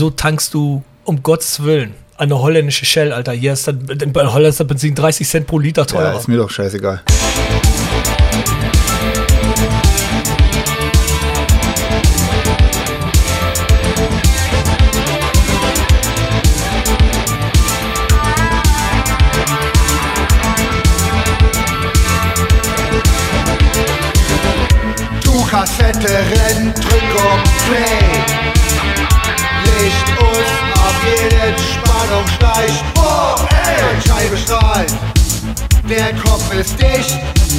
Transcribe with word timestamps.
wieso 0.00 0.08
tankst 0.08 0.54
du 0.54 0.82
um 1.04 1.22
Gottes 1.22 1.62
Willen 1.62 1.92
eine 2.16 2.38
holländische 2.38 2.86
Shell, 2.86 3.12
Alter? 3.12 3.32
Hier 3.32 3.52
ist 3.52 3.68
dann, 3.68 3.84
bei 4.14 4.26
Holland 4.26 4.48
ist 4.48 4.58
das 4.58 4.66
Benzin 4.66 4.94
30 4.94 5.28
Cent 5.28 5.46
pro 5.46 5.58
Liter 5.58 5.86
teurer. 5.86 6.12
Ja, 6.12 6.18
ist 6.18 6.26
mir 6.26 6.38
doch 6.38 6.48
scheißegal. 6.48 7.02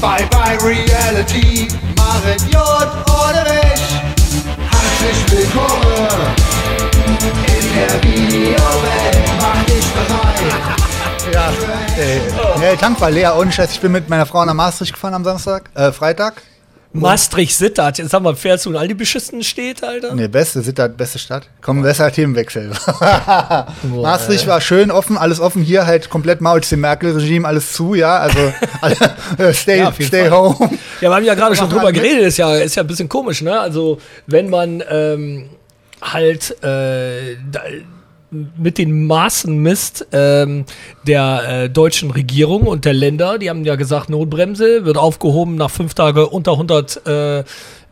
Bye 0.02 0.28
bye 0.32 0.58
Reality. 0.58 1.68
Machen 1.96 2.50
J 2.50 2.58
oder 2.58 3.44
mich. 3.44 4.02
Herzlich 4.72 5.32
willkommen 5.32 6.08
in 7.46 7.66
der 7.76 8.04
Videowelt. 8.04 9.20
Mach 9.40 9.64
dich 9.66 9.86
bereit. 9.94 11.32
Ja, 11.32 11.52
äh, 12.02 12.60
der 12.60 12.78
Tank 12.80 13.00
war 13.00 13.12
leer. 13.12 13.38
Ohne 13.38 13.52
Scheiß, 13.52 13.74
ich 13.74 13.80
bin 13.80 13.92
mit 13.92 14.10
meiner 14.10 14.26
Frau 14.26 14.44
nach 14.44 14.56
Maastricht 14.56 14.94
gefahren 14.94 15.14
am 15.14 15.24
Samstag, 15.24 15.70
äh, 15.76 15.92
Freitag. 15.92 16.42
Maastricht 16.94 17.56
Sittard. 17.56 17.98
Jetzt 18.00 18.14
haben 18.14 18.26
wir 18.26 18.36
Pferd 18.36 18.60
zu 18.60 18.78
all 18.78 18.88
die 18.88 18.94
beschissenen 18.94 19.44
Städte, 19.44 19.88
Alter. 19.88 20.14
Ne, 20.14 20.28
beste, 20.28 20.62
Sittard, 20.62 20.98
beste 20.98 21.20
Stadt. 21.20 21.48
Komm, 21.62 21.82
besser 21.82 22.12
Themenwechsel. 22.12 22.72
Maastricht 23.84 24.46
war 24.48 24.60
schön 24.62 24.92
offen, 24.92 25.18
alles 25.18 25.40
offen. 25.40 25.62
Hier 25.64 25.86
halt 25.86 26.10
komplett 26.10 26.42
Maul, 26.42 26.60
dem 26.62 26.82
Merkel-Regime, 26.82 27.48
alles 27.48 27.72
zu, 27.74 27.94
ja. 27.96 28.18
Also, 28.20 28.40
alle, 28.82 28.96
äh, 29.38 29.54
stay, 29.54 29.80
Ja, 29.80 29.94
stay 29.94 30.30
Fall. 30.30 30.32
home. 30.32 30.70
Ja, 31.00 31.10
wir 31.10 31.16
haben 31.16 31.24
ja 31.26 31.34
gerade 31.36 31.56
schon 31.56 31.70
drüber 31.70 31.86
mit- 31.86 31.96
geredet, 31.96 32.24
ist 32.24 32.38
ja, 32.38 32.56
ist 32.56 32.76
ja 32.76 32.84
ein 32.84 32.88
bisschen 32.88 33.08
komisch, 33.10 33.42
ne? 33.42 33.60
Also, 33.60 34.00
wenn 34.28 34.50
man 34.50 34.84
ähm, 34.90 35.50
halt 36.02 36.52
äh, 36.64 37.38
da, 37.52 37.62
mit 38.32 38.78
den 38.78 39.08
Maßen 39.08 39.58
misst 39.58 40.08
ähm, 40.14 40.66
der 41.06 41.44
äh, 41.48 41.70
deutschen 41.70 42.12
Regierung 42.12 42.64
und 42.64 42.86
der 42.86 42.94
Länder, 42.94 43.38
die 43.38 43.50
haben 43.50 43.66
ja 43.66 43.76
gesagt, 43.76 44.10
Notbremse 44.10 44.86
wird 44.86 44.98
aufgehoben 44.98 45.56
nach 45.56 45.70
fünf 45.70 45.94
Tage 45.94 46.28
unter 46.28 46.54
100 46.54 47.06
äh, 47.06 47.44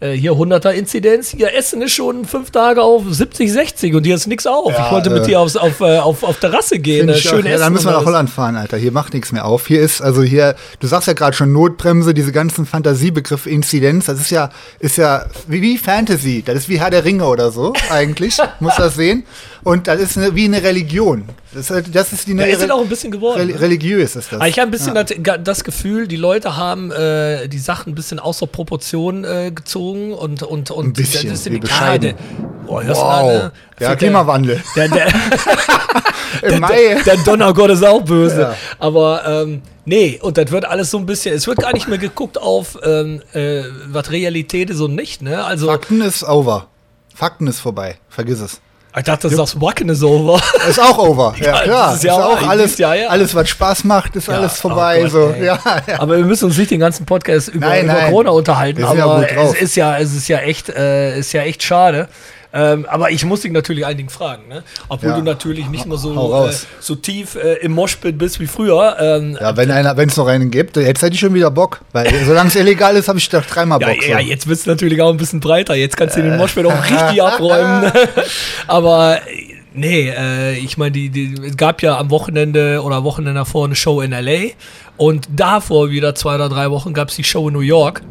äh, 0.02 0.14
hier 0.14 0.34
100er 0.34 0.72
Inzidenz. 0.72 1.34
Ihr 1.34 1.54
Essen 1.54 1.82
ist 1.82 1.92
schon 1.92 2.26
fünf 2.26 2.52
Tage 2.52 2.82
auf 2.82 3.04
70, 3.10 3.52
60 3.52 3.96
und 3.96 4.06
hier 4.06 4.16
ist 4.16 4.28
nichts 4.28 4.48
auf. 4.48 4.72
Ja, 4.72 4.86
ich 4.86 4.92
wollte 4.92 5.10
mit 5.10 5.24
äh, 5.24 5.28
dir 5.28 5.40
aufs, 5.42 5.58
auf, 5.58 5.82
äh, 5.82 5.98
auf, 5.98 6.24
auf 6.24 6.40
Terrasse 6.40 6.80
gehen, 6.80 7.10
äh, 7.10 7.16
schön 7.16 7.42
auch, 7.42 7.46
ja, 7.46 7.52
essen. 7.52 7.64
dann 7.64 7.74
müssen 7.74 7.88
wir 7.88 7.92
nach. 7.92 8.06
Holland 8.06 8.30
fahren, 8.30 8.56
Alter. 8.56 8.78
Hier 8.78 8.94
macht 8.94 9.14
nichts 9.14 9.32
mehr 9.32 9.46
auf. 9.46 9.68
Hier 9.68 9.82
ist, 9.82 10.02
also 10.02 10.24
hier, 10.24 10.56
du 10.80 10.88
sagst 10.88 11.08
ja 11.08 11.14
gerade 11.14 11.36
schon 11.36 11.52
Notbremse, 11.52 12.14
diese 12.14 12.32
ganzen 12.32 12.66
Fantasiebegriffe, 12.66 13.50
Inzidenz, 13.50 14.06
das 14.06 14.22
ist 14.22 14.32
ja, 14.32 14.52
ist 14.80 14.98
ja 14.98 15.26
wie, 15.48 15.62
wie 15.62 15.78
Fantasy. 15.78 16.44
Das 16.46 16.56
ist 16.56 16.70
wie 16.70 16.80
Herr 16.80 16.92
der 16.92 17.04
Ringe 17.04 17.26
oder 17.28 17.52
so, 17.52 17.74
eigentlich. 17.90 18.38
muss 18.62 18.76
das 18.78 18.96
sehen. 18.96 19.26
Und 19.64 19.88
das 19.88 20.00
ist 20.00 20.18
eine, 20.18 20.36
wie 20.36 20.46
eine 20.46 20.64
Religion. 20.64 21.26
Das 21.52 21.62
ist, 21.64 21.70
halt- 21.72 21.94
das 21.96 22.14
ist 22.14 22.28
die 22.28 22.34
Ja, 22.34 22.46
ist 22.46 22.62
es 22.62 22.70
auch 22.70 22.82
ein 22.82 22.88
bisschen 22.90 23.12
geworden. 23.12 23.40
Reli 23.40 23.54
ne? 23.54 23.60
religiös 23.62 24.16
ist 24.16 24.32
das. 24.32 24.34
Aber 24.40 24.48
ich 24.48 24.58
habe 24.60 24.70
ein 24.70 24.72
bisschen 24.72 24.94
das, 24.96 25.14
das 25.44 25.64
Gefühl, 25.64 26.08
die 26.08 26.16
Leute 26.16 26.56
haben 26.56 26.92
äh, 26.92 27.48
die 27.48 27.58
Sachen 27.60 27.92
ein 27.92 27.96
bisschen 27.96 28.20
außer 28.20 28.48
Proportion 28.48 29.24
äh, 29.26 29.52
gezogen 29.54 30.14
und 30.14 30.44
und 30.44 30.72
und 30.72 30.86
Ein 30.88 30.94
bisschen, 30.94 31.30
das 31.30 31.40
ist 31.42 31.50
wie 31.50 31.56
ja, 31.56 31.60
bescheiden. 31.60 32.16
der- 32.16 32.66
Boah, 32.68 32.84
Wow. 32.88 32.98
mal, 33.04 33.26
ne? 33.26 33.52
Ja, 33.80 33.88
Der- 33.90 33.96
Klimawandel. 33.98 34.64
Der, 34.76 34.88
der, 34.90 35.08
Im 36.44 36.50
der, 36.50 36.60
Mai. 36.60 37.02
der 37.06 37.18
Donnergott 37.18 37.72
ist 37.72 37.84
auch 37.84 38.02
böse. 38.04 38.42
Ja. 38.42 38.56
Aber 38.78 39.24
ähm, 39.26 39.62
nee, 39.86 40.20
und 40.22 40.38
das 40.38 40.52
wird 40.52 40.66
alles 40.66 40.92
so 40.92 40.98
ein 41.00 41.06
bisschen, 41.06 41.34
es 41.36 41.48
wird 41.48 41.58
gar 41.60 41.74
nicht 41.74 41.88
mehr 41.88 41.98
geguckt 41.98 42.40
auf, 42.40 42.78
ähm, 42.84 43.22
äh, 43.34 43.64
was 43.88 44.12
Realität 44.12 44.70
ist 44.70 44.80
und 44.80 44.96
nicht, 44.96 45.22
ne? 45.22 45.44
Also, 45.44 45.68
Fakten 45.68 46.02
ist 46.02 46.24
over. 46.24 46.68
Fakten 47.16 47.48
ist 47.48 47.60
vorbei. 47.60 47.98
Vergiss 48.08 48.40
es. 48.40 48.62
Ich 48.98 49.04
dachte, 49.04 49.28
das 49.28 49.38
sagst 49.38 49.62
Wacken 49.62 49.90
is 49.90 50.02
over. 50.04 50.42
Ist 50.68 50.80
auch 50.82 50.98
over. 50.98 51.36
Ja, 51.40 51.46
Ja, 51.46 51.62
klar. 51.62 51.94
ist 51.96 52.04
ja 52.04 52.14
ist 52.14 52.24
auch 52.24 52.48
alles, 52.48 52.78
ja, 52.80 52.94
ja. 52.96 53.08
alles, 53.08 53.36
was 53.36 53.48
Spaß 53.50 53.84
macht, 53.84 54.16
ist 54.16 54.30
alles 54.30 54.54
oh 54.60 54.70
vorbei. 54.70 55.02
Gott, 55.04 55.12
so. 55.12 55.36
Ja. 55.40 55.60
Aber 56.00 56.18
wir 56.18 56.26
müssen 56.26 56.46
uns 56.46 56.58
nicht 56.58 56.72
den 56.72 56.80
ganzen 56.80 57.06
Podcast 57.06 57.50
über, 57.50 57.68
Nein, 57.68 57.86
über 57.86 57.94
nein. 57.94 58.10
Corona 58.10 58.32
unterhalten. 58.32 58.84
Aber 58.84 59.26
es 59.30 59.54
ist 59.62 59.76
ja, 59.76 59.98
es 60.00 60.16
ist 60.16 60.28
ja 60.28 60.40
echt, 60.40 60.70
äh, 60.70 61.20
ist 61.20 61.34
ja 61.34 61.42
echt 61.44 61.62
schade. 61.64 62.08
Ähm, 62.52 62.88
aber 62.90 63.12
ich 63.12 63.24
muss 63.26 63.42
dich 63.42 63.52
natürlich 63.52 63.86
ein 63.86 63.96
Ding 63.96 64.10
fragen, 64.10 64.48
ne? 64.48 64.64
Obwohl 64.88 65.10
Ja. 65.12 65.18
du 65.18 65.24
natürlich 65.24 65.68
nicht 65.70 65.86
mehr 65.86 65.98
so, 65.98 66.48
äh, 66.48 66.54
so 66.80 66.96
tief 66.96 67.36
äh, 67.36 67.56
im 67.62 67.74
Moshpit 67.74 68.18
bist 68.18 68.40
wie 68.40 68.48
früher. 68.48 68.96
Ähm, 69.00 69.38
Ja, 69.40 69.56
wenn 69.56 69.70
einer, 69.70 69.96
wenn 69.98 70.10
es 70.10 70.18
noch 70.18 70.26
einen 70.28 70.50
gibt, 70.50 70.76
jetzt 70.78 71.02
hätte 71.04 71.14
ich 71.14 71.20
schon 71.20 71.34
wieder 71.36 71.52
Bock. 71.52 71.82
Weil 71.92 72.12
solange 72.26 72.50
es 72.50 72.56
illegal 72.56 72.96
ist, 72.96 73.08
habe 73.08 73.20
ich 73.20 73.30
doch 73.30 73.46
dreimal 73.46 73.80
ja, 73.82 73.88
Bock. 73.90 74.08
ja, 74.08 74.20
so. 74.20 74.26
jetzt 74.26 74.48
wird 74.48 74.58
es 74.60 74.66
natürlich 74.66 75.00
auch 75.02 75.12
ein 75.12 75.18
bisschen 75.18 75.40
breiter. 75.40 75.76
Jetzt 75.76 75.96
kannst 75.96 76.16
du 76.18 76.24
den 76.24 76.38
Moshpit 76.38 76.66
auch 76.66 76.84
richtig 76.84 77.22
abräumen. 77.22 77.92
aber 78.68 79.18
äh, 79.18 79.54
nee, 79.74 80.10
äh, 80.10 80.58
ich 80.58 80.78
meine, 80.78 80.92
die, 80.92 81.10
die, 81.10 81.36
es 81.46 81.56
gab 81.56 81.84
ja 81.84 81.98
am 82.00 82.10
Wochenende 82.10 82.82
oder 82.84 83.04
Wochenende 83.04 83.36
davor 83.40 83.66
eine 83.66 83.76
Show 83.76 84.02
in 84.02 84.12
L.A. 84.12 84.54
Und 84.98 85.28
davor 85.36 85.92
wieder 85.92 86.16
zwei 86.16 86.36
oder 86.36 86.50
drei 86.50 86.72
Wochen 86.72 86.94
gab 86.94 87.10
es 87.10 87.16
die 87.16 87.24
Show 87.24 87.48
in 87.48 87.54
New 87.54 87.60
York. 87.62 88.02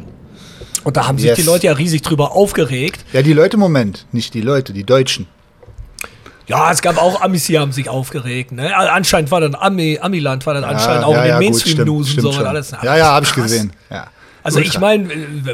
Und 0.83 0.97
da 0.97 1.07
haben 1.07 1.17
sich 1.17 1.27
Yes. 1.27 1.35
die 1.37 1.43
Leute 1.43 1.67
ja 1.67 1.73
riesig 1.73 2.01
drüber 2.01 2.31
aufgeregt. 2.33 3.03
ja, 3.13 3.21
die 3.21 3.33
Leute, 3.33 3.57
Moment, 3.57 4.05
nicht 4.11 4.33
die 4.33 4.41
Leute, 4.41 4.73
die 4.73 4.83
Deutschen. 4.83 5.27
Ja, 6.47 6.71
es 6.71 6.81
gab 6.81 6.97
auch 6.97 7.21
Amis, 7.21 7.45
die 7.45 7.59
haben 7.59 7.71
sich 7.71 7.89
aufgeregt. 7.89 8.51
Ne? 8.51 8.75
Anscheinend 8.75 9.29
war 9.29 9.39
dann 9.39 9.53
Ami, 9.53 9.99
Amiland, 10.01 10.45
war 10.47 10.55
dann 10.55 10.63
anscheinend 10.63 11.03
auch 11.03 11.15
in 11.15 11.23
den 11.23 11.37
Mainstream-News 11.37 12.15
und 12.15 12.21
so 12.21 12.29
und 12.31 12.43
alles. 12.45 12.71
Ja, 12.81 12.95
ja, 12.97 13.05
habe 13.11 13.25
ich 13.25 13.33
gesehen. 13.33 13.71
Ja. 13.91 14.07
Also 14.41 14.57
Ultra. 14.57 14.71
ich 14.73 14.79
meine, 14.79 15.09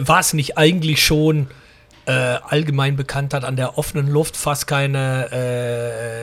war 0.08 0.20
es 0.22 0.32
nicht 0.34 0.58
eigentlich 0.58 1.04
schon 1.06 1.48
äh, 2.06 2.12
allgemein 2.48 2.96
bekannt, 2.96 3.34
dass 3.34 3.44
an 3.44 3.58
der 3.58 3.78
offenen 3.78 4.08
Luft 4.08 4.38
fast 4.38 4.68
keine, 4.68 5.32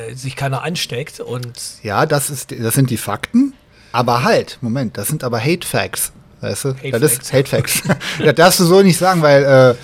äh, 0.08 0.14
sich 0.14 0.36
keiner 0.36 0.62
ansteckt 0.62 1.20
und 1.20 1.52
Ja, 1.82 2.06
das, 2.06 2.30
ist, 2.30 2.54
das 2.58 2.74
sind 2.74 2.88
die 2.88 2.96
Fakten. 2.96 3.52
Aber 3.90 4.22
halt, 4.22 4.56
Moment, 4.62 4.96
das 4.96 5.08
sind 5.08 5.22
aber 5.22 5.38
Hate 5.38 5.66
Facts. 5.66 6.12
Weißt 6.42 6.64
du? 6.64 6.74
Hate 6.74 6.98
das 6.98 7.12
Facts. 7.12 7.26
ist 7.26 7.32
Hate 7.32 7.48
Facts. 7.48 7.82
das 8.24 8.34
darfst 8.34 8.60
du 8.60 8.64
so 8.64 8.82
nicht 8.82 8.98
sagen, 8.98 9.22
weil 9.22 9.44
äh, 9.44 9.74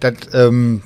das, 0.00 0.14
ähm, 0.34 0.82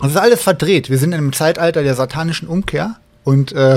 das 0.00 0.12
ist 0.12 0.16
alles 0.16 0.42
verdreht. 0.42 0.88
Wir 0.88 0.98
sind 0.98 1.12
in 1.12 1.18
einem 1.18 1.32
Zeitalter 1.32 1.82
der 1.82 1.94
satanischen 1.94 2.48
Umkehr 2.48 2.96
und 3.24 3.52
äh, 3.52 3.76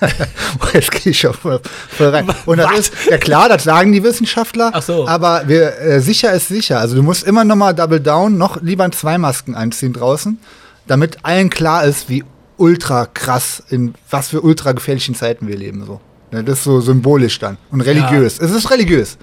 oh, 0.02 0.66
jetzt 0.72 0.90
gehe 0.90 1.12
ich 1.12 1.20
schon 1.20 1.34
voll, 1.34 1.60
rein. 1.98 2.28
Und 2.46 2.58
das 2.58 2.70
Was? 2.70 2.78
ist, 2.78 2.92
ja 3.10 3.18
klar, 3.18 3.48
das 3.48 3.64
sagen 3.64 3.92
die 3.92 4.02
Wissenschaftler, 4.02 4.70
Ach 4.74 4.82
so. 4.82 5.08
aber 5.08 5.44
wir, 5.46 5.78
äh, 5.80 6.00
sicher 6.00 6.32
ist 6.32 6.48
sicher. 6.48 6.80
Also 6.80 6.96
du 6.96 7.02
musst 7.02 7.24
immer 7.24 7.44
noch 7.44 7.56
mal 7.56 7.72
Double 7.72 8.00
Down, 8.00 8.36
noch 8.36 8.60
lieber 8.60 8.90
zwei 8.92 9.18
Masken 9.18 9.54
anziehen 9.54 9.92
draußen, 9.92 10.38
damit 10.86 11.18
allen 11.22 11.50
klar 11.50 11.84
ist, 11.84 12.08
wie 12.08 12.24
ultra 12.58 13.06
krass, 13.06 13.62
in 13.70 13.94
was 14.10 14.28
für 14.28 14.42
ultra 14.42 14.72
gefährlichen 14.72 15.14
Zeiten 15.14 15.48
wir 15.48 15.56
leben. 15.56 15.84
So. 15.86 16.00
Ja, 16.30 16.42
das 16.42 16.58
ist 16.58 16.64
so 16.64 16.80
symbolisch 16.80 17.38
dann. 17.38 17.56
Und 17.70 17.80
religiös. 17.80 18.38
Es 18.38 18.50
ist 18.50 18.70
religiös. 18.70 19.16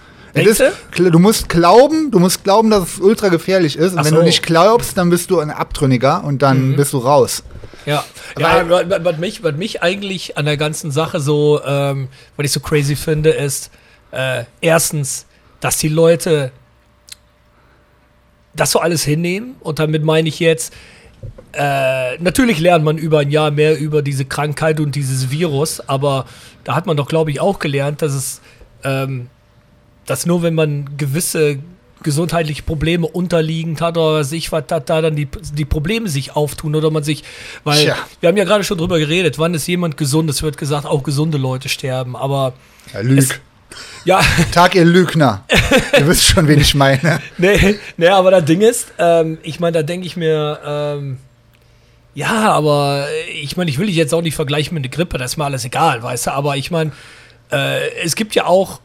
Ist, 0.45 0.63
du 0.97 1.19
musst 1.19 1.49
glauben, 1.49 2.11
du 2.11 2.19
musst 2.19 2.43
glauben, 2.43 2.69
dass 2.69 2.93
es 2.93 2.99
ultra 2.99 3.29
gefährlich 3.29 3.77
ist. 3.77 3.93
Und 3.93 3.99
Ach 3.99 4.05
wenn 4.05 4.11
so. 4.11 4.15
Mhm. 4.15 4.19
du 4.21 4.25
nicht 4.25 4.43
glaubst, 4.43 4.97
dann 4.97 5.09
bist 5.09 5.29
du 5.31 5.39
ein 5.39 5.49
Abtrünniger 5.49 6.23
und 6.23 6.41
dann 6.41 6.75
bist 6.75 6.93
du 6.93 6.99
raus. 6.99 7.43
ja. 7.85 8.03
ja 8.37 8.69
was, 8.69 8.85
was, 9.03 9.17
mich, 9.17 9.43
was 9.43 9.55
mich 9.55 9.81
eigentlich 9.81 10.37
an 10.37 10.45
der 10.45 10.57
ganzen 10.57 10.91
Sache 10.91 11.19
so, 11.19 11.61
ähm, 11.65 12.09
was 12.35 12.45
ich 12.45 12.51
so 12.51 12.59
crazy 12.59 12.95
finde, 12.95 13.31
ist 13.31 13.71
äh, 14.11 14.43
erstens, 14.61 15.25
dass 15.59 15.77
die 15.77 15.89
Leute 15.89 16.51
das 18.55 18.71
so 18.71 18.79
alles 18.79 19.03
hinnehmen 19.03 19.55
und 19.61 19.79
damit 19.79 20.03
meine 20.03 20.27
ich 20.27 20.39
jetzt, 20.39 20.73
äh, 21.53 22.17
natürlich 22.17 22.59
lernt 22.59 22.83
man 22.83 22.97
über 22.97 23.19
ein 23.19 23.31
Jahr 23.31 23.51
mehr 23.51 23.77
über 23.79 24.01
diese 24.01 24.25
Krankheit 24.25 24.79
und 24.79 24.95
dieses 24.95 25.31
Virus, 25.31 25.79
aber 25.81 26.25
da 26.63 26.75
hat 26.75 26.85
man 26.85 26.97
doch, 26.97 27.07
glaube 27.07 27.31
ich, 27.31 27.39
auch 27.39 27.59
gelernt, 27.59 28.01
dass 28.01 28.13
es, 28.13 28.41
ähm, 28.83 29.29
dass 30.07 30.25
nur 30.25 30.41
wenn 30.41 30.55
man 30.55 30.97
gewisse 30.97 31.59
gesundheitliche 32.03 32.61
Probleme 32.63 33.07
unterliegend 33.07 33.81
hat 33.81 33.97
oder 33.97 34.23
sich 34.23 34.51
was, 34.51 34.63
da, 34.67 34.79
da 34.79 35.01
dann 35.01 35.15
die, 35.15 35.27
die 35.53 35.65
Probleme 35.65 36.07
sich 36.09 36.35
auftun 36.35 36.75
oder 36.75 36.91
man 36.91 37.03
sich, 37.03 37.23
weil 37.63 37.83
Tja. 37.85 37.95
wir 38.19 38.29
haben 38.29 38.37
ja 38.37 38.43
gerade 38.43 38.63
schon 38.63 38.77
drüber 38.77 38.99
geredet, 38.99 39.39
wann 39.39 39.53
ist 39.55 39.67
jemand 39.67 39.97
gesund? 39.97 40.29
Es 40.29 40.43
wird 40.43 40.57
gesagt, 40.57 40.85
auch 40.85 41.01
gesunde 41.03 41.37
Leute 41.39 41.69
sterben, 41.69 42.15
aber 42.15 42.53
Ja, 42.93 42.99
Lüg. 43.01 43.41
ja, 44.05 44.21
Tag, 44.51 44.75
ihr 44.75 44.85
Lügner. 44.85 45.43
ihr 45.97 46.07
wisst 46.07 46.25
schon, 46.25 46.47
wen 46.47 46.61
ich 46.61 46.75
meine. 46.75 47.19
nee, 47.39 47.79
nee, 47.97 48.07
aber 48.07 48.29
das 48.29 48.45
Ding 48.45 48.61
ist, 48.61 48.89
ähm, 48.99 49.39
ich 49.41 49.59
meine, 49.59 49.73
da 49.79 49.83
denke 49.83 50.05
ich 50.05 50.15
mir, 50.15 50.59
ähm, 50.63 51.17
ja, 52.13 52.51
aber 52.51 53.07
ich 53.41 53.57
meine, 53.57 53.71
ich 53.71 53.79
will 53.79 53.87
dich 53.87 53.95
jetzt 53.95 54.13
auch 54.13 54.21
nicht 54.21 54.35
vergleichen 54.35 54.75
mit 54.75 54.83
einer 54.83 54.91
Grippe, 54.91 55.17
das 55.17 55.31
ist 55.31 55.37
mir 55.37 55.45
alles 55.45 55.65
egal, 55.65 56.03
weißt 56.03 56.27
du, 56.27 56.31
aber 56.31 56.57
ich 56.57 56.69
meine, 56.69 56.91
äh, 57.51 57.89
es 58.03 58.15
gibt 58.15 58.35
ja 58.35 58.45
auch 58.45 58.79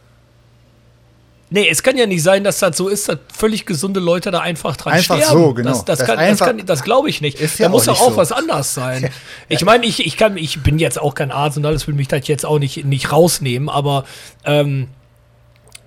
Nee, 1.52 1.68
es 1.68 1.82
kann 1.82 1.96
ja 1.98 2.06
nicht 2.06 2.22
sein, 2.22 2.44
dass 2.44 2.58
das 2.60 2.76
so 2.76 2.88
ist, 2.88 3.08
dass 3.08 3.18
völlig 3.36 3.66
gesunde 3.66 4.00
Leute 4.00 4.30
da 4.30 4.40
einfach 4.40 4.76
dran 4.76 4.94
Einfach 4.94 5.16
sterben. 5.16 5.42
so, 5.42 5.54
genau. 5.54 5.68
Das, 5.68 5.84
das, 5.84 5.98
Das 5.98 6.06
kann, 6.08 6.18
das, 6.18 6.38
kann, 6.38 6.66
das 6.66 6.82
glaube 6.82 7.10
ich 7.10 7.20
nicht. 7.20 7.38
Ist 7.40 7.60
da 7.60 7.64
ja 7.64 7.68
muss 7.68 7.88
auch 7.88 7.98
doch 7.98 8.06
auch 8.06 8.10
so. 8.12 8.16
was 8.16 8.32
anders 8.32 8.74
sein. 8.74 9.10
Ich 9.48 9.64
meine, 9.64 9.84
ich, 9.84 10.06
ich, 10.06 10.16
kann, 10.16 10.38
ich 10.38 10.62
bin 10.62 10.78
jetzt 10.78 10.98
auch 10.98 11.14
kein 11.14 11.30
Arzt 11.30 11.58
und 11.58 11.66
alles 11.66 11.86
will 11.86 11.94
mich 11.94 12.08
das 12.08 12.26
jetzt 12.26 12.46
auch 12.46 12.58
nicht, 12.58 12.86
nicht 12.86 13.12
rausnehmen, 13.12 13.68
aber 13.68 14.04
ähm, 14.46 14.88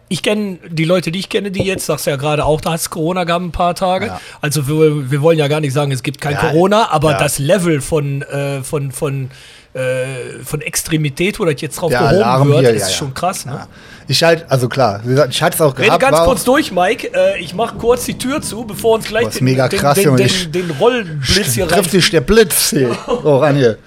ich 0.08 0.22
kenne 0.22 0.60
die 0.70 0.84
Leute, 0.84 1.12
die 1.12 1.20
ich 1.20 1.30
kenne, 1.30 1.50
die 1.50 1.64
jetzt, 1.64 1.88
sagst 1.88 2.06
du 2.06 2.12
ja 2.12 2.16
gerade 2.16 2.46
auch, 2.46 2.62
da 2.62 2.74
hat 2.74 2.80
es 2.80 2.90
Corona 2.92 3.24
gab 3.24 3.42
ein 3.42 3.52
paar 3.52 3.74
Tage. 3.74 4.08
Ja. 4.08 4.22
Also 4.40 4.68
wir, 4.68 5.10
wir 5.10 5.22
wollen 5.22 5.40
ja 5.40 5.48
gar 5.48 5.62
nicht 5.62 5.74
sagen, 5.74 5.92
es 5.92 6.04
gibt 6.04 6.22
kein 6.22 6.34
Ja, 6.34 6.40
Corona, 6.42 6.92
aber 6.92 7.16
das 7.16 7.40
Level 7.40 7.82
von, 7.82 8.22
äh, 8.22 8.62
von, 8.62 8.92
von, 8.92 9.32
äh, 9.74 10.44
von 10.44 10.62
Extremität, 10.62 11.40
wo 11.40 11.46
das 11.46 11.60
jetzt 11.60 11.78
drauf 11.82 11.92
gehoben 11.92 12.50
wird, 12.50 12.60
hier, 12.60 12.70
ist 12.74 12.94
schon 12.94 13.14
krass. 13.16 13.46
Ne? 13.46 13.68
Ich 14.08 14.24
halt, 14.24 14.46
also 14.50 14.70
klar, 14.70 15.02
ich 15.30 15.42
hatte 15.42 15.56
es 15.56 15.62
auch 15.62 15.78
Rede 15.78 15.88
gehabt. 15.88 16.02
ganz 16.02 16.18
war 16.18 16.26
kurz 16.26 16.44
durch, 16.44 16.72
Mike. 16.72 17.12
Äh, 17.14 17.40
ich 17.40 17.54
mache 17.54 17.76
kurz 17.78 18.06
die 18.06 18.18
Tür 18.18 18.42
zu, 18.42 18.64
bevor 18.64 18.96
uns 18.96 19.06
gleich 19.06 19.28
ist 19.28 19.42
mega 19.42 19.68
den, 19.68 19.80
krass, 19.80 19.96
den, 19.96 20.16
den, 20.16 20.28
den, 20.28 20.52
den 20.52 20.72
Rollblitz 20.72 21.54
hier 21.54 21.64
rein. 21.64 21.72
trifft 21.72 21.94
dich 21.94 22.10
der 22.12 22.22
Blitz 22.22 22.70
hier. 22.70 22.96
Oh, 23.08 23.38
ran 23.38 23.56
hier. 23.56 23.78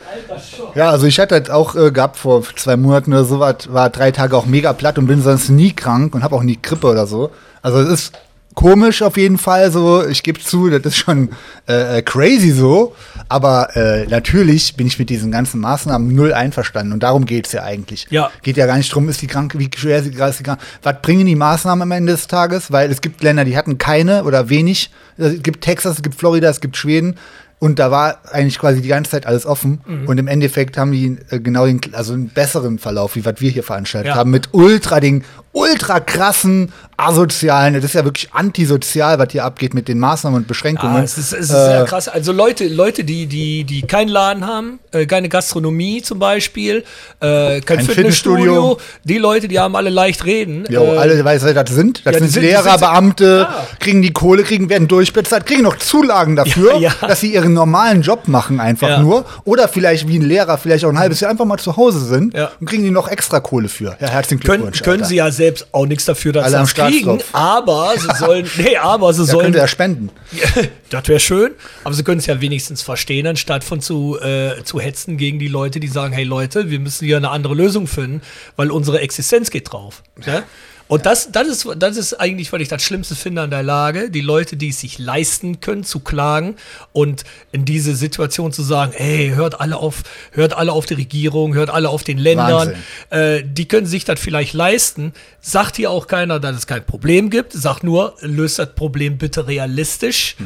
Ja, 0.74 0.90
also 0.90 1.06
ich 1.06 1.18
hatte 1.20 1.40
das 1.40 1.50
auch 1.50 1.76
äh, 1.76 1.90
gehabt 1.92 2.16
vor 2.16 2.42
zwei 2.56 2.76
Monaten 2.76 3.12
oder 3.12 3.24
so, 3.24 3.38
war, 3.38 3.54
war 3.68 3.90
drei 3.90 4.10
Tage 4.10 4.36
auch 4.36 4.46
mega 4.46 4.72
platt 4.72 4.98
und 4.98 5.06
bin 5.06 5.22
sonst 5.22 5.48
nie 5.48 5.72
krank 5.72 6.14
und 6.14 6.22
habe 6.22 6.34
auch 6.34 6.42
nie 6.42 6.58
Grippe 6.60 6.88
oder 6.88 7.06
so. 7.06 7.30
Also 7.62 7.80
es 7.80 7.88
ist 7.88 8.12
komisch 8.58 9.02
auf 9.02 9.16
jeden 9.16 9.38
Fall 9.38 9.70
so, 9.70 10.04
ich 10.04 10.24
gebe 10.24 10.40
zu, 10.40 10.68
das 10.68 10.84
ist 10.84 10.96
schon 10.96 11.30
äh, 11.68 11.98
äh, 11.98 12.02
crazy 12.02 12.50
so, 12.50 12.94
aber 13.28 13.76
äh, 13.76 14.06
natürlich 14.06 14.76
bin 14.76 14.86
ich 14.86 14.98
mit 14.98 15.10
diesen 15.10 15.30
ganzen 15.30 15.60
Maßnahmen 15.60 16.14
null 16.14 16.32
einverstanden 16.32 16.92
und 16.92 17.02
darum 17.02 17.26
geht's 17.26 17.52
ja 17.52 17.62
eigentlich. 17.62 18.06
Ja. 18.10 18.30
Geht 18.42 18.56
ja 18.56 18.66
gar 18.66 18.76
nicht 18.76 18.92
drum, 18.94 19.08
ist 19.08 19.20
die 19.22 19.26
krank, 19.26 19.54
wie 19.58 19.70
schwer 19.76 20.02
sie 20.02 20.10
gerade 20.10 20.30
ist. 20.30 20.38
die 20.38 20.44
krank- 20.44 20.60
Was 20.82 20.96
bringen 21.02 21.26
die 21.26 21.36
Maßnahmen 21.36 21.82
am 21.82 21.90
Ende 21.92 22.12
des 22.12 22.26
Tages? 22.26 22.72
Weil 22.72 22.90
es 22.90 23.00
gibt 23.00 23.22
Länder, 23.22 23.44
die 23.44 23.56
hatten 23.56 23.78
keine 23.78 24.24
oder 24.24 24.48
wenig. 24.48 24.90
Es 25.16 25.42
gibt 25.42 25.62
Texas, 25.62 25.96
es 25.96 26.02
gibt 26.02 26.14
Florida, 26.14 26.48
es 26.48 26.60
gibt 26.60 26.76
Schweden. 26.76 27.16
Und 27.60 27.80
da 27.80 27.90
war 27.90 28.20
eigentlich 28.30 28.56
quasi 28.58 28.80
die 28.80 28.86
ganze 28.88 29.10
Zeit 29.10 29.26
alles 29.26 29.44
offen. 29.44 29.80
Mhm. 29.84 30.06
Und 30.06 30.18
im 30.18 30.28
Endeffekt 30.28 30.78
haben 30.78 30.92
die 30.92 31.16
äh, 31.30 31.40
genau 31.40 31.66
den, 31.66 31.80
also 31.92 32.12
einen 32.12 32.28
besseren 32.28 32.78
Verlauf, 32.78 33.16
wie 33.16 33.24
was 33.24 33.34
wir 33.40 33.50
hier 33.50 33.64
veranstaltet 33.64 34.10
Ja. 34.10 34.14
haben, 34.14 34.30
mit 34.30 34.50
ultra, 34.52 35.00
den 35.00 35.24
ultra 35.58 36.00
krassen, 36.00 36.72
asozialen, 36.96 37.74
das 37.74 37.84
ist 37.84 37.94
ja 37.94 38.04
wirklich 38.04 38.28
antisozial, 38.32 39.18
was 39.20 39.28
hier 39.30 39.44
abgeht 39.44 39.72
mit 39.72 39.86
den 39.86 39.98
Maßnahmen 40.00 40.36
und 40.40 40.48
Beschränkungen. 40.48 40.96
Ah, 40.96 41.02
es 41.04 41.16
ist, 41.16 41.32
es 41.32 41.40
ist 41.44 41.50
Äh, 41.50 41.66
sehr 41.66 41.84
krass. 41.84 42.08
Also 42.08 42.32
Leute, 42.32 42.66
Leute, 42.66 43.04
die, 43.04 43.26
die, 43.26 43.62
die 43.64 43.82
keinen 43.82 44.08
Laden 44.08 44.44
haben, 44.46 44.80
äh, 44.90 45.06
keine 45.06 45.28
Gastronomie 45.28 46.02
zum 46.02 46.18
Beispiel, 46.18 46.78
äh, 47.20 47.60
kein, 47.60 47.78
Kein 47.78 47.86
Fitnessstudio, 47.86 48.42
Fitnessstudio. 48.74 48.78
die 49.04 49.18
Leute, 49.18 49.46
die 49.48 49.60
haben 49.60 49.76
alle 49.76 49.90
leicht 49.90 50.24
reden. 50.24 50.64
Jo, 50.68 50.82
äh, 50.82 50.96
alle, 50.98 51.24
weißt 51.24 51.44
du, 51.46 51.54
das 51.54 51.70
sind, 51.70 52.04
das 52.04 52.14
ja, 52.14 52.18
sind 52.20 52.30
sind- 52.32 52.42
Lehrer, 52.42 52.62
sind- 52.62 52.80
Beamte, 52.80 53.46
Ja. 53.48 53.66
kriegen 53.78 54.02
die 54.02 54.12
Kohle, 54.12 54.42
kriegen, 54.42 54.68
werden 54.68 54.88
durchbezahlt, 54.88 55.46
kriegen 55.46 55.62
noch 55.62 55.76
Zulagen 55.78 56.34
dafür, 56.34 56.74
Ja, 56.78 56.92
ja. 57.00 57.06
dass 57.08 57.20
sie 57.20 57.32
ihren 57.32 57.52
normalen 57.52 58.02
Job 58.02 58.26
machen 58.26 58.58
einfach 58.58 58.88
Ja. 58.88 59.00
nur. 59.00 59.24
Oder 59.44 59.68
vielleicht 59.68 60.08
wie 60.08 60.18
ein 60.18 60.22
Lehrer, 60.22 60.58
vielleicht 60.58 60.84
auch 60.84 60.90
ein 60.90 60.98
halbes 60.98 61.20
Jahr 61.20 61.30
einfach 61.30 61.44
mal 61.44 61.58
zu 61.58 61.76
Hause 61.76 62.00
sind 62.04 62.34
Ja. 62.34 62.50
und 62.60 62.68
kriegen 62.68 62.82
die 62.82 62.90
noch 62.90 63.06
extra 63.08 63.38
Kohle 63.38 63.68
für. 63.68 63.96
Ja, 64.00 64.08
herzlichen 64.08 64.42
können, 64.42 64.62
Glückwunsch. 64.62 64.82
können 64.82 64.96
Alter. 64.96 65.04
sie 65.06 65.16
ja 65.16 65.30
selbst 65.30 65.47
auch 65.72 65.86
nichts 65.86 66.04
dafür, 66.04 66.32
dass 66.32 66.46
sie 66.46 66.52
das 66.52 66.74
kriegen, 66.74 67.20
aber 67.32 67.94
sie 67.96 68.08
sollen, 68.18 68.48
nee, 68.56 68.76
aber 68.76 69.12
sie 69.12 69.22
Ja, 69.22 69.26
sollen, 69.26 69.40
können 69.42 69.54
sie 69.54 69.58
ja 69.60 69.68
spenden. 69.68 70.10
das 70.90 71.08
wäre 71.08 71.20
schön, 71.20 71.52
aber 71.84 71.94
sie 71.94 72.02
können 72.04 72.18
es 72.18 72.26
ja 72.26 72.40
wenigstens 72.40 72.82
verstehen, 72.82 73.26
anstatt 73.26 73.64
von 73.64 73.80
zu, 73.80 74.18
äh, 74.20 74.62
zu 74.64 74.80
hetzen 74.80 75.16
gegen 75.16 75.38
die 75.38 75.48
Leute, 75.48 75.80
die 75.80 75.88
sagen, 75.88 76.12
hey 76.12 76.24
Leute, 76.24 76.70
wir 76.70 76.80
müssen 76.80 77.04
hier 77.04 77.16
eine 77.16 77.30
andere 77.30 77.54
Lösung 77.54 77.86
finden, 77.86 78.22
weil 78.56 78.70
unsere 78.70 79.00
Existenz 79.00 79.50
geht 79.50 79.72
drauf. 79.72 80.02
Ne? 80.24 80.42
Und 80.88 81.04
das, 81.04 81.30
das, 81.30 81.46
ist, 81.48 81.66
das 81.76 81.96
ist 81.98 82.14
eigentlich, 82.14 82.50
was 82.52 82.60
ich 82.62 82.68
das 82.68 82.82
Schlimmste 82.82 83.14
finde 83.14 83.42
an 83.42 83.50
der 83.50 83.62
Lage, 83.62 84.10
die 84.10 84.22
Leute, 84.22 84.56
die 84.56 84.70
es 84.70 84.80
sich 84.80 84.98
leisten 84.98 85.60
können, 85.60 85.84
zu 85.84 86.00
klagen 86.00 86.56
und 86.92 87.24
in 87.52 87.66
diese 87.66 87.94
Situation 87.94 88.52
zu 88.52 88.62
sagen, 88.62 88.92
hey, 88.96 89.32
hört 89.34 89.60
alle 89.60 89.76
auf, 89.76 90.02
hört 90.32 90.54
alle 90.56 90.72
auf 90.72 90.86
die 90.86 90.94
Regierung, 90.94 91.54
hört 91.54 91.68
alle 91.68 91.90
auf 91.90 92.04
den 92.04 92.16
Ländern, 92.16 92.74
äh, 93.10 93.42
die 93.44 93.68
können 93.68 93.86
sich 93.86 94.04
das 94.06 94.18
vielleicht 94.18 94.54
leisten. 94.54 95.12
Sagt 95.40 95.76
hier 95.76 95.90
auch 95.90 96.06
keiner, 96.06 96.40
dass 96.40 96.56
es 96.56 96.66
kein 96.66 96.84
Problem 96.84 97.28
gibt. 97.30 97.52
Sagt 97.52 97.84
nur, 97.84 98.14
löst 98.20 98.58
das 98.58 98.74
Problem 98.74 99.18
bitte 99.18 99.46
realistisch 99.46 100.36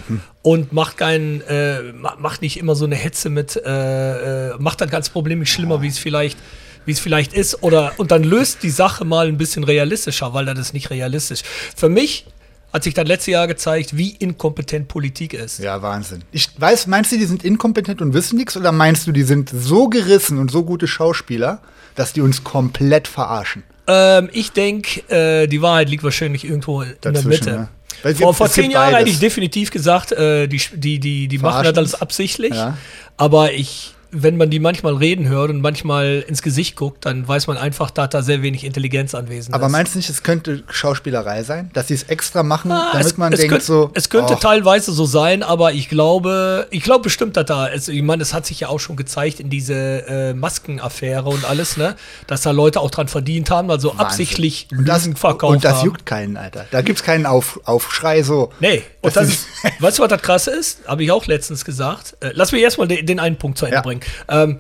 und 0.43 0.73
macht 0.73 0.97
keinen, 0.99 1.41
äh, 1.43 1.83
ma- 1.93 2.17
macht 2.19 2.43
nicht 2.43 2.57
immer 2.59 2.75
so 2.75 2.85
eine 2.85 2.97
Hetze 2.97 3.31
mit, 3.31 3.55
äh, 3.57 4.51
äh, 4.51 4.55
macht 4.59 4.81
das 4.81 4.91
ganze 4.91 5.13
Problem 5.13 5.39
nicht 5.39 5.53
schlimmer, 5.53 5.83
wie 5.83 5.89
es 5.89 5.99
vielleicht 5.99 6.37
wie 6.85 6.93
es 6.93 7.01
vielleicht 7.01 7.33
ist 7.33 7.63
oder 7.63 7.93
und 7.97 8.11
dann 8.11 8.25
löst 8.25 8.63
die 8.63 8.71
Sache 8.71 9.05
mal 9.05 9.29
ein 9.29 9.39
bisschen 9.39 9.65
realistischer, 9.65 10.35
weil 10.35 10.45
das 10.47 10.59
ist 10.59 10.73
nicht 10.75 10.91
realistisch. 10.91 11.43
Für 11.77 11.89
mich 11.89 12.27
hat 12.73 12.85
sich 12.85 12.95
das 12.95 13.07
letzte 13.07 13.31
Jahr 13.33 13.47
gezeigt, 13.47 13.97
wie 13.99 14.11
inkompetent 14.19 14.89
Politik 14.89 15.35
ist. 15.35 15.59
Ja, 15.59 15.83
Wahnsinn. 15.83 16.23
Ich 16.33 16.49
weiß, 16.59 16.87
meinst 16.87 17.13
du, 17.13 17.19
die 17.19 17.27
sind 17.27 17.45
inkompetent 17.45 18.01
und 18.01 18.15
wissen 18.15 18.37
nichts 18.39 18.57
oder 18.57 18.73
meinst 18.73 19.07
du, 19.07 19.13
die 19.13 19.25
sind 19.25 19.51
so 19.55 19.89
gerissen 19.89 20.39
und 20.39 20.51
so 20.51 20.65
gute 20.65 20.87
Schauspieler, 20.89 21.61
dass 21.95 22.15
die 22.15 22.23
uns 22.23 22.43
komplett 22.45 23.09
verarschen? 23.09 23.63
Ähm, 23.87 24.31
ich 24.33 24.53
denke, 24.53 25.01
äh, 25.11 25.47
die 25.49 25.61
Wahrheit 25.61 25.91
liegt 25.91 26.03
wahrscheinlich 26.03 26.45
irgendwo 26.45 26.81
in 26.83 26.95
der 27.05 27.23
Mitte. 27.25 27.51
ne? 27.51 27.69
Vor, 28.01 28.13
gibt- 28.15 28.35
vor 28.37 28.47
es 28.47 28.53
zehn 28.53 28.71
Jahren 28.71 28.95
hätte 28.95 29.11
ich 29.11 29.19
definitiv 29.19 29.71
gesagt, 29.71 30.13
äh, 30.13 30.47
die, 30.49 30.61
die, 30.75 30.99
die, 30.99 31.29
die 31.29 31.39
machen 31.39 31.65
das 31.65 31.77
alles 31.77 31.95
absichtlich. 32.01 32.55
Ja. 32.55 32.79
Aber 33.19 33.53
ich, 33.53 33.93
wenn 34.15 34.37
man 34.37 34.51
die 34.51 34.59
manchmal 34.61 34.95
reden 34.95 35.27
hört 35.29 35.49
und 35.51 35.61
manchmal 35.63 36.23
ins 36.29 36.43
Gesicht 36.43 36.77
guckt, 36.77 37.07
dann 37.07 37.27
weiß 37.27 37.47
man 37.47 37.57
einfach, 37.57 37.91
dass 37.91 38.11
da 38.11 38.23
sehr 38.23 38.43
wenig 38.43 38.63
Intelligenz 38.65 39.15
anwesend 39.15 39.55
Aber 39.55 39.67
ist. 39.67 39.73
meinst 39.73 39.95
du 39.95 39.99
nicht, 39.99 40.11
es 40.11 40.23
könnte 40.23 40.63
Schauspielerei 40.71 41.43
sein, 41.45 41.71
dass 41.73 41.89
sie 41.89 41.95
es 41.95 42.03
extra 42.05 42.43
machen, 42.43 42.71
Ah, 42.73 42.91
damit 42.93 43.07
es, 43.07 43.17
man 43.17 43.33
es 43.33 43.39
denkt 43.41 43.53
könnte, 43.53 43.65
so. 43.67 43.91
es 43.95 44.11
könnte 44.11 44.35
oh, 44.35 44.39
teilweise 44.39 44.93
so 44.93 45.07
sein, 45.07 45.43
aber 45.43 45.73
ich 45.73 45.89
glaube, 45.89 46.67
ich 46.71 46.83
glaube 46.83 47.05
bestimmt, 47.05 47.37
dass 47.39 47.47
da, 47.47 47.69
es, 47.69 47.89
ich 47.89 48.03
meine, 48.03 48.23
es 48.23 48.35
hat 48.35 48.45
sich 48.47 48.61
ja 48.61 48.69
auch 48.69 48.81
schon 48.81 48.97
gezeigt 48.97 49.41
in 49.41 49.49
diese 49.49 49.75
äh, 50.07 50.35
Maskenaffäre 50.35 51.29
und 51.31 51.45
alles, 51.49 51.77
ne, 51.79 51.97
dass 52.27 52.43
da 52.43 52.51
Leute 52.51 52.81
auch 52.81 52.91
dran 52.91 53.09
verdient 53.09 53.51
haben, 53.51 53.71
also 53.71 53.89
Wahnsinn. 53.89 54.07
absichtlich 54.07 54.69
und 54.77 54.87
das, 54.87 55.05
Lügen 55.07 55.17
verkauft 55.17 55.55
und 55.55 55.65
das 55.65 55.79
haben. 55.79 55.87
juckt 55.87 56.05
keinen, 56.07 56.37
Alter. 56.37 56.67
Da 56.71 56.83
gibt's 56.83 57.03
keinen 57.03 57.25
Auf, 57.25 57.61
Aufschrei 57.65 58.23
so. 58.23 58.53
Nee, 58.61 58.83
und 59.01 59.15
Das 59.17 59.27
das 59.27 59.29
ist- 59.29 59.47
ist, 59.65 59.73
weißt 59.83 59.99
du, 59.99 60.03
was 60.03 60.11
das 60.11 60.21
krasse 60.23 60.51
ist? 60.51 60.81
Habe 60.87 61.03
ich 61.03 61.11
auch 61.11 61.27
letztens 61.27 61.65
gesagt. 61.65 62.15
Äh, 62.21 62.31
lass 62.35 62.53
mich 62.53 62.61
erstmal 62.63 62.89
den, 62.89 63.07
den 63.07 63.19
einen 63.19 63.37
Punkt 63.37 63.57
zu 63.57 63.65
Ende 63.65 63.77
Ja. 63.77 63.81
bringen. 63.83 64.02
Ähm, 64.29 64.59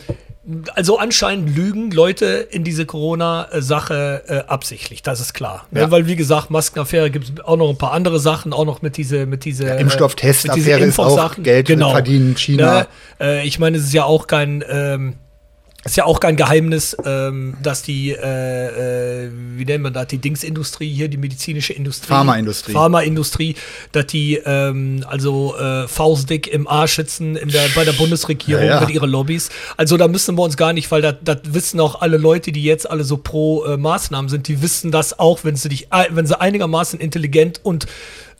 also 0.75 0.99
anscheinend 0.99 1.54
lügen 1.54 1.92
Leute 1.92 2.49
in 2.50 2.64
diese 2.64 2.84
Corona-Sache 2.84 4.25
äh, 4.26 4.38
absichtlich, 4.49 5.02
das 5.02 5.20
ist 5.20 5.34
klar. 5.34 5.66
Ne? 5.70 5.82
Ja. 5.82 5.90
Weil, 5.90 6.08
wie 6.08 6.16
gesagt, 6.16 6.50
Maskenaffäre 6.50 7.11
gibt 7.11 7.25
es 7.26 7.44
auch 7.44 7.56
noch 7.56 7.70
ein 7.70 7.78
paar 7.78 7.92
andere 7.92 8.18
Sachen, 8.18 8.52
auch 8.52 8.64
noch 8.64 8.82
mit 8.82 8.96
diese, 8.96 9.26
mit 9.26 9.44
diese 9.44 9.68
Ja, 9.68 9.75
Impfstofftestaffäre 9.76 10.80
ist 10.80 10.99
auch. 10.99 11.37
Geld 11.37 11.68
verdienen, 11.68 12.37
China. 12.37 12.80
Ne? 12.80 12.87
Äh, 13.20 13.46
ich 13.46 13.61
meine, 13.61 13.76
es 13.76 13.84
ist 13.84 13.92
ja 13.92 14.04
auch 14.04 14.26
kein, 14.26 14.64
ähm, 14.68 15.14
ist 15.84 15.96
ja 15.96 16.04
auch 16.04 16.20
kein 16.20 16.36
Geheimnis, 16.36 16.96
ähm, 17.04 17.54
dass 17.60 17.82
die, 17.82 18.10
äh, 18.10 19.24
äh, 19.26 19.30
wie 19.56 19.64
nennt 19.64 19.82
man 19.82 19.92
das, 19.92 20.06
die 20.06 20.18
Dingsindustrie 20.18 20.88
hier, 20.88 21.08
die 21.08 21.16
medizinische 21.16 21.72
Industrie. 21.72 22.08
Pharmaindustrie. 22.08 22.72
Pharmaindustrie, 22.72 23.56
dass 23.90 24.06
die 24.06 24.36
ähm, 24.36 25.04
also 25.08 25.56
äh, 25.56 25.88
faustdick 25.88 26.46
im 26.46 26.68
Arsch 26.68 26.94
sitzen 26.94 27.34
in 27.34 27.48
der, 27.48 27.62
bei 27.74 27.84
der 27.84 27.92
Bundesregierung 27.92 28.64
Ja, 28.64 28.74
ja. 28.76 28.80
mit 28.80 28.90
ihren 28.90 29.10
Lobbys. 29.10 29.50
Also 29.76 29.96
da 29.96 30.06
müssen 30.06 30.38
wir 30.38 30.42
uns 30.42 30.56
gar 30.56 30.72
nicht, 30.72 30.90
weil 30.92 31.02
das 31.02 31.38
wissen 31.44 31.80
auch 31.80 32.00
alle 32.00 32.16
Leute, 32.16 32.52
die 32.52 32.62
jetzt 32.62 32.88
alle 32.88 33.02
so 33.02 33.16
pro 33.16 33.64
äh, 33.64 33.76
Maßnahmen 33.76 34.28
sind, 34.28 34.46
die 34.46 34.62
wissen 34.62 34.92
das 34.92 35.18
auch, 35.18 35.42
wenn 35.42 35.56
sie 35.56 35.68
dich, 35.68 35.88
äh, 35.90 36.06
wenn 36.10 36.26
sie 36.26 36.40
einigermaßen 36.40 37.00
intelligent 37.00 37.60
und 37.64 37.86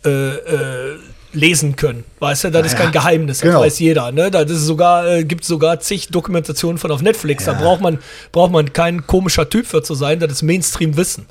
äh, 0.05 0.11
äh, 0.11 0.99
lesen 1.33 1.77
können. 1.77 2.05
Weißt 2.19 2.45
du, 2.45 2.51
das 2.51 2.67
ist 2.67 2.73
ja. 2.73 2.79
kein 2.81 2.93
Geheimnis, 2.93 3.39
das 3.39 3.49
Genau. 3.49 3.61
weiß 3.61 3.79
jeder. 3.79 4.13
Ne? 4.13 4.31
Das 4.31 4.51
ist 4.51 4.63
sogar, 4.67 5.07
äh, 5.09 5.25
gibt 5.25 5.45
sogar 5.45 5.81
zig 5.81 6.09
Dokumentationen 6.09 6.79
von 6.79 6.91
auf 6.91 7.03
Netflix. 7.03 7.45
Da 7.45 7.53
Ja. 7.53 7.59
braucht 7.61 7.81
man, 7.81 7.99
braucht 8.33 8.53
man 8.53 8.73
kein 8.73 9.07
komischer 9.07 9.49
Typ 9.49 9.67
für 9.67 9.83
zu 9.83 9.95
sein, 9.95 10.21
das 10.21 10.31
ist 10.33 10.43
Mainstream-Wissen. 10.43 11.27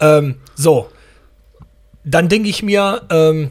Ähm, 0.00 0.36
so, 0.54 0.88
dann 2.04 2.28
denke 2.28 2.48
ich 2.48 2.62
mir, 2.62 3.02
ähm, 3.10 3.50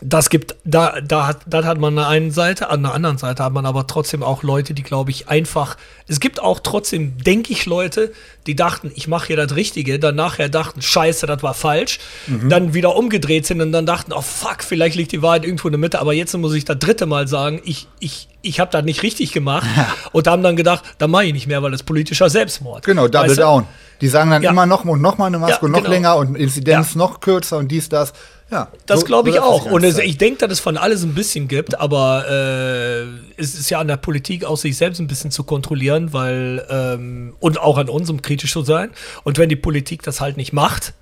das 0.00 0.30
gibt, 0.30 0.54
da, 0.64 1.00
da 1.00 1.26
hat, 1.26 1.38
das 1.46 1.64
hat 1.64 1.78
man 1.78 1.90
an 1.90 1.96
der 1.96 2.08
einen 2.08 2.30
Seite, 2.30 2.70
an 2.70 2.82
der 2.82 2.94
anderen 2.94 3.18
Seite 3.18 3.42
hat 3.42 3.52
man 3.52 3.66
aber 3.66 3.86
trotzdem 3.86 4.22
auch 4.22 4.42
Leute, 4.42 4.72
die, 4.74 4.82
glaube 4.82 5.10
ich, 5.10 5.28
einfach, 5.28 5.76
es 6.06 6.20
gibt 6.20 6.40
auch 6.40 6.60
trotzdem, 6.60 7.18
denke 7.18 7.52
ich, 7.52 7.66
Leute, 7.66 8.12
die 8.46 8.54
dachten, 8.54 8.92
ich 8.94 9.08
mache 9.08 9.28
hier 9.28 9.36
das 9.36 9.56
Richtige, 9.56 9.98
dann 9.98 10.14
nachher 10.14 10.48
dachten, 10.48 10.82
scheiße, 10.82 11.26
das 11.26 11.42
war 11.42 11.54
falsch, 11.54 11.98
dann 12.48 12.74
wieder 12.74 12.94
umgedreht 12.96 13.46
sind 13.46 13.60
und 13.60 13.72
dann 13.72 13.86
dachten, 13.86 14.12
oh 14.12 14.20
fuck, 14.22 14.62
vielleicht 14.62 14.96
liegt 14.96 15.12
die 15.12 15.20
Wahrheit 15.22 15.44
irgendwo 15.44 15.68
in 15.68 15.72
der 15.72 15.78
Mitte, 15.80 16.00
aber 16.00 16.12
jetzt 16.14 16.36
muss 16.36 16.54
ich 16.54 16.64
das 16.64 16.78
dritte 16.78 17.06
Mal 17.06 17.26
sagen, 17.26 17.60
ich, 17.64 17.88
ich, 17.98 18.28
ich 18.42 18.60
habe 18.60 18.70
das 18.70 18.84
nicht 18.84 19.02
richtig 19.02 19.32
gemacht 19.32 19.66
und 20.12 20.26
haben 20.28 20.42
dann 20.42 20.56
gedacht, 20.56 20.84
da 20.98 21.08
mache 21.08 21.24
ich 21.24 21.32
nicht 21.32 21.46
mehr, 21.48 21.62
weil 21.62 21.72
das 21.72 21.82
politischer 21.82 22.30
Selbstmord. 22.30 22.84
Genau, 22.84 23.08
Double 23.08 23.30
Weißt? 23.30 23.38
Down. 23.40 23.66
Die 24.00 24.06
sagen 24.08 24.30
dann 24.30 24.42
Ja. 24.42 24.50
immer 24.52 24.64
noch 24.64 24.84
und 24.84 25.02
noch 25.02 25.18
mal 25.18 25.26
eine 25.26 25.40
Maske 25.40 25.56
Ja, 25.56 25.62
und 25.62 25.72
noch 25.72 25.78
genau. 25.80 25.90
länger 25.90 26.16
und 26.16 26.36
Inzidenz 26.36 26.94
Ja. 26.94 26.98
noch 26.98 27.18
kürzer 27.20 27.58
und 27.58 27.68
dies, 27.68 27.88
das. 27.88 28.12
Ja. 28.50 28.68
Das 28.86 29.00
so- 29.00 29.06
glaube 29.06 29.30
so 29.30 29.36
ich 29.36 29.40
das 29.40 29.48
auch. 29.48 29.66
Und 29.66 29.84
es, 29.84 29.98
ich 29.98 30.16
denke, 30.18 30.38
dass 30.38 30.52
es 30.52 30.60
von 30.60 30.76
alles 30.76 31.02
ein 31.02 31.14
bisschen 31.14 31.48
gibt, 31.48 31.78
aber 31.78 32.24
äh, 32.28 33.02
es 33.40 33.54
ist 33.58 33.70
ja 33.70 33.78
an 33.78 33.88
der 33.88 33.96
Politik 33.98 34.44
auch, 34.44 34.56
sich 34.56 34.76
selbst 34.76 35.00
ein 35.00 35.06
bisschen 35.06 35.30
zu 35.30 35.44
kontrollieren, 35.44 36.12
weil 36.12 36.64
ähm, 36.70 37.34
und 37.40 37.60
auch 37.60 37.76
an 37.78 37.88
uns, 37.88 38.08
um 38.08 38.22
kritisch 38.22 38.52
zu 38.52 38.62
sein. 38.62 38.90
Und 39.24 39.38
wenn 39.38 39.48
die 39.48 39.56
Politik 39.56 40.02
das 40.02 40.20
halt 40.20 40.36
nicht 40.36 40.52
macht, 40.52 40.94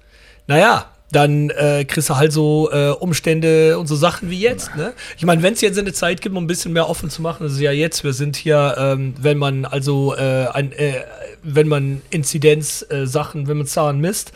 naja, 0.48 0.86
dann 1.12 1.50
äh, 1.50 1.84
kriegst 1.84 2.10
du 2.10 2.16
halt 2.16 2.32
so 2.32 2.68
äh, 2.72 2.88
Umstände 2.88 3.78
und 3.78 3.86
so 3.86 3.94
Sachen 3.94 4.28
wie 4.28 4.40
jetzt. 4.40 4.74
Ne? 4.74 4.92
Ich 5.16 5.24
meine, 5.24 5.40
wenn 5.40 5.54
es 5.54 5.60
jetzt 5.60 5.78
eine 5.78 5.92
Zeit 5.92 6.20
gibt, 6.20 6.34
um 6.36 6.42
ein 6.42 6.48
bisschen 6.48 6.72
mehr 6.72 6.88
offen 6.88 7.10
zu 7.10 7.22
machen, 7.22 7.44
das 7.44 7.52
ist 7.52 7.60
ja 7.60 7.70
jetzt. 7.70 8.02
Wir 8.02 8.12
sind 8.12 8.34
hier, 8.34 8.74
ähm, 8.76 9.14
wenn 9.20 9.38
man 9.38 9.64
also 9.66 10.16
äh, 10.16 10.48
ein, 10.52 10.72
äh, 10.72 11.04
wenn 11.44 11.68
man 11.68 12.02
Inzidenz-Sachen, 12.10 13.46
wenn 13.46 13.58
man 13.58 13.66
Zahlen 13.68 14.00
misst, 14.00 14.32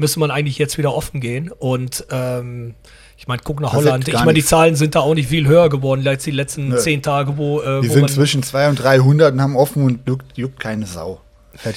müsste 0.00 0.18
man 0.18 0.30
eigentlich 0.32 0.58
jetzt 0.58 0.76
wieder 0.78 0.92
offen 0.94 1.20
gehen. 1.20 1.52
Und 1.56 2.04
ähm, 2.10 2.74
ich 3.16 3.28
meine, 3.28 3.42
guck 3.44 3.60
nach 3.60 3.70
Das 3.72 3.84
Holland. 3.84 4.08
Ich 4.08 4.14
meine, 4.14 4.34
die. 4.34 4.44
Zahlen 4.44 4.74
sind 4.74 4.94
da 4.96 5.00
auch 5.00 5.14
nicht 5.14 5.28
viel 5.28 5.46
höher 5.46 5.68
geworden 5.68 6.06
als 6.08 6.24
die 6.24 6.30
letzten 6.32 6.68
Nö. 6.70 6.78
zehn 6.78 7.02
Tage, 7.02 7.36
wo, 7.36 7.60
äh, 7.60 7.82
Die 7.82 7.88
wo 7.90 7.92
sind 7.94 8.10
zwischen 8.10 8.42
200 8.42 8.70
und 8.78 8.84
300 8.84 9.32
und 9.34 9.42
haben 9.42 9.56
offen 9.56 9.84
und 9.84 10.08
juckt, 10.08 10.36
juckt 10.36 10.58
keine 10.58 10.86
Sau. 10.86 11.20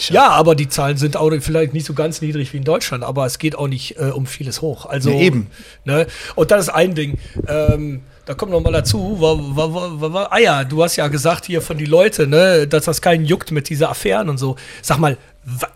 Ja, 0.09 0.29
aber 0.29 0.55
die 0.55 0.69
Zahlen 0.69 0.95
sind 0.97 1.17
auch 1.17 1.31
vielleicht 1.41 1.73
nicht 1.73 1.85
so 1.85 1.93
ganz 1.93 2.21
niedrig 2.21 2.53
wie 2.53 2.57
in 2.57 2.63
Deutschland, 2.63 3.03
aber 3.03 3.25
es 3.25 3.37
geht 3.37 3.57
auch 3.57 3.67
nicht 3.67 3.97
äh, 3.99 4.11
um 4.11 4.25
vieles 4.25 4.61
hoch. 4.61 4.85
Also 4.85 5.09
Ja, 5.09 5.17
eben. 5.19 5.47
Ne? 5.83 6.07
Und 6.35 6.51
das 6.51 6.67
ist 6.67 6.69
ein 6.69 6.95
Ding. 6.95 7.17
Ähm, 7.47 8.01
da 8.25 8.33
kommt 8.35 8.53
noch 8.53 8.61
mal 8.61 8.71
dazu, 8.71 9.19
war, 9.19 9.37
war, 9.73 10.13
war, 10.13 10.31
ah 10.31 10.37
ja, 10.39 10.63
du 10.63 10.81
hast 10.81 10.95
ja 10.95 11.09
gesagt 11.09 11.45
hier 11.45 11.61
von 11.61 11.77
die 11.77 11.85
Leute, 11.85 12.27
ne, 12.27 12.65
dass 12.67 12.85
das 12.85 13.01
keinen 13.01 13.25
juckt 13.25 13.51
mit 13.51 13.67
dieser 13.67 13.89
Affären 13.89 14.29
und 14.29 14.37
so. 14.37 14.55
Sag 14.81 14.99
mal, 14.99 15.17
wa- 15.43 15.67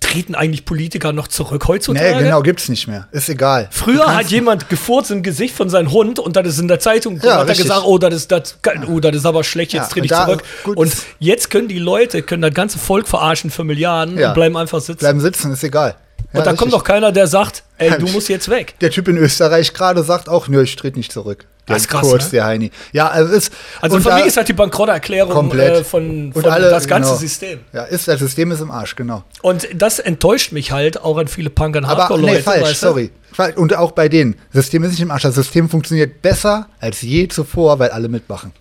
treten 0.00 0.34
eigentlich 0.34 0.64
Politiker 0.64 1.12
noch 1.12 1.28
zurück 1.28 1.66
heutzutage? 1.68 2.16
Nee, 2.16 2.22
genau, 2.24 2.42
gibt's 2.42 2.68
nicht 2.68 2.86
mehr. 2.88 3.06
Ist 3.12 3.28
egal. 3.28 3.68
Früher 3.70 4.14
hat 4.14 4.26
jemand 4.26 4.68
gefurzt 4.68 5.10
im 5.10 5.22
Gesicht 5.22 5.54
von 5.54 5.70
seinem 5.70 5.90
Hund 5.92 6.18
und 6.18 6.36
das 6.36 6.46
ist 6.48 6.58
in 6.58 6.68
der 6.68 6.80
Zeitung 6.80 7.20
Ja, 7.22 7.38
hat 7.38 7.48
er 7.48 7.54
gesagt, 7.54 7.82
oh, 7.84 7.96
das 7.98 8.14
ist 8.14 8.32
das, 8.32 8.58
oh, 8.88 9.00
das 9.00 9.16
ist 9.16 9.24
aber 9.26 9.44
schlecht, 9.44 9.72
jetzt 9.72 9.84
Ja, 9.84 9.88
trete 9.88 10.04
ich 10.06 10.10
da- 10.10 10.26
zurück. 10.26 10.42
gut, 10.64 10.76
und 10.76 10.92
jetzt 11.18 11.50
können 11.50 11.68
die 11.68 11.78
Leute, 11.78 12.22
können 12.22 12.42
das 12.42 12.52
ganze 12.54 12.78
Volk 12.78 13.06
verarschen 13.08 13.50
für 13.50 13.64
Milliarden 13.64 14.18
Ja. 14.18 14.28
und 14.28 14.34
bleiben 14.34 14.56
einfach 14.56 14.80
sitzen. 14.80 14.98
Bleiben 14.98 15.20
sitzen, 15.20 15.52
ist 15.52 15.62
egal. 15.64 15.94
Und 16.32 16.46
da 16.46 16.52
kommt 16.54 16.72
doch 16.72 16.84
keiner, 16.84 17.12
der 17.12 17.26
sagt, 17.26 17.64
ey, 17.78 17.98
du 17.98 18.06
musst 18.12 18.28
jetzt 18.28 18.48
weg. 18.48 18.74
Der 18.80 18.90
Typ 18.90 19.08
in 19.08 19.16
Österreich 19.16 19.72
gerade 19.72 20.02
sagt 20.02 20.28
auch, 20.28 20.48
nö, 20.48 20.62
ich 20.62 20.76
trete 20.76 20.98
nicht 20.98 21.12
zurück. 21.12 21.46
Der 21.68 21.76
Das 21.76 21.82
ist 21.82 21.88
krass, 21.88 22.02
Kurz, 22.02 22.24
ne? 22.24 22.30
der 22.30 22.44
Heini. 22.46 22.70
Ja, 22.92 23.08
also 23.08 23.32
ist. 23.32 23.52
Also 23.80 23.96
und 23.96 24.02
für 24.02 24.14
mich 24.14 24.26
ist 24.26 24.36
das 24.36 24.44
die 24.44 24.52
Bankrotterklärung 24.52 25.32
komplett. 25.32 25.80
äh, 25.80 25.84
von, 25.84 26.32
von 26.32 26.44
alle, 26.46 26.70
das 26.70 26.86
ganze 26.88 27.10
genau. 27.10 27.20
System. 27.20 27.60
Ja, 27.72 27.84
ist, 27.84 28.08
das 28.08 28.18
System 28.18 28.50
ist 28.50 28.60
im 28.60 28.70
Arsch, 28.70 28.96
genau. 28.96 29.22
Und 29.42 29.68
das 29.74 29.98
enttäuscht 29.98 30.52
mich 30.52 30.72
halt 30.72 31.00
auch 31.00 31.16
an 31.18 31.28
viele 31.28 31.50
Punk- 31.50 31.76
und 31.76 31.84
Aber 31.84 32.02
Hardcore-Leute. 32.02 32.34
nee, 32.34 32.42
falsch, 32.42 32.76
sorry. 32.76 33.10
Falsch. 33.32 33.56
Und 33.56 33.76
auch 33.76 33.92
bei 33.92 34.08
denen. 34.08 34.34
Das 34.52 34.64
System 34.64 34.82
ist 34.84 34.90
nicht 34.92 35.02
im 35.02 35.10
Arsch. 35.10 35.22
Das 35.22 35.34
System 35.34 35.68
funktioniert 35.68 36.22
besser 36.22 36.66
als 36.80 37.02
je 37.02 37.28
zuvor, 37.28 37.78
weil 37.78 37.90
alle 37.90 38.08
mitmachen. 38.08 38.52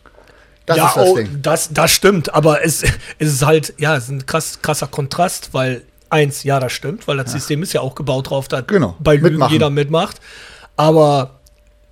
Das 0.65 0.77
ja, 0.77 0.87
ist 0.87 0.97
das 0.97 1.07
oh, 1.07 1.15
Ding. 1.15 1.39
Das, 1.41 1.69
das 1.73 1.91
stimmt, 1.91 2.31
aber 2.35 2.63
es, 2.63 2.83
es 3.17 3.33
ist 3.33 3.45
halt, 3.45 3.73
ja, 3.79 3.95
es 3.95 4.03
ist 4.03 4.09
ein 4.11 4.25
krass, 4.27 4.59
krasser 4.61 4.85
Kontrast, 4.85 5.49
weil 5.53 5.81
eins, 6.09 6.43
ja, 6.43 6.59
das 6.59 6.71
stimmt, 6.71 7.07
weil 7.07 7.17
das 7.17 7.31
System 7.31 7.63
ist 7.63 7.73
ja 7.73 7.81
auch 7.81 7.95
gebaut 7.95 8.29
drauf, 8.29 8.47
dass 8.47 8.65
Genau, 8.67 8.95
bei 8.99 9.15
Lügen 9.15 9.29
mitmachen. 9.31 9.53
jeder 9.53 9.69
mitmacht. 9.69 10.19
Aber 10.75 11.39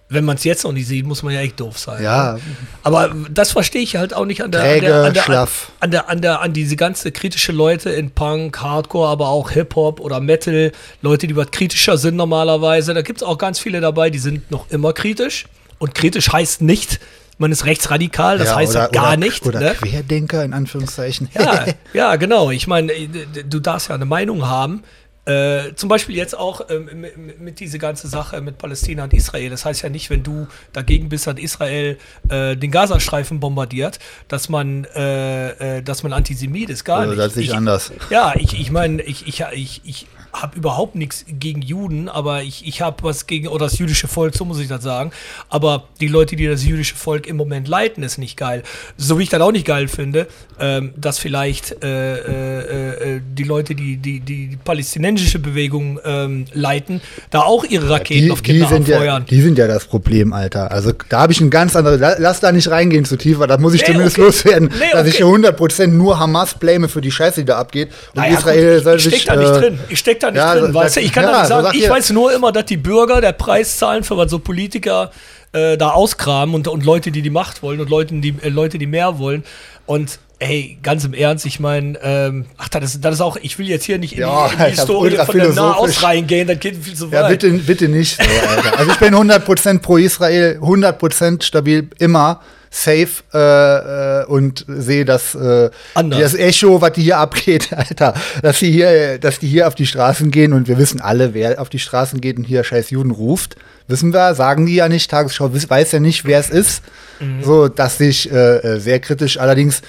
wenn 0.10 0.24
man 0.24 0.38
es 0.38 0.46
jetzt 0.46 0.64
noch 0.64 0.72
nicht 0.72 0.88
sieht, 0.88 1.06
muss 1.06 1.22
man 1.22 1.34
ja 1.34 1.42
echt 1.42 1.60
doof 1.60 1.78
sein. 1.78 2.02
Ja. 2.02 2.34
Ne? 2.34 2.40
Aber 2.84 3.14
das 3.30 3.52
verstehe 3.52 3.82
ich 3.82 3.98
halt 3.98 4.14
auch 4.14 4.26
nicht 4.26 4.42
an 4.42 4.52
der, 4.52 4.62
Träge, 4.62 4.86
an 4.88 4.92
der, 4.92 5.04
an 5.04 5.14
der, 5.14 5.22
schlaff. 5.24 5.72
An 5.82 5.92
der, 5.92 6.10
an 6.10 6.22
der, 6.22 6.42
an 6.42 6.54
diese 6.54 6.78
ganze 6.78 7.12
kritische 7.12 7.52
Leute 7.52 7.90
in 7.90 8.12
Punk, 8.12 8.58
Hardcore, 8.62 9.10
aber 9.10 9.28
auch 9.28 9.52
Hip-Hop 9.52 10.00
oder 10.00 10.22
Metal, 10.22 10.72
Leute, 11.02 11.28
die 11.28 11.36
was 11.36 11.52
kritischer 11.52 11.98
sind 11.98 12.16
normalerweise. 12.16 12.94
Da 12.94 13.02
gibt 13.02 13.22
es 13.22 13.28
auch 13.28 13.38
ganz 13.38 13.60
viele 13.60 13.82
dabei, 13.82 14.10
die 14.10 14.20
sind 14.20 14.50
noch 14.50 14.70
immer 14.70 14.94
kritisch. 14.94 15.46
Und 15.80 15.94
kritisch 15.94 16.32
heißt 16.32 16.62
nicht, 16.62 17.00
man 17.38 17.52
ist 17.52 17.66
rechtsradikal, 17.66 18.38
das 18.38 18.50
Ja, 18.50 18.56
heißt 18.56 18.72
oder, 18.72 18.90
gar 18.90 19.08
oder, 19.10 19.18
nicht. 19.18 19.46
Oder 19.46 19.60
ne? 19.60 19.76
Querdenker 19.76 20.44
in 20.44 20.54
Anführungszeichen. 20.54 21.30
Ja, 21.34 21.66
ja, 21.94 22.16
genau. 22.16 22.52
Ich 22.52 22.68
meine, 22.68 22.92
äh, 22.94 23.08
du 23.48 23.60
darfst 23.60 23.90
ja 23.90 23.96
eine 23.96 24.06
Meinung 24.06 24.48
haben. 24.48 24.84
Äh, 25.26 25.76
zum 25.76 25.90
Beispiel 25.90 26.16
jetzt 26.16 26.38
auch 26.38 26.62
ähm, 26.70 26.90
mit, 27.02 27.40
mit 27.42 27.60
dieser 27.60 27.80
ganzen 27.80 28.10
Sache 28.10 28.40
mit 28.40 28.58
Palästina 28.58 29.04
und 29.04 29.14
Israel. 29.14 29.50
Das 29.50 29.66
heißt 29.66 29.82
ja 29.82 29.90
nicht, 29.90 30.10
wenn 30.10 30.24
du 30.24 30.48
dagegen 30.72 31.10
bist, 31.10 31.28
dass 31.28 31.38
Israel 31.38 31.98
äh, 32.30 32.56
den 32.56 32.72
Gazastreifen 32.72 33.42
bombardiert, 33.42 34.00
dass 34.30 34.48
man, 34.48 34.86
äh, 34.96 35.80
äh, 35.80 35.82
dass 35.84 36.04
man 36.04 36.14
Antisemit 36.14 36.70
ist. 36.70 36.86
Gar 36.86 37.00
Also, 37.00 37.10
nicht. 37.12 37.20
das 37.22 37.34
sehe 37.34 37.44
ich 37.44 37.54
anders. 37.54 37.92
Ja, 38.10 38.36
ich, 38.38 38.58
ich 38.58 38.72
meine, 38.72 39.02
ich, 39.02 39.28
ich, 39.28 39.44
ich, 39.52 39.82
ich 39.84 40.08
habe 40.34 40.58
überhaupt 40.58 40.96
nichts 40.96 41.26
gegen 41.28 41.62
Juden, 41.62 42.10
aber 42.10 42.44
ich, 42.44 42.68
ich 42.68 42.82
habe 42.82 43.04
was 43.04 43.28
gegen, 43.28 43.48
oder 43.48 43.66
das 43.66 43.78
jüdische 43.80 44.08
Volk, 44.08 44.36
so 44.36 44.46
muss 44.46 44.60
ich 44.60 44.68
das 44.68 44.84
sagen. 44.84 45.12
Aber 45.50 45.86
die 46.00 46.08
Leute, 46.08 46.36
die 46.36 46.48
das 46.48 46.64
jüdische 46.66 46.96
Volk 46.96 47.28
im 47.28 47.38
Moment 47.38 47.68
leiten, 47.68 48.04
ist 48.04 48.18
nicht 48.18 48.38
geil. 48.38 48.64
So 48.98 49.18
wie 49.20 49.24
ich 49.24 49.30
das 49.30 49.42
auch 49.42 49.52
nicht 49.52 49.66
geil 49.66 49.88
finde, 49.88 50.28
ähm, 50.60 50.94
dass 50.96 51.18
vielleicht 51.20 51.84
äh, 51.84 52.18
äh, 52.18 53.16
äh, 53.18 53.22
die 53.34 53.44
Leute, 53.44 53.74
die 53.76 53.98
die, 53.98 54.20
die, 54.20 54.48
die 54.50 54.58
palästinensische 54.64 55.40
Bewegung 55.40 56.00
ähm, 56.06 56.46
leiten, 56.54 57.02
da 57.30 57.42
auch 57.42 57.64
ihre 57.64 57.90
Raketen 57.90 58.26
Die, 58.26 58.32
auf 58.32 58.42
die, 58.42 58.52
Kinder 58.54 58.68
sind 58.68 58.88
ja, 58.88 58.98
abfeuern. 58.98 59.26
die 59.30 59.42
sind 59.42 59.58
ja 59.58 59.68
das 59.68 59.86
Problem, 59.86 60.34
Alter. 60.34 60.72
Also 60.72 60.92
da 61.10 61.22
habe 61.22 61.32
ich 61.34 61.42
ein 61.42 61.50
ganz 61.50 61.76
anderes. 61.76 62.00
la- 62.00 62.16
Lass 62.20 62.40
da 62.40 62.52
nicht 62.52 62.70
reingehen 62.70 63.06
zu 63.06 63.18
tief, 63.18 63.40
weil 63.40 63.48
da 63.48 63.58
muss 63.58 63.74
ich 63.74 63.82
Nee, 63.82 63.88
zumindest 63.88 64.18
okay. 64.18 64.26
loswerden, 64.26 64.70
Nee, 64.78 64.86
dass 64.92 65.08
ich 65.08 65.24
okay. 65.24 65.42
hier 65.42 65.52
100% 65.54 65.88
nur 65.88 66.20
Hamas 66.20 66.54
blame 66.56 66.90
für 66.90 67.02
die 67.02 67.12
Scheiße, 67.12 67.42
die 67.42 67.46
da 67.46 67.58
abgeht. 67.58 67.90
Und 68.14 68.22
Naja, 68.22 68.38
Israel 68.38 68.82
gut, 68.84 68.96
ich, 68.96 69.06
ich 69.08 69.14
steck 69.22 69.26
da 69.26 69.36
nicht 69.36 69.50
äh, 69.50 69.60
drin. 69.60 69.80
Ich 69.90 70.00
steck 70.00 70.20
da 70.20 70.27
nicht 70.32 70.40
ja, 70.40 70.54
drin, 70.54 70.66
das- 70.66 70.74
weißt 70.74 70.96
du? 70.98 71.00
Ich 71.02 71.14
kann 71.14 71.24
ja, 71.24 71.32
da 71.32 71.40
nicht 71.40 71.48
sagen, 71.50 71.64
sag 71.66 71.76
ich 71.76 71.82
ihr- 71.84 71.90
weiß 71.90 72.10
nur 72.12 72.34
immer, 72.34 72.52
dass 72.52 72.66
die 72.66 72.78
Bürger 72.78 73.22
der 73.22 73.32
Preis 73.34 73.78
zahlen 73.78 74.04
für 74.04 74.18
was 74.18 74.30
so 74.32 74.40
Politiker 74.40 75.12
äh, 75.54 75.78
da 75.78 75.92
ausgraben 75.92 76.54
und, 76.54 76.68
und 76.68 76.84
Leute, 76.86 77.12
die 77.12 77.22
die 77.22 77.30
Macht 77.30 77.64
wollen 77.64 77.80
und 77.80 77.90
Leute, 77.90 78.14
die, 78.16 78.36
äh, 78.42 78.50
Leute, 78.50 78.78
die 78.78 78.86
mehr 78.88 79.18
wollen. 79.18 79.44
Und 79.86 80.20
ey, 80.40 80.78
ganz 80.84 81.04
im 81.06 81.14
Ernst, 81.14 81.46
ich 81.46 81.60
meine, 81.60 81.98
ähm, 82.04 82.46
ach, 82.58 82.70
das 82.70 82.84
ist, 82.96 83.06
das 83.06 83.16
ist 83.16 83.22
auch, 83.22 83.38
ich 83.42 83.58
will 83.58 83.68
jetzt 83.68 83.86
hier 83.86 83.98
nicht 83.98 84.14
in 84.14 84.20
Ja, 84.20 84.48
die, 84.50 84.54
in 84.54 84.60
die 84.60 84.66
Historie 84.72 85.16
von 85.16 85.36
der. 85.38 85.54
Nahost 85.54 86.04
reingehen, 86.04 86.48
das 86.48 86.60
geht 86.60 86.76
viel 86.76 86.94
zu 86.94 87.08
Ja, 87.08 87.24
weit. 87.24 87.40
bitte, 87.40 87.50
bitte 87.60 87.88
nicht 87.88 88.18
so. 88.22 88.24
Also 88.78 88.92
ich 88.92 88.98
bin 89.00 89.16
100% 89.16 89.80
pro 89.80 89.98
Israel, 89.98 90.60
100% 90.62 91.42
stabil, 91.44 91.90
immer 91.98 92.42
safe 92.70 93.24
äh, 93.34 94.22
äh, 94.22 94.26
und 94.26 94.66
sehe 94.68 95.06
das, 95.06 95.36
äh, 95.36 95.70
das 95.96 96.34
Echo, 96.34 96.82
was 96.82 96.94
die 96.94 97.04
hier 97.04 97.18
abgeht, 97.18 97.74
Alter. 97.76 98.14
Dass 98.42 98.60
die 98.60 98.72
hier, 98.72 99.20
dass 99.20 99.40
die 99.40 99.48
hier 99.48 99.68
auf 99.68 99.76
die 99.76 99.86
Straßen 99.86 100.32
gehen 100.32 100.54
und 100.54 100.68
wir 100.68 100.78
wissen 100.78 101.02
alle, 101.02 101.34
wer 101.34 101.62
auf 101.62 101.70
die 101.70 101.80
Straßen 101.80 102.22
geht 102.22 102.38
und 102.38 102.44
hier 102.44 102.64
scheiß 102.64 102.90
Juden 102.90 103.12
ruft. 103.12 103.56
Wissen 103.88 104.14
wir, 104.14 104.36
sagen 104.36 104.66
die 104.66 104.76
ja 104.76 104.90
nicht, 104.90 105.10
Tagesschau 105.10 105.52
weiß 105.54 105.92
ja 105.94 106.00
nicht, 106.00 106.26
wer 106.26 106.40
es 106.40 106.50
ist. 106.50 106.84
Mhm. 107.20 107.44
So, 107.44 107.68
dass 107.68 108.00
ich 108.00 108.32
äh, 108.32 108.58
äh, 108.58 108.80
sehr 108.80 109.00
kritisch, 109.00 109.40
allerdings, 109.40 109.82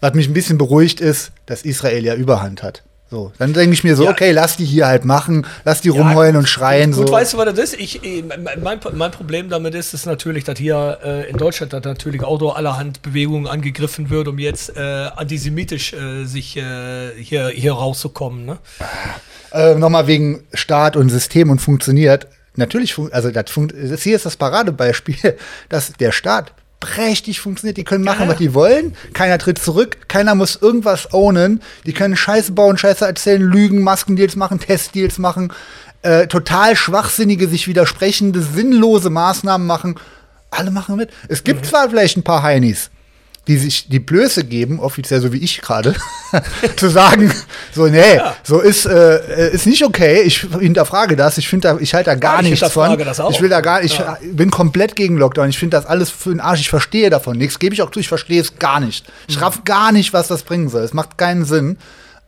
was 0.00 0.14
mich 0.14 0.28
ein 0.28 0.34
bisschen 0.34 0.58
beruhigt 0.58 1.00
ist, 1.00 1.32
dass 1.46 1.62
Israel 1.62 2.04
ja 2.04 2.14
Überhand 2.14 2.62
hat. 2.62 2.82
So, 3.14 3.30
dann 3.38 3.52
denke 3.52 3.72
ich 3.74 3.84
mir 3.84 3.94
so, 3.94 4.06
Ja. 4.06 4.10
okay, 4.10 4.32
lass 4.32 4.56
die 4.56 4.64
hier 4.64 4.88
halt 4.88 5.04
machen, 5.04 5.46
lass 5.64 5.80
die 5.80 5.88
rumheulen 5.88 6.34
und 6.34 6.48
schreien. 6.48 6.90
Gut, 6.90 7.06
so. 7.06 7.14
weißt 7.14 7.34
du, 7.34 7.38
was 7.38 7.54
das 7.54 7.58
ist? 7.60 7.78
Ich, 7.78 8.00
mein, 8.60 8.80
mein 8.92 9.10
Problem 9.12 9.48
damit 9.48 9.76
ist, 9.76 9.94
ist 9.94 10.04
natürlich, 10.04 10.42
dass 10.42 10.58
hier 10.58 10.98
äh, 11.04 11.30
in 11.30 11.36
Deutschland 11.36 11.72
dass 11.72 11.84
natürlich 11.84 12.24
auch 12.24 12.38
durch 12.38 12.56
allerhand 12.56 13.02
Bewegungen 13.02 13.46
angegriffen 13.46 14.10
wird, 14.10 14.26
um 14.26 14.40
jetzt 14.40 14.76
äh, 14.76 14.80
antisemitisch 14.80 15.92
äh, 15.92 16.24
sich 16.24 16.56
äh, 16.56 17.12
hier, 17.16 17.50
hier 17.50 17.74
rauszukommen. 17.74 18.46
Ne? 18.46 18.58
äh, 19.52 19.76
nochmal 19.76 20.08
wegen 20.08 20.42
Staat 20.52 20.96
und 20.96 21.08
System 21.08 21.50
und 21.50 21.60
funktioniert. 21.60 22.26
Natürlich, 22.56 22.94
fun 22.94 23.12
also 23.12 23.30
das, 23.30 23.48
fun 23.48 23.72
das 23.72 24.02
hier 24.02 24.16
ist 24.16 24.26
das 24.26 24.36
Paradebeispiel, 24.36 25.36
dass 25.68 25.92
der 25.92 26.10
Staat 26.10 26.52
prächtig 26.80 27.40
funktioniert. 27.40 27.76
Die 27.76 27.84
können 27.84 28.04
machen, 28.04 28.22
Ja. 28.24 28.28
was 28.28 28.36
die 28.38 28.54
wollen. 28.54 28.94
Keiner 29.14 29.38
tritt 29.38 29.58
zurück. 29.58 29.96
Keiner 30.08 30.34
muss 30.34 30.56
irgendwas 30.60 31.12
ownen. 31.12 31.62
Die 31.86 31.92
können 31.94 32.16
Scheiße 32.16 32.52
bauen, 32.52 32.76
Scheiße 32.78 33.04
erzählen, 33.06 33.40
lügen, 33.42 33.82
Maskendeals 33.82 34.36
machen, 34.36 34.60
Testdeals 34.60 35.18
machen. 35.18 35.52
Äh, 36.02 36.26
total 36.26 36.76
schwachsinnige, 36.76 37.48
sich 37.48 37.66
widersprechende, 37.66 38.42
sinnlose 38.42 39.08
Maßnahmen 39.08 39.66
machen. 39.66 39.94
Alle 40.50 40.70
machen 40.70 40.96
mit. 40.96 41.10
Es 41.28 41.40
Mhm. 41.40 41.44
gibt 41.44 41.66
zwar 41.66 41.88
vielleicht 41.88 42.16
ein 42.18 42.22
paar 42.22 42.42
Heinis, 42.42 42.90
die 43.46 43.58
sich 43.58 43.88
die 43.88 43.98
Blöße 44.00 44.44
geben, 44.44 44.80
offiziell 44.80 45.20
so 45.20 45.32
wie 45.32 45.38
ich 45.38 45.60
gerade, 45.60 45.94
zu 46.76 46.88
sagen, 46.88 47.32
so, 47.74 47.86
nee, 47.86 48.16
Ja. 48.16 48.36
so 48.42 48.60
ist, 48.60 48.86
äh, 48.86 49.50
ist 49.52 49.66
nicht 49.66 49.84
okay. 49.84 50.22
Ich 50.22 50.40
hinterfrage 50.58 51.14
das. 51.14 51.36
Ich 51.38 51.48
finde 51.48 51.68
da, 51.68 51.78
ich 51.78 51.92
halte 51.94 52.10
da 52.10 52.14
gar 52.16 52.42
ich 52.42 52.48
nichts 52.50 52.60
von. 52.72 52.84
hinterfrage 52.88 53.04
das 53.04 53.20
auch. 53.20 53.30
Ich 53.30 53.40
will 53.42 53.50
da 53.50 53.60
gar, 53.60 53.82
ich 53.82 53.98
Ja. 53.98 54.16
bin 54.32 54.50
komplett 54.50 54.96
gegen 54.96 55.18
Lockdown. 55.18 55.50
Ich 55.50 55.58
finde 55.58 55.76
das 55.76 55.84
alles 55.86 56.10
für 56.10 56.30
den 56.30 56.40
Arsch. 56.40 56.60
Ich 56.60 56.70
verstehe 56.70 57.10
davon 57.10 57.36
nichts. 57.36 57.58
Gebe 57.58 57.74
ich 57.74 57.82
auch 57.82 57.90
zu, 57.90 58.00
ich 58.00 58.08
verstehe 58.08 58.40
es 58.40 58.58
gar 58.58 58.80
nicht. 58.80 59.04
Ich 59.28 59.36
Mhm. 59.36 59.42
raff 59.42 59.64
gar 59.64 59.92
nicht, 59.92 60.12
was 60.14 60.28
das 60.28 60.42
bringen 60.42 60.68
soll. 60.70 60.82
Es 60.82 60.94
macht 60.94 61.18
keinen 61.18 61.44
Sinn. 61.44 61.76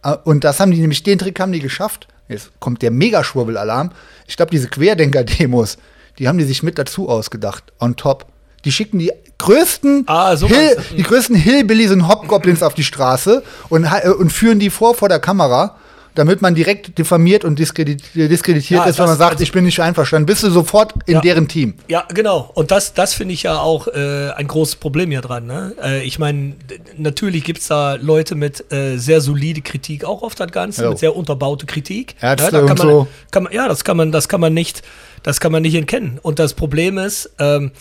Äh, 0.04 0.16
Und 0.24 0.44
das 0.44 0.60
haben 0.60 0.70
die 0.70 0.80
nämlich, 0.80 1.02
den 1.02 1.18
Trick 1.18 1.40
haben 1.40 1.52
die 1.52 1.60
geschafft. 1.60 2.08
Jetzt 2.28 2.50
kommt 2.60 2.82
der 2.82 2.90
Megaschwurbelalarm. 2.90 3.90
Ich 4.26 4.36
glaube, 4.36 4.50
diese 4.50 4.68
Querdenker-Demos, 4.68 5.78
die 6.18 6.28
haben 6.28 6.36
die 6.38 6.44
sich 6.44 6.62
mit 6.62 6.78
dazu 6.78 7.08
ausgedacht. 7.08 7.64
On 7.80 7.96
top. 7.96 8.26
Die 8.66 8.72
schicken 8.72 8.98
die 8.98 9.10
größten, 9.38 10.04
Ah, 10.06 10.36
so 10.36 10.46
Hill, 10.48 10.76
du. 10.90 10.96
die 10.96 11.02
größten 11.04 11.36
Hillbillies 11.36 11.92
und 11.92 12.08
Hobgoblins 12.08 12.62
auf 12.62 12.74
die 12.74 12.84
Straße 12.84 13.42
und, 13.70 13.84
äh, 13.84 14.08
und 14.10 14.30
führen 14.32 14.58
die 14.58 14.70
vor 14.70 14.94
vor 14.94 15.08
der 15.08 15.20
Kamera. 15.20 15.76
damit 16.16 16.40
man 16.40 16.54
direkt 16.54 16.96
diffamiert 16.96 17.44
und 17.44 17.58
diskredit 17.58 18.02
diskreditiert 18.14 18.80
Ja, 18.80 18.88
ist, 18.88 18.98
wenn 18.98 19.04
man 19.04 19.18
sagt, 19.18 19.42
ich 19.42 19.52
bin 19.52 19.64
nicht 19.66 19.78
einverstanden, 19.80 20.24
bist 20.24 20.42
du 20.42 20.48
sofort 20.50 20.94
in 21.04 21.16
Ja. 21.16 21.20
deren 21.20 21.46
Team. 21.46 21.74
Ja, 21.88 22.04
genau. 22.08 22.50
Und 22.54 22.70
das, 22.70 22.94
das 22.94 23.12
finde 23.12 23.34
ich 23.34 23.42
ja 23.42 23.58
auch 23.58 23.86
äh, 23.88 24.30
ein 24.34 24.46
großes 24.48 24.76
Problem 24.76 25.10
hier 25.10 25.20
dran. 25.20 25.44
Ne? 25.46 25.74
Äh, 25.84 26.04
ich 26.06 26.18
meine, 26.18 26.54
natürlich 26.96 27.44
gibt 27.44 27.58
es 27.60 27.68
da 27.68 27.96
Leute 28.00 28.34
mit 28.34 28.72
äh, 28.72 28.96
sehr 28.96 29.20
solide 29.20 29.60
Kritik 29.60 30.06
auch 30.06 30.22
auf 30.22 30.34
das 30.34 30.50
Ganze, 30.52 30.84
Jo. 30.84 30.88
mit 30.88 30.98
sehr 31.00 31.14
unterbaute 31.14 31.66
Kritik. 31.66 32.14
Ärzte 32.22 32.50
da 32.50 32.60
und 32.60 32.66
kann 32.68 32.78
man, 32.78 32.88
so. 32.88 33.06
Kann 33.30 33.42
man, 33.42 33.52
ja, 33.52 33.68
das 33.68 33.84
kann 33.84 33.98
man, 33.98 34.10
das 34.10 34.26
kann 34.26 34.40
man 34.40 34.54
nicht, 34.54 34.80
das 35.22 35.38
kann 35.38 35.52
man 35.52 35.60
nicht 35.60 35.74
entkennen. 35.74 36.18
Und 36.22 36.38
das 36.38 36.54
Problem 36.54 36.96
ist, 36.96 37.28
ähm, 37.38 37.72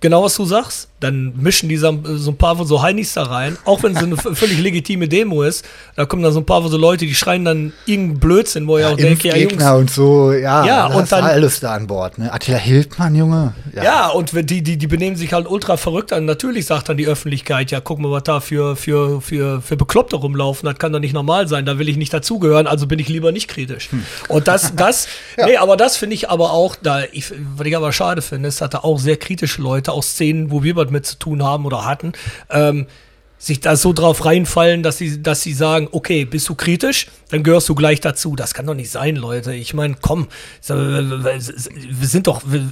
genau 0.00 0.22
was 0.22 0.36
du 0.36 0.44
sagst, 0.44 0.87
dann 1.00 1.32
mischen 1.36 1.68
die 1.68 1.76
so, 1.76 1.88
ein 1.88 2.36
paar 2.36 2.56
von 2.56 2.66
so 2.66 2.82
Heinis 2.82 3.14
da 3.14 3.22
rein, 3.24 3.56
auch 3.64 3.82
wenn 3.82 3.96
es 3.96 4.02
eine 4.02 4.16
völlig 4.16 4.58
legitime 4.58 5.08
Demo 5.08 5.42
ist, 5.42 5.64
da 5.96 6.06
kommen 6.06 6.22
dann 6.22 6.32
so 6.32 6.40
ein 6.40 6.46
paar 6.46 6.62
von 6.62 6.70
so 6.70 6.76
Leute, 6.76 7.06
die 7.06 7.14
schreien 7.14 7.44
dann 7.44 7.72
irgendeinen 7.86 8.18
Blödsinn, 8.20 8.66
wo 8.66 8.78
ich 8.78 8.84
auch 8.84 8.96
denke, 8.96 9.28
ja 9.28 9.36
Jungs, 9.36 9.62
und 9.64 9.90
so, 9.90 10.32
ja, 10.32 10.64
Ja, 10.66 10.88
das 10.88 10.96
und 10.96 11.02
ist 11.04 11.12
dann- 11.12 11.24
alles 11.24 11.60
da 11.60 11.74
an 11.74 11.86
Bord. 11.86 12.18
Ne? 12.18 12.32
Attila 12.32 12.58
Hildmann, 12.58 13.14
Junge. 13.14 13.54
Ja, 13.74 14.08
und 14.08 14.34
wenn 14.34 14.46
die, 14.46 14.62
die, 14.62 14.76
die 14.76 14.86
benehmen 14.86 15.16
sich 15.16 15.32
halt 15.32 15.48
ultra 15.48 15.76
verrückt 15.76 16.12
an. 16.12 16.24
Natürlich 16.24 16.66
sagt 16.66 16.88
dann 16.88 16.96
die 16.96 17.06
Öffentlichkeit, 17.06 17.70
ja, 17.70 17.80
guck 17.80 17.98
mal, 18.00 18.10
was 18.10 18.24
da 18.24 18.40
für, 18.40 18.74
für, 18.76 19.20
für, 19.20 19.60
für 19.62 19.76
Bekloppte 19.76 20.16
rumlaufen. 20.16 20.66
Das 20.68 20.78
kann 20.78 20.92
doch 20.92 20.98
nicht 21.00 21.12
normal 21.14 21.46
sein. 21.48 21.64
Da 21.64 21.78
will 21.78 21.88
ich 21.88 21.96
nicht 21.96 22.12
dazugehören, 22.12 22.66
also 22.66 22.86
bin 22.86 22.98
ich 22.98 23.08
lieber 23.08 23.30
nicht 23.32 23.48
kritisch. 23.48 23.88
Und 24.28 24.48
das, 24.48 24.74
das, 24.74 25.06
nee, 25.44 25.56
aber 25.56 25.76
das 25.76 25.96
finde 25.96 26.14
ich 26.14 26.28
aber 26.28 26.52
auch, 26.52 26.74
da, 26.76 27.02
ich, 27.12 27.32
was 27.56 27.66
ich 27.66 27.76
aber 27.76 27.92
schade 27.92 28.20
finde, 28.22 28.48
ist, 28.48 28.60
dass 28.60 28.70
da 28.70 28.78
auch 28.78 28.98
sehr 28.98 29.16
kritische 29.16 29.62
Leute 29.62 29.92
aus 29.92 30.08
Szenen, 30.10 30.50
wo 30.50 30.62
wir 30.62 30.74
was 30.76 30.87
mit 30.90 31.06
zu 31.06 31.18
tun 31.18 31.42
haben 31.42 31.66
oder 31.66 31.84
hatten, 31.84 32.12
ähm, 32.50 32.86
sich 33.38 33.60
da 33.60 33.76
so 33.76 33.92
drauf 33.92 34.24
reinfallen, 34.24 34.82
dass 34.82 34.98
sie, 34.98 35.22
dass 35.22 35.42
sie 35.42 35.52
sagen, 35.52 35.88
okay, 35.92 36.24
bist 36.24 36.48
du 36.48 36.54
kritisch, 36.56 37.06
dann 37.30 37.44
gehörst 37.44 37.68
du 37.68 37.74
gleich 37.74 38.00
dazu. 38.00 38.34
Das 38.34 38.52
kann 38.52 38.66
doch 38.66 38.74
nicht 38.74 38.90
sein, 38.90 39.16
Leute. 39.16 39.54
Ich 39.54 39.74
meine, 39.74 39.96
komm, 40.00 40.26
wir 40.66 41.40
sind 42.08 42.26
doch, 42.26 42.42
wir, 42.46 42.68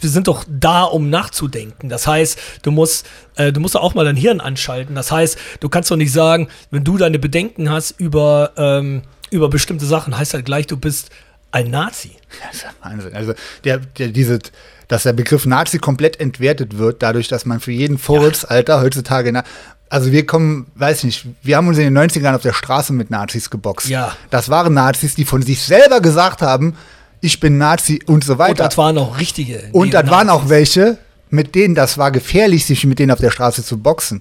wir 0.00 0.10
sind 0.10 0.26
doch 0.26 0.44
da, 0.48 0.82
um 0.82 1.10
nachzudenken. 1.10 1.88
Das 1.88 2.06
heißt, 2.06 2.38
du 2.62 2.72
musst, 2.72 3.06
äh, 3.36 3.52
du 3.52 3.60
musst 3.60 3.76
auch 3.76 3.94
mal 3.94 4.04
dein 4.04 4.16
Hirn 4.16 4.40
anschalten. 4.40 4.96
Das 4.96 5.12
heißt, 5.12 5.38
du 5.60 5.68
kannst 5.68 5.90
doch 5.90 5.96
nicht 5.96 6.12
sagen, 6.12 6.48
wenn 6.70 6.82
du 6.82 6.98
deine 6.98 7.20
Bedenken 7.20 7.70
hast 7.70 7.92
über, 7.92 8.52
ähm, 8.56 9.02
über 9.30 9.48
bestimmte 9.48 9.86
Sachen, 9.86 10.16
heißt 10.18 10.34
das 10.34 10.44
gleich, 10.44 10.66
du 10.66 10.76
bist 10.76 11.10
ein 11.52 11.70
Nazi. 11.70 12.10
Das 12.44 12.56
ist 12.56 12.62
ja 12.64 12.70
Wahnsinn. 12.82 13.14
Also 13.14 13.32
der, 13.62 13.78
der, 13.78 14.08
diese, 14.08 14.40
dass 14.88 15.04
der 15.04 15.12
Begriff 15.12 15.46
Nazi 15.46 15.78
komplett 15.78 16.20
entwertet 16.20 16.78
wird, 16.78 17.02
dadurch, 17.02 17.28
dass 17.28 17.46
man 17.46 17.60
für 17.60 17.72
jeden 17.72 17.98
Vorwurfsalter 17.98 18.80
heutzutage 18.80 19.32
na 19.32 19.44
also 19.90 20.10
wir 20.10 20.26
kommen, 20.26 20.66
weiß 20.74 21.04
nicht, 21.04 21.26
wir 21.42 21.56
haben 21.56 21.68
uns 21.68 21.78
in 21.78 21.84
den 21.84 21.96
90ern 21.96 22.34
auf 22.34 22.42
der 22.42 22.52
Straße 22.52 22.92
mit 22.92 23.10
Nazis 23.10 23.48
geboxt. 23.48 23.88
Ja. 23.88 24.16
Das 24.30 24.48
waren 24.48 24.74
Nazis, 24.74 25.14
die 25.14 25.24
von 25.24 25.40
sich 25.42 25.62
selber 25.62 26.00
gesagt 26.00 26.42
haben, 26.42 26.74
ich 27.20 27.38
bin 27.38 27.58
Nazi 27.58 28.02
und 28.06 28.24
so 28.24 28.32
Und 28.32 28.38
weiter. 28.40 28.64
das 28.64 28.76
waren 28.76 28.98
auch 28.98 29.20
richtige. 29.20 29.62
Und 29.72 29.94
das 29.94 30.10
waren 30.10 30.30
auch 30.30 30.48
welche, 30.48 30.98
mit 31.30 31.54
denen 31.54 31.74
das 31.76 31.96
war 31.96 32.10
gefährlich, 32.10 32.66
sich 32.66 32.84
mit 32.84 32.98
denen 32.98 33.12
auf 33.12 33.20
der 33.20 33.30
Straße 33.30 33.62
zu 33.62 33.78
boxen. 33.78 34.20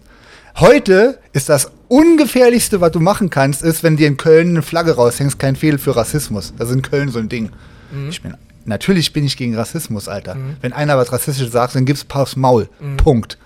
Heute 0.57 1.17
ist 1.31 1.49
das 1.49 1.71
ungefährlichste, 1.87 2.79
was 2.79 2.91
du 2.91 2.99
machen 2.99 3.29
kannst, 3.29 3.63
ist, 3.63 3.81
wenn 3.83 3.97
dir 3.97 4.07
in 4.07 4.17
Köln 4.17 4.49
eine 4.49 4.61
Flagge 4.61 4.91
raushängst, 4.95 5.39
kein 5.39 5.55
Fehl 5.55 5.79
für 5.79 5.95
Rassismus. 5.95 6.53
Das 6.57 6.69
ist 6.69 6.75
in 6.75 6.81
Köln 6.83 7.09
so 7.09 7.19
ein 7.19 7.29
Ding. 7.29 7.49
Ich 8.09 8.21
bin, 8.21 8.35
natürlich 8.65 9.13
bin 9.13 9.25
ich 9.25 9.37
gegen 9.37 9.55
Rassismus, 9.55 10.07
Alter. 10.07 10.35
Wenn 10.61 10.73
einer 10.73 10.97
was 10.97 11.11
Rassistisches 11.11 11.51
sagt, 11.51 11.75
dann 11.75 11.85
gibt's 11.85 12.03
Paus 12.03 12.35
Maul. 12.35 12.69
Punkt. 12.97 13.37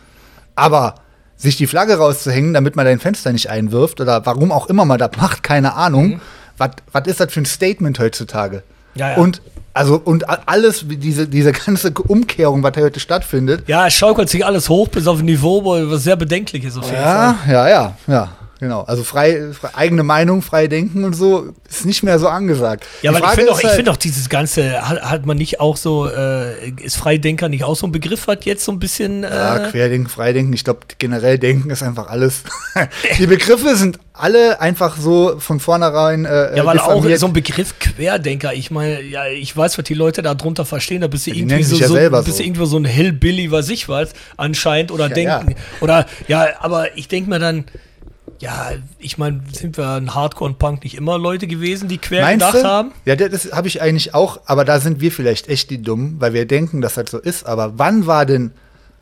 Aber 0.55 0.95
sich 1.36 1.55
die 1.55 1.67
Flagge 1.67 1.95
rauszuhängen, 1.97 2.53
damit 2.53 2.75
man 2.75 2.86
dein 2.86 3.00
Fenster 3.00 3.31
nicht 3.31 3.50
einwirft 3.50 4.01
oder 4.01 4.25
warum 4.25 4.51
auch 4.51 4.67
immer 4.67 4.86
man 4.86 4.97
das 4.97 5.12
macht, 5.17 5.43
keine 5.43 5.75
Ahnung. 5.75 6.19
Was 6.57 6.71
Was 6.91 7.05
ist 7.07 7.19
das 7.19 7.31
für 7.31 7.41
ein 7.41 7.45
Statement 7.45 8.00
heutzutage? 8.00 8.63
Ja, 8.95 9.12
ja. 9.12 9.17
Und 9.17 9.41
also 9.75 10.01
und 10.03 10.24
alles, 10.47 10.86
diese, 10.88 11.27
diese 11.27 11.51
ganze 11.51 11.91
Umkehrung, 11.91 12.63
was 12.63 12.71
da 12.71 12.81
heute 12.81 13.00
stattfindet. 13.00 13.67
Ja, 13.67 13.86
es 13.86 13.93
schaukelt 13.93 14.27
sich 14.27 14.43
alles 14.43 14.67
hoch 14.69 14.88
bis 14.88 15.05
auf 15.05 15.19
ein 15.19 15.25
Niveau, 15.25 15.63
wo- 15.63 15.91
was 15.91 16.03
sehr 16.03 16.15
bedenklich 16.15 16.63
ist 16.63 16.75
auf 16.77 16.86
jeden 16.86 16.95
Fall. 17.03 17.36
Ja, 17.47 17.51
ja, 17.53 17.69
ja, 17.69 17.97
ja, 18.08 18.30
genau. 18.60 18.82
Also 18.84 19.04
frei, 19.04 19.52
frei 19.54 19.70
eigene 19.76 20.04
Meinung, 20.04 20.41
frei 20.41 20.67
denken 20.67 21.04
und 21.04 21.13
so 21.13 21.54
ist 21.70 21.86
nicht 21.86 22.04
mehr 22.04 22.20
so 22.20 22.28
angesagt. 22.28 22.86
Ja, 23.02 23.12
aber 23.12 23.20
ich 23.26 23.32
finde 23.32 23.52
auch, 23.52 23.62
halt- 23.63 23.76
finde 23.76 23.91
auch 23.91 23.98
dieses 23.98 24.30
Ganze, 24.30 24.88
hat, 24.88 25.02
hat 25.02 25.26
man 25.26 25.38
nicht 25.38 25.60
auch 25.60 25.78
so, 25.78 26.08
äh, 26.10 26.70
ist 26.82 26.98
Freidenker 26.98 27.50
nicht 27.50 27.63
auch 27.63 27.76
so 27.76 27.88
ein 27.88 27.91
Begriff, 27.91 28.28
hat 28.28 28.46
jetzt 28.46 28.63
so 28.65 28.72
ein 28.72 28.80
bisschen. 28.80 29.24
Äh, 29.24 29.30
Ja, 29.30 29.60
Querdenken, 29.70 30.10
Freidenken, 30.10 30.54
ich 30.54 30.63
glaube, 30.63 30.82
generell 30.98 31.38
Denken 31.39 31.70
ist 31.70 31.84
einfach 31.84 32.08
alles. 32.08 32.43
die 33.20 33.28
Begriffe 33.28 33.76
sind 33.76 34.00
alle 34.13 34.60
einfach 34.60 34.98
so 34.98 35.36
von 35.39 35.60
vornherein 35.60 36.26
äh, 36.26 36.58
Ja, 36.58 36.65
weil 36.65 36.80
auch 36.80 36.96
diffamiert. 36.96 37.20
so 37.20 37.28
ein 37.28 37.34
Begriff 37.34 37.76
Querdenker, 37.80 38.54
ich 38.54 38.72
meine, 38.72 39.02
ja, 39.04 39.28
ich 39.28 39.56
weiß, 39.56 39.78
was 39.78 39.86
die 39.86 39.93
Leute 39.93 40.22
da 40.24 40.34
drunter 40.34 40.65
verstehen, 40.65 41.02
da 41.02 41.08
bist 41.08 41.28
du 41.28 41.32
die 41.32 41.39
irgendwie 41.41 41.62
so, 41.63 41.76
ja 41.78 41.88
so, 41.88 42.24
bist 42.24 42.38
so. 42.38 42.43
irgendwo 42.43 42.65
so 42.65 42.78
ein 42.78 42.86
Hillbilly, 42.86 43.52
was 43.52 43.70
ich 43.70 43.88
was, 43.88 44.13
anscheinend, 44.36 44.91
oder 44.91 45.08
Ja, 45.10 45.13
denken. 45.13 45.56
Oder, 45.82 46.08
ja, 46.28 46.48
aber 46.60 46.98
ich 46.98 47.08
denke 47.08 47.30
mir 47.30 47.38
dann, 47.39 47.65
ja, 48.39 48.71
ich 49.00 49.17
meine, 49.17 49.41
sind 49.52 49.78
wir 49.78 49.89
ein 49.89 50.13
Hardcore 50.13 50.52
und 50.52 50.60
Punk 50.60 50.84
nicht 50.84 50.95
immer 50.95 51.17
Leute 51.17 51.47
gewesen, 51.47 51.88
die 51.89 51.97
quer 51.97 52.21
Meinst 52.21 52.45
gedacht 52.45 52.63
du? 52.63 52.67
haben? 52.67 52.91
Ja, 53.06 53.15
das- 53.15 53.32
das 53.43 53.52
habe 53.52 53.67
ich 53.67 53.82
eigentlich 53.82 54.13
auch, 54.13 54.39
aber 54.45 54.63
da 54.65 54.80
sind 54.80 55.02
wir 55.02 55.12
vielleicht 55.12 55.50
echt 55.50 55.69
die 55.69 55.82
Dummen, 55.82 56.15
weil 56.19 56.34
wir 56.34 56.45
denken, 56.45 56.82
dass 56.82 56.95
das 56.95 57.10
so 57.12 57.17
ist. 57.19 57.45
Aber 57.45 57.78
wann 57.78 58.06
war 58.06 58.26
denn, 58.26 58.52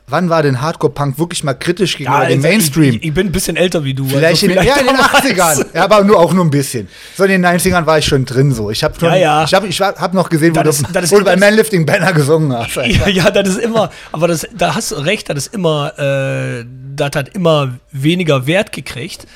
wann 0.08 0.30
war 0.30 0.42
denn 0.42 0.60
Hardcore-Punk 0.60 1.18
wirklich 1.18 1.42
mal 1.44 1.54
kritisch 1.54 1.96
gegenüber 1.96 2.26
dem 2.26 2.36
also 2.38 2.48
Mainstream? 2.48 2.94
Ich, 2.94 3.04
ich 3.04 3.14
bin 3.14 3.26
ein 3.28 3.32
bisschen 3.32 3.56
älter 3.56 3.82
wie 3.84 3.92
du. 3.94 4.06
Vielleicht, 4.06 4.42
also 4.42 4.46
in, 4.46 4.52
ja, 4.52 4.76
in 4.76 4.86
den 4.86 4.96
damals. 4.96 5.12
80ern. 5.24 5.66
Ja, 5.74 5.84
aber 5.84 6.04
nur 6.04 6.18
auch 6.18 6.32
nur 6.32 6.44
ein 6.44 6.50
bisschen. 6.50 6.88
So 7.16 7.24
in 7.24 7.30
den 7.30 7.44
90ern 7.46 7.86
war 7.86 7.98
ich 7.98 8.04
schon 8.06 8.24
drin 8.24 8.52
so. 8.52 8.70
Ich 8.70 8.84
habe 8.84 8.94
Ja, 9.00 9.14
ja. 9.16 9.44
ich 9.44 9.52
habe 9.54 9.66
ich 9.66 9.80
hab 9.80 10.14
noch 10.14 10.28
gesehen, 10.28 10.54
wo 10.54 10.62
Das 10.62 10.78
du, 10.82 10.92
das 10.92 11.10
wo 11.10 11.18
du 11.18 11.24
bei 11.24 11.32
das- 11.32 11.40
Manlifting 11.40 11.84
Banner 11.86 12.12
gesungen 12.12 12.52
hast. 12.56 12.76
Ja, 12.86 13.08
ja, 13.08 13.30
das 13.30 13.48
ist 13.48 13.58
immer, 13.58 13.90
aber 14.12 14.28
das, 14.28 14.46
da 14.56 14.74
hast 14.74 14.92
du 14.92 14.96
recht, 14.96 15.28
das 15.28 15.46
ist 15.46 15.54
immer, 15.54 15.98
äh, 15.98 16.64
das 16.94 17.10
hat 17.14 17.30
immer 17.34 17.74
weniger 17.92 18.46
Wert 18.46 18.72
gekriegt. 18.72 19.26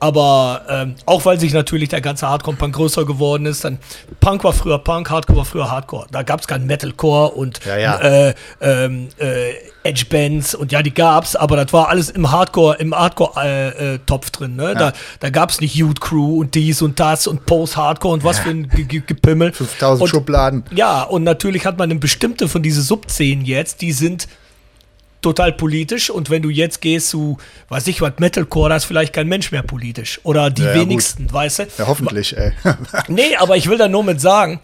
Aber 0.00 0.62
ähm, 0.68 0.94
auch 1.06 1.24
weil 1.26 1.38
sich 1.38 1.52
natürlich 1.52 1.90
der 1.90 2.00
ganze 2.00 2.26
Hardcore-Punk 2.26 2.74
größer 2.74 3.04
geworden 3.04 3.44
ist, 3.46 3.64
dann 3.64 3.78
Punk 4.20 4.42
war 4.44 4.52
früher 4.54 4.78
Punk, 4.78 5.10
Hardcore 5.10 5.38
war 5.38 5.44
früher 5.44 5.70
Hardcore. 5.70 6.06
Da 6.10 6.22
gab 6.22 6.40
es 6.40 6.46
kein 6.48 6.66
Metalcore 6.66 7.30
und 7.32 7.60
Ja, 7.66 7.76
ja. 7.76 7.98
Äh, 8.00 8.34
ähm, 8.62 9.08
äh, 9.18 9.52
Edge-Bands 9.82 10.54
und 10.54 10.72
ja, 10.72 10.82
die 10.82 10.92
gab's, 10.92 11.36
aber 11.36 11.56
das 11.56 11.72
war 11.72 11.88
alles 11.88 12.10
im 12.10 12.30
Hardcore, 12.30 12.76
im 12.78 12.94
Hardcore-Topf 12.94 14.30
drin. 14.30 14.56
Ne? 14.56 14.74
Da, 14.74 14.92
da 15.20 15.30
gab's 15.30 15.60
nicht 15.60 15.74
Youth 15.74 16.00
Crew 16.00 16.40
und 16.40 16.54
dies 16.54 16.82
und 16.82 16.98
das 17.00 17.26
und 17.26 17.46
Post-Hardcore 17.46 18.14
und 18.14 18.24
was 18.24 18.38
für 18.40 18.50
ein 18.50 18.68
Ge- 18.68 18.84
Ge- 18.84 19.02
Gepimmel. 19.06 19.52
5000 19.52 20.02
Und- 20.02 20.08
Schubladen. 20.08 20.64
ja, 20.74 21.02
und 21.02 21.24
natürlich 21.24 21.66
hat 21.66 21.78
man 21.78 21.90
eine 21.90 21.98
bestimmte 22.00 22.48
von 22.48 22.62
diese 22.62 22.82
Subszenen 22.82 23.44
jetzt, 23.44 23.80
die 23.82 23.92
sind 23.92 24.28
total 25.22 25.52
politisch 25.52 26.10
und 26.10 26.30
wenn 26.30 26.42
du 26.42 26.48
jetzt 26.50 26.80
gehst 26.80 27.10
zu, 27.10 27.38
weiß 27.68 27.86
ich 27.88 28.00
was, 28.00 28.12
Metalcore, 28.18 28.70
da 28.70 28.76
ist 28.76 28.84
vielleicht 28.84 29.12
kein 29.12 29.28
Mensch 29.28 29.52
mehr 29.52 29.62
politisch. 29.62 30.20
Oder 30.22 30.50
die 30.50 30.62
Ja, 30.62 30.68
ja, 30.68 30.74
gut. 30.74 30.82
wenigsten, 30.82 31.32
weißt 31.32 31.58
du? 31.60 31.66
Ja, 31.78 31.86
hoffentlich, 31.86 32.36
ey. 32.36 32.52
Nee, 33.08 33.36
aber 33.38 33.56
ich 33.56 33.68
will 33.68 33.78
da 33.78 33.88
nur 33.88 34.02
mit 34.04 34.20
sagen, 34.20 34.60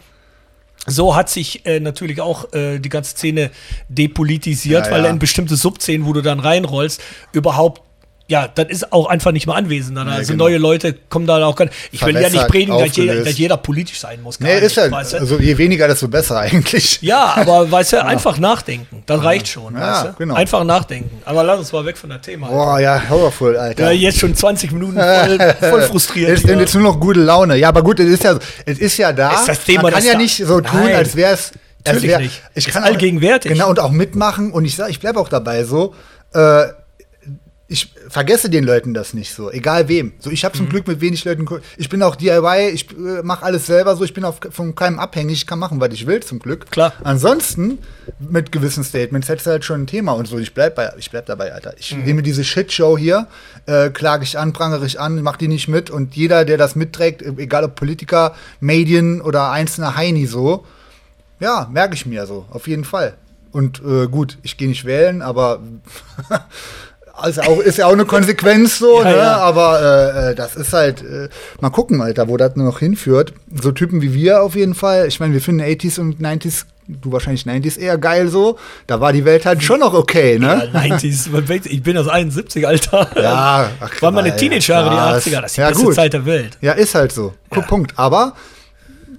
so 0.85 1.15
hat 1.15 1.29
sich 1.29 1.65
äh, 1.65 1.79
natürlich 1.79 2.21
auch 2.21 2.53
äh, 2.53 2.79
die 2.79 2.89
ganze 2.89 3.11
Szene 3.11 3.51
depolitisiert, 3.89 4.85
Ja, 4.85 4.91
weil 4.91 5.03
ja. 5.03 5.09
in 5.09 5.19
bestimmte 5.19 5.55
Subszenen, 5.55 6.05
wo 6.07 6.13
du 6.13 6.21
dann 6.21 6.39
reinrollst, 6.39 7.01
überhaupt 7.33 7.81
ja, 8.29 8.47
das 8.53 8.67
ist 8.67 8.91
auch 8.91 9.07
einfach 9.07 9.31
nicht 9.31 9.47
mehr 9.47 9.55
anwesend. 9.55 9.97
Also 9.97 10.33
genau. 10.33 10.45
neue 10.45 10.57
Leute 10.57 10.93
kommen 10.93 11.25
da 11.27 11.45
auch 11.45 11.55
gar 11.55 11.69
Ich 11.91 12.05
will 12.05 12.13
ja 12.13 12.29
nicht 12.29 12.47
predigen, 12.47 12.77
dass 12.77 12.95
jeder, 12.95 13.23
dass 13.23 13.37
jeder 13.37 13.55
politisch 13.55 13.99
sein 13.99 14.21
muss. 14.21 14.39
nee, 14.41 14.57
ist 14.57 14.63
nicht, 14.63 14.77
ja, 14.77 14.91
weißt 14.91 15.13
du? 15.13 15.17
also 15.17 15.39
je 15.39 15.57
weniger, 15.57 15.87
desto 15.87 16.09
besser 16.09 16.37
eigentlich. 16.39 17.01
Ja, 17.01 17.35
aber 17.37 17.71
weißt 17.71 17.93
du, 17.93 18.05
einfach 18.05 18.37
nachdenken. 18.37 19.03
Das 19.05 19.23
reicht 19.23 19.47
schon. 19.47 19.75
Ja, 19.75 20.13
genau. 20.17 20.35
Einfach 20.35 20.65
nachdenken. 20.65 21.21
Aber 21.23 21.43
lass 21.45 21.59
uns 21.59 21.71
mal 21.71 21.85
weg 21.85 21.97
von 21.97 22.09
der 22.09 22.21
Thema. 22.21 22.47
Boah, 22.47 22.79
ja, 22.79 23.01
horrorvoll, 23.09 23.55
Alter. 23.55 23.85
Ja, 23.85 23.91
jetzt 23.91 24.19
schon 24.19 24.35
20 24.35 24.73
Minuten 24.73 24.99
voll, 24.99 25.55
voll 25.69 25.81
frustriert. 25.83 26.31
Es 26.31 26.41
ist 26.41 26.49
hier. 26.49 26.59
jetzt 26.59 26.73
nur 26.73 26.83
noch 26.83 26.99
gute 26.99 27.21
Laune. 27.21 27.55
Ja, 27.55 27.69
aber 27.69 27.81
gut, 27.81 27.99
es 28.01 28.07
ist 28.07 28.23
ja, 28.23 28.37
es 28.65 28.79
ist 28.79 28.97
ja 28.97 29.13
da. 29.13 29.35
Ist 29.35 29.47
das 29.47 29.63
Thema, 29.63 29.83
Man 29.83 29.93
kann 29.93 30.03
ja 30.03 30.17
nicht 30.17 30.35
so 30.35 30.59
tun, 30.59 30.81
Nein. 30.83 30.95
als 30.95 31.15
wäre 31.15 31.33
es. 31.33 31.51
Natürlich 31.85 32.17
nicht. 32.17 32.41
Ich 32.53 32.67
Ist 32.67 32.73
kann 32.73 32.83
allgegenwärtig. 32.83 33.53
Genau, 33.53 33.69
und 33.69 33.79
auch 33.79 33.91
mitmachen. 33.91 34.51
Und 34.51 34.65
ich 34.65 34.75
sag, 34.75 34.89
ich 34.89 34.99
bleibe 34.99 35.21
auch 35.21 35.29
dabei 35.29 35.63
so. 35.63 35.95
Äh, 36.33 36.65
ich 37.69 37.93
vergesse 38.07 38.49
den 38.49 38.63
Leuten 38.63 38.93
das 38.93 39.13
nicht 39.13 39.33
so, 39.33 39.51
egal 39.51 39.89
wem. 39.89 40.13
So, 40.19 40.29
ich 40.31 40.45
habe 40.45 40.55
Mhm. 40.55 40.59
zum 40.59 40.69
Glück 40.69 40.87
mit 40.87 41.01
wenig 41.01 41.25
Leuten. 41.25 41.45
Ich 41.77 41.89
bin 41.89 42.01
auch 42.01 42.15
DIY, 42.15 42.69
ich 42.73 42.89
äh, 42.91 43.21
mache 43.23 43.43
alles 43.43 43.65
selber 43.65 43.95
so. 43.97 44.05
Ich 44.05 44.13
bin 44.13 44.23
auf, 44.23 44.39
von 44.51 44.73
keinem 44.73 44.99
abhängig. 44.99 45.33
Ich 45.39 45.47
kann 45.47 45.59
machen, 45.59 45.81
was 45.81 45.93
ich 45.93 46.07
will, 46.07 46.21
zum 46.21 46.39
Glück. 46.39 46.71
Klar. 46.71 46.93
Ansonsten 47.03 47.79
mit 48.19 48.53
gewissen 48.53 48.85
Statements 48.85 49.27
hättest 49.27 49.47
du 49.47 49.51
halt 49.51 49.65
schon 49.65 49.81
ein 49.81 49.87
Thema 49.87 50.13
und 50.13 50.27
so. 50.29 50.37
Ich 50.39 50.53
bleib 50.53 50.75
bei, 50.75 50.93
ich 50.97 51.11
bleib 51.11 51.25
dabei, 51.25 51.53
Alter. 51.53 51.73
Ich 51.77 51.93
Mhm. 51.93 52.03
nehme 52.05 52.23
diese 52.23 52.45
Shitshow 52.45 52.97
hier, 52.97 53.27
äh, 53.65 53.89
klage 53.89 54.23
ich 54.23 54.37
an, 54.39 54.53
prangere 54.53 54.85
ich 54.85 54.99
an, 54.99 55.21
mach 55.21 55.35
die 55.35 55.49
nicht 55.49 55.67
mit 55.67 55.89
und 55.89 56.15
jeder, 56.15 56.45
der 56.45 56.57
das 56.57 56.77
mitträgt, 56.77 57.21
äh, 57.21 57.33
egal 57.35 57.65
ob 57.65 57.75
Politiker, 57.75 58.33
Medien 58.61 59.19
oder 59.19 59.51
einzelner 59.51 59.97
Heini 59.97 60.25
so, 60.25 60.65
ja, 61.41 61.67
merke 61.69 61.95
ich 61.95 62.05
mir 62.05 62.25
so, 62.27 62.45
auf 62.49 62.67
jeden 62.69 62.85
Fall. 62.85 63.15
Und 63.51 63.81
äh, 63.85 64.07
gut, 64.07 64.37
ich 64.43 64.55
gehe 64.57 64.67
nicht 64.69 64.85
wählen, 64.85 65.21
aber 65.21 65.59
Also 67.19 67.41
auch, 67.41 67.59
ist 67.59 67.77
ja 67.79 67.87
auch 67.87 67.93
eine 67.93 68.05
Konsequenz 68.05 68.77
so, 68.77 68.99
Ja, 69.03 69.09
ne? 69.09 69.17
ja. 69.17 69.37
aber 69.37 69.81
äh, 69.81 70.31
äh, 70.31 70.35
das 70.35 70.55
ist 70.55 70.71
halt, 70.71 71.01
äh, 71.01 71.29
mal 71.59 71.71
gucken, 71.71 71.99
Alter, 72.01 72.27
wo 72.27 72.37
das 72.37 72.55
noch 72.55 72.79
hinführt. 72.79 73.33
So 73.59 73.71
Typen 73.71 74.01
wie 74.01 74.13
wir 74.13 74.43
auf 74.43 74.55
jeden 74.55 74.75
Fall. 74.75 75.07
Ich 75.07 75.19
meine, 75.19 75.33
wir 75.33 75.41
finden 75.41 75.61
80s 75.61 75.99
und 75.99 76.21
90s, 76.21 76.65
du 76.87 77.11
wahrscheinlich 77.11 77.43
90s 77.43 77.77
eher 77.79 77.97
geil 77.97 78.27
so. 78.27 78.57
Da 78.85 79.01
war 79.01 79.13
die 79.13 79.25
Welt 79.25 79.45
halt 79.47 79.63
schon 79.63 79.79
noch 79.79 79.93
okay, 79.95 80.33
Ja, 80.33 80.57
ne? 80.57 80.71
90s, 80.73 81.29
man 81.31 81.45
denkt, 81.45 81.65
ich 81.65 81.81
bin 81.81 81.97
aus 81.97 82.07
71, 82.07 82.67
Alter. 82.67 83.09
Ja, 83.19 83.71
ach, 83.79 84.01
Waren 84.01 84.13
meine 84.13 84.35
Teenager-Jahre 84.35 85.19
die 85.19 85.29
80er, 85.31 85.41
das 85.41 85.51
ist 85.51 85.57
die 85.57 85.61
ja, 85.61 85.69
beste 85.69 85.83
gut. 85.83 85.95
Zeit 85.95 86.13
der 86.13 86.25
Welt. 86.25 86.57
Ja, 86.61 86.73
ist 86.73 86.93
halt 86.93 87.11
so. 87.11 87.33
Punkt. 87.49 87.93
Aber 87.95 88.33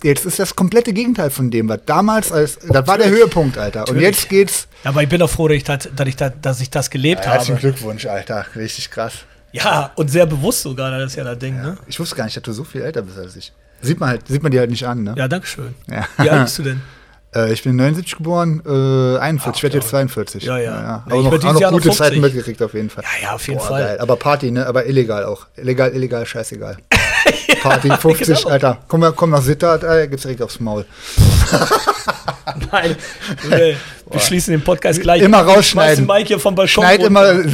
jetzt 0.02 0.26
ist 0.26 0.38
das 0.38 0.54
komplette 0.54 0.92
Gegenteil 0.92 1.30
von 1.30 1.50
dem, 1.50 1.68
was 1.68 1.80
damals 1.86 2.32
als, 2.32 2.58
das 2.58 2.86
war 2.86 2.98
der 2.98 3.08
Höhepunkt, 3.10 3.58
Alter. 3.58 3.80
Und 3.80 3.88
Natürlich. 3.88 4.16
jetzt 4.16 4.28
geht's. 4.28 4.68
Aber 4.84 5.02
ich 5.02 5.08
bin 5.08 5.20
auch 5.22 5.30
froh, 5.30 5.48
dass 5.48 5.56
ich 5.56 5.64
das, 5.64 5.88
dass 5.94 6.08
ich 6.08 6.16
das, 6.16 6.32
dass 6.40 6.60
ich 6.60 6.70
das 6.70 6.90
gelebt 6.90 7.26
habe. 7.26 7.54
Glückwunsch, 7.54 8.06
Alter. 8.06 8.46
Richtig 8.56 8.90
krass. 8.90 9.24
Ja, 9.52 9.92
und 9.94 10.10
sehr 10.10 10.26
bewusst 10.26 10.62
sogar, 10.62 10.90
das 10.90 11.12
ist 11.12 11.16
ja 11.16 11.24
das 11.24 11.38
Ding, 11.38 11.56
ne? 11.56 11.78
Ich 11.86 11.98
wusste 11.98 12.16
gar 12.16 12.24
nicht, 12.24 12.36
dass 12.36 12.42
du 12.42 12.52
so 12.52 12.64
viel 12.64 12.82
älter 12.82 13.02
bist 13.02 13.18
als 13.18 13.34
ich. 13.36 13.52
Sieht 13.80 13.98
man 13.98 14.10
halt, 14.10 14.28
sieht 14.28 14.42
man 14.42 14.52
dir 14.52 14.60
halt 14.60 14.70
nicht 14.70 14.86
an, 14.86 15.04
ne? 15.04 15.14
Ja, 15.16 15.28
danke 15.28 15.46
schön. 15.46 15.74
Ja. 15.90 16.06
Wie 16.18 16.28
alt 16.28 16.44
bist 16.44 16.58
du 16.58 16.62
denn? 16.62 16.82
Äh, 17.34 17.52
ich 17.52 17.62
bin 17.62 17.76
79 17.76 18.16
geboren, 18.16 18.62
äh, 18.64 19.18
41, 19.18 19.58
ich 19.58 19.62
werde 19.62 19.76
jetzt 19.76 19.90
42. 19.90 20.44
Ja, 20.44 20.56
ja. 20.56 20.64
Ja, 20.64 21.02
Aber 21.04 21.16
ich 21.16 21.24
noch, 21.24 21.32
auch 21.34 21.52
noch 21.52 21.60
Jahr 21.60 21.70
noch 21.70 21.78
gute 21.78 21.90
50. 21.92 21.98
Zeiten 21.98 22.20
mitgekriegt 22.22 22.62
auf 22.62 22.72
jeden 22.72 22.88
Fall. 22.88 23.04
Ja, 23.04 23.28
ja, 23.28 23.34
auf 23.34 23.46
jeden 23.46 23.58
Boah, 23.58 23.66
Fall. 23.66 23.82
Geil. 23.82 24.00
Aber 24.00 24.16
Party, 24.16 24.50
ne? 24.50 24.66
Aber 24.66 24.86
illegal 24.86 25.26
auch. 25.26 25.46
Illegal, 25.56 25.92
illegal, 25.94 26.24
scheißegal. 26.24 26.78
Party 27.62 27.88
50, 27.90 28.26
genau. 28.26 28.48
Alter. 28.50 28.78
Komm, 28.88 29.00
mal- 29.00 29.12
komm 29.12 29.30
nach 29.30 29.42
Sittard, 29.42 29.84
Alter, 29.84 30.06
gibt's 30.06 30.22
direkt 30.22 30.42
aufs 30.42 30.60
Maul. 30.60 30.84
Nein, 32.72 32.96
wir, 33.48 33.76
wir 34.10 34.20
schließen 34.20 34.52
den 34.52 34.62
Podcast 34.62 35.00
gleich. 35.00 35.22
Immer 35.22 35.40
rausschneiden. 35.40 36.06
den 36.06 36.14
Mike 36.14 36.28
hier 36.28 36.38
vom 36.38 36.54
Balkon 36.54 36.68
Schneid 36.84 37.00
runter. 37.00 37.06
immer, 37.42 37.52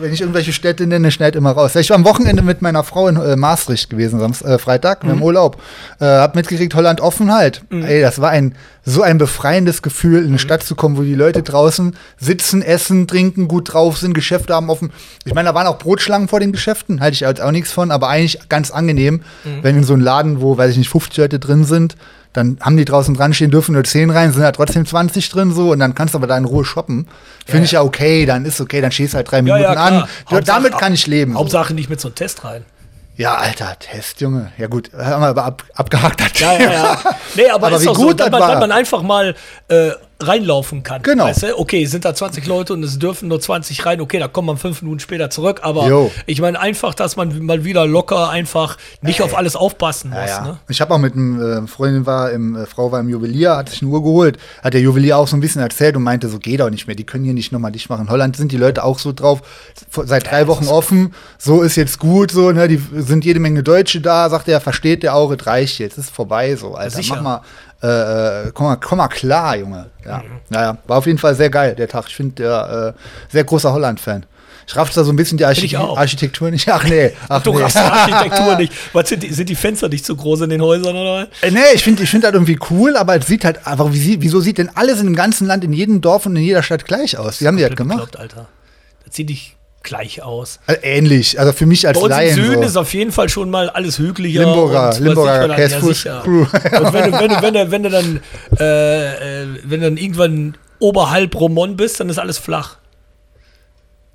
wenn 0.00 0.12
ich 0.12 0.20
irgendwelche 0.20 0.52
Städte 0.52 0.86
nenne, 0.86 1.10
schneid 1.10 1.36
immer 1.36 1.52
raus. 1.52 1.74
Ich 1.76 1.90
war 1.90 1.96
am 1.96 2.04
Wochenende 2.04 2.42
mit 2.42 2.62
meiner 2.62 2.84
Frau 2.84 3.08
in 3.08 3.16
äh, 3.16 3.36
Maastricht 3.36 3.90
gewesen, 3.90 4.20
Samst, 4.20 4.44
äh, 4.44 4.58
Freitag, 4.58 5.04
Mhm. 5.04 5.10
im 5.10 5.22
Urlaub. 5.22 5.60
Äh, 6.00 6.04
hab 6.04 6.34
mitgekriegt, 6.36 6.74
Holland 6.74 7.00
offen 7.00 7.32
halt. 7.32 7.62
Ey, 7.70 8.00
das 8.00 8.20
war 8.20 8.30
ein 8.30 8.54
so 8.82 9.02
ein 9.02 9.18
befreiendes 9.18 9.82
Gefühl, 9.82 10.18
in 10.20 10.24
eine 10.24 10.32
Mhm. 10.32 10.38
Stadt 10.38 10.62
zu 10.62 10.74
kommen, 10.74 10.96
wo 10.96 11.02
die 11.02 11.14
Leute 11.14 11.42
draußen 11.42 11.94
sitzen, 12.18 12.62
essen, 12.62 13.06
trinken, 13.06 13.46
gut 13.46 13.72
drauf 13.74 13.98
sind, 13.98 14.14
Geschäfte 14.14 14.54
haben 14.54 14.70
offen. 14.70 14.90
Ich 15.26 15.34
meine, 15.34 15.50
da 15.50 15.54
waren 15.54 15.66
auch 15.66 15.78
Brotschlangen 15.78 16.28
vor 16.28 16.40
den 16.40 16.50
Geschäften, 16.50 17.00
halte 17.00 17.14
ich 17.14 17.26
auch 17.42 17.50
nichts 17.50 17.72
von, 17.72 17.90
aber 17.90 18.08
eigentlich 18.08 18.38
ganz 18.48 18.70
angenehm, 18.70 19.22
Mhm. 19.44 19.58
wenn 19.62 19.76
in 19.76 19.84
so 19.84 19.92
einem 19.92 20.02
Laden, 20.02 20.40
wo, 20.40 20.56
weiß 20.56 20.72
ich 20.72 20.78
nicht, 20.78 20.88
50 20.88 21.18
Leute 21.18 21.38
drin 21.38 21.64
sind, 21.64 21.94
dann 22.32 22.58
haben 22.60 22.76
die 22.76 22.84
draußen 22.84 23.14
dran 23.14 23.34
stehen, 23.34 23.50
dürfen 23.50 23.72
nur 23.72 23.82
10 23.84 24.10
rein, 24.10 24.32
sind 24.32 24.42
ja 24.42 24.52
trotzdem 24.52 24.86
20 24.86 25.28
drin 25.30 25.52
so 25.52 25.70
und 25.72 25.80
dann 25.80 25.94
kannst 25.94 26.14
du 26.14 26.18
aber 26.18 26.26
da 26.26 26.36
in 26.38 26.44
Ruhe 26.44 26.64
shoppen. 26.64 27.08
Finde 27.46 27.64
ich 27.64 27.72
ja 27.72 27.82
okay, 27.82 28.24
dann 28.26 28.44
ist 28.44 28.60
okay, 28.60 28.80
dann 28.80 28.92
stehst 28.92 29.14
du 29.14 29.16
halt 29.16 29.30
drei 29.30 29.38
Ja, 29.38 29.42
Minuten 29.42 29.62
ja, 29.62 29.72
an. 29.72 29.94
Ja, 29.94 30.08
Hauptsache- 30.30 30.44
damit 30.44 30.78
kann 30.78 30.94
ich 30.94 31.06
leben. 31.06 31.32
So. 31.32 31.38
Hauptsache 31.40 31.74
nicht 31.74 31.90
mit 31.90 32.00
so 32.00 32.08
einem 32.08 32.14
Test 32.14 32.44
rein. 32.44 32.64
Ja, 33.16 33.34
Alter, 33.34 33.76
Test, 33.78 34.20
Junge. 34.20 34.50
Ja 34.56 34.66
gut, 34.68 34.90
haben 34.96 35.20
wir 35.22 35.28
aber 35.28 35.44
ab, 35.44 35.64
abgehakt. 35.74 36.40
Ja, 36.40 36.52
ja, 36.54 36.72
ja. 36.72 36.98
Nee, 37.34 37.50
aber, 37.50 37.66
Aber 37.66 37.76
ist 37.76 37.82
wie 37.82 37.86
doch 37.86 37.96
so, 37.96 38.02
gut 38.06 38.20
dass 38.20 38.26
das 38.26 38.32
man, 38.32 38.40
war. 38.40 38.50
dass 38.52 38.60
man 38.60 38.72
einfach 38.72 39.02
mal 39.02 39.34
äh, 39.68 39.90
reinlaufen 40.20 40.82
kann. 40.82 41.02
Genau. 41.02 41.24
Weißt 41.24 41.42
du? 41.42 41.58
Okay, 41.58 41.84
sind 41.86 42.04
da 42.04 42.14
20 42.14 42.46
Leute 42.46 42.72
und 42.72 42.82
es 42.82 42.98
dürfen 42.98 43.28
nur 43.28 43.40
20 43.40 43.84
rein. 43.86 44.00
Okay, 44.00 44.18
da 44.18 44.28
kommt 44.28 44.46
man 44.46 44.56
fünf 44.56 44.82
Minuten 44.82 45.00
später 45.00 45.30
zurück. 45.30 45.60
Aber 45.62 45.88
Jo. 45.88 46.10
ich 46.26 46.40
meine 46.40 46.60
einfach, 46.60 46.94
dass 46.94 47.16
man 47.16 47.44
mal 47.44 47.64
wieder 47.64 47.86
locker 47.86 48.28
einfach 48.30 48.76
nicht 49.02 49.22
auf 49.22 49.36
alles 49.36 49.56
aufpassen 49.56 50.10
muss. 50.10 50.18
Ja, 50.18 50.26
ja. 50.26 50.42
Ne? 50.42 50.58
Ich 50.68 50.80
habe 50.80 50.94
auch 50.94 50.98
mit 50.98 51.14
einem 51.14 51.64
äh, 51.64 51.66
Freundin 51.66 52.06
war 52.06 52.30
im 52.30 52.56
äh, 52.56 52.66
Frau 52.66 52.92
war 52.92 53.00
im 53.00 53.08
Juwelier, 53.08 53.56
hat 53.56 53.68
sich 53.70 53.82
eine 53.82 53.90
Uhr 53.90 54.02
geholt, 54.02 54.38
hat 54.62 54.74
der 54.74 54.80
Juwelier 54.80 55.16
auch 55.18 55.28
so 55.28 55.36
ein 55.36 55.40
bisschen 55.40 55.62
erzählt 55.62 55.96
und 55.96 56.02
meinte, 56.02 56.28
so 56.28 56.38
geht 56.38 56.60
auch 56.62 56.70
nicht 56.70 56.86
mehr, 56.86 56.96
die 56.96 57.04
können 57.04 57.24
hier 57.24 57.34
nicht 57.34 57.52
nochmal 57.52 57.72
dicht 57.72 57.88
machen. 57.88 58.06
In 58.06 58.10
Holland 58.10 58.36
sind 58.36 58.52
die 58.52 58.56
Leute 58.56 58.84
auch 58.84 58.98
so 58.98 59.12
drauf, 59.12 59.42
seit 59.90 60.30
drei 60.30 60.46
Wochen 60.46 60.68
offen, 60.68 61.14
so 61.38 61.62
ist 61.62 61.76
jetzt 61.76 61.98
gut, 61.98 62.30
so, 62.30 62.52
ne, 62.52 62.68
die 62.68 62.80
sind 62.92 63.24
jede 63.24 63.40
Menge 63.40 63.62
Deutsche 63.62 64.00
da, 64.00 64.28
sagt 64.28 64.48
er, 64.48 64.60
versteht 64.60 65.02
der 65.02 65.14
auch, 65.14 65.30
es 65.30 65.46
reicht 65.46 65.78
jetzt, 65.78 65.98
ist 65.98 66.10
vorbei, 66.10 66.56
so, 66.56 66.74
Alter, 66.74 66.96
Sicher. 66.96 67.16
mach 67.16 67.22
mal, 67.22 67.40
äh, 67.82 68.48
äh, 68.48 68.50
komm 68.52 68.66
mal, 68.66 68.76
komm 68.76 68.98
mal 68.98 69.08
klar, 69.08 69.56
Junge. 69.56 69.86
Ja, 70.04 70.18
Mhm. 70.18 70.24
ja, 70.50 70.62
ja, 70.62 70.78
war 70.86 70.98
auf 70.98 71.06
jeden 71.06 71.18
Fall 71.18 71.34
sehr 71.34 71.50
geil, 71.50 71.74
der 71.74 71.88
Tag. 71.88 72.04
Ich 72.08 72.16
finde, 72.16 72.34
der 72.42 72.94
äh, 72.96 73.32
sehr 73.32 73.44
großer 73.44 73.72
Holland-Fan. 73.72 74.26
Ich 74.66 74.76
raff 74.76 74.90
da 74.90 75.02
so 75.02 75.10
ein 75.10 75.16
bisschen 75.16 75.36
die 75.36 75.44
auch. 75.76 75.96
Architektur 75.98 76.48
nicht. 76.50 76.68
Ach 76.68 76.84
nee. 76.84 77.10
Ach, 77.28 77.42
Du 77.42 77.52
nee. 77.54 77.62
hast 77.64 77.74
die 77.74 77.78
Architektur 77.80 78.56
nicht. 78.58 78.72
Was 78.92 79.08
sind 79.08 79.22
die, 79.24 79.32
sind 79.32 79.48
die 79.48 79.56
Fenster 79.56 79.88
nicht 79.88 80.04
zu 80.04 80.14
groß 80.14 80.42
in 80.42 80.50
den 80.50 80.60
Häusern 80.62 80.94
oder? 80.94 81.26
was? 81.28 81.42
Äh, 81.42 81.50
Nee, 81.50 81.58
ich 81.74 81.82
finde 81.82 82.04
ich 82.04 82.10
find 82.10 82.22
das 82.22 82.32
irgendwie 82.32 82.58
cool, 82.70 82.96
aber 82.96 83.16
es 83.16 83.26
sieht 83.26 83.44
halt 83.44 83.66
einfach, 83.66 83.92
wie 83.92 84.22
wieso 84.22 84.40
sieht 84.40 84.58
denn 84.58 84.70
alles 84.76 85.00
in 85.00 85.06
dem 85.06 85.16
ganzen 85.16 85.46
Land, 85.48 85.64
in 85.64 85.72
jedem 85.72 86.00
Dorf 86.00 86.26
und 86.26 86.36
in 86.36 86.42
jeder 86.42 86.62
Stadt 86.62 86.84
gleich 86.84 87.18
aus? 87.18 87.40
Wie 87.40 87.48
haben 87.48 87.56
die 87.56 87.64
das 87.64 87.74
gemacht? 87.74 88.12
Bekloppt, 88.12 88.18
Alter. 88.20 88.46
Das 89.04 89.16
sieht 89.16 89.28
nicht 89.28 89.56
gleich 89.82 90.22
aus. 90.22 90.60
Also 90.66 90.80
ähnlich, 90.82 91.38
also 91.40 91.52
für 91.52 91.66
mich 91.66 91.86
als 91.86 91.98
Bei 91.98 92.04
uns 92.04 92.12
im 92.14 92.18
Laien 92.20 92.34
Süden 92.34 92.62
ist 92.62 92.72
so. 92.74 92.80
auf 92.80 92.92
jeden 92.94 93.12
Fall 93.12 93.28
schon 93.28 93.50
mal 93.50 93.70
alles 93.70 93.98
hügeliger. 93.98 94.44
Limburger- 94.44 94.90
und 94.94 95.00
Limburger 95.00 95.54
Käsefuß 95.54 95.96
sicher. 95.96 96.20
Crew. 96.24 96.40
Und 96.40 96.92
wenn 96.92 97.10
du, 97.10 97.18
wenn 97.18 97.28
du, 97.28 97.42
wenn 97.42 97.54
du, 97.54 97.70
wenn 97.70 97.82
du 97.84 97.90
dann, 97.90 98.20
äh, 98.58 99.42
äh, 99.42 99.46
wenn 99.64 99.80
du 99.80 99.86
dann 99.86 99.96
irgendwann 99.96 100.56
oberhalb 100.78 101.34
Romon 101.38 101.76
bist, 101.76 102.00
dann 102.00 102.08
ist 102.08 102.18
alles 102.18 102.38
flach. 102.38 102.76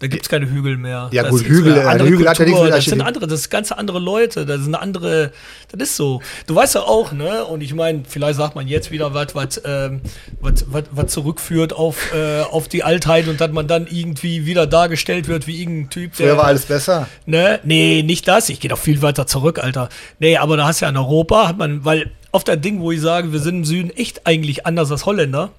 Da 0.06 0.10
gibt 0.10 0.22
es 0.22 0.30
keine 0.30 0.48
Hügel 0.48 0.78
mehr. 0.78 1.10
Ja, 1.12 1.24
Das 1.24 1.32
gut, 1.32 1.46
Hügel, 1.46 1.78
äh, 1.78 1.82
andere 1.82 2.08
Hügel 2.08 2.30
hat 2.30 2.38
ja 2.38 2.46
nichts 2.46 2.60
Kultur, 2.60 2.76
mit 2.76 2.78
Das 2.78 2.86
sind 2.86 3.02
andere, 3.02 3.26
das 3.26 3.40
ist 3.40 3.50
ganz 3.50 3.72
andere 3.72 3.98
Leute, 3.98 4.46
das 4.46 4.62
sind 4.62 4.76
andere, 4.76 5.32
das 5.72 5.90
ist 5.90 5.96
so. 5.96 6.22
Du 6.46 6.54
weißt 6.54 6.76
ja 6.76 6.82
auch, 6.82 7.12
ne? 7.12 7.44
Und 7.44 7.62
ich 7.62 7.74
meine, 7.74 8.04
vielleicht 8.08 8.38
sagt 8.38 8.54
man 8.54 8.68
jetzt 8.68 8.92
wieder 8.92 9.16
was, 9.16 9.34
was, 9.34 9.60
ähm, 9.66 10.02
was, 10.42 10.66
was, 10.68 10.84
was 10.92 11.12
zurückführt 11.12 11.74
auf, 11.74 12.14
äh, 12.14 12.42
auf 12.42 12.68
die 12.68 12.84
Altheit 12.84 13.28
und 13.28 13.42
dass 13.42 13.52
man 13.52 13.68
dann 13.68 13.88
irgendwie 13.88 14.46
wieder 14.46 14.68
dargestellt 14.68 15.28
wird 15.28 15.48
wie 15.48 15.60
irgendein 15.60 15.90
Typ, 15.90 16.16
Früher 16.16 16.38
war 16.38 16.46
alles 16.46 16.68
besser. 16.68 17.08
Ne? 17.26 17.60
Nee, 17.64 18.04
nicht 18.04 18.28
das. 18.28 18.50
Ich 18.50 18.60
gehe 18.60 18.70
doch 18.70 18.78
viel 18.78 19.02
weiter 19.02 19.26
zurück, 19.26 19.58
Alter. 19.58 19.90
Nee, 20.20 20.38
aber 20.38 20.56
da 20.56 20.68
hast 20.68 20.82
du 20.82 20.86
ja 20.86 20.90
in 20.90 20.98
Europa, 20.98 21.48
hat 21.48 21.58
man, 21.58 21.84
weil 21.84 22.12
auf 22.32 22.44
das 22.44 22.62
Ding, 22.62 22.80
wo 22.80 22.92
ich 22.92 23.02
sage, 23.02 23.34
wir 23.34 23.40
sind 23.40 23.56
im 23.56 23.66
Süden 23.66 23.90
echt 23.90 24.28
eigentlich 24.28 24.68
anders 24.68 24.92
als 24.92 25.08
Holländer. 25.08 25.50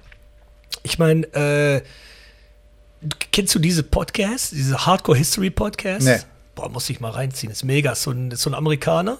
Ich 0.83 0.99
meine, 0.99 1.25
äh, 1.33 1.81
kennst 3.31 3.53
du 3.55 3.59
diese 3.59 3.83
Podcasts, 3.83 4.51
diese 4.51 4.85
Hardcore 4.85 5.17
History 5.17 5.49
Podcasts? 5.49 6.05
Nee. 6.05 6.19
Boah, 6.55 6.69
muss 6.69 6.89
ich 6.89 6.99
mal 6.99 7.11
reinziehen. 7.11 7.51
Ist 7.51 7.63
mega. 7.63 7.91
Ist 7.91 8.03
so 8.03 8.11
ein, 8.11 8.31
ist 8.31 8.41
so 8.41 8.49
ein 8.49 8.55
Amerikaner, 8.55 9.19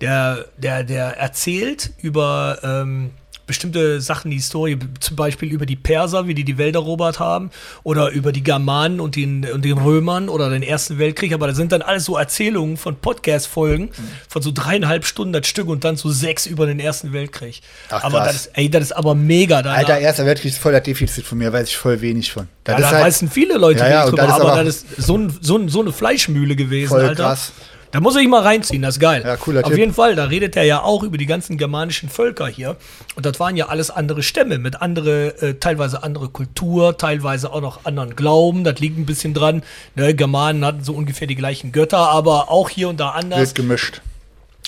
der, 0.00 0.46
der, 0.56 0.84
der 0.84 1.16
erzählt 1.18 1.92
über 1.98 2.58
ähm, 2.62 3.12
bestimmte 3.46 4.00
Sachen, 4.00 4.30
die 4.30 4.36
Historie, 4.36 4.78
zum 5.00 5.16
Beispiel 5.16 5.52
über 5.52 5.66
die 5.66 5.76
Perser, 5.76 6.26
wie 6.26 6.34
die 6.34 6.44
die 6.44 6.58
Welt 6.58 6.74
erobert 6.74 7.18
haben, 7.20 7.50
oder 7.82 8.10
über 8.10 8.32
die 8.32 8.42
Germanen 8.42 9.00
und 9.00 9.16
den, 9.16 9.44
und 9.50 9.64
den 9.64 9.78
Römern 9.78 10.28
oder 10.28 10.50
den 10.50 10.62
Ersten 10.62 10.98
Weltkrieg. 10.98 11.32
Aber 11.34 11.46
das 11.46 11.56
sind 11.56 11.72
dann 11.72 11.82
alles 11.82 12.04
so 12.06 12.16
Erzählungen 12.16 12.76
von 12.76 12.96
Podcast-Folgen 12.96 13.90
von 14.28 14.42
so 14.42 14.50
dreieinhalb 14.52 15.04
Stunden 15.04 15.32
das 15.32 15.46
Stück 15.46 15.68
und 15.68 15.84
dann 15.84 15.96
so 15.96 16.10
sechs 16.10 16.46
über 16.46 16.66
den 16.66 16.80
Ersten 16.80 17.12
Weltkrieg. 17.12 17.60
Ach, 17.90 18.02
aber 18.04 18.20
das 18.20 18.34
ist, 18.36 18.50
ey, 18.54 18.70
das 18.70 18.84
ist 18.84 18.92
aber 18.92 19.14
mega. 19.14 19.62
Danach. 19.62 19.78
Alter, 19.78 19.98
Erster 19.98 20.26
Weltkrieg 20.26 20.52
ist 20.52 20.58
voll 20.58 20.72
das 20.72 20.82
Defizit 20.82 21.24
von 21.24 21.38
mir, 21.38 21.52
weiß 21.52 21.68
ich 21.68 21.76
voll 21.76 22.00
wenig 22.00 22.32
von. 22.32 22.48
Das 22.64 22.74
ja, 22.76 22.80
da 22.80 22.90
halt 22.96 23.04
weißen 23.06 23.30
viele 23.30 23.58
Leute 23.58 23.80
Ja, 23.80 23.88
ja, 23.88 24.04
drüber, 24.06 24.22
das 24.22 24.32
aber, 24.32 24.52
aber- 24.52 24.64
das 24.64 24.76
ist 24.76 24.86
so, 25.02 25.16
ein, 25.18 25.36
so, 25.40 25.58
ein, 25.58 25.68
so 25.68 25.80
eine 25.82 25.92
Fleischmühle 25.92 26.56
gewesen, 26.56 26.88
Voll 26.88 27.02
Alter. 27.02 27.22
krass. 27.24 27.52
Da 27.94 28.00
muss 28.00 28.16
ich 28.16 28.26
mal 28.26 28.42
reinziehen, 28.42 28.82
das 28.82 28.96
ist 28.96 29.00
geil. 29.00 29.22
Ja, 29.24 29.36
cooler 29.36 29.60
Auf 29.60 29.68
Tipp. 29.68 29.78
jeden 29.78 29.94
Fall, 29.94 30.16
da 30.16 30.24
redet 30.24 30.56
er 30.56 30.64
ja 30.64 30.82
auch 30.82 31.04
über 31.04 31.16
die 31.16 31.26
ganzen 31.26 31.58
germanischen 31.58 32.08
Völker 32.08 32.48
hier. 32.48 32.74
Und 33.14 33.24
das 33.24 33.38
waren 33.38 33.56
ja 33.56 33.68
alles 33.68 33.88
andere 33.88 34.24
Stämme 34.24 34.58
mit 34.58 34.82
andere, 34.82 35.40
äh, 35.40 35.54
teilweise 35.60 36.02
andere 36.02 36.28
Kultur, 36.28 36.98
teilweise 36.98 37.52
auch 37.52 37.60
noch 37.60 37.84
anderen 37.84 38.16
Glauben. 38.16 38.64
Das 38.64 38.80
liegt 38.80 38.98
ein 38.98 39.06
bisschen 39.06 39.32
dran. 39.32 39.62
Ne, 39.94 40.12
Germanen 40.12 40.64
hatten 40.64 40.82
so 40.82 40.92
ungefähr 40.92 41.28
die 41.28 41.36
gleichen 41.36 41.70
Götter, 41.70 41.98
aber 41.98 42.50
auch 42.50 42.68
hier 42.68 42.88
und 42.88 42.98
da 42.98 43.10
anders 43.10 43.38
wild 43.38 43.54
gemischt. 43.54 44.00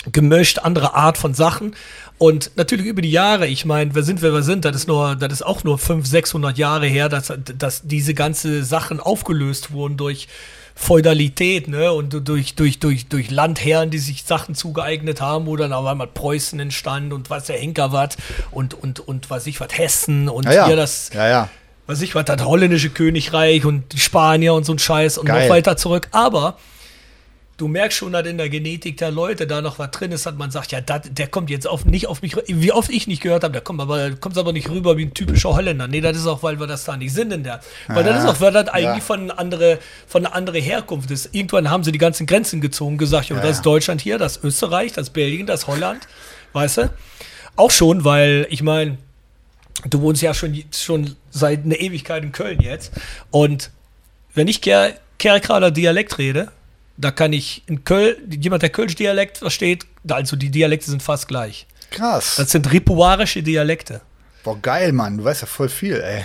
gemischt, 0.09 0.59
andere 0.59 0.93
Art 0.93 1.17
von 1.17 1.33
Sachen. 1.33 1.75
Und 2.17 2.51
natürlich 2.55 2.85
über 2.85 3.01
die 3.01 3.11
Jahre, 3.11 3.45
ich 3.47 3.65
meine, 3.65 3.93
wer 3.93 4.03
sind 4.03 4.21
wir, 4.21 4.31
wer 4.31 4.41
sind, 4.41 4.63
das 4.63 4.73
ist 4.73 4.87
nur, 4.87 5.17
das 5.17 5.33
ist 5.33 5.45
auch 5.45 5.65
nur 5.65 5.77
500, 5.77 6.07
600 6.07 6.57
Jahre 6.57 6.87
her, 6.87 7.09
dass, 7.09 7.33
dass 7.57 7.81
diese 7.83 8.13
ganze 8.13 8.63
Sachen 8.63 9.01
aufgelöst 9.01 9.71
wurden 9.71 9.97
durch 9.97 10.29
Feudalität, 10.79 11.67
ne, 11.67 11.91
und 11.91 12.27
durch, 12.29 12.53
durch, 12.53 12.77
durch, 12.77 13.07
durch 13.07 13.31
Landherren, 13.31 13.89
die 13.89 13.97
sich 13.97 14.23
Sachen 14.23 14.53
zugeeignet 14.53 15.19
haben, 15.21 15.47
wo 15.47 15.55
dann 15.55 15.73
auf 15.73 15.85
einmal 15.87 16.05
Preußen 16.05 16.59
entstand 16.59 17.13
und 17.13 17.31
was 17.31 17.47
der 17.47 17.57
Henker 17.57 17.91
was 17.91 18.15
und, 18.51 18.75
und, 18.75 18.99
und 18.99 19.29
was 19.31 19.47
ich 19.47 19.59
was, 19.59 19.75
Hessen 19.75 20.29
und 20.29 20.45
Ja, 20.45 20.53
ja. 20.53 20.67
hier 20.67 20.75
das, 20.75 21.09
ja, 21.13 21.27
ja. 21.27 21.49
was 21.87 22.01
ich 22.01 22.13
was, 22.13 22.25
das 22.25 22.45
holländische 22.45 22.91
Königreich 22.91 23.65
und 23.65 23.91
die 23.91 23.99
Spanier 23.99 24.53
und 24.53 24.65
so 24.65 24.73
ein 24.73 24.79
Scheiß 24.79 25.17
und 25.17 25.25
Geil. 25.25 25.47
noch 25.47 25.49
weiter 25.49 25.77
zurück. 25.77 26.09
Aber 26.11 26.57
du 27.57 27.67
merkst 27.67 27.97
schon, 27.97 28.13
dass 28.13 28.25
in 28.27 28.37
der 28.37 28.49
Genetik 28.49 28.97
der 28.97 29.09
Leute 29.09 29.47
da 29.47 29.61
noch 29.61 29.79
was 29.79 29.89
drin 29.91 30.11
ist, 30.11 30.25
dass 30.27 30.35
man 30.35 30.51
sagt, 30.51 30.71
ja, 30.71 30.79
dat, 30.79 31.17
der 31.17 31.27
kommt 31.27 31.49
jetzt 31.49 31.67
auf, 31.67 31.85
nicht 31.85 32.07
auf 32.07 32.21
mich, 32.21 32.37
wie 32.47 32.71
oft 32.71 32.91
ich 32.91 33.07
nicht 33.07 33.21
gehört 33.21 33.43
habe, 33.43 33.51
der 33.51 33.61
kommt 33.61 33.81
aber, 33.81 34.11
kommt 34.11 34.37
aber 34.37 34.53
nicht 34.53 34.69
rüber 34.69 34.95
wie 34.95 35.05
ein 35.05 35.13
typischer 35.13 35.55
Holländer. 35.55 35.87
Nee, 35.87 36.01
das 36.01 36.15
ist 36.15 36.27
auch, 36.27 36.43
weil 36.43 36.59
wir 36.59 36.67
das 36.67 36.85
da 36.85 36.95
nicht 36.95 37.13
sind 37.13 37.33
in 37.33 37.43
der. 37.43 37.59
Weil 37.87 38.03
das 38.03 38.23
ist 38.23 38.29
auch, 38.29 38.39
weil 38.39 38.53
das 38.53 38.67
eigentlich 38.69 38.97
ja. 38.97 38.99
von 38.99 39.31
andere, 39.31 39.79
von 40.07 40.25
einer 40.25 40.35
anderen 40.35 40.61
Herkunft 40.61 41.09
ist. 41.09 41.33
Irgendwann 41.33 41.69
haben 41.69 41.83
sie 41.83 41.91
die 41.91 41.97
ganzen 41.97 42.27
Grenzen 42.27 42.61
gezogen, 42.61 42.97
gesagt, 42.97 43.29
ja, 43.29 43.35
Ja, 43.35 43.41
das 43.41 43.51
ist 43.51 43.57
ja. 43.57 43.63
Deutschland 43.63 44.01
hier, 44.01 44.19
das 44.19 44.37
ist 44.37 44.43
Österreich, 44.43 44.93
das 44.93 45.07
ist 45.07 45.13
Belgien, 45.13 45.47
das 45.47 45.61
ist 45.61 45.67
Holland, 45.67 46.07
weißt 46.53 46.77
du? 46.77 46.89
Auch 47.55 47.71
schon, 47.71 48.05
weil, 48.05 48.45
ich 48.51 48.61
meine, 48.61 48.99
du 49.85 50.01
wohnst 50.01 50.21
ja 50.21 50.35
schon, 50.35 50.63
schon 50.71 51.15
seit 51.31 51.65
einer 51.65 51.79
Ewigkeit 51.79 52.23
in 52.23 52.31
Köln 52.31 52.59
jetzt. 52.61 52.91
Und 53.31 53.71
wenn 54.35 54.47
ich 54.47 54.61
gehe 54.61 54.93
Kerkrader 55.17 55.71
Dialekt 55.71 56.19
rede, 56.19 56.51
da 56.97 57.11
kann 57.11 57.33
ich 57.33 57.63
in 57.67 57.83
Köln, 57.83 58.15
jemand, 58.29 58.63
der 58.63 58.69
Kölsch 58.69 58.95
Dialekt 58.95 59.37
versteht, 59.37 59.85
also 60.09 60.35
die 60.35 60.49
Dialekte 60.49 60.89
sind 60.89 61.03
fast 61.03 61.27
gleich. 61.27 61.67
Krass. 61.91 62.35
Das 62.37 62.51
sind 62.51 62.71
ripuarische 62.71 63.43
Dialekte. 63.43 64.01
Boah, 64.43 64.57
geil, 64.61 64.93
Mann. 64.93 65.17
Du 65.17 65.25
weißt 65.25 65.41
ja 65.41 65.47
voll 65.47 65.67
viel, 65.67 65.99
ey. 66.01 66.23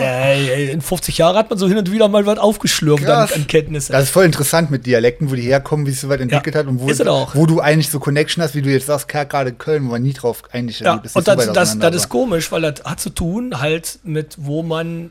Äh, 0.00 0.72
in 0.72 0.80
50 0.80 1.18
Jahren 1.18 1.36
hat 1.36 1.50
man 1.50 1.58
so 1.58 1.68
hin 1.68 1.76
und 1.76 1.92
wieder 1.92 2.08
mal 2.08 2.24
was 2.24 2.38
aufgeschlürft 2.38 3.06
an, 3.06 3.28
an 3.28 3.46
Kenntnissen. 3.46 3.92
Das 3.92 4.04
ist 4.04 4.10
voll 4.10 4.24
interessant 4.24 4.70
mit 4.70 4.86
Dialekten, 4.86 5.30
wo 5.30 5.34
die 5.34 5.42
herkommen, 5.42 5.86
wie 5.86 5.90
es 5.90 6.00
so 6.00 6.08
weit 6.08 6.20
entwickelt 6.22 6.56
hat 6.56 6.66
und 6.66 6.80
wo, 6.80 6.86
wo 6.86 7.46
du 7.46 7.60
eigentlich 7.60 7.90
so 7.90 8.00
Connection 8.00 8.42
hast, 8.42 8.54
wie 8.54 8.62
du 8.62 8.70
jetzt 8.70 8.86
sagst, 8.86 9.06
gerade 9.06 9.52
Köln, 9.52 9.84
wo 9.86 9.90
man 9.90 10.02
nie 10.02 10.14
drauf 10.14 10.42
eigentlich 10.50 10.80
Ja, 10.80 10.94
ist 11.04 11.14
und 11.14 11.26
so 11.26 11.34
das, 11.34 11.48
weit 11.48 11.56
das, 11.56 11.78
das 11.78 11.94
ist 11.94 12.08
komisch, 12.08 12.50
weil 12.52 12.62
das 12.62 12.84
hat 12.84 13.00
zu 13.00 13.10
tun 13.10 13.60
halt 13.60 13.98
mit, 14.02 14.36
wo 14.38 14.62
man 14.62 15.10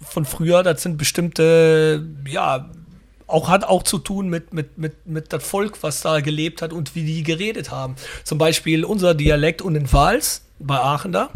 von 0.00 0.24
früher, 0.24 0.64
das 0.64 0.82
sind 0.82 0.98
bestimmte, 0.98 2.04
ja, 2.26 2.68
auch 3.26 3.48
hat 3.48 3.64
auch 3.64 3.82
zu 3.82 3.98
tun 3.98 4.28
mit, 4.28 4.52
mit, 4.52 4.78
mit, 4.78 5.06
mit 5.06 5.32
das 5.32 5.44
Volk, 5.44 5.82
was 5.82 6.00
da 6.00 6.20
gelebt 6.20 6.62
hat 6.62 6.72
und 6.72 6.94
wie 6.94 7.04
die 7.04 7.22
geredet 7.22 7.70
haben. 7.70 7.96
Zum 8.24 8.38
Beispiel 8.38 8.84
unser 8.84 9.14
Dialekt 9.14 9.62
und 9.62 9.74
in 9.74 9.92
Wals, 9.92 10.42
bei 10.58 10.76
Aachen 10.76 11.12
da, 11.12 11.30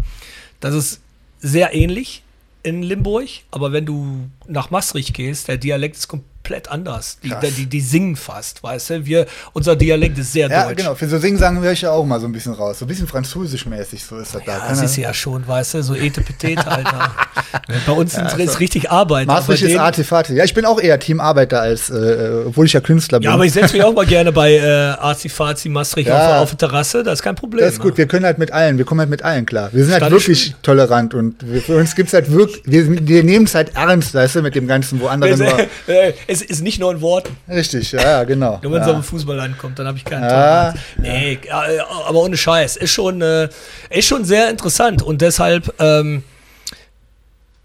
das 0.61 0.75
ist 0.75 1.01
sehr 1.41 1.75
ähnlich 1.75 2.23
in 2.63 2.83
Limburg, 2.83 3.29
aber 3.51 3.73
wenn 3.73 3.87
du 3.87 4.29
nach 4.47 4.71
Maastricht 4.71 5.15
gehst, 5.15 5.49
der 5.49 5.57
Dialekt 5.57 5.97
ist 5.97 6.09
komplett 6.09 6.30
anders. 6.71 7.19
Die, 7.23 7.33
die, 7.57 7.67
die 7.67 7.81
singen 7.81 8.17
fast, 8.17 8.63
weißt 8.63 8.91
du? 8.91 9.07
Wir, 9.07 9.27
unser 9.53 9.77
Dialekt 9.77 10.19
ist 10.19 10.33
sehr 10.33 10.49
Ja, 10.49 10.65
deutsch. 10.67 10.77
genau. 10.79 10.95
Für 10.95 11.09
so 11.09 11.19
Singen 11.19 11.61
höre 11.61 11.73
ich 11.73 11.83
ja 11.83 11.91
auch 11.91 12.05
mal 12.05 12.21
so 12.21 12.27
ein 12.27 12.33
bisschen 12.33 12.53
raus. 12.55 12.79
So 12.79 12.85
ein 12.85 12.89
bisschen 12.89 13.07
französisch-mäßig, 13.07 14.05
so 14.05 14.19
ist 14.19 14.35
das 14.35 14.43
da. 14.45 14.53
Ja, 14.53 14.59
Kann 14.59 14.69
das 14.71 14.83
ist 14.83 14.97
ja 14.97 15.13
schon, 15.15 15.47
weißt 15.47 15.75
du, 15.75 15.83
so 15.83 15.95
Etepetete, 15.95 16.67
Alter. 16.67 17.13
Bei 17.87 17.93
uns 17.93 18.15
sind 18.15 18.27
ist 18.39 18.61
richtig 18.61 18.91
Arbeit. 18.91 19.27
Maastricht 19.27 19.63
ist 19.63 19.77
Artefati. 19.77 20.35
Ja, 20.35 20.45
ich 20.45 20.55
bin 20.55 20.65
auch 20.65 20.81
eher 20.81 20.99
Teamarbeiter 20.99 21.61
als, 21.61 21.91
äh, 21.91 22.45
obwohl 22.47 22.67
ich 22.67 22.73
ja 22.73 22.81
Künstler 22.81 23.19
bin. 23.19 23.27
Ja, 23.27 23.35
aber 23.35 23.45
ich 23.45 23.53
setze 23.53 23.75
mich 23.75 23.85
auch 23.85 23.93
mal 23.95 24.07
gerne 24.07 24.33
bei 24.33 24.55
äh, 24.55 24.65
Arzi-Fazi 24.99 25.69
Maastricht 25.69 26.09
Ja. 26.09 26.37
auf, 26.37 26.43
auf 26.43 26.51
der 26.57 26.69
Terrasse, 26.69 27.03
das 27.03 27.21
ist 27.21 27.23
kein 27.23 27.35
Problem. 27.35 27.65
das 27.65 27.75
ist 27.75 27.81
gut, 27.81 27.97
wir 27.99 28.07
können 28.07 28.25
halt 28.25 28.39
mit 28.39 28.53
allen, 28.53 28.79
wir 28.79 28.85
kommen 28.85 29.01
halt 29.01 29.11
mit 29.11 29.23
allen 29.23 29.47
klar. 29.47 29.71
Wir 29.73 29.85
sind 29.85 29.93
halt 29.93 30.03
Stadt- 30.03 30.13
wirklich 30.13 30.55
tolerant 30.63 31.15
und 31.15 31.37
wir, 31.41 31.61
für 31.63 31.77
uns 31.77 31.95
gibt's 31.95 32.13
halt 32.13 32.31
wirklich, 32.33 32.63
wir, 32.65 33.07
wir 33.09 33.25
nehmen 33.25 33.45
es 33.47 33.55
halt 33.55 33.75
ernst, 33.75 34.15
weißt 34.15 34.37
du, 34.37 34.43
mit 34.43 34.55
dem 34.55 34.67
Ganzen, 34.67 35.01
wo 35.01 35.07
andere 35.07 35.31
es, 35.33 35.39
nur. 35.39 35.59
äh, 35.87 36.13
es 36.27 36.40
ist 36.43 36.63
nicht 36.63 36.79
nur 36.79 36.91
in 36.93 37.01
Worten. 37.01 37.37
Richtig, 37.49 37.93
ja, 37.93 38.25
genau. 38.25 38.59
Nur 38.63 38.73
wenn 38.73 38.81
es 38.81 38.87
ja. 38.87 38.95
auf 38.95 39.01
den 39.01 39.05
Fußball 39.05 39.41
ankommt, 39.41 39.79
dann 39.79 39.87
habe 39.87 39.99
ich 39.99 40.05
keinen 40.05 40.25
Ja. 40.25 40.75
Nee, 40.99 41.39
ja, 41.47 41.65
aber 42.07 42.21
ohne 42.21 42.37
Scheiß. 42.37 42.77
Ist 42.77 42.93
schon, 42.93 43.23
äh, 43.23 43.49
ist 43.91 44.07
schon 44.07 44.25
sehr 44.25 44.51
interessant 44.51 45.03
und 45.03 45.21
deshalb, 45.21 45.75
ähm, 45.79 46.23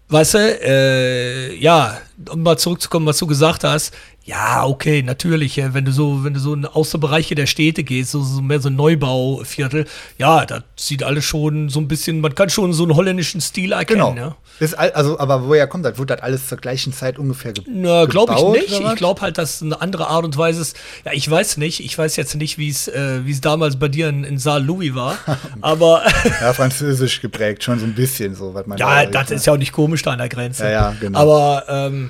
weißt 0.08 0.34
du, 0.34 0.38
äh, 0.38 1.54
ja, 1.56 1.98
um 2.30 2.42
mal 2.42 2.56
zurückzukommen, 2.56 3.06
was 3.06 3.18
du 3.18 3.26
gesagt 3.26 3.64
hast. 3.64 3.94
Ja, 4.26 4.66
okay, 4.66 5.02
natürlich, 5.04 5.56
wenn 5.72 5.84
du 5.84 5.92
so, 5.92 6.24
wenn 6.24 6.34
du 6.34 6.40
so 6.40 6.52
in 6.52 6.66
Außenbereiche 6.66 7.36
der 7.36 7.46
Städte 7.46 7.84
gehst, 7.84 8.10
so, 8.10 8.22
so 8.24 8.42
mehr 8.42 8.58
so 8.60 8.70
Neubauviertel, 8.70 9.86
ja, 10.18 10.44
das 10.44 10.62
sieht 10.74 11.04
alles 11.04 11.24
schon 11.24 11.68
so 11.68 11.78
ein 11.78 11.86
bisschen, 11.86 12.20
man 12.20 12.34
kann 12.34 12.50
schon 12.50 12.72
so 12.72 12.82
einen 12.82 12.96
holländischen 12.96 13.40
Stil 13.40 13.70
erkennen, 13.70 14.00
Genau. 14.16 14.36
ja. 14.60 14.68
All, 14.78 14.90
also, 14.92 15.18
aber 15.20 15.46
woher 15.46 15.66
kommt 15.68 15.84
das? 15.84 15.96
Wurde 15.98 16.16
das 16.16 16.22
alles 16.24 16.48
zur 16.48 16.58
gleichen 16.58 16.92
Zeit 16.92 17.18
ungefähr 17.18 17.52
ge 17.52 17.62
Na, 17.68 18.06
glaube 18.06 18.32
ich 18.32 18.38
gebaut, 18.38 18.56
nicht. 18.56 18.72
oder 18.72 18.84
was? 18.86 18.92
Ich 18.94 18.98
glaube 18.98 19.20
halt, 19.20 19.38
dass 19.38 19.56
es 19.56 19.62
eine 19.62 19.80
andere 19.80 20.08
Art 20.08 20.24
und 20.24 20.36
Weise 20.38 20.60
ist. 20.62 20.76
Ja, 21.04 21.12
ich 21.12 21.30
weiß 21.30 21.58
nicht. 21.58 21.80
Ich 21.80 21.96
weiß 21.96 22.16
jetzt 22.16 22.34
nicht, 22.36 22.56
wie 22.56 22.70
es 22.70 22.88
äh, 22.88 23.20
wie 23.26 23.32
es 23.32 23.42
damals 23.42 23.76
bei 23.78 23.88
dir 23.88 24.08
in, 24.08 24.24
in 24.24 24.38
Saal 24.38 24.64
Louis 24.64 24.94
war. 24.94 25.18
Aber 25.60 26.02
Ja, 26.40 26.54
französisch 26.54 27.20
geprägt, 27.20 27.62
schon 27.64 27.78
so 27.78 27.84
ein 27.84 27.94
bisschen 27.94 28.34
so, 28.34 28.54
was 28.54 28.66
man 28.66 28.78
ja, 28.78 29.04
da 29.04 29.20
das 29.22 29.30
ist 29.30 29.44
ja 29.46 29.52
auch 29.52 29.58
nicht 29.58 29.72
komisch 29.72 30.00
da 30.02 30.12
an 30.12 30.18
der 30.18 30.30
Grenze. 30.30 30.64
Ja, 30.64 30.70
ja, 30.70 30.96
genau. 30.98 31.18
Aber 31.18 31.64
ähm, 31.68 32.08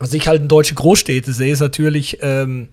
was 0.00 0.12
ich 0.12 0.26
halt 0.26 0.42
in 0.42 0.48
deutsche 0.48 0.74
Großstädte 0.74 1.32
sehe, 1.32 1.52
ist 1.52 1.60
natürlich 1.60 2.18
ähm, 2.22 2.68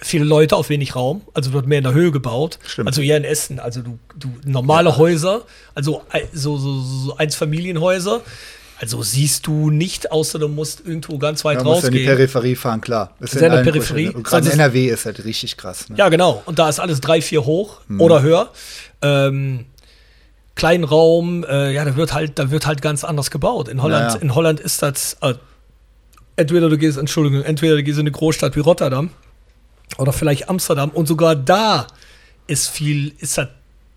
viele 0.00 0.24
Leute 0.24 0.56
auf 0.56 0.68
wenig 0.70 0.94
Raum. 0.96 1.20
Also 1.34 1.52
wird 1.52 1.66
mehr 1.66 1.78
in 1.78 1.84
der 1.84 1.92
Höhe 1.92 2.10
gebaut. 2.12 2.58
Stimmt. 2.66 2.86
Also 2.88 3.02
hier 3.02 3.16
in 3.18 3.24
Essen. 3.24 3.58
Also 3.60 3.82
du, 3.82 3.98
du 4.18 4.30
normale 4.44 4.96
Häuser, 4.96 5.42
also 5.74 6.02
so, 6.32 6.56
so, 6.56 6.80
so 6.80 7.16
Einfamilienhäuser. 7.16 8.20
Also 8.78 9.02
siehst 9.02 9.46
du 9.46 9.70
nicht, 9.70 10.12
außer 10.12 10.38
du 10.38 10.48
musst 10.48 10.82
irgendwo 10.86 11.16
ganz 11.16 11.46
weit 11.46 11.56
Man 11.58 11.64
muss 11.66 11.82
ja 11.82 11.88
in 11.88 11.94
die 11.94 11.98
rausgehen. 12.00 12.16
Peripherie 12.16 12.56
fahren, 12.56 12.80
klar. 12.82 13.14
Das 13.20 13.30
Sehr 13.30 13.44
in 13.48 13.52
der 13.54 13.62
Peripherie. 13.62 14.02
Großstädten. 14.04 14.16
Und 14.16 14.22
Gerade 14.24 14.44
Sonst 14.44 14.54
ist- 14.54 14.60
NRW 14.60 14.86
ist 14.90 15.06
halt 15.06 15.24
richtig 15.24 15.56
krass. 15.56 15.88
Ne? 15.88 15.96
Ja, 15.96 16.10
genau. 16.10 16.42
Und 16.44 16.58
da 16.58 16.68
ist 16.68 16.78
alles 16.78 17.00
drei, 17.00 17.22
vier 17.22 17.46
hoch 17.46 17.80
Hm. 17.88 18.00
oder 18.02 18.20
höher. 18.20 18.50
Ähm, 19.00 19.64
kleinen 20.56 20.84
Raum, 20.84 21.42
äh, 21.44 21.72
ja, 21.72 21.86
da 21.86 21.96
wird 21.96 22.12
halt, 22.12 22.38
da 22.38 22.50
wird 22.50 22.66
halt 22.66 22.82
ganz 22.82 23.02
anders 23.02 23.30
gebaut. 23.30 23.68
In 23.68 23.80
Holland, 23.82 24.12
Ja, 24.12 24.16
ja. 24.16 24.22
in 24.22 24.34
Holland 24.34 24.60
ist 24.60 24.82
das, 24.82 25.16
äh, 25.22 25.34
entweder 26.36 26.68
du 26.68 26.78
gehst, 26.78 26.98
Entschuldigung, 26.98 27.42
entweder 27.42 27.76
du 27.76 27.82
gehst 27.82 27.98
in 27.98 28.02
eine 28.04 28.12
Großstadt 28.12 28.56
wie 28.56 28.60
Rotterdam 28.60 29.10
oder 29.98 30.12
vielleicht 30.12 30.48
Amsterdam 30.48 30.90
und 30.90 31.06
sogar 31.06 31.34
da 31.36 31.86
ist 32.46 32.68
viel, 32.68 33.12
ist 33.18 33.38
das 33.38 33.48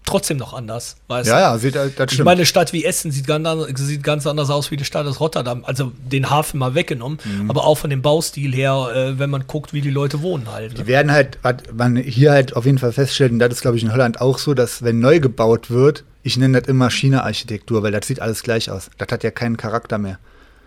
trotzdem 0.06 0.38
noch 0.38 0.56
anders, 0.56 0.96
weißt 1.08 1.30
Ja, 1.30 1.40
ja, 1.40 1.58
sieht, 1.60 1.76
das 1.76 1.90
Ich 2.08 2.14
stimmt. 2.14 2.26
meine, 2.26 2.38
eine 2.40 2.46
Stadt 2.48 2.74
wie 2.74 2.84
Essen 2.84 3.12
sieht 3.12 3.28
ganz, 3.28 3.46
anders, 3.46 3.68
sieht 3.76 4.02
ganz 4.02 4.26
anders 4.26 4.50
aus 4.50 4.72
wie 4.72 4.78
die 4.78 4.86
Stadt 4.86 5.06
aus 5.06 5.20
Rotterdam. 5.20 5.64
Also 5.66 5.92
den 6.04 6.32
Hafen 6.32 6.58
mal 6.58 6.74
weggenommen, 6.74 7.20
Mhm. 7.24 7.50
aber 7.50 7.64
auch 7.66 7.76
von 7.78 7.92
dem 7.92 8.02
Baustil 8.02 8.52
her, 8.56 8.90
äh, 8.96 9.20
wenn 9.20 9.30
man 9.30 9.46
guckt, 9.46 9.72
wie 9.72 9.82
die 9.82 9.92
Leute 9.92 10.24
wohnen 10.24 10.52
halt. 10.52 10.72
Ne? 10.74 10.80
Die 10.80 10.88
werden 10.88 11.12
halt, 11.12 11.38
man 11.74 11.96
hier 11.96 12.32
halt 12.32 12.56
auf 12.56 12.66
jeden 12.66 12.80
Fall 12.80 12.92
feststellt, 12.92 13.32
und 13.34 13.40
das 13.40 13.52
ist, 13.54 13.62
glaube 13.62 13.78
ich, 13.78 13.84
in 13.84 13.92
Holland 13.92 14.20
auch 14.20 14.40
so, 14.40 14.56
dass 14.56 14.82
wenn 14.84 15.00
neu 15.00 15.20
gebaut 15.20 15.70
wird, 15.70 16.04
ich 16.24 16.38
nenne 16.38 16.60
das 16.60 16.68
immer 16.68 16.90
China-Architektur, 16.90 17.84
weil 17.84 17.92
das 17.92 18.08
sieht 18.08 18.20
alles 18.20 18.42
gleich 18.42 18.72
aus. 18.72 18.90
Das 18.98 19.10
hat 19.12 19.24
ja 19.24 19.30
keinen 19.30 19.58
Charakter 19.58 20.00
mehr. 20.00 20.18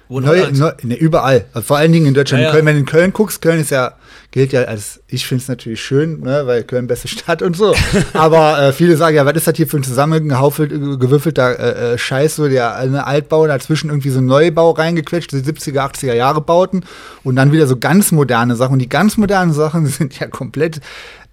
Neu, 0.08 0.50
neu, 0.52 0.72
ne, 0.82 0.94
überall. 0.96 1.46
Also 1.52 1.66
vor 1.66 1.78
allen 1.78 1.92
Dingen 1.92 2.06
in 2.06 2.14
Deutschland. 2.14 2.42
Ja, 2.42 2.48
ja. 2.48 2.50
In 2.50 2.54
Köln, 2.54 2.66
wenn 2.66 2.74
du 2.74 2.80
in 2.80 2.86
Köln 2.86 3.12
guckst, 3.12 3.40
Köln 3.40 3.60
ist 3.60 3.70
ja, 3.70 3.94
gilt 4.30 4.52
ja 4.52 4.62
als, 4.64 5.00
ich 5.08 5.26
finde 5.26 5.42
es 5.42 5.48
natürlich 5.48 5.82
schön, 5.82 6.20
ne, 6.20 6.42
weil 6.46 6.64
Köln 6.64 6.86
beste 6.86 7.08
Stadt 7.08 7.42
und 7.42 7.56
so. 7.56 7.74
Aber 8.12 8.60
äh, 8.60 8.72
viele 8.72 8.96
sagen, 8.96 9.16
ja, 9.16 9.24
was 9.24 9.34
ist 9.34 9.46
das 9.46 9.56
hier 9.56 9.66
für 9.66 9.78
ein 9.78 9.84
zusammengehaufelt, 9.84 10.72
äh, 10.72 10.96
gewürfelter 10.96 11.58
äh, 11.58 11.94
äh, 11.94 11.98
Scheiß, 11.98 12.36
so 12.36 12.48
der 12.48 12.76
eine 12.76 13.06
Altbau, 13.06 13.46
dazwischen 13.46 13.90
irgendwie 13.90 14.10
so 14.10 14.20
ein 14.20 14.26
Neubau 14.26 14.70
reingequetscht, 14.72 15.32
die 15.32 15.38
70er, 15.38 15.80
80er 15.80 16.14
Jahre 16.14 16.40
Bauten 16.40 16.84
und 17.24 17.36
dann 17.36 17.52
wieder 17.52 17.66
so 17.66 17.76
ganz 17.76 18.12
moderne 18.12 18.56
Sachen. 18.56 18.74
Und 18.74 18.78
die 18.80 18.88
ganz 18.88 19.16
modernen 19.16 19.52
Sachen 19.52 19.86
sind 19.86 20.18
ja 20.18 20.26
komplett. 20.26 20.80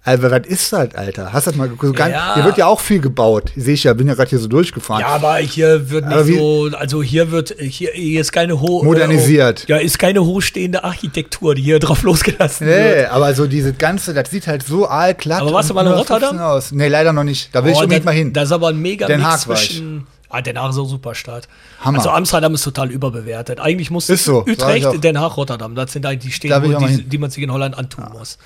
Also, 0.02 0.30
was 0.30 0.46
ist 0.46 0.72
das, 0.72 0.94
Alter? 0.94 1.30
Hast 1.32 1.46
du 1.46 1.50
das 1.50 1.58
mal 1.58 1.68
geguckt? 1.68 1.98
So 1.98 2.04
Ja. 2.04 2.34
Hier 2.34 2.44
wird 2.44 2.56
ja 2.56 2.66
auch 2.66 2.80
viel 2.80 3.00
gebaut. 3.00 3.52
Sehe 3.54 3.74
ich 3.74 3.84
ja, 3.84 3.92
bin 3.92 4.08
ja 4.08 4.14
gerade 4.14 4.30
hier 4.30 4.38
so 4.38 4.48
durchgefahren. 4.48 5.02
Ja, 5.02 5.08
aber 5.08 5.36
hier 5.36 5.90
wird 5.90 6.04
Aber 6.06 6.24
nicht 6.24 6.28
wie- 6.28 6.38
so, 6.38 6.70
also 6.74 7.02
hier 7.02 7.30
wird, 7.30 7.54
hier, 7.58 7.90
hier 7.92 8.20
ist 8.22 8.32
keine 8.32 8.60
hohe. 8.60 8.82
Modernisiert. 8.84 9.68
ja, 9.68 9.76
ist 9.76 9.98
keine 9.98 10.24
hochstehende 10.24 10.84
Architektur, 10.84 11.54
die 11.54 11.62
hier 11.62 11.78
drauf 11.80 12.02
losgelassen 12.02 12.66
Nee, 12.66 12.72
wird. 12.72 13.10
aber 13.10 13.34
so 13.34 13.46
diese 13.46 13.74
ganze, 13.74 14.14
das 14.14 14.30
sieht 14.30 14.46
halt 14.46 14.62
so 14.62 14.88
aalglatt 14.88 15.42
Aber 15.42 15.52
warst 15.52 15.68
du 15.68 15.74
mal 15.74 15.82
in 15.86 15.92
0815 15.92 16.28
Rotterdam? 16.38 16.46
aus. 16.56 16.72
Nee, 16.72 16.88
leider 16.88 17.12
noch 17.12 17.24
nicht. 17.24 17.54
Da 17.54 17.62
will 17.62 17.72
ich 17.72 17.76
Oh, 17.76 17.82
unbedingt 17.82 18.00
das- 18.00 18.04
mal 18.06 18.12
hin. 18.14 18.32
Das 18.32 18.44
ist 18.46 18.52
aber 18.52 18.68
ein 18.68 18.78
mega 18.80 19.06
Den 19.06 19.22
Haag 19.22 19.36
ich. 19.36 19.42
zwischen. 19.42 20.06
Ah, 20.32 20.40
Den 20.42 20.56
Haag 20.60 20.70
ist 20.70 20.78
auch 20.78 20.84
super 20.88 21.16
Stadt. 21.16 21.48
Hammer. 21.80 21.98
Also 21.98 22.10
Amsterdam 22.10 22.54
ist 22.54 22.62
total 22.62 22.88
überbewertet. 22.92 23.58
Eigentlich 23.58 23.90
muss 23.90 24.08
Ist 24.08 24.24
so, 24.24 24.44
ich. 24.46 24.52
Utrecht, 24.52 25.02
Den 25.02 25.18
Haag, 25.20 25.36
Rotterdam. 25.36 25.74
Das 25.74 25.92
sind 25.92 26.06
eigentlich 26.06 26.38
die 26.40 26.48
Da 26.48 26.60
Städte, 26.62 26.84
ich 26.88 26.96
die, 26.98 27.02
die 27.02 27.18
man 27.18 27.30
sich 27.30 27.42
in 27.42 27.52
Holland 27.52 27.76
antun 27.76 28.04
muss. 28.12 28.38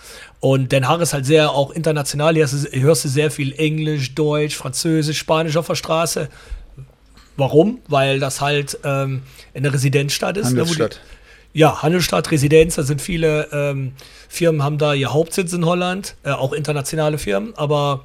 Und 0.44 0.72
Den 0.72 0.86
Haag 0.86 1.00
ist 1.00 1.14
halt 1.14 1.24
sehr 1.24 1.52
auch 1.52 1.70
international. 1.70 2.34
Hier 2.34 2.46
hörst 2.82 3.04
du 3.06 3.08
sehr 3.08 3.30
viel 3.30 3.54
Englisch, 3.54 4.14
Deutsch, 4.14 4.54
Französisch, 4.54 5.16
Spanisch 5.16 5.56
auf 5.56 5.68
der 5.68 5.74
Straße. 5.74 6.28
Warum? 7.38 7.78
Weil 7.88 8.20
das 8.20 8.42
halt 8.42 8.78
ähm, 8.84 9.22
eine 9.54 9.72
Residenzstadt 9.72 10.36
ist. 10.36 10.50
ne, 10.50 10.50
wo 10.50 10.54
die- 10.56 10.60
Handelsstadt. 10.72 11.00
ja, 11.54 11.80
Handelsstadt, 11.80 12.30
Residenz, 12.30 12.74
da 12.74 12.82
sind 12.82 13.00
viele 13.00 13.48
ähm, 13.52 13.92
Firmen, 14.28 14.62
haben 14.62 14.76
da 14.76 14.92
ihr 14.92 15.14
Hauptsitz 15.14 15.54
in 15.54 15.64
Holland, 15.64 16.14
äh, 16.24 16.32
auch 16.32 16.52
internationale 16.52 17.16
Firmen, 17.16 17.54
aber 17.56 18.04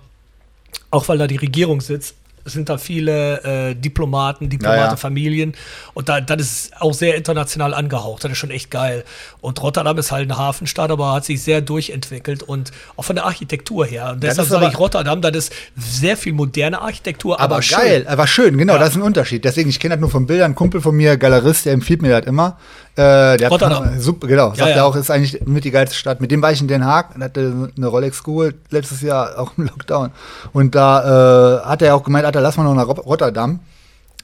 auch 0.91 1.10
weil 1.10 1.17
da 1.17 1.28
die 1.28 1.36
Regierung 1.36 1.82
sitzt, 1.82 2.15
sind 2.53 2.69
da 2.69 2.77
viele 2.77 3.43
äh, 3.71 3.75
Diplomaten, 3.75 4.49
Diplomatenfamilien 4.49 5.53
und 5.93 6.09
da, 6.09 6.21
das 6.21 6.41
ist 6.41 6.81
auch 6.81 6.93
sehr 6.93 7.15
international 7.15 7.73
angehaucht, 7.73 8.23
das 8.23 8.31
ist 8.31 8.38
schon 8.38 8.51
echt 8.51 8.71
geil. 8.71 9.03
Und 9.41 9.62
Rotterdam 9.62 9.97
ist 9.97 10.12
halt 10.12 10.23
eine 10.29 10.38
Hafenstadt, 10.38 10.91
aber 10.91 11.13
hat 11.13 11.25
sich 11.25 11.41
sehr 11.41 11.62
durchentwickelt 11.62 12.43
und 12.43 12.71
auch 12.95 13.03
von 13.03 13.15
der 13.15 13.25
Architektur 13.25 13.85
her. 13.85 14.12
Und 14.13 14.23
Das 14.23 14.31
deshalb 14.31 14.45
ist 14.47 14.51
sage 14.51 14.67
ich 14.67 14.79
Rotterdam, 14.79 15.21
das 15.21 15.35
ist 15.35 15.53
sehr 15.77 16.17
viel 16.17 16.33
moderne 16.33 16.81
Architektur, 16.81 17.39
aber, 17.39 17.55
aber 17.55 17.62
schön. 17.62 17.77
geil, 17.77 18.05
aber 18.07 18.27
schön, 18.27 18.57
genau, 18.57 18.73
Ja. 18.73 18.79
das 18.79 18.89
ist 18.89 18.95
ein 18.97 19.01
Unterschied. 19.01 19.43
Deswegen, 19.45 19.69
ich 19.69 19.79
kenne 19.79 19.95
das 19.95 20.01
nur 20.01 20.09
von 20.09 20.25
Bildern. 20.25 20.51
Ein 20.51 20.55
Kumpel 20.55 20.81
von 20.81 20.95
mir, 20.95 21.17
Galerist, 21.17 21.65
der 21.65 21.73
empfiehlt 21.73 22.01
mir 22.01 22.09
das 22.19 22.27
immer. 22.27 22.57
Äh, 22.99 23.38
der 23.38 23.49
Rotterdam. 23.49 23.85
Hat, 23.85 24.01
super, 24.01 24.27
genau, 24.27 24.49
sagt 24.49 24.59
ja. 24.59 24.67
er 24.75 24.85
auch, 24.85 24.95
ist 24.95 25.09
eigentlich 25.09 25.45
mit 25.45 25.63
die 25.63 25.71
geilste 25.71 25.95
Stadt. 25.95 26.19
Mit 26.19 26.31
dem 26.31 26.41
war 26.41 26.51
ich 26.51 26.59
in 26.59 26.67
Den 26.67 26.85
Haag, 26.85 27.15
und 27.15 27.23
hatte 27.23 27.69
eine 27.77 27.88
Rolex 27.88 28.23
geholt, 28.23 28.55
letztes 28.71 29.01
Jahr, 29.01 29.39
auch 29.39 29.53
im 29.57 29.65
Lockdown. 29.67 30.12
Und 30.51 30.75
da 30.75 31.62
äh, 31.62 31.65
hat 31.65 31.81
er 31.81 31.95
auch 31.95 32.03
gemeint, 32.03 32.25
Alter, 32.25 32.41
lass 32.41 32.57
mal 32.57 32.63
noch 32.63 32.75
nach 32.75 32.88
Ro- 32.88 33.01
Rotterdam. 33.01 33.59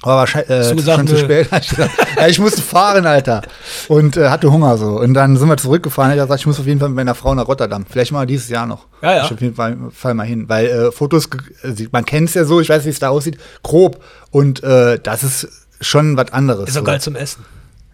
Aber 0.02 0.18
wahrscheinlich 0.18 0.50
äh, 0.72 0.76
gesagt, 0.76 0.98
schon 0.98 1.08
zu 1.08 1.14
nö. 1.14 1.20
spät. 1.22 1.50
Ja, 2.18 2.28
ich 2.28 2.38
musste 2.38 2.62
fahren, 2.62 3.06
Alter. 3.06 3.42
Und 3.88 4.18
äh, 4.18 4.30
hatte 4.30 4.52
Hunger 4.52 4.78
so. 4.78 5.00
Und 5.00 5.14
dann 5.14 5.38
sind 5.38 5.48
wir 5.48 5.56
zurückgefahren. 5.58 6.12
Er 6.12 6.18
hat 6.18 6.28
gesagt, 6.28 6.42
ich 6.42 6.48
muss 6.48 6.60
auf 6.60 6.66
jeden 6.66 6.80
Fall 6.80 6.90
mit 6.90 6.98
meiner 6.98 7.16
Frau 7.16 7.34
nach 7.34 7.48
Rotterdam. 7.48 7.86
Vielleicht 7.90 8.12
mal 8.12 8.26
dieses 8.26 8.50
Jahr 8.50 8.66
noch. 8.66 8.86
Ja, 9.02 9.16
ja. 9.16 9.26
Ich 9.26 9.32
auf 9.32 9.42
jeden 9.42 9.56
Fall, 9.56 9.78
Fall 9.94 10.14
mal 10.14 10.26
hin. 10.26 10.50
Weil 10.50 10.66
äh, 10.68 10.92
Fotos, 10.92 11.30
äh, 11.64 11.88
man 11.92 12.06
kennt 12.06 12.28
es 12.30 12.36
ja 12.36 12.44
so, 12.44 12.60
ich 12.60 12.70
weiß, 12.70 12.84
wie 12.86 12.90
es 12.90 13.00
da 13.00 13.10
aussieht, 13.10 13.38
grob. 13.64 14.04
Und 14.32 14.64
äh, 14.64 15.00
das 15.02 15.24
ist 15.24 15.48
schon 15.82 16.18
was 16.18 16.32
anderes. 16.34 16.70
Ist 16.70 16.76
auch 16.76 16.82
so. 16.82 16.86
geil 16.86 17.00
zum 17.02 17.16
Essen. 17.16 17.46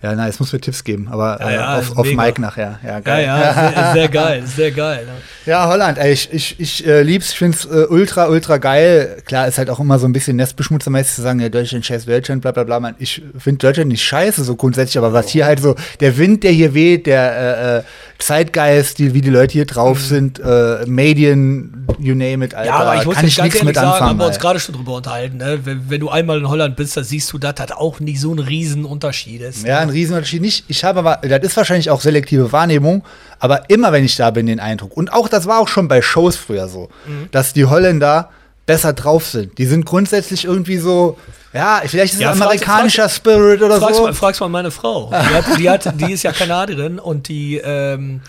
Ja, 0.02 0.16
nein, 0.16 0.30
es 0.30 0.40
muss 0.40 0.52
mir 0.52 0.60
Tipps 0.60 0.84
geben, 0.84 1.08
aber 1.12 1.38
Ja, 1.40 1.50
äh, 1.50 1.56
ja, 1.56 1.78
auf, 1.78 1.98
auf. 1.98 2.08
Mike 2.12 2.42
nachher. 2.42 2.80
Ja, 2.84 2.90
Ja, 2.90 3.00
geil. 3.02 3.26
ja, 3.26 3.54
sehr, 3.74 3.94
sehr 3.94 4.08
geil, 4.10 4.44
sehr 4.48 4.72
geil. 4.72 5.08
Ja, 5.46 5.68
Holland, 5.68 5.98
ey, 6.00 6.12
ich, 6.14 6.32
ich, 6.34 6.60
ich 6.60 6.88
äh, 6.88 7.04
lieb's, 7.04 7.32
ich 7.32 7.38
find's 7.38 7.66
äh, 7.66 7.86
ultra, 7.90 8.28
ultra 8.28 8.58
geil. 8.58 9.18
Klar, 9.26 9.48
ist 9.48 9.58
halt 9.60 9.70
auch 9.70 9.80
immer 9.80 10.00
so 10.00 10.08
ein 10.08 10.14
bisschen 10.14 10.38
nestbeschmutzermäßig 10.38 11.16
zu 11.16 11.22
sagen, 11.22 11.40
ja, 11.40 11.50
Deutschland, 11.50 11.86
scheiß 11.86 12.06
Deutschland, 12.06 12.42
bla 12.42 12.52
bla 12.52 12.64
bla. 12.64 12.80
Man, 12.80 12.96
ich 13.00 13.22
finde 13.38 13.60
Deutschland 13.60 13.90
nicht 13.90 14.04
scheiße, 14.04 14.44
so 14.44 14.56
grundsätzlich, 14.56 14.98
aber 14.98 15.14
was 15.14 15.30
hier 15.30 15.46
halt 15.46 15.60
so, 15.62 15.76
der 16.00 16.18
Wind, 16.18 16.44
der 16.44 16.52
hier 16.52 16.74
weht, 16.74 17.06
der 17.06 17.32
äh, 17.38 17.78
äh, 17.80 17.84
Zeitgeist, 18.18 19.00
die, 19.00 19.14
wie 19.14 19.22
die 19.22 19.30
Leute 19.30 19.54
hier 19.54 19.66
drauf 19.66 20.00
sind, 20.02 20.40
äh, 20.40 20.86
Medien, 20.86 21.88
you 22.00 22.14
name 22.16 22.46
it, 22.46 22.54
Alter, 22.54 22.62
Mhm. 22.72 22.78
Ja, 22.78 22.80
aber 22.86 22.96
ich 23.02 23.06
muss 23.06 23.16
kann 23.16 23.24
jetzt 23.26 23.32
ich 23.34 23.38
ganz 23.38 23.46
nichts 23.46 23.56
ehrlich 23.58 23.68
mit 23.68 23.76
sagen, 23.76 23.88
haben 23.88 23.94
anfangen. 24.02 24.20
wir 24.20 24.28
uns 24.28 24.40
gerade 24.40 24.60
schon 24.60 24.76
drüber 24.76 24.94
unterhalten. 24.94 25.38
Ne? 25.38 25.60
Wenn, 25.64 25.90
wenn 25.90 26.00
du 26.00 26.10
einmal 26.10 26.38
in 26.40 26.48
Holland 26.48 26.76
bist, 26.76 26.96
dann 26.98 27.04
siehst 27.04 27.32
du, 27.34 27.38
dass 27.40 27.56
das 27.56 27.72
auch 27.72 28.00
nicht 28.00 28.20
so 28.20 28.34
ein 28.34 28.40
Riesenunterschied 28.40 29.42
ist. 29.42 29.66
Ja, 29.66 29.91
Riesenunterschied 29.92 30.42
nicht. 30.42 30.66
Ich 30.68 30.84
habe 30.84 31.00
aber, 31.00 31.18
das 31.28 31.42
ist 31.44 31.58
wahrscheinlich 31.58 31.90
auch 31.90 32.02
selektive 32.02 32.52
Wahrnehmung, 32.52 33.04
aber 33.40 33.70
immer 33.70 33.92
wenn 33.92 34.04
ich 34.06 34.16
da 34.16 34.32
bin, 34.32 34.46
den 34.48 34.60
Eindruck. 34.60 34.96
Und 34.98 35.12
auch, 35.14 35.28
das 35.30 35.46
war 35.48 35.60
auch 35.60 35.68
schon 35.68 35.88
bei 35.88 36.02
Shows 36.02 36.36
früher 36.36 36.68
so, 36.68 36.90
Mhm. 37.06 37.30
dass 37.32 37.54
die 37.54 37.66
Holländer 37.66 38.30
besser 38.66 38.94
drauf 38.94 39.26
sind. 39.28 39.58
Die 39.58 39.66
sind 39.66 39.86
grundsätzlich 39.86 40.46
irgendwie 40.46 40.78
so, 40.78 41.18
ja, 41.54 41.82
vielleicht 41.86 42.14
ist 42.14 42.20
es 42.20 42.22
Ja, 42.24 42.32
fragst- 42.34 42.42
amerikanischer 42.44 43.10
Spirit 43.10 43.62
oder 43.62 43.80
Fragst, 43.80 43.98
so. 43.98 44.04
mal, 44.04 44.14
fragst 44.14 44.40
mal 44.42 44.48
meine 44.50 44.72
Frau. 44.72 45.10
Die, 45.12 45.16
hat, 45.36 45.46
die, 45.60 45.70
hat, 45.70 46.00
die 46.00 46.12
ist 46.14 46.24
ja 46.24 46.32
Kanadierin 46.32 47.00
und 47.00 47.28
die 47.28 47.58
ähm, 47.58 48.22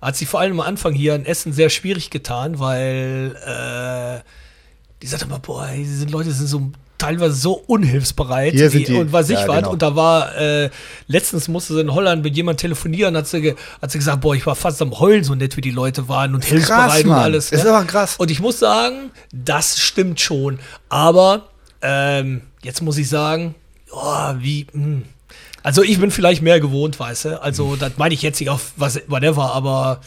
hat 0.00 0.16
sich 0.16 0.28
vor 0.28 0.40
allem 0.40 0.60
am 0.60 0.66
Anfang 0.66 0.92
hier 0.92 1.14
in 1.16 1.24
Essen 1.26 1.52
sehr 1.52 1.70
schwierig 1.70 2.10
getan, 2.10 2.58
weil 2.60 3.34
äh, 3.44 4.20
die 5.02 5.06
sagt 5.06 5.22
immer, 5.22 5.38
boah, 5.40 5.68
diese 5.74 6.04
Leute 6.06 6.30
sind 6.32 6.46
so 6.46 6.70
teilweise 6.98 7.34
so 7.34 7.52
unhilfsbereit 7.52 8.52
Hier 8.52 8.70
sind 8.70 8.88
die- 8.88 8.94
und 8.94 9.12
weiß 9.12 9.30
ich 9.30 9.38
ja, 9.38 9.48
was. 9.48 9.56
genau. 9.56 9.70
Und 9.70 9.82
da 9.82 9.94
war, 9.96 10.36
äh, 10.36 10.68
letztens 11.06 11.48
musste 11.48 11.74
sie 11.74 11.80
in 11.80 11.94
Holland 11.94 12.24
mit 12.24 12.36
jemandem 12.36 12.60
telefonieren, 12.60 13.16
hat 13.16 13.26
sie, 13.28 13.54
hat 13.80 13.90
sie 13.90 13.98
gesagt, 13.98 14.20
boah, 14.20 14.34
ich 14.34 14.44
war 14.46 14.56
fast 14.56 14.82
am 14.82 14.98
Heulen, 14.98 15.24
so 15.24 15.34
nett 15.34 15.56
wie 15.56 15.60
die 15.60 15.70
Leute 15.70 16.08
waren 16.08 16.34
und 16.34 16.44
hilfsbereit 16.44 17.04
und 17.04 17.10
Mann. 17.10 17.20
alles. 17.20 17.52
Ist 17.52 17.64
ne? 17.64 17.70
aber 17.70 17.84
krass. 17.84 18.16
Und 18.18 18.30
ich 18.30 18.40
muss 18.40 18.58
sagen, 18.58 19.10
das 19.32 19.78
stimmt 19.78 20.20
schon. 20.20 20.58
Aber 20.88 21.48
ähm, 21.80 22.42
jetzt 22.62 22.82
muss 22.82 22.98
ich 22.98 23.08
sagen, 23.08 23.54
oh, 23.92 24.34
wie. 24.38 24.66
Mh. 24.72 25.02
Also 25.62 25.82
ich 25.82 26.00
bin 26.00 26.10
vielleicht 26.10 26.42
mehr 26.42 26.60
gewohnt, 26.60 26.98
weißt 26.98 27.24
du. 27.26 27.42
Also 27.42 27.76
das 27.76 27.92
meine 27.96 28.14
ich 28.14 28.22
jetzt 28.22 28.40
nicht 28.40 28.48
auf 28.48 28.72
was 28.76 29.00
whatever, 29.08 29.52
aber 29.54 30.00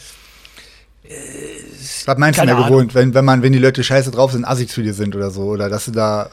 Was 2.06 2.18
meinst 2.18 2.38
du 2.38 2.42
Ahnung. 2.42 2.64
gewohnt, 2.64 2.94
wenn, 2.94 3.14
wenn 3.14 3.24
man, 3.24 3.42
wenn 3.42 3.52
die 3.52 3.58
Leute 3.58 3.84
scheiße 3.84 4.10
drauf 4.10 4.32
sind, 4.32 4.44
Assi 4.44 4.66
zu 4.66 4.82
dir 4.82 4.94
sind 4.94 5.14
oder 5.14 5.30
so, 5.30 5.42
oder 5.42 5.68
dass 5.68 5.86
du 5.86 5.90
da. 5.90 6.30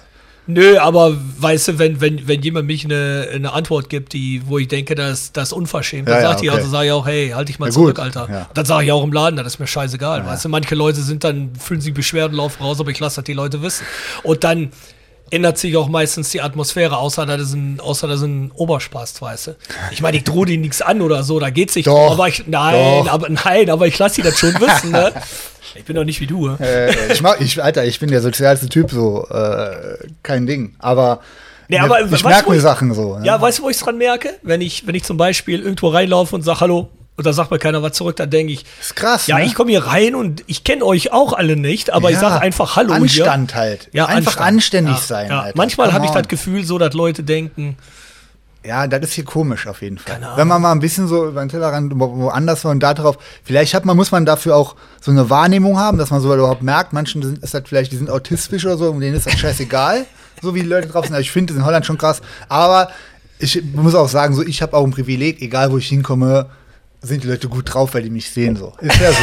Nö, 0.50 0.78
aber 0.80 1.16
weißt 1.40 1.68
du, 1.70 1.80
wenn, 1.80 2.02
wenn, 2.02 2.28
wenn 2.28 2.42
jemand 2.42 2.68
mich 2.68 2.84
eine, 2.84 3.28
eine 3.34 3.54
Antwort 3.54 3.90
gibt, 3.90 4.14
die, 4.14 4.42
wo 4.46 4.58
ich 4.58 4.68
denke, 4.68 4.96
das, 4.96 5.32
das 5.32 5.50
ist 5.50 5.54
unverschämt, 5.54 6.08
dann 6.08 6.16
Ja, 6.16 6.22
ja, 6.22 6.28
sagt 6.30 6.40
okay. 6.42 6.50
also 6.50 6.70
sage 6.70 6.88
ich 6.88 6.92
auch, 6.92 7.06
hey, 7.06 7.30
halt 7.30 7.48
dich 7.50 7.60
mal 7.60 7.68
Ja, 7.68 7.72
zurück, 7.72 7.96
gut, 7.96 8.04
Alter. 8.04 8.28
ja. 8.30 8.50
Dann 8.54 8.66
sage 8.66 8.86
ich 8.86 8.92
auch 8.92 9.04
im 9.04 9.14
Laden, 9.14 9.38
das 9.38 9.48
ist 9.48 9.60
mir 9.60 9.68
scheißegal, 9.68 10.26
weißt 10.26 10.46
du. 10.46 10.50
Manche 10.50 10.76
Leute 10.76 11.02
sind 11.02 11.24
dann, 11.24 11.52
fühlen 11.56 11.82
sich 11.82 11.94
beschwert 11.94 12.32
und 12.32 12.38
laufen 12.38 12.62
raus, 12.64 12.80
aber 12.80 12.92
ich 12.92 13.00
lasse 13.00 13.18
das 13.18 13.26
die 13.26 13.34
Leute 13.34 13.62
wissen. 13.62 13.86
Und 14.24 14.44
dann 14.44 14.72
ändert 15.32 15.58
sich 15.58 15.76
auch 15.78 15.88
meistens 15.88 16.30
die 16.30 16.42
Atmosphäre, 16.42 16.98
außer 16.98 17.28
ist 17.38 17.54
ein, 17.54 17.80
außer 17.80 18.10
ist 18.10 18.22
ein 18.22 18.52
Oberspaß, 18.54 19.22
weißt 19.22 19.48
du. 19.48 19.56
Ich 19.92 20.02
meine, 20.02 20.18
ich 20.18 20.24
drohe 20.24 20.46
dir 20.46 20.58
nichts 20.58 20.82
an 20.82 21.02
oder 21.02 21.24
so, 21.24 21.40
da 21.40 21.50
geht's 21.50 21.76
nicht. 21.76 21.88
Doch, 21.88 22.12
aber 22.14 22.28
ich, 22.28 22.46
nein, 22.48 23.06
doch. 23.06 23.12
aber 23.12 23.30
nein, 23.30 23.70
aber 23.70 23.88
ich 23.88 23.98
lasse 23.98 24.16
die 24.16 24.22
das 24.24 24.38
schon 24.38 24.54
wissen, 24.60 24.92
ne? 24.92 25.14
Ich 25.76 25.86
bin 25.86 25.96
doch 25.96 26.04
nicht 26.04 26.20
wie 26.20 26.26
du. 26.26 26.48
ne? 26.48 26.58
Äh, 26.60 27.14
ich, 27.14 27.22
mag, 27.22 27.40
ich, 27.42 27.62
Alter, 27.64 27.86
ich 27.86 28.00
bin 28.00 28.10
der 28.10 28.22
sozialste 28.22 28.68
Typ, 28.70 28.90
so, 28.90 29.28
äh, 29.30 29.98
kein 30.24 30.48
Ding. 30.48 30.74
Aber, 30.80 31.20
Nee, 31.68 31.78
aber 31.78 32.02
ich 32.02 32.24
merke 32.24 32.50
mir 32.50 32.60
Sachen 32.60 32.92
so. 32.96 33.20
ne? 33.20 33.26
Ja, 33.28 33.40
weißt 33.40 33.60
du, 33.60 33.64
wo 33.64 33.70
ich 33.70 33.78
es 33.78 33.84
dran 33.84 34.00
merke? 34.00 34.34
Wenn 34.42 34.62
ich, 34.62 34.88
wenn 34.88 34.96
ich 34.96 35.04
zum 35.04 35.18
Beispiel 35.18 35.62
irgendwo 35.62 35.90
reinlaufe 35.90 36.36
und 36.36 36.42
sage 36.42 36.62
Hallo 36.62 36.90
und 37.20 37.26
da 37.28 37.34
sagt 37.34 37.52
mir 37.52 37.60
keiner 37.60 37.84
was 37.84 37.92
zurück, 37.94 38.16
dann 38.16 38.30
denke 38.32 38.54
ich, 38.54 38.66
ist 38.82 38.96
krass. 38.96 39.28
ja, 39.28 39.38
ne? 39.38 39.46
ich 39.46 39.54
komme 39.54 39.70
hier 39.70 39.86
rein 39.86 40.16
und 40.16 40.44
ich 40.48 40.64
kenne 40.64 40.84
euch 40.84 41.12
auch 41.14 41.34
alle 41.34 41.56
nicht, 41.56 41.92
aber 41.92 42.10
ich 42.10 42.16
Ja, 42.16 42.22
sage 42.30 42.42
einfach 42.42 42.76
Hallo 42.76 42.94
Anstand 42.94 43.52
hier. 43.52 43.60
halt. 43.62 43.90
Ja, 43.94 44.06
Einfach 44.08 44.32
Anstand. 44.38 44.48
anständig 44.48 44.96
ja, 44.96 45.02
sein. 45.02 45.30
Ja. 45.30 45.42
Alter. 45.42 45.58
Manchmal 45.58 45.94
habe 45.94 46.06
ich 46.06 46.12
das 46.12 46.28
Gefühl 46.28 46.64
so, 46.64 46.78
dass 46.80 46.94
Leute 46.96 47.22
denken, 47.24 47.78
Ja, 48.64 48.88
das 48.88 49.02
ist 49.02 49.14
hier 49.14 49.24
komisch 49.26 49.68
auf 49.68 49.82
jeden 49.82 49.98
Fall. 50.00 50.20
Wenn 50.36 50.48
man 50.48 50.62
mal 50.62 50.72
ein 50.74 50.80
bisschen 50.80 51.08
so 51.08 51.28
über 51.28 51.40
den 51.42 51.48
Tellerrand 51.50 51.94
wo- 51.96 52.18
woanders 52.18 52.64
war 52.66 52.72
und 52.72 52.82
da 52.82 52.94
drauf, 52.94 53.18
vielleicht 53.44 53.74
hat 53.74 53.86
man, 53.86 53.96
muss 53.96 54.12
man 54.12 54.26
dafür 54.26 54.56
auch 54.56 54.76
so 55.02 55.12
eine 55.12 55.30
Wahrnehmung 55.30 55.78
haben, 55.80 55.98
dass 55.98 56.10
man 56.12 56.20
so 56.22 56.34
überhaupt 56.34 56.62
merkt, 56.62 56.92
manchen 56.92 57.22
sind, 57.22 57.44
ist 57.44 57.54
das 57.54 57.64
vielleicht, 57.66 57.92
die 57.94 57.98
sind 57.98 58.10
autistisch 58.10 58.66
oder 58.66 58.78
so, 58.78 58.90
und 58.92 59.00
denen 59.02 59.16
ist 59.16 59.28
das 59.28 59.38
scheißegal, 59.40 60.06
so 60.42 60.56
wie 60.56 60.62
die 60.62 60.68
Leute 60.68 60.88
drauf 60.90 61.06
sind. 61.06 61.16
Also 61.16 61.22
ich 61.22 61.32
finde 61.32 61.54
das 61.54 61.60
in 61.62 61.66
Holland 61.66 61.86
schon 61.86 61.98
krass. 61.98 62.22
Aber 62.50 62.90
ich 63.42 63.64
muss 63.74 63.96
auch 63.96 64.10
sagen, 64.10 64.36
so 64.36 64.42
ich 64.44 64.62
habe 64.62 64.76
auch 64.76 64.84
ein 64.84 64.92
Privileg, 64.92 65.42
egal 65.42 65.72
wo 65.72 65.78
ich 65.78 65.88
hinkomme, 65.88 66.48
sind 67.02 67.24
die 67.24 67.28
Leute 67.28 67.48
gut 67.48 67.74
drauf, 67.74 67.94
weil 67.94 68.04
die 68.04 68.10
mich 68.10 68.30
sehen 68.30 68.56
so. 68.58 68.74
Ist 68.82 69.00
ja 69.00 69.12
so. 69.12 69.18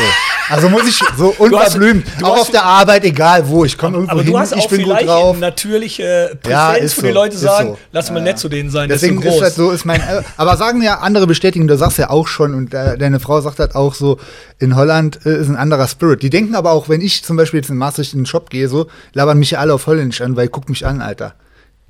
Also 0.48 0.68
muss 0.68 0.86
ich 0.88 0.98
so 1.18 1.34
unverblümt, 1.38 2.06
auch 2.22 2.34
hast- 2.36 2.40
auf 2.42 2.50
der 2.50 2.62
Arbeit, 2.64 3.04
egal 3.04 3.48
wo, 3.48 3.64
ich 3.64 3.76
komme 3.76 3.94
irgendwo 3.96 4.12
aber 4.12 4.22
hin, 4.22 4.32
du 4.32 4.38
hast 4.38 4.54
auch 4.54 4.58
ich 4.58 4.68
bin 4.68 4.82
gut 4.84 5.02
drauf. 5.04 5.36
natürliche 5.38 6.38
Präsenz, 6.40 6.48
Ja, 6.52 6.72
ist 6.74 6.96
wo 6.98 7.02
die 7.02 7.08
so, 7.08 7.14
Leute 7.14 7.34
ist 7.34 7.40
sagen, 7.40 7.68
so. 7.70 7.78
lass 7.92 8.10
mal 8.10 8.18
Ja, 8.20 8.24
nett 8.26 8.38
zu 8.38 8.48
denen 8.48 8.70
sein, 8.70 8.88
Deswegen 8.88 9.16
das 9.20 9.26
ist 9.26 9.34
ist 9.34 9.40
das 9.42 9.54
so, 9.56 9.70
ist 9.72 9.84
mein. 9.84 10.00
Aber 10.36 10.56
sagen 10.56 10.80
ja 10.82 11.00
andere 11.00 11.26
bestätigen, 11.26 11.66
du 11.66 11.76
sagst 11.76 11.98
ja 11.98 12.10
auch 12.10 12.28
schon, 12.28 12.54
und 12.54 12.72
äh, 12.72 12.96
deine 12.96 13.18
Frau 13.20 13.40
sagt 13.40 13.58
das 13.58 13.74
auch 13.74 13.94
so, 13.94 14.18
in 14.58 14.76
Holland 14.76 15.18
äh, 15.26 15.36
ist 15.36 15.48
ein 15.48 15.56
anderer 15.56 15.88
Spirit. 15.88 16.22
Die 16.22 16.30
denken 16.30 16.54
aber 16.54 16.70
auch, 16.70 16.88
wenn 16.88 17.00
ich 17.00 17.24
zum 17.24 17.36
Beispiel 17.36 17.58
jetzt 17.60 17.70
in 17.70 17.76
Maastricht 17.76 18.14
in 18.14 18.20
den 18.20 18.26
Shop 18.26 18.48
gehe, 18.48 18.68
so, 18.68 18.86
labern 19.14 19.38
mich 19.38 19.50
ja 19.50 19.58
alle 19.58 19.74
auf 19.74 19.86
Holländisch 19.88 20.20
an, 20.20 20.36
weil 20.36 20.46
guck 20.48 20.68
mich 20.68 20.86
an, 20.86 21.02
Alter. 21.02 21.34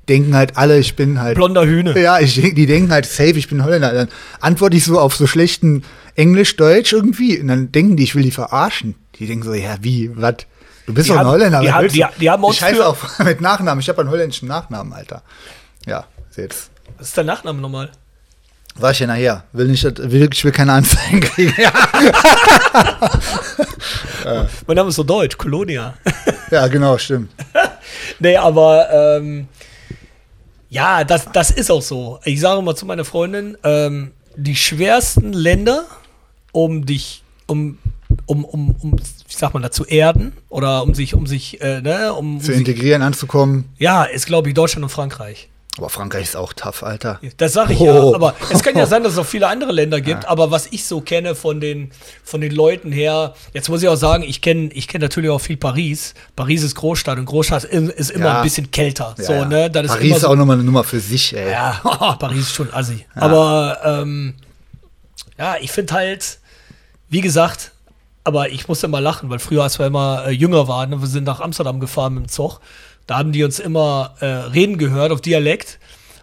Denken 0.09 0.35
halt 0.35 0.55
alle, 0.57 0.79
ich 0.79 0.95
bin 0.95 1.19
halt. 1.19 1.35
Blonder 1.35 1.65
Hühne. 1.65 1.99
Ja, 1.99 2.19
ich, 2.19 2.35
die 2.35 2.65
denken 2.65 2.91
halt 2.91 3.05
safe, 3.05 3.31
ich 3.37 3.47
bin 3.49 3.63
Holländer. 3.63 3.91
Dann 3.93 4.07
antworte 4.39 4.77
ich 4.77 4.85
so 4.85 4.99
auf 4.99 5.15
so 5.15 5.27
schlechten 5.27 5.83
Englisch, 6.15 6.55
Deutsch 6.55 6.93
irgendwie. 6.93 7.39
Und 7.39 7.47
dann 7.49 7.71
denken 7.71 7.97
die, 7.97 8.03
ich 8.03 8.15
will 8.15 8.23
die 8.23 8.31
verarschen. 8.31 8.95
Die 9.15 9.27
denken 9.27 9.43
so, 9.43 9.53
ja, 9.53 9.75
wie, 9.81 10.09
was? 10.15 10.35
Du 10.85 10.93
bist 10.93 11.07
Die 11.07 11.11
doch 11.11 11.17
ein 11.19 11.25
haben- 11.25 11.31
Holländer. 11.33 11.59
die 11.61 11.71
haben- 11.73 11.87
die- 11.89 12.05
die 12.21 12.29
haben 12.29 12.43
uns 12.43 12.57
für- 12.59 12.87
auch 12.87 12.97
mit 13.19 13.41
Nachnamen. 13.41 13.81
Ich 13.81 13.89
habe 13.89 13.99
einen 14.01 14.09
holländischen 14.09 14.47
Nachnamen, 14.47 14.93
Alter. 14.93 15.23
Ja, 15.85 16.05
jetzt. 16.37 16.69
Was 16.97 17.07
ist 17.09 17.17
der 17.17 17.25
Nachname 17.25 17.59
nochmal? 17.59 17.89
Sag 18.79 18.93
ich 18.93 18.99
ja 18.99 19.07
nachher. 19.07 19.43
Will 19.53 19.67
nicht, 19.67 19.83
will, 19.83 20.29
ich 20.31 20.45
will 20.45 20.51
keine 20.53 20.71
Anzeigen 20.73 21.19
kriegen. 21.19 21.53
Ja, 24.25 24.47
Mein 24.67 24.75
Name 24.75 24.89
ist 24.89 24.95
so 24.95 25.03
deutsch, 25.03 25.37
Colonia. 25.37 25.93
ja 26.51 26.67
genau, 26.67 26.97
stimmt. 26.97 27.31
Nee, 28.19 28.35
aber 28.35 28.89
ähm, 28.91 29.47
ja, 30.69 31.03
das, 31.03 31.31
das 31.31 31.51
ist 31.51 31.71
auch 31.71 31.81
so. 31.81 32.19
Ich 32.25 32.39
sage 32.39 32.61
mal 32.61 32.75
zu 32.75 32.85
meiner 32.85 33.05
Freundin, 33.05 33.57
ähm, 33.63 34.11
die 34.35 34.55
schwersten 34.55 35.33
Länder, 35.33 35.85
um 36.51 36.85
dich, 36.85 37.23
um, 37.47 37.77
um, 38.25 38.45
um, 38.45 38.75
um, 38.81 38.93
wie 38.93 39.33
sagt 39.33 39.53
man 39.53 39.63
da, 39.63 39.71
zu 39.71 39.85
erden 39.85 40.33
oder 40.49 40.83
um 40.83 40.93
sich, 40.93 41.13
um 41.15 41.27
sich, 41.27 41.61
äh, 41.61 41.81
ne, 41.81 42.13
um, 42.13 42.35
um 42.35 42.39
Zu 42.39 42.47
sich, 42.47 42.57
integrieren, 42.57 43.01
anzukommen. 43.01 43.65
ja, 43.77 44.03
ist 44.03 44.25
glaube 44.25 44.49
ich 44.49 44.55
Deutschland 44.55 44.83
und 44.83 44.89
Frankreich. 44.89 45.49
Aber 45.77 45.89
Frankreich 45.89 46.23
ist 46.23 46.35
auch 46.35 46.53
tough, 46.53 46.81
Alter. 46.83 47.19
Das 47.37 47.53
sage 47.53 47.73
ich 47.73 47.79
Oh. 47.79 47.85
ja, 47.85 48.15
aber 48.15 48.33
es 48.51 48.63
kann 48.63 48.75
ja 48.75 48.85
sein, 48.87 49.03
dass 49.03 49.13
es 49.13 49.19
auch 49.19 49.25
viele 49.25 49.47
andere 49.47 49.71
Länder 49.71 50.01
gibt, 50.01 50.25
aber 50.25 50.49
was 50.49 50.67
ich 50.71 50.85
so 50.85 51.01
kenne 51.01 51.35
von 51.35 51.59
den, 51.61 51.91
von 52.23 52.41
den 52.41 52.51
Leuten 52.51 52.91
her, 52.91 53.35
jetzt 53.53 53.69
muss 53.69 53.83
ich 53.83 53.89
auch 53.89 53.95
sagen, 53.95 54.23
ich 54.23 54.41
kenne 54.41 54.69
ich 54.73 54.87
kenn 54.87 55.01
natürlich 55.01 55.29
auch 55.29 55.39
viel 55.39 55.57
Paris. 55.57 56.13
Paris 56.35 56.63
ist 56.63 56.75
Großstadt 56.75 57.19
und 57.19 57.25
Großstadt 57.25 57.63
ist, 57.65 58.09
immer 58.11 58.25
Ja. 58.25 58.37
ein 58.37 58.43
bisschen 58.43 58.71
kälter. 58.71 59.13
Ja, 59.17 59.23
so, 59.23 59.33
ja. 59.33 59.45
ne? 59.45 59.69
Das 59.69 59.85
ist 59.85 59.91
Paris 59.91 60.05
immer 60.07 60.15
ist 60.15 60.21
so, 60.23 60.27
auch 60.29 60.35
nochmal 60.35 60.55
eine 60.55 60.63
Nummer 60.63 60.83
für 60.83 60.99
sich, 60.99 61.35
ey. 61.35 61.51
Ja, 61.51 61.79
Paris 62.19 62.39
ist 62.41 62.55
schon 62.55 62.73
assi. 62.73 63.05
Aber 63.15 63.77
ähm, 63.83 64.33
ja, 65.37 65.55
ich 65.61 65.71
finde 65.71 65.93
halt, 65.93 66.39
wie 67.09 67.21
gesagt, 67.21 67.71
aber 68.23 68.49
ich 68.49 68.67
musste 68.67 68.87
immer 68.87 68.99
lachen, 68.99 69.29
weil 69.29 69.39
früher, 69.39 69.63
als 69.63 69.79
wir 69.79 69.85
immer 69.85 70.25
äh, 70.27 70.31
jünger 70.31 70.67
waren, 70.67 70.89
ne, 70.89 70.99
wir 70.99 71.07
sind 71.07 71.23
nach 71.23 71.39
Amsterdam 71.39 71.79
gefahren 71.79 72.15
mit 72.15 72.23
dem 72.25 72.29
Zug, 72.29 72.59
da 73.07 73.17
haben 73.17 73.31
die 73.31 73.43
uns 73.43 73.59
immer 73.59 74.15
äh, 74.19 74.25
reden 74.25 74.77
gehört 74.77 75.11
auf 75.11 75.21
Dialekt 75.21 75.79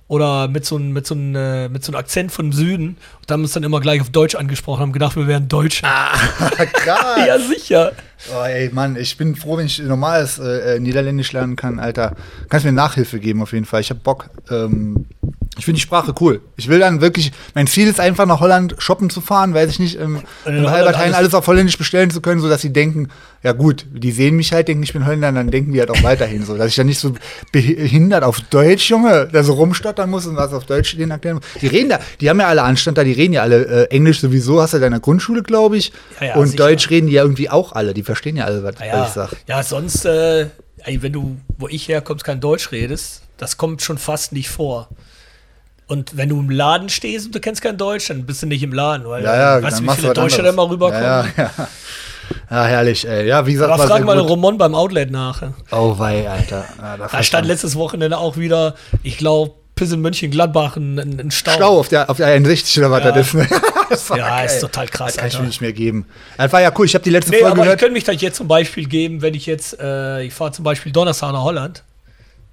oder 0.07 0.49
mit 0.49 0.65
so 0.65 0.77
einem 0.77 0.93
mit 0.93 1.07
so 1.07 1.15
einem, 1.15 1.35
äh, 1.35 1.69
mit 1.69 1.83
so 1.85 1.91
einem 1.91 1.99
Akzent 1.99 2.31
von 2.31 2.53
Süden 2.53 2.97
und 3.21 3.31
haben 3.31 3.43
uns 3.43 3.53
dann 3.53 3.63
immer 3.63 3.81
gleich 3.81 4.01
auf 4.01 4.11
Deutsch 4.11 4.35
angesprochen, 4.35 4.81
haben 4.81 4.93
gedacht, 4.93 5.17
wir 5.17 5.27
wären 5.27 5.49
Deutsche. 5.49 5.83
Krass. 6.73 7.27
Ja, 7.27 7.39
sicher. 7.39 7.93
Oh, 8.33 8.45
ey, 8.45 8.71
Mann, 8.73 8.97
ich 8.97 9.17
bin 9.17 9.35
froh, 9.35 9.57
wenn 9.57 9.67
ich 9.67 9.79
normales 9.81 10.39
äh, 10.39 10.77
äh, 10.77 10.81
Niederländisch 10.81 11.33
lernen 11.33 11.57
kann, 11.57 11.79
Alter. 11.79 12.15
Kannst 12.49 12.67
mir 12.67 12.73
Nachhilfe 12.73 13.19
geben 13.19 13.43
auf 13.43 13.53
jeden 13.53 13.65
Fall. 13.65 13.81
Ich 13.81 13.91
hab 13.91 14.03
Bock. 14.03 14.31
Ähm, 14.51 15.07
ich 15.57 15.65
finde 15.65 15.77
die 15.77 15.83
Sprache 15.83 16.13
cool. 16.21 16.41
Ich 16.57 16.69
will 16.69 16.81
dann 16.81 17.01
wirklich, 17.01 17.31
mein 17.55 17.67
Ziel 17.69 17.87
ist 17.89 18.01
einfach 18.01 18.27
nach 18.27 18.41
Holland 18.41 18.75
shoppen 18.79 19.09
zu 19.11 19.21
fahren, 19.21 19.55
weiß 19.55 19.71
ich 19.71 19.79
nicht, 19.79 19.95
im, 19.97 20.17
in 20.45 20.57
im 20.57 20.63
Holland 20.63 20.69
Albert 20.75 20.99
Heijn 20.99 21.15
alles- 21.15 21.33
auf 21.35 21.47
Holländisch 21.47 21.79
bestellen 21.79 22.11
zu 22.11 22.21
können, 22.21 22.41
sodass 22.41 22.61
sie 22.63 22.73
denken, 22.73 23.09
ja 23.43 23.53
gut, 23.53 23.87
die 23.93 24.11
sehen 24.11 24.35
mich 24.37 24.53
halt, 24.53 24.69
denken, 24.69 24.83
ich 24.83 24.93
bin 24.93 25.07
Holländer, 25.07 25.31
dann 25.31 25.51
denken 25.51 25.73
die 25.73 25.79
halt 25.81 25.91
auch 25.91 26.03
weiterhin 26.03 26.45
so. 26.45 26.57
Dass 26.57 26.69
ich 26.69 26.75
dann 26.77 26.87
nicht 26.87 26.99
so 26.99 27.15
behindert 27.53 28.25
auf 28.25 28.41
Deutsch, 28.41 28.91
Junge, 28.91 29.29
da 29.31 29.43
so 29.45 29.53
rumstottern 29.55 30.11
muss 30.11 30.27
und 30.27 30.37
was 30.37 30.53
auf 30.53 30.65
Deutsch 30.67 30.97
denen 30.97 31.11
erklären 31.13 31.37
muss. 31.37 31.45
Die 31.61 31.67
reden 31.67 31.91
da, 31.91 32.01
die 32.21 32.29
haben 32.29 32.41
ja 32.41 32.49
alle 32.49 32.63
Anstand 32.63 32.99
da, 32.99 33.05
die 33.05 33.13
reden 33.13 33.35
ja 33.35 33.43
alle 33.43 33.65
äh, 33.89 33.95
Englisch 33.95 34.21
sowieso, 34.21 34.61
hast 34.61 34.75
du 34.75 34.79
ja 34.79 34.87
in 34.87 34.93
der 34.93 35.01
Grundschule, 35.01 35.43
glaube 35.43 35.77
ich. 35.77 35.93
Ja, 36.21 36.27
ja, 36.29 36.35
und 36.37 36.49
sicher. 36.49 36.65
Deutsch 36.65 36.91
reden 36.91 37.07
die 37.07 37.13
ja 37.15 37.23
irgendwie 37.23 37.51
auch 37.51 37.73
alle, 37.73 37.95
die 37.95 38.03
verstehen 38.03 38.37
ja 38.37 38.45
alle, 38.45 38.63
was, 38.65 38.75
was 38.81 38.87
Ja, 38.87 39.05
ich 39.07 39.11
sag. 39.13 39.31
ja 39.47 39.63
sonst, 39.63 40.05
äh, 40.05 40.47
ey, 40.79 41.01
wenn 41.03 41.13
du, 41.13 41.37
wo 41.59 41.69
ich 41.69 41.87
herkommst, 41.89 42.25
kein 42.25 42.41
Deutsch 42.41 42.73
redest, 42.73 43.23
das 43.37 43.57
kommt 43.57 43.83
schon 43.83 43.99
fast 43.99 44.33
nicht 44.33 44.49
vor. 44.49 44.89
Und 45.87 46.17
wenn 46.17 46.31
du 46.31 46.39
im 46.41 46.49
Laden 46.51 46.89
stehst 46.89 47.27
und 47.27 47.35
du 47.35 47.41
kennst 47.41 47.61
kein 47.61 47.77
Deutsch, 47.77 48.09
dann 48.09 48.25
bist 48.25 48.43
du 48.43 48.47
nicht 48.47 48.63
im 48.63 48.73
Laden, 48.73 49.07
weil 49.07 49.23
Ja, 49.23 49.37
ja, 49.59 49.63
weißt 49.63 49.81
du, 49.81 49.85
wie 49.85 49.91
viele 49.91 50.09
was 50.09 50.15
Deutsche 50.15 50.43
da 50.43 50.49
immer 50.51 50.69
rüberkommen. 50.71 51.03
Ja, 51.05 51.25
ja, 51.37 51.51
ja. 51.59 51.69
ja, 52.51 52.65
herrlich, 52.65 53.07
ey. 53.07 53.27
Ja, 53.27 53.45
wie 53.47 53.53
gesagt, 53.53 53.71
Aber 53.73 53.87
frag 53.87 54.03
mal. 54.05 54.19
Romon 54.19 54.57
beim 54.57 54.75
Outlet 54.75 55.11
nach. 55.11 55.43
Oh, 55.71 55.99
wei, 55.99 56.29
Alter. 56.29 56.65
Ja, 56.81 56.97
da 56.97 57.23
stand 57.23 57.47
letztes 57.47 57.77
Wochenende 57.77 58.17
auch 58.17 58.37
wieder, 58.39 58.75
ich 59.03 59.19
glaube, 59.19 59.53
bis 59.75 59.93
in 59.93 60.01
Mönchengladbach 60.01 60.77
ein, 60.77 60.99
ein 60.99 61.31
Stau. 61.31 61.53
Stau 61.53 61.79
auf 61.81 61.89
der, 61.89 62.09
auf 62.09 62.17
der 62.17 62.29
61 62.29 62.79
oder 62.79 62.91
was 62.93 63.05
Ja. 63.05 63.13
das 63.13 63.27
ist. 63.29 63.35
Ne? 63.35 63.49
Das 63.91 64.09
Ja, 64.09 64.17
geil. 64.17 64.47
ist 64.47 64.61
total 64.61 64.87
krass. 64.89 65.09
Das 65.13 65.17
kann 65.19 65.27
ich 65.27 65.35
Alter. 65.35 65.43
mir 65.43 65.49
nicht 65.49 65.61
mehr 65.61 65.73
geben. 65.75 66.07
Das 66.39 66.51
war 66.55 66.63
ja 66.63 66.73
cool. 66.79 66.87
Ich 66.87 66.95
habe 66.95 67.05
die 67.05 67.11
letzte 67.11 67.33
Nee, 67.33 67.37
Folge 67.41 67.51
aber 67.53 67.59
ich 67.59 67.65
gehört. 67.65 67.81
könnte 67.81 67.93
mich 67.93 68.05
das 68.05 68.19
jetzt 68.23 68.37
zum 68.39 68.49
Beispiel 68.49 68.87
geben, 68.87 69.21
wenn 69.21 69.35
ich 69.35 69.45
jetzt, 69.45 69.79
äh, 69.79 70.23
ich 70.23 70.33
fahre 70.33 70.53
zum 70.53 70.65
Beispiel 70.65 70.91
Donnerstag 70.91 71.33
nach 71.33 71.43
Holland, 71.43 71.85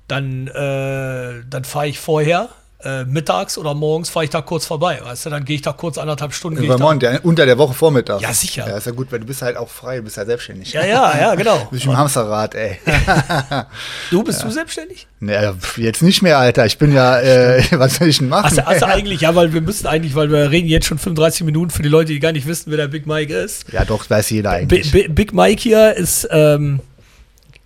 dann, 0.09 0.47
äh, 0.47 1.41
dann 1.49 1.63
fahre 1.63 1.87
ich 1.87 1.99
vorher, 1.99 2.49
äh, 2.83 3.03
mittags 3.05 3.57
oder 3.57 3.73
morgens 3.73 4.09
fahre 4.09 4.23
ich 4.25 4.29
da 4.29 4.41
kurz 4.41 4.65
vorbei, 4.65 4.99
weißt 5.03 5.25
du, 5.25 5.29
dann 5.29 5.45
gehe 5.45 5.55
ich 5.55 5.61
da 5.61 5.71
kurz 5.73 5.97
anderthalb 5.97 6.33
Stunden. 6.33 6.61
In 6.61 6.67
Vermont, 6.67 7.01
ja, 7.03 7.19
unter 7.23 7.45
der 7.45 7.57
Woche 7.57 7.73
Vormittag. 7.73 8.21
Ja, 8.21 8.33
sicher. 8.33 8.67
Ja, 8.67 8.77
ist 8.77 8.85
ja 8.87 8.91
gut, 8.91 9.11
weil 9.11 9.19
du 9.19 9.25
bist 9.25 9.41
halt 9.41 9.57
auch 9.57 9.69
frei, 9.69 9.97
du 9.97 10.03
bist 10.03 10.17
ja 10.17 10.25
selbstständig. 10.25 10.73
Ja, 10.73 10.85
ja, 10.85 11.17
ja, 11.19 11.35
genau. 11.35 11.57
Du 11.59 11.65
bist 11.71 11.85
im 11.85 11.95
Hamsterrad, 11.97 12.55
ey. 12.55 12.79
Du, 14.09 14.23
bist 14.23 14.43
du 14.43 14.49
selbstständig? 14.51 15.07
naja, 15.19 15.53
jetzt 15.77 16.01
nicht 16.01 16.21
mehr, 16.21 16.37
Alter. 16.39 16.65
Ich 16.65 16.77
bin 16.77 16.93
ja, 16.93 17.19
äh, 17.19 17.63
was 17.71 17.95
soll 17.95 18.07
ich 18.07 18.17
denn 18.17 18.29
machen? 18.29 18.45
Hast 18.45 18.57
du, 18.57 18.65
hast 18.65 18.81
du 18.81 18.87
eigentlich, 18.87 19.21
ja, 19.21 19.35
weil 19.35 19.53
wir 19.53 19.61
müssen 19.61 19.87
eigentlich, 19.87 20.15
weil 20.15 20.31
wir 20.31 20.49
reden 20.51 20.67
jetzt 20.67 20.87
schon 20.87 20.97
35 20.97 21.45
Minuten 21.45 21.69
für 21.71 21.83
die 21.83 21.89
Leute, 21.89 22.11
die 22.11 22.19
gar 22.19 22.31
nicht 22.31 22.47
wissen, 22.47 22.71
wer 22.71 22.77
der 22.77 22.87
Big 22.87 23.05
Mike 23.05 23.33
ist. 23.33 23.71
ja, 23.71 23.85
doch, 23.85 24.09
weiß 24.09 24.29
jeder 24.31 24.51
eigentlich. 24.51 24.91
Bi- 24.91 25.07
Big 25.07 25.33
Mike 25.33 25.61
hier 25.61 25.95
ist, 25.95 26.27
ähm, 26.31 26.79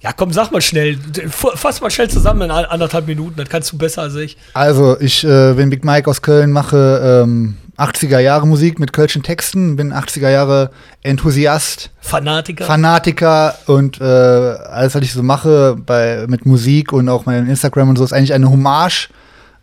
ja, 0.05 0.13
komm, 0.15 0.31
sag 0.31 0.51
mal 0.51 0.61
schnell, 0.61 0.99
fass 1.31 1.81
mal 1.81 1.89
schnell 1.89 2.07
zusammen 2.11 2.43
in 2.43 2.51
an- 2.51 2.65
anderthalb 2.65 3.07
Minuten, 3.07 3.33
das 3.37 3.49
kannst 3.49 3.71
du 3.71 3.77
besser 3.79 4.03
als 4.03 4.13
ich. 4.15 4.37
Also, 4.53 4.99
ich 4.99 5.23
äh, 5.23 5.53
bin 5.53 5.71
Big 5.71 5.83
Mike 5.83 6.07
aus 6.07 6.21
Köln, 6.21 6.51
mache 6.51 7.23
ähm, 7.23 7.57
80er 7.79 8.19
Jahre 8.19 8.45
Musik 8.45 8.77
mit 8.79 8.93
kölschen 8.93 9.23
Texten, 9.23 9.75
bin 9.75 9.91
80er 9.91 10.29
Jahre 10.29 10.69
Enthusiast, 11.01 11.89
Fanatiker. 12.01 12.65
Fanatiker 12.65 13.55
und 13.65 13.99
äh, 13.99 14.03
alles, 14.03 14.93
was 14.93 15.01
ich 15.01 15.11
so 15.11 15.23
mache 15.23 15.75
bei, 15.75 16.25
mit 16.27 16.45
Musik 16.45 16.93
und 16.93 17.09
auch 17.09 17.25
mein 17.25 17.47
Instagram 17.49 17.89
und 17.89 17.95
so, 17.97 18.03
ist 18.03 18.13
eigentlich 18.13 18.33
eine 18.33 18.49
Hommage 18.51 19.09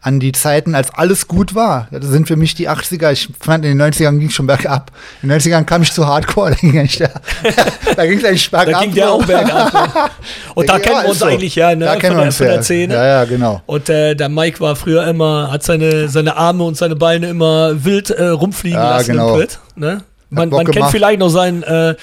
an 0.05 0.19
die 0.19 0.33
Zeiten, 0.33 0.75
als 0.75 0.93
alles 0.93 1.29
gut 1.29 1.55
war. 1.55 1.87
Das 1.93 2.05
sind 2.07 2.27
für 2.27 2.35
mich 2.37 2.57
die 2.57 2.69
80er. 2.69 3.13
Ich 3.13 3.29
fand, 3.41 3.65
in 3.65 3.79
den 3.79 3.93
90ern 3.93 4.19
ging 4.19 4.29
es 4.29 4.35
schon 4.35 4.49
bergab. 4.49 4.91
In 5.23 5.29
den 5.29 5.39
90ern 5.41 5.65
kam 5.65 5.83
ich 5.83 5.93
zu 5.93 6.07
Hardcore, 6.07 6.51
da 6.55 6.57
ging 6.57 6.77
eigentlich 6.79 6.99
da 6.99 8.07
ging 8.07 8.19
es 8.19 8.25
eigentlich 8.25 8.51
bergab. 8.51 8.73
da 8.75 8.81
ging 8.81 8.95
der 8.95 9.11
auch 9.13 9.25
bergab. 9.25 10.11
Und 10.57 10.69
da 10.69 10.75
Ja, 10.75 10.79
kennen 10.81 11.03
wir 11.03 11.09
uns 11.09 11.19
so. 11.21 11.27
eigentlich 11.27 11.55
ja, 11.55 11.75
ne? 11.77 11.85
Da 11.85 11.97
kennen 11.97 12.17
wir 12.17 12.25
uns 12.25 12.37
von 12.37 12.47
ja. 12.47 12.53
der 12.55 12.63
Szene. 12.65 12.95
Ja, 12.95 13.07
ja, 13.07 13.25
genau. 13.25 13.63
Und 13.67 13.89
äh, 13.89 14.17
der 14.17 14.29
Mike 14.29 14.59
war 14.61 14.75
früher 14.75 15.07
immer, 15.07 15.53
hat 15.53 15.63
seine, 15.63 16.09
seine 16.09 16.37
Arme 16.37 16.65
und 16.65 16.77
seine 16.77 16.97
Beine 16.97 17.29
immer 17.29 17.85
wild 17.85 18.11
äh, 18.11 18.27
rumfliegen 18.27 18.79
Ja, 18.79 18.97
lassen 18.97 19.13
genau. 19.13 19.35
im 19.35 19.41
Pit. 19.41 19.59
Ne? 19.77 20.03
Man, 20.31 20.49
man 20.49 20.67
kennt 20.67 20.91
vielleicht 20.91 21.21
noch 21.21 21.29
seinen, 21.29 21.63
äh, 21.63 21.95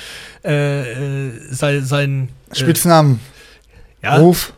äh, 0.45 0.81
äh, 1.27 1.31
sein, 1.51 1.83
sein 1.83 2.29
äh, 2.51 2.55
Spitznamen, 2.55 3.19
ja, 4.01 4.15
Ruf, 4.17 4.53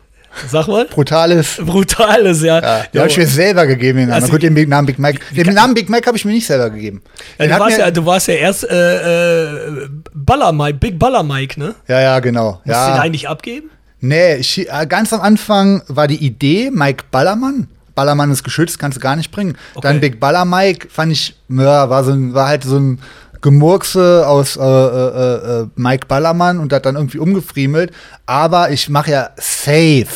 sag 0.48 0.66
mal. 0.68 0.86
Brutales. 0.86 1.56
Brutales, 1.64 2.42
ja. 2.42 2.60
Ja, 2.60 2.82
den 2.92 3.00
habe 3.00 3.10
ich 3.10 3.16
mir 3.16 3.26
selber 3.26 3.66
gegeben, 3.66 3.98
den 3.98 4.08
Namen. 4.08 4.22
Also, 4.22 4.32
Gut, 4.32 4.42
den 4.42 4.54
Big- 4.54 4.68
Namen 4.68 4.86
Big 4.86 4.98
Mike. 4.98 5.20
Den 5.34 5.54
Namen 5.54 5.74
Big 5.74 5.88
Mike 5.88 6.06
habe 6.06 6.16
ich 6.16 6.24
mir 6.24 6.32
nicht 6.32 6.46
selber 6.46 6.70
gegeben. 6.70 7.02
ja, 7.38 7.46
du, 7.46 7.58
warst 7.58 7.78
ja, 7.78 7.90
du 7.90 8.06
warst 8.06 8.28
ja 8.28 8.34
erst 8.34 8.64
äh, 8.68 9.46
äh, 9.84 9.88
Baller 10.14 10.52
Mike, 10.52 10.78
Big 10.78 10.98
Baller 10.98 11.22
Mike, 11.22 11.58
ne? 11.58 11.74
ja, 11.88 12.00
ja, 12.00 12.20
genau. 12.20 12.52
Musst 12.52 12.66
du 12.66 12.70
den 12.70 12.74
Ja. 12.96 13.00
eigentlich 13.00 13.28
abgeben? 13.28 13.70
Nee, 14.00 14.36
ich, 14.36 14.68
äh, 14.68 14.86
ganz 14.86 15.12
am 15.12 15.20
Anfang 15.20 15.82
war 15.88 16.08
die 16.08 16.16
Idee 16.24 16.70
Mike 16.72 17.04
Ballermann. 17.10 17.68
Ballermann 17.94 18.30
ist 18.30 18.42
geschützt, 18.42 18.78
kannst 18.78 18.96
du 18.96 19.00
gar 19.02 19.16
nicht 19.16 19.30
bringen. 19.30 19.56
Okay. 19.74 19.86
Dann 19.86 20.00
Big 20.00 20.18
Baller 20.18 20.44
Mike 20.44 20.88
fand 20.90 21.12
ich, 21.12 21.36
ja, 21.50 21.88
war, 21.90 22.02
so 22.04 22.12
ein, 22.12 22.32
war 22.34 22.48
halt 22.48 22.64
so 22.64 22.78
ein 22.78 22.98
Gemurkse 23.42 24.26
aus 24.26 24.56
äh, 24.56 24.60
äh, 24.62 25.60
äh, 25.62 25.66
Mike 25.76 26.06
Ballermann 26.06 26.58
und 26.60 26.72
hat 26.72 26.86
dann 26.86 26.96
irgendwie 26.96 27.18
umgefriemelt. 27.18 27.90
Aber 28.24 28.70
ich 28.70 28.88
mache 28.88 29.10
ja 29.10 29.30
safe 29.36 30.06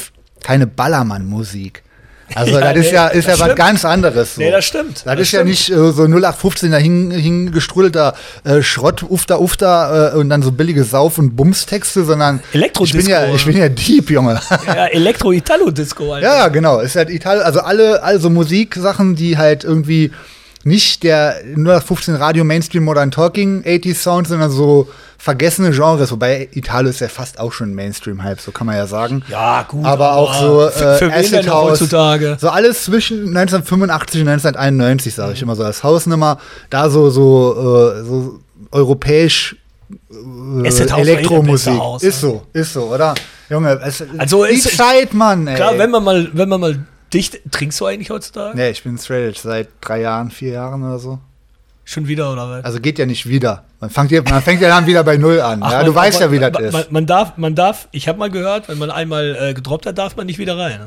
keine 0.43 0.67
Ballermann-Musik. 0.67 1.83
Also 2.35 2.59
Ja, 2.59 2.73
das 2.73 2.87
ist 2.87 2.93
ja, 2.93 3.07
ist 3.07 3.29
ja 3.29 3.39
was 3.39 3.55
ganz 3.55 3.85
anderes. 3.85 4.35
So. 4.35 4.41
Nee, 4.41 4.51
das 4.51 4.65
stimmt. 4.65 4.97
Das, 4.97 5.05
Das 5.05 5.21
ist 5.21 5.33
ja 5.33 5.41
stimmt. 5.41 5.51
nicht 5.51 5.71
äh, 5.71 5.75
so 5.93 6.03
0815er 6.03 6.77
hin, 6.77 7.11
hingestrudelter 7.13 8.15
äh, 8.43 8.63
Schrott, 8.63 9.05
Ufter, 9.09 9.41
Ufter 9.41 10.13
äh, 10.15 10.19
und 10.19 10.29
dann 10.29 10.43
so 10.43 10.51
billige 10.51 10.83
Sauf- 10.83 11.19
und 11.19 11.37
Bumstexte, 11.37 12.05
sondern 12.05 12.41
ich 12.51 12.57
Elektrodisco, 12.57 12.99
bin 12.99 13.09
ja, 13.09 13.33
ich 13.33 13.45
bin 13.47 13.57
ja 13.57 13.69
Dieb, 13.69 14.11
Junge. 14.11 14.41
Ja, 14.67 14.87
Elektro-Italo-Disco. 14.87 16.17
Ja, 16.19 16.49
genau. 16.49 16.81
Ist 16.81 16.97
halt 16.97 17.11
Italien, 17.11 17.45
also 17.45 17.61
alle, 17.61 18.03
also 18.03 18.29
Musiksachen, 18.29 19.15
die 19.15 19.39
halt 19.39 19.63
irgendwie 19.63 20.11
nicht 20.67 21.05
der 21.05 21.37
0815 21.55 22.17
Radio 22.17 22.43
Mainstream 22.43 22.83
Modern 22.85 23.13
Talking 23.13 23.63
80s 23.63 23.95
Sound, 24.03 24.27
sondern 24.27 24.51
so 24.51 24.89
vergessene 25.17 25.71
Genres, 25.71 26.11
wobei 26.11 26.49
Italo 26.53 26.89
ist 26.89 27.01
ja 27.01 27.09
fast 27.09 27.39
auch 27.39 27.53
schon 27.53 27.73
Mainstream-Hype, 27.73 28.41
so 28.41 28.51
kann 28.51 28.67
man 28.67 28.75
ja 28.77 28.87
sagen. 28.89 29.23
Ja, 29.29 29.63
gut. 29.63 29.85
Aber 29.85 30.15
auch 30.17 30.35
so 30.35 30.69
für, 30.69 30.85
äh, 30.95 30.99
für 30.99 31.07
wen 31.07 31.13
Acid 31.13 31.49
House. 31.49 31.71
heutzutage? 31.71 32.37
So 32.41 32.49
alles 32.49 32.85
zwischen 32.85 33.29
1985 33.29 34.23
und 34.23 34.29
1991, 34.29 35.15
sage 35.15 35.35
ich 35.35 35.43
immer 35.43 35.55
so 35.55 35.63
als 35.63 35.85
Hausnummer. 35.85 36.39
Da 36.69 36.91
so, 36.91 37.11
so, 37.11 37.55
äh, 37.55 38.05
so 38.05 38.41
europäisch 38.73 39.57
äh, 40.11 41.01
Elektromusik. 41.01 41.75
Haus, 41.79 42.03
ist 42.03 42.23
ne? 42.23 42.29
so, 42.29 42.43
ist 42.53 42.73
so, 42.73 42.83
oder? 42.93 43.15
Junge, 43.49 43.81
es, 43.85 44.03
Also 44.19 44.45
die 44.45 44.55
ist- 44.55 44.77
Zeit, 44.77 45.15
Mann, 45.15 45.47
ey. 45.47 45.55
Klar, 45.55 45.79
wenn 45.79 45.91
man 45.93 46.03
mal, 46.03 46.29
wenn 46.33 46.49
man 46.49 46.61
mal 46.61 46.79
dicht, 47.13 47.39
trinkst 47.51 47.81
du 47.81 47.87
eigentlich 47.87 48.11
heutzutage? 48.11 48.57
Nee, 48.57 48.71
ich 48.71 48.83
bin 48.83 48.99
straight 48.99 49.31
edge 49.31 49.41
seit 49.43 49.69
drei 49.81 50.01
Jahren, 50.01 50.31
vier 50.31 50.53
Jahren 50.53 50.83
oder 50.83 50.99
so. 50.99 51.19
Schon 51.85 52.09
wieder 52.09 52.33
oder 52.33 52.51
was? 52.51 52.65
Also 52.65 52.81
geht 52.81 52.99
ja 52.99 53.07
nicht 53.07 53.29
wieder. 53.29 53.65
Man 53.81 53.91
fängt 53.91 54.11
ja, 54.11 54.21
man 54.23 54.43
fängt 54.43 54.61
ja 54.61 54.69
dann 54.69 54.87
wieder 54.87 55.05
bei 55.05 55.17
Null 55.19 55.41
an. 55.41 55.63
Ach, 55.63 55.71
ja, 55.71 55.77
man- 55.79 55.87
du 55.87 55.95
weißt 55.95 56.21
aber- 56.21 56.35
ja, 56.35 56.41
wie 56.41 56.41
das 56.41 56.53
man, 56.53 56.65
ist. 56.65 56.73
Man, 56.73 56.85
man 56.91 57.07
darf, 57.07 57.37
man 57.37 57.55
darf, 57.55 57.89
ich 57.93 58.09
habe 58.09 58.19
mal 58.19 58.31
gehört, 58.31 58.69
wenn 58.69 58.79
man 58.79 58.91
einmal 58.91 59.37
äh, 59.41 59.55
gedroppt 59.55 59.87
hat, 59.87 59.97
darf 59.97 60.17
man 60.17 60.27
nicht 60.27 60.39
wieder 60.39 60.59
rein. 60.59 60.81
Ne? 60.81 60.87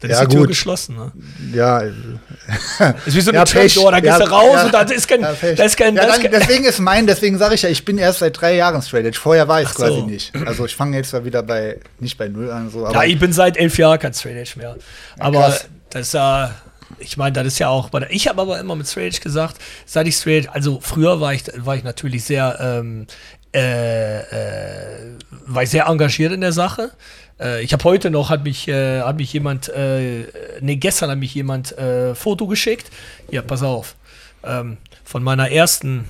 Dann 0.00 0.10
Ja, 0.10 0.16
ist 0.20 0.26
die 0.26 0.32
Tür 0.32 0.40
gut. 0.40 0.48
geschlossen. 0.48 0.96
Ne? 0.96 1.12
ja, 1.54 1.80
Ist 3.06 3.14
wie 3.14 3.20
so 3.20 3.30
eine 3.30 3.38
ja, 3.38 3.44
Trapdoor, 3.44 3.92
da 3.92 4.00
gehst 4.00 4.18
Ja, 4.18 4.24
du 4.24 4.30
raus 4.30 4.54
ja, 4.54 4.64
und 4.66 4.74
da 4.74 4.80
ist 4.82 5.08
kein, 5.08 5.20
ja, 5.20 5.32
da 5.56 5.64
ist 5.64 5.76
kein, 5.76 5.94
da 5.94 6.02
ist 6.04 6.22
kein 6.22 6.30
deswegen 6.30 6.64
ist 6.64 6.78
mein, 6.80 7.06
deswegen 7.06 7.38
sage 7.38 7.54
ich 7.54 7.62
ja, 7.62 7.68
ich 7.68 7.84
bin 7.84 7.98
erst 7.98 8.20
seit 8.20 8.40
drei 8.40 8.56
Jahren 8.56 8.82
straight 8.82 9.06
edge. 9.06 9.18
Vorher 9.18 9.48
war 9.48 9.62
ich 9.62 9.68
so. 9.68 9.74
quasi 9.84 10.02
nicht. 10.02 10.32
Also 10.46 10.64
ich 10.64 10.74
fange 10.74 10.96
jetzt 10.96 11.10
zwar 11.10 11.24
wieder 11.24 11.42
bei, 11.42 11.78
nicht 11.98 12.18
bei 12.18 12.28
Null 12.28 12.50
an, 12.50 12.70
so, 12.70 12.86
Ja, 12.90 13.04
ich 13.04 13.18
bin 13.18 13.32
seit 13.32 13.56
elf 13.56 13.76
Jahren 13.78 13.98
kein 13.98 14.14
Straight 14.14 14.36
Edge 14.36 14.52
mehr. 14.56 14.76
Aber 15.18 15.40
krass. 15.40 15.68
das 15.90 16.08
ist 16.08 16.14
ja, 16.14 16.54
ich 16.98 17.16
meine, 17.16 17.32
das 17.32 17.46
ist 17.46 17.58
ja 17.58 17.68
auch 17.68 17.90
ich 18.08 18.28
habe 18.28 18.40
aber 18.40 18.58
immer 18.60 18.76
mit 18.76 18.88
Straight 18.88 19.14
Edge 19.14 19.20
gesagt, 19.20 19.56
seit 19.86 20.06
ich 20.06 20.16
Straight 20.16 20.44
Edge, 20.44 20.54
also 20.54 20.80
früher 20.82 21.20
war 21.20 21.34
ich, 21.34 21.44
war 21.56 21.76
ich 21.76 21.84
natürlich 21.84 22.24
sehr, 22.24 22.58
ähm, 22.60 23.06
äh, 23.54 24.18
äh, 24.20 25.16
war 25.46 25.62
ich 25.62 25.70
sehr 25.70 25.86
engagiert 25.86 26.32
in 26.32 26.40
der 26.40 26.52
Sache. 26.52 26.90
Äh, 27.40 27.62
ich 27.62 27.72
habe 27.72 27.82
heute 27.84 28.10
noch, 28.10 28.30
hat 28.30 28.44
mich, 28.44 28.68
äh, 28.68 29.00
hat 29.02 29.16
mich 29.16 29.32
jemand, 29.32 29.68
äh, 29.68 30.26
nee, 30.60 30.76
gestern 30.76 31.10
hat 31.10 31.18
mich 31.18 31.34
jemand 31.34 31.76
äh, 31.78 32.14
Foto 32.14 32.46
geschickt. 32.46 32.90
Ja, 33.30 33.42
pass 33.42 33.62
auf. 33.62 33.94
Ähm, 34.44 34.76
von 35.04 35.22
meiner 35.22 35.50
ersten 35.50 36.04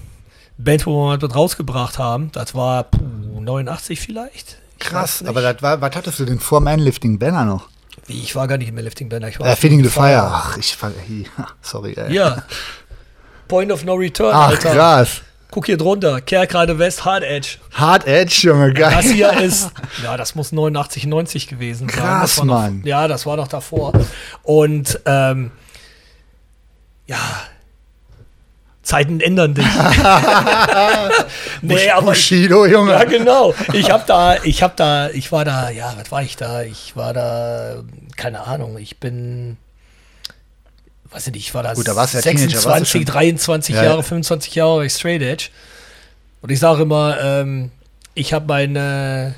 Band, 0.58 0.86
wo 0.86 1.08
wir 1.10 1.18
das 1.18 1.34
rausgebracht 1.34 1.98
haben, 1.98 2.30
das 2.32 2.54
war 2.54 2.84
puh, 2.84 3.40
89 3.40 4.00
vielleicht. 4.00 4.58
Ich 4.78 4.86
krass. 4.86 5.22
Aber 5.26 5.40
das 5.42 5.62
war, 5.62 5.80
was 5.80 5.94
hattest 5.94 6.18
du 6.20 6.24
denn 6.24 6.40
vor 6.40 6.60
meinem 6.60 6.80
Lifting 6.80 7.18
Banner 7.18 7.44
noch? 7.44 7.68
Wie, 8.06 8.20
ich 8.20 8.34
war 8.34 8.48
gar 8.48 8.56
nicht 8.58 8.68
im 8.68 8.76
Lifting 8.78 9.08
Banner. 9.08 9.28
Ich 9.28 9.38
war 9.38 9.46
Äh, 9.46 9.56
Feeding 9.56 9.82
the 9.84 9.90
Fire. 9.90 10.22
Ach, 10.32 10.56
ich 10.56 10.76
sorry, 11.62 11.94
ey. 11.94 12.12
Ja. 12.14 12.42
Point 13.48 13.72
of 13.72 13.84
No 13.84 13.94
Return, 13.94 14.32
Ach, 14.34 14.48
Alter. 14.48 14.72
krass. 14.72 15.22
Guck 15.50 15.66
hier 15.66 15.76
drunter. 15.76 16.20
Kerkrade 16.20 16.78
West, 16.78 17.04
Hard 17.04 17.24
Edge. 17.24 17.58
Hard 17.72 18.06
Edge, 18.06 18.40
Junge, 18.44 18.72
geil. 18.72 18.92
Das 18.94 19.06
hier 19.06 19.32
ist, 19.40 19.70
ja, 20.02 20.16
das 20.16 20.34
muss 20.34 20.52
89, 20.52 21.06
90 21.06 21.48
gewesen 21.48 21.88
sein. 21.88 21.98
Krass, 21.98 22.38
noch, 22.38 22.44
Mann. 22.44 22.82
Ja, 22.84 23.08
das 23.08 23.26
war 23.26 23.36
noch 23.36 23.48
davor. 23.48 23.92
Und, 24.42 25.00
ähm, 25.06 25.50
ja, 27.06 27.18
Zeiten 28.82 29.20
ändern 29.20 29.54
dich. 29.54 29.66
nee, 31.62 31.90
aber 31.90 32.06
Bushido, 32.08 32.66
Junge. 32.66 32.92
Ja, 32.92 33.04
genau. 33.04 33.54
Ich 33.72 33.90
hab 33.90 34.06
da, 34.06 34.36
ich 34.42 34.62
hab 34.62 34.76
da, 34.76 35.10
ich 35.10 35.30
war 35.30 35.44
da, 35.44 35.70
ja, 35.70 35.94
was 35.96 36.10
war 36.10 36.22
ich 36.22 36.36
da? 36.36 36.62
Ich 36.62 36.96
war 36.96 37.12
da, 37.12 37.82
keine 38.16 38.46
Ahnung, 38.46 38.78
ich 38.78 38.98
bin, 38.98 39.58
weiß 41.12 41.26
ich 41.28 41.32
nicht, 41.34 41.46
ich 41.48 41.54
war 41.54 41.62
da, 41.62 41.74
Gut, 41.74 41.86
da 41.88 41.92
ja 41.92 42.20
Teenager, 42.20 42.64
warst 42.64 42.64
du 42.64 42.68
26, 42.84 42.90
schon. 42.90 43.04
23 43.04 43.74
Ja, 43.74 43.82
Jahre, 43.84 43.96
ja. 43.98 44.02
25 44.02 44.54
Jahre 44.54 44.76
war 44.76 44.84
ich 44.84 44.92
Straight 44.92 45.22
Edge. 45.22 45.48
Und 46.42 46.50
ich 46.50 46.58
sage 46.58 46.82
immer, 46.82 47.16
ähm, 47.20 47.70
ich 48.14 48.32
habe 48.32 48.46
meine, 48.46 49.34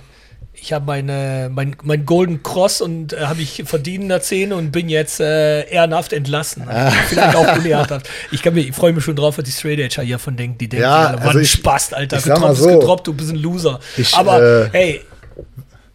ich 0.54 0.72
habe 0.72 0.84
meine, 0.86 1.50
mein, 1.52 1.74
mein 1.82 2.06
Golden 2.06 2.42
Cross 2.42 2.80
und 2.80 3.12
äh, 3.12 3.22
habe 3.22 3.42
ich 3.42 3.62
verdient 3.66 4.04
in 4.04 4.08
der 4.10 4.20
Szene 4.20 4.54
und 4.54 4.70
bin 4.70 4.88
jetzt 4.88 5.18
äh, 5.18 5.68
ehrenhaft 5.68 6.12
entlassen. 6.12 6.68
Ah. 6.68 6.90
Vielleicht 7.08 7.34
auch 7.34 7.56
unehrenhaft. 7.56 8.08
Ich, 8.30 8.42
kann 8.42 8.56
ich 8.56 8.72
freue 8.72 8.92
mich 8.92 9.02
schon 9.02 9.16
drauf, 9.16 9.38
was 9.38 9.44
die 9.44 9.50
Straight 9.50 9.80
Edger 9.80 10.02
hier 10.02 10.18
von 10.20 10.36
denken. 10.36 10.58
Die 10.58 10.68
denken, 10.68 10.82
Ja, 10.84 11.06
alle, 11.08 11.22
also 11.22 11.38
ich- 11.40 11.50
Spaß, 11.50 11.94
Alter. 11.94 12.16
mal 12.16 12.22
Gedroppt 12.22 12.52
ist 12.52 12.58
so. 12.60 12.78
gedroppt, 12.78 13.06
du 13.08 13.14
bist 13.14 13.30
ein 13.30 13.36
Loser. 13.36 13.80
Ich, 13.96 14.14
Aber 14.14 14.40
äh, 14.66 14.68
hey, 14.72 15.00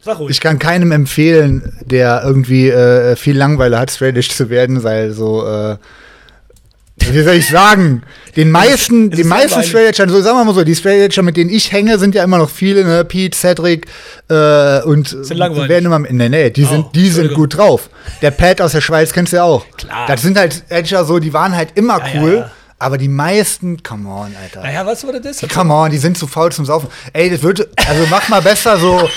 sag 0.08 0.20
ruhig. 0.20 0.32
Ich 0.32 0.42
kann 0.42 0.58
keinem 0.58 0.92
empfehlen, 0.92 1.78
der 1.86 2.24
irgendwie 2.26 2.70
äh, 2.70 3.16
viel 3.16 3.38
Langeweile 3.38 3.78
hat, 3.78 3.92
straight 3.92 4.18
edge 4.18 4.30
zu 4.30 4.50
werden, 4.50 4.84
weil 4.84 5.12
so, 5.12 5.46
äh, 5.46 5.78
wie 7.00 7.22
soll 7.22 7.36
ich 7.36 7.48
sagen, 7.48 8.02
den 8.36 8.50
meisten, 8.52 9.12
den 9.12 9.20
ist 9.20 9.28
meisten 9.28 9.62
so 9.64 10.22
sagen 10.22 10.38
wir 10.38 10.44
mal 10.46 10.54
so, 10.54 10.64
die 10.64 10.76
Straight 10.76 11.00
Edger, 11.02 11.22
mit 11.22 11.38
denen 11.38 11.50
ich 11.50 11.72
hänge, 11.72 12.00
sind 12.00 12.16
ja 12.16 12.24
immer 12.24 12.38
noch 12.38 12.50
viele, 12.50 12.84
ne, 12.84 13.06
Pete, 13.06 13.38
Cedric, 13.38 13.86
äh, 14.30 14.82
und 14.82 15.08
Sind 15.08 15.38
langweilig. 15.38 15.70
werden 15.70 15.86
immer, 15.86 16.00
nee, 16.00 16.30
nee, 16.30 16.50
die 16.50 16.66
sind, 16.66 16.86
Oh, 16.86 16.92
die 16.94 17.10
sind 17.10 17.34
gut 17.34 17.58
drauf. 17.58 17.90
Der 18.22 18.32
Pat 18.32 18.62
aus 18.62 18.72
der 18.72 18.82
Schweiz 18.82 19.14
kennst 19.14 19.32
du 19.34 19.38
ja 19.38 19.44
auch. 19.44 19.66
Klar. 19.78 20.08
Das 20.08 20.22
sind 20.22 20.38
halt 20.38 20.64
Edger 20.70 21.06
so, 21.06 21.20
die 21.20 21.34
waren 21.34 21.56
halt 21.56 21.70
immer 21.76 22.00
Ja, 22.00 22.08
ja, 22.08 22.22
cool, 22.22 22.34
ja. 22.40 22.52
aber 22.80 22.98
die 22.98 23.10
meisten, 23.10 23.82
come 23.84 24.10
on, 24.10 24.34
Alter. 24.42 24.62
Naja, 24.62 24.86
weißt 24.86 25.04
du, 25.04 25.08
was 25.08 25.22
das 25.22 25.44
ist? 25.44 25.54
Come 25.54 25.74
on, 25.74 25.92
die 25.92 25.98
sind 25.98 26.18
zu 26.18 26.28
faul 26.28 26.52
zum 26.52 26.66
Saufen. 26.66 26.90
Ey, 27.14 27.30
das 27.30 27.42
wird, 27.44 27.68
also 27.88 28.04
mach 28.10 28.28
mal 28.30 28.42
besser 28.42 28.78
so, 28.78 29.08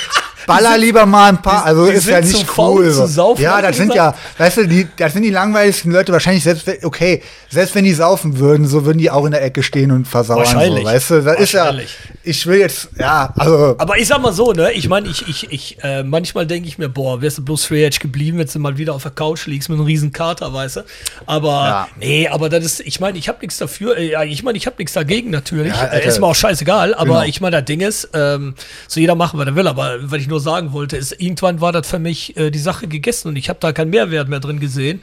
baller 0.46 0.78
lieber 0.78 1.06
mal 1.06 1.28
ein 1.30 1.42
paar, 1.42 1.62
die- 1.62 1.68
also 1.68 1.86
die 1.86 1.92
ist 1.92 2.06
ja 2.08 2.20
nicht 2.20 2.46
faul 2.48 2.78
cool. 2.84 2.90
zu 2.90 2.92
so. 2.92 3.06
saufen, 3.06 3.42
ja, 3.42 3.60
das 3.62 3.76
sind 3.76 3.94
ja, 3.94 4.14
weißt 4.38 4.56
du, 4.58 4.66
die, 4.68 4.86
das 4.96 5.12
sind 5.12 5.22
die 5.22 5.30
langweiligsten 5.30 5.92
Leute, 5.92 6.12
wahrscheinlich 6.12 6.42
selbst, 6.44 6.66
wenn- 6.66 6.84
okay, 6.84 7.22
selbst 7.48 7.74
wenn 7.74 7.84
die 7.84 7.92
saufen 7.94 8.38
würden, 8.38 8.66
so 8.66 8.84
würden 8.84 8.98
die 8.98 9.10
auch 9.10 9.24
in 9.24 9.32
der 9.32 9.42
Ecke 9.42 9.62
stehen 9.62 9.90
und 9.90 10.06
versauern, 10.06 10.44
so, 10.46 10.54
Wahrscheinlich. 10.54 10.84
weißt 10.84 11.10
du, 11.10 11.22
das 11.22 11.38
ist 11.40 11.52
ja, 11.52 11.72
ich 12.22 12.46
will 12.46 12.58
jetzt, 12.60 12.88
ja, 12.98 13.32
also, 13.36 13.74
Aber 13.78 13.96
ich 13.98 14.06
sag 14.08 14.20
mal 14.22 14.32
so, 14.32 14.52
ne, 14.52 14.72
ich 14.72 14.88
meine, 14.88 15.08
ich, 15.08 15.26
ich, 15.28 15.50
ich, 15.52 15.76
äh, 15.82 16.02
manchmal 16.02 16.46
denke 16.46 16.68
ich 16.68 16.78
mir, 16.78 16.88
boah, 16.88 17.20
wärst 17.22 17.38
du 17.38 17.44
bloß 17.44 17.64
Free 17.64 17.84
Edge 17.84 17.98
geblieben, 18.00 18.38
wenn 18.38 18.46
du 18.46 18.58
mal 18.58 18.78
wieder 18.78 18.94
auf 18.94 19.02
der 19.02 19.12
Couch 19.12 19.46
liegst 19.46 19.68
mit 19.68 19.78
einem 19.78 19.86
riesen 19.86 20.12
Kater, 20.12 20.52
weißt 20.52 20.76
du? 20.76 20.80
Aber, 21.26 21.48
Ja. 21.50 21.88
nee, 21.98 22.28
aber 22.28 22.48
das 22.48 22.64
ist, 22.64 22.80
ich 22.80 23.00
meine, 23.00 23.18
ich 23.18 23.28
habe 23.28 23.38
nichts 23.40 23.58
dafür, 23.58 23.96
äh, 23.96 24.10
ja, 24.12 24.22
ich 24.22 24.42
meine, 24.42 24.56
ich 24.58 24.66
habe 24.66 24.76
nichts 24.78 24.92
dagegen 24.92 25.30
natürlich, 25.30 25.72
Ja, 25.74 25.84
äh, 25.86 25.90
Alter. 25.90 26.02
ist 26.08 26.20
mir 26.20 26.26
auch 26.26 26.34
scheißegal, 26.34 26.94
aber 26.94 27.04
Genau. 27.04 27.22
ich 27.24 27.40
meine, 27.40 27.56
das 27.56 27.64
Ding 27.64 27.80
ist, 27.80 28.08
ähm, 28.14 28.54
so 28.88 29.00
jeder 29.00 29.14
machen, 29.14 29.38
was 29.38 29.46
er 29.46 29.56
will, 29.56 29.66
aber 29.66 29.96
was 30.02 30.20
ich 30.20 30.28
nur 30.30 30.40
sagen 30.40 30.72
wollte, 30.72 30.96
ist, 30.96 31.12
irgendwann 31.20 31.60
war 31.60 31.72
das 31.72 31.86
für 31.86 31.98
mich 31.98 32.36
äh, 32.36 32.50
die 32.50 32.58
Sache 32.58 32.88
gegessen 32.88 33.28
und 33.28 33.36
ich 33.36 33.48
habe 33.48 33.58
da 33.60 33.72
keinen 33.72 33.90
Mehrwert 33.90 34.28
mehr 34.28 34.40
drin 34.40 34.60
gesehen 34.60 35.02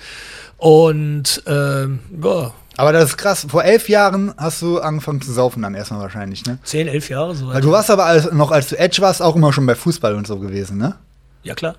und, 0.57 1.43
ähm, 1.45 1.99
ja, 2.23 2.51
aber 2.77 2.91
das 2.93 3.09
ist 3.11 3.17
krass. 3.17 3.45
Vor 3.49 3.63
elf 3.63 3.89
Jahren 3.89 4.33
hast 4.37 4.61
du 4.61 4.79
angefangen 4.79 5.21
zu 5.21 5.31
saufen 5.31 5.63
dann 5.63 5.73
erstmal 5.75 6.01
wahrscheinlich, 6.01 6.45
ne? 6.45 6.59
zehn, 6.63 6.87
elf 6.87 7.09
Jahre 7.09 7.35
so. 7.35 7.47
Weil 7.47 7.61
du 7.61 7.71
warst 7.71 7.89
aber 7.89 8.05
als, 8.05 8.31
noch, 8.31 8.51
als 8.51 8.69
du 8.69 8.77
Edge 8.77 9.01
warst, 9.01 9.21
auch 9.21 9.35
immer 9.35 9.51
schon 9.51 9.65
bei 9.65 9.75
Fußball 9.75 10.15
und 10.15 10.27
so 10.27 10.37
gewesen, 10.39 10.77
ne? 10.77 10.95
ja, 11.43 11.55
klar. 11.55 11.75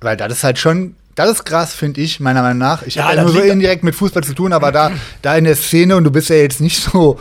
Weil 0.00 0.16
das 0.16 0.32
ist 0.32 0.44
halt 0.44 0.58
schon, 0.58 0.96
das 1.14 1.30
ist 1.30 1.44
krass, 1.44 1.74
finde 1.74 2.00
ich, 2.00 2.18
meiner 2.20 2.42
Meinung 2.42 2.58
nach. 2.58 2.82
Ich 2.82 2.96
Ja, 2.96 3.04
habe 3.04 3.16
ja 3.16 3.22
nur 3.22 3.32
so 3.32 3.40
indirekt 3.40 3.84
mit 3.84 3.94
Fußball 3.94 4.24
zu 4.24 4.34
tun, 4.34 4.52
aber 4.52 4.72
da, 4.72 4.92
da 5.22 5.36
in 5.36 5.44
der 5.44 5.56
Szene 5.56 5.96
und 5.96 6.04
du 6.04 6.10
bist 6.10 6.28
ja 6.28 6.36
jetzt 6.36 6.60
nicht 6.60 6.82
so, 6.82 7.18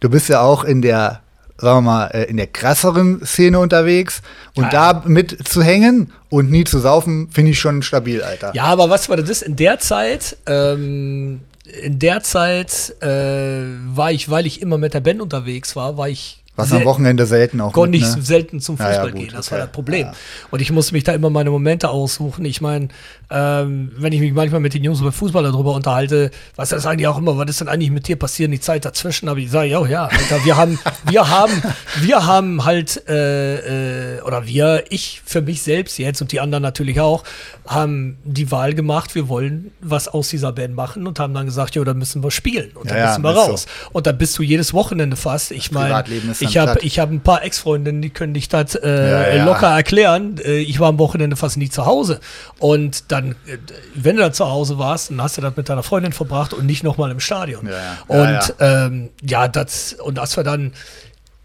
du 0.00 0.08
bist 0.10 0.28
ja 0.28 0.40
auch 0.42 0.64
in 0.64 0.82
der, 0.82 1.21
sagen 1.62 1.78
wir 1.78 1.80
mal, 1.82 2.06
äh, 2.08 2.24
in 2.24 2.36
der 2.36 2.48
krasseren 2.48 3.24
Szene 3.24 3.58
unterwegs 3.58 4.20
und 4.54 4.64
Ja. 4.64 4.92
da 4.92 5.02
mit 5.06 5.48
zu 5.48 5.62
hängen 5.62 6.12
und 6.28 6.50
nie 6.50 6.64
zu 6.64 6.78
saufen, 6.78 7.28
finde 7.30 7.52
ich 7.52 7.58
schon 7.58 7.82
stabil, 7.82 8.22
Alter. 8.22 8.50
Ja, 8.54 8.64
aber 8.64 8.90
was 8.90 9.08
war 9.08 9.16
das? 9.16 9.40
In 9.42 9.56
der 9.56 9.78
Zeit, 9.78 10.36
ähm, 10.46 11.40
in 11.82 11.98
der 11.98 12.22
Zeit 12.22 12.94
äh, 13.00 13.62
war 13.94 14.12
ich, 14.12 14.28
weil 14.28 14.46
ich 14.46 14.60
immer 14.60 14.76
mit 14.76 14.92
der 14.94 15.00
Band 15.00 15.22
unterwegs 15.22 15.74
war, 15.76 15.96
war 15.96 16.08
ich 16.08 16.42
Was 16.56 16.68
sel- 16.68 16.80
am 16.80 16.84
Wochenende 16.84 17.24
selten 17.24 17.60
auch. 17.62 17.72
konnte 17.72 17.92
mit, 17.98 18.06
ich 18.06 18.16
ne? 18.16 18.22
selten 18.22 18.60
zum 18.60 18.76
Ja, 18.76 18.82
ja, 18.84 18.88
Fußball 18.90 19.10
gut, 19.12 19.20
gehen. 19.20 19.30
Das 19.34 19.46
okay. 19.46 19.52
war 19.54 19.58
das 19.66 19.72
Problem. 19.72 20.06
Ja. 20.08 20.12
Und 20.50 20.60
ich 20.60 20.70
musste 20.72 20.92
mich 20.92 21.04
da 21.04 21.12
immer 21.12 21.30
meine 21.30 21.50
Momente 21.50 21.88
aussuchen. 21.88 22.44
Ich 22.44 22.60
meine, 22.60 22.88
ähm, 23.32 23.90
wenn 23.96 24.12
ich 24.12 24.20
mich 24.20 24.32
manchmal 24.34 24.60
mit 24.60 24.74
den 24.74 24.84
Jungs 24.84 25.00
über 25.00 25.10
Fußball 25.10 25.42
darüber 25.42 25.74
unterhalte, 25.74 26.30
was 26.56 26.68
das 26.68 26.86
die 26.98 27.06
auch 27.06 27.16
immer, 27.16 27.38
was 27.38 27.48
ist 27.48 27.60
denn 27.60 27.68
eigentlich 27.68 27.90
mit 27.90 28.06
dir 28.06 28.16
passiert, 28.16 28.52
die 28.52 28.60
Zeit 28.60 28.84
dazwischen? 28.84 29.28
Aber 29.28 29.38
ich 29.38 29.50
sage, 29.50 29.68
ja, 29.68 29.86
ja, 29.86 30.04
Alter, 30.04 30.44
wir 30.44 30.56
haben, 30.56 30.78
wir 31.08 31.28
haben, 31.28 31.62
wir 32.00 32.26
haben 32.26 32.64
halt, 32.64 33.08
äh, 33.08 34.16
äh, 34.16 34.20
oder 34.22 34.46
wir, 34.46 34.84
ich 34.90 35.22
für 35.24 35.40
mich 35.40 35.62
selbst 35.62 35.98
jetzt 35.98 36.20
und 36.20 36.32
die 36.32 36.40
anderen 36.40 36.62
natürlich 36.62 37.00
auch, 37.00 37.24
haben 37.66 38.18
die 38.24 38.50
Wahl 38.50 38.74
gemacht, 38.74 39.14
wir 39.14 39.28
wollen 39.28 39.70
was 39.80 40.08
aus 40.08 40.28
dieser 40.28 40.52
Band 40.52 40.74
machen 40.74 41.06
und 41.06 41.18
haben 41.18 41.32
dann 41.32 41.46
gesagt, 41.46 41.74
ja, 41.74 41.84
da 41.84 41.94
müssen 41.94 42.22
wir 42.22 42.30
spielen 42.30 42.72
und 42.74 42.90
Ja, 42.90 42.96
da 42.96 43.06
müssen 43.08 43.22
wir 43.22 43.30
ist 43.30 43.36
so. 43.36 43.50
raus. 43.50 43.66
Und 43.92 44.06
da 44.06 44.12
bist 44.12 44.36
du 44.38 44.42
jedes 44.42 44.74
Wochenende 44.74 45.16
fast. 45.16 45.52
Ich 45.52 45.70
meine, 45.70 46.04
ich 46.40 46.58
habe 46.58 46.78
ich 46.82 46.98
hab 46.98 47.10
ein 47.10 47.20
paar 47.20 47.44
Ex-Freundinnen, 47.44 48.02
die 48.02 48.10
können 48.10 48.34
dich 48.34 48.48
das 48.48 48.74
äh, 48.74 48.88
Ja, 48.88 49.34
ja. 49.36 49.44
locker 49.44 49.68
erklären. 49.68 50.36
Äh, 50.44 50.58
ich 50.58 50.80
war 50.80 50.88
am 50.88 50.98
Wochenende 50.98 51.36
fast 51.36 51.56
nie 51.56 51.70
zu 51.70 51.86
Hause. 51.86 52.20
Und 52.58 53.10
dann, 53.12 53.21
äh, 53.30 53.58
wenn 53.94 54.16
du 54.16 54.22
da 54.22 54.32
zu 54.32 54.48
Hause 54.48 54.78
warst, 54.78 55.10
dann 55.10 55.22
hast 55.22 55.36
du 55.36 55.40
das 55.40 55.56
mit 55.56 55.68
deiner 55.68 55.82
Freundin 55.82 56.12
verbracht 56.12 56.52
und 56.52 56.66
nicht 56.66 56.82
nochmal 56.82 57.10
im 57.10 57.20
Stadion. 57.20 57.66
Ja, 57.66 57.72
ja. 57.72 57.98
Und 58.06 58.54
ja, 58.58 58.86
ähm, 58.86 59.10
ja 59.22 59.48
das, 59.48 59.94
und 59.94 60.18
als 60.18 60.36
wir 60.36 60.44
dann 60.44 60.72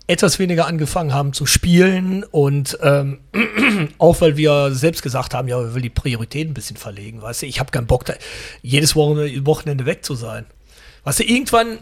etwas 0.07 0.39
weniger 0.39 0.67
angefangen 0.67 1.13
haben 1.13 1.33
zu 1.33 1.45
spielen 1.45 2.23
und 2.23 2.77
ähm, 2.81 3.19
auch 3.97 4.21
weil 4.21 4.37
wir 4.37 4.71
selbst 4.71 5.03
gesagt 5.03 5.33
haben, 5.33 5.49
ja, 5.49 5.59
wir 5.59 5.75
will 5.75 5.81
die 5.81 5.89
Prioritäten 5.89 6.51
ein 6.51 6.53
bisschen 6.53 6.77
verlegen, 6.77 7.21
weißt 7.21 7.41
du, 7.41 7.45
ich 7.45 7.59
habe 7.59 7.71
keinen 7.71 7.87
Bock, 7.87 8.05
da 8.05 8.13
jedes 8.61 8.95
Wochenende, 8.95 9.45
Wochenende 9.45 9.85
weg 9.85 10.05
zu 10.05 10.15
sein. 10.15 10.45
Weißt 11.03 11.19
du, 11.19 11.23
irgendwann, 11.23 11.79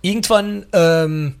irgendwann, 0.00 0.66
ähm, 0.72 1.36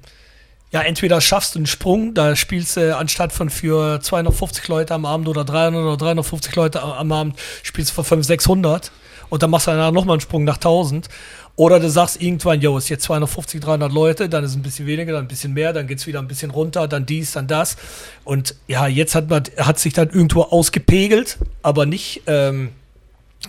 ja, 0.70 0.82
entweder 0.82 1.20
schaffst 1.20 1.54
du 1.54 1.60
einen 1.60 1.66
Sprung, 1.66 2.14
da 2.14 2.36
spielst 2.36 2.76
du 2.76 2.96
anstatt 2.96 3.32
von 3.32 3.48
für 3.50 4.00
250 4.00 4.68
Leute 4.68 4.94
am 4.94 5.06
Abend 5.06 5.28
oder 5.28 5.44
300 5.44 5.82
oder 5.82 5.96
350 5.96 6.54
Leute 6.56 6.82
am- 6.82 7.10
Abend, 7.12 7.36
spielst 7.62 7.90
du 7.90 7.94
für 7.94 8.04
500, 8.04 8.26
600 8.26 8.92
und 9.30 9.42
dann 9.42 9.50
machst 9.50 9.66
du 9.66 9.70
danach 9.70 9.92
nochmal 9.92 10.14
einen 10.14 10.20
Sprung 10.20 10.44
nach 10.44 10.56
1000. 10.56 11.08
Oder 11.56 11.80
du 11.80 11.90
sagst 11.90 12.22
irgendwann, 12.22 12.60
jo, 12.60 12.78
ist 12.78 12.88
jetzt 12.88 13.02
250, 13.04 13.60
300 13.60 13.90
Leute, 13.92 14.28
dann 14.28 14.44
ist 14.44 14.54
ein 14.54 14.62
bisschen 14.62 14.86
weniger, 14.86 15.12
dann 15.14 15.24
ein 15.24 15.28
bisschen 15.28 15.54
mehr, 15.54 15.72
dann 15.72 15.88
geht's 15.88 16.06
wieder 16.06 16.20
ein 16.20 16.28
bisschen 16.28 16.52
runter, 16.52 16.86
dann 16.86 17.04
dies, 17.04 17.32
dann 17.32 17.48
das. 17.48 17.76
Und 18.22 18.54
ja, 18.68 18.86
jetzt 18.86 19.16
hat, 19.16 19.28
man, 19.28 19.42
hat 19.56 19.78
sich 19.80 19.92
dann 19.92 20.08
irgendwo 20.10 20.42
ausgepegelt, 20.42 21.38
aber 21.62 21.84
nicht, 21.84 22.22
ähm, 22.28 22.68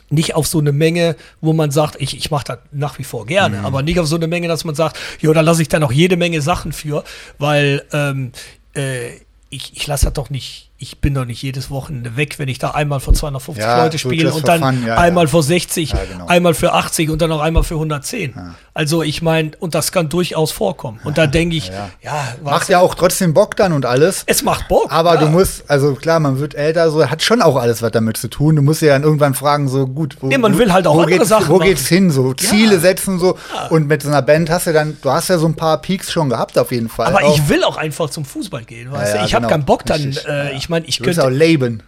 nicht 0.10 0.36
auf 0.36 0.48
so 0.48 0.60
eine 0.60 0.72
Menge, 0.72 1.16
wo 1.42 1.54
man 1.54 1.72
sagt, 1.72 1.96
ich, 2.00 2.18
ich 2.18 2.32
mache 2.32 2.46
das 2.46 2.60
nach 2.72 3.00
wie 3.00 3.04
vor 3.04 3.26
gerne, 3.26 3.62
aber 3.62 3.82
nicht 3.82 4.00
auf 4.00 4.08
so 4.08 4.16
eine 4.16 4.28
Menge, 4.28 4.48
dass 4.48 4.64
man 4.64 4.76
sagt, 4.76 4.98
ja, 5.22 5.34
da 5.34 5.42
lasse 5.42 5.62
ich 5.62 5.68
dann 5.68 5.84
auch 5.84 5.92
jede 5.92 6.18
Menge 6.18 6.42
Sachen 6.42 6.72
für, 6.72 7.04
weil 7.38 7.84
ähm, 7.92 8.32
äh, 8.76 9.16
ich, 9.50 9.76
ich 9.76 9.88
lasse 9.88 10.06
das 10.06 10.14
doch 10.14 10.30
nicht, 10.30 10.69
ich 10.82 11.02
bin 11.02 11.14
doch 11.14 11.26
nicht 11.26 11.42
jedes 11.42 11.70
Wochenende 11.70 12.16
weg, 12.16 12.40
wenn 12.40 12.48
ich 12.48 12.58
da 12.58 12.72
einmal 12.72 13.02
für 13.02 13.12
250 13.12 13.62
Ja, 13.64 13.84
Leute 13.84 13.98
spiele 14.00 14.34
und 14.34 14.48
dann 14.48 14.62
fun, 14.62 14.86
ja, 14.88 14.98
einmal 14.98 15.26
ja. 15.26 15.30
für 15.32 15.44
60, 15.44 15.92
Ja, 15.92 16.00
genau. 16.10 16.28
einmal 16.28 16.54
für 16.54 16.72
80 16.74 17.10
und 17.10 17.22
dann 17.22 17.30
noch 17.30 17.42
einmal 17.42 17.64
für 17.64 17.74
110. 17.76 18.34
Also 18.74 19.04
ich 19.04 19.22
meine, 19.22 19.52
und 19.60 19.76
das 19.76 19.92
kann 19.92 20.08
durchaus 20.08 20.52
vorkommen. 20.54 21.02
Und 21.04 21.18
da 21.18 21.28
denke 21.28 21.58
ich, 21.58 21.68
ja, 21.68 22.24
was, 22.42 22.52
Macht 22.54 22.70
ja 22.70 22.80
auch 22.80 22.96
trotzdem 22.96 23.34
Bock 23.34 23.58
dann 23.58 23.74
und 23.74 23.86
alles. 23.86 24.24
es 24.26 24.42
macht 24.42 24.70
Bock. 24.70 24.90
Aber 24.90 25.18
du 25.18 25.26
musst, 25.28 25.70
also 25.70 25.96
klar, 25.96 26.22
man 26.22 26.40
wird 26.40 26.56
älter, 26.56 26.90
so 26.92 27.06
hat 27.10 27.22
schon 27.24 27.42
auch 27.42 27.58
alles 27.58 27.82
was 27.82 27.92
damit 27.92 28.16
zu 28.16 28.30
tun. 28.30 28.56
Du 28.56 28.62
musst 28.62 28.82
ja 28.82 28.94
dann 28.94 29.04
irgendwann 29.04 29.34
fragen, 29.34 29.68
so 29.68 29.86
gut, 29.86 30.16
wo, 30.22 30.28
Nee, 30.28 30.38
man 30.38 30.58
will 30.58 30.72
halt 30.72 30.88
auch 30.88 30.96
wo 30.96 31.00
andere 31.02 31.18
geht's, 31.18 31.28
Sachen 31.30 31.50
wo 31.50 31.58
machen. 31.58 31.68
geht's 31.68 31.88
hin, 31.88 32.10
so 32.10 32.34
Ziele 32.34 32.80
setzen 32.80 33.20
so. 33.20 33.38
Und 33.70 33.88
mit 33.90 34.02
so 34.02 34.08
einer 34.08 34.22
Band 34.22 34.50
hast 34.50 34.66
du 34.68 34.72
dann, 34.72 34.98
du 35.02 35.12
hast 35.12 35.28
ja 35.28 35.38
so 35.38 35.46
ein 35.48 35.56
paar 35.56 35.82
Peaks 35.82 36.10
schon 36.10 36.30
gehabt 36.30 36.58
auf 36.58 36.72
jeden 36.72 36.88
Fall. 36.88 37.08
aber 37.08 37.26
auch, 37.26 37.36
ich 37.36 37.50
will 37.50 37.66
auch 37.66 37.76
einfach 37.76 38.10
zum 38.10 38.24
Fußball 38.24 38.64
gehen, 38.64 38.90
weißt 38.94 39.16
du? 39.16 39.18
Ich 39.26 39.34
habe 39.36 39.42
genau. 39.42 39.50
keinen 39.50 39.66
Bock 39.66 39.86
dann, 39.86 40.02
äh, 40.26 40.54
Ja. 40.54 40.69
Ich 40.70 40.72
meine, 40.72 40.86
ich 40.86 40.98
du 41.00 41.04
könnte, 41.06 41.26
auch 41.26 41.32
leben. 41.32 41.82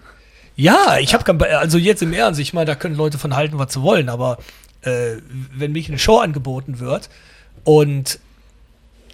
Ja, 0.56 0.98
ich 1.00 1.14
habe 1.14 1.24
kein, 1.24 1.40
also 1.40 1.78
jetzt 1.78 2.02
im 2.02 2.14
Ernst, 2.14 2.40
ich 2.40 2.52
meine, 2.52 2.66
da 2.66 2.74
können 2.74 2.96
Leute 2.96 3.20
von 3.20 3.36
halten, 3.36 3.60
was 3.60 3.74
sie 3.74 3.84
wollen, 3.84 4.10
aber 4.10 4.40
äh, 4.82 5.18
wenn 5.56 5.72
mich 5.72 5.88
eine 5.88 6.00
Show 6.00 6.18
angeboten 6.18 6.80
wird 6.80 7.08
und 7.64 8.18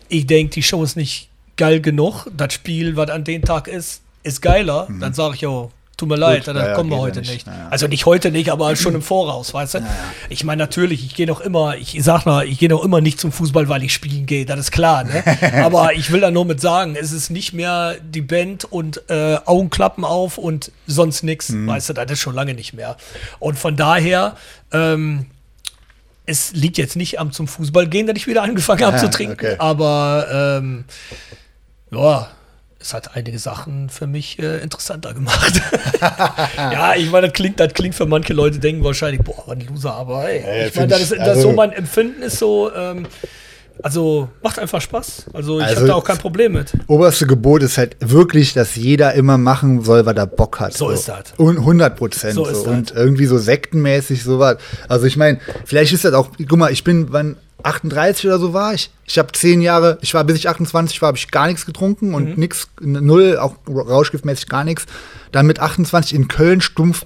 ich 0.07 0.25
denke, 0.25 0.53
die 0.53 0.63
Show 0.63 0.81
ist 0.83 0.95
nicht 0.95 1.27
geil 1.57 1.81
genug, 1.81 2.27
das 2.35 2.53
Spiel, 2.53 2.95
was 2.95 3.09
an 3.09 3.25
dem 3.25 3.41
Tag 3.41 3.67
ist, 3.67 4.03
ist 4.23 4.41
geiler, 4.41 4.87
dann 5.01 5.13
sage 5.13 5.35
ich, 5.35 5.41
jo, 5.41 5.69
tut 5.97 6.07
mir 6.09 6.15
leid, 6.15 6.47
dann 6.47 6.55
ja, 6.55 6.67
ja, 6.67 6.73
kommen 6.75 6.89
wir 6.91 6.97
ja 6.97 7.01
heute 7.03 7.19
nicht. 7.21 7.31
nicht. 7.33 7.47
Ja, 7.47 7.53
ja. 7.53 7.67
Also 7.69 7.87
nicht 7.87 8.05
heute 8.05 8.31
nicht, 8.31 8.51
aber 8.51 8.75
schon 8.75 8.93
im 8.95 9.01
Voraus, 9.01 9.53
weißt 9.53 9.73
du? 9.75 9.79
Ich 10.29 10.43
meine, 10.43 10.61
natürlich, 10.61 11.03
ich 11.03 11.15
gehe 11.15 11.25
noch 11.25 11.41
immer, 11.41 11.75
ich 11.75 11.97
sag 12.03 12.25
mal, 12.25 12.47
ich 12.47 12.59
gehe 12.59 12.69
noch 12.69 12.83
immer 12.83 13.01
nicht 13.01 13.19
zum 13.19 13.31
Fußball, 13.31 13.67
weil 13.67 13.83
ich 13.83 13.93
spielen 13.93 14.25
gehe, 14.27 14.45
das 14.45 14.59
ist 14.59 14.71
klar, 14.71 15.03
ne? 15.03 15.23
aber 15.63 15.93
ich 15.93 16.11
will 16.11 16.21
da 16.21 16.29
nur 16.31 16.45
mit 16.45 16.61
sagen, 16.61 16.95
es 16.95 17.11
ist 17.11 17.31
nicht 17.31 17.51
mehr 17.53 17.95
die 18.01 18.21
Band 18.21 18.63
und 18.65 19.01
äh, 19.09 19.37
Augenklappen 19.45 20.05
auf 20.05 20.37
und 20.37 20.71
sonst 20.85 21.23
nix, 21.23 21.49
Mhm. 21.49 21.67
weißt 21.67 21.89
du, 21.89 21.93
das 21.93 22.11
ist 22.11 22.19
schon 22.19 22.35
lange 22.35 22.53
nicht 22.53 22.73
mehr. 22.73 22.95
Und 23.39 23.57
von 23.57 23.75
daher, 23.75 24.37
ähm, 24.71 25.25
es 26.27 26.51
liegt 26.53 26.77
jetzt 26.77 26.95
nicht 26.95 27.19
am 27.19 27.31
zum 27.31 27.47
Fußball 27.47 27.87
gehen, 27.87 28.05
dass 28.05 28.17
ich 28.17 28.27
wieder 28.27 28.43
angefangen 28.43 28.83
habe 28.85 28.97
Ja, 28.97 29.03
zu 29.03 29.09
trinken, 29.09 29.33
okay. 29.33 29.55
aber 29.57 30.59
ähm, 30.61 30.85
ja, 31.89 32.27
es 32.79 32.93
hat 32.93 33.15
einige 33.15 33.39
Sachen 33.39 33.89
für 33.89 34.07
mich 34.07 34.39
äh, 34.39 34.59
interessanter 34.59 35.13
gemacht. 35.13 35.61
ja, 36.57 36.95
ich 36.95 37.09
meine, 37.11 37.27
das 37.27 37.33
klingt, 37.33 37.59
das 37.59 37.73
klingt 37.73 37.95
für 37.95 38.05
manche 38.05 38.33
Leute, 38.33 38.59
denken 38.59 38.83
wahrscheinlich, 38.83 39.21
boah, 39.21 39.43
was 39.47 39.57
ein 39.57 39.67
Loser, 39.67 39.93
aber 39.93 40.29
ey, 40.29 40.41
Ja, 40.61 40.67
ich 40.67 40.75
meine, 40.75 40.87
das 40.87 41.01
ist 41.01 41.11
das 41.13 41.19
also- 41.19 41.41
so 41.41 41.51
mein 41.53 41.71
Empfinden 41.71 42.21
ist 42.21 42.37
so, 42.39 42.71
ähm, 42.73 43.07
also 43.83 44.27
macht 44.41 44.57
einfach 44.57 44.81
Spaß. 44.81 45.25
Also 45.33 45.59
ich 45.59 45.65
Also 45.65 45.75
habe 45.77 45.87
da 45.87 45.93
auch 45.95 46.03
kein 46.03 46.17
Problem 46.17 46.53
mit. 46.53 46.71
Oberste 46.87 47.27
Gebot 47.27 47.61
ist 47.61 47.77
halt 47.77 47.95
wirklich, 47.99 48.53
dass 48.53 48.75
jeder 48.75 49.13
immer 49.13 49.37
machen 49.37 49.83
soll, 49.83 50.03
was 50.05 50.15
er 50.15 50.25
Bock 50.25 50.59
hat. 50.59 50.73
So 50.73 50.89
ist 50.89 51.07
das. 51.07 51.33
Und 51.37 51.59
100 51.59 51.95
Prozent. 51.95 52.33
So 52.33 52.45
So. 52.45 52.69
Und 52.71 52.91
irgendwie 52.91 53.25
so 53.27 53.37
sektenmäßig 53.37 54.23
sowas. 54.23 54.57
Also 54.87 55.05
ich 55.05 55.15
meine, 55.15 55.39
vielleicht 55.65 55.93
ist 55.93 56.05
das 56.05 56.13
auch, 56.13 56.29
guck 56.49 56.57
mal, 56.57 56.71
ich 56.71 56.83
bin, 56.83 57.11
wann 57.11 57.35
38 57.63 58.25
oder 58.27 58.39
so 58.39 58.53
war 58.53 58.73
ich. 58.73 58.89
Ich 59.05 59.17
habe 59.17 59.31
zehn 59.31 59.61
Jahre, 59.61 59.97
ich 60.01 60.13
war 60.13 60.23
bis 60.23 60.35
ich 60.37 60.47
28 60.49 61.01
war, 61.01 61.07
habe 61.07 61.17
ich 61.17 61.31
gar 61.31 61.47
nichts 61.47 61.65
getrunken 61.65 62.13
und 62.13 62.37
nix, 62.37 62.67
null, 62.79 63.37
auch 63.37 63.55
rauschgiftmäßig 63.67 64.47
gar 64.47 64.63
nichts. 64.63 64.85
Dann 65.31 65.45
mit 65.47 65.59
28 65.59 66.13
in 66.13 66.27
Köln 66.27 66.61
stumpf 66.61 67.05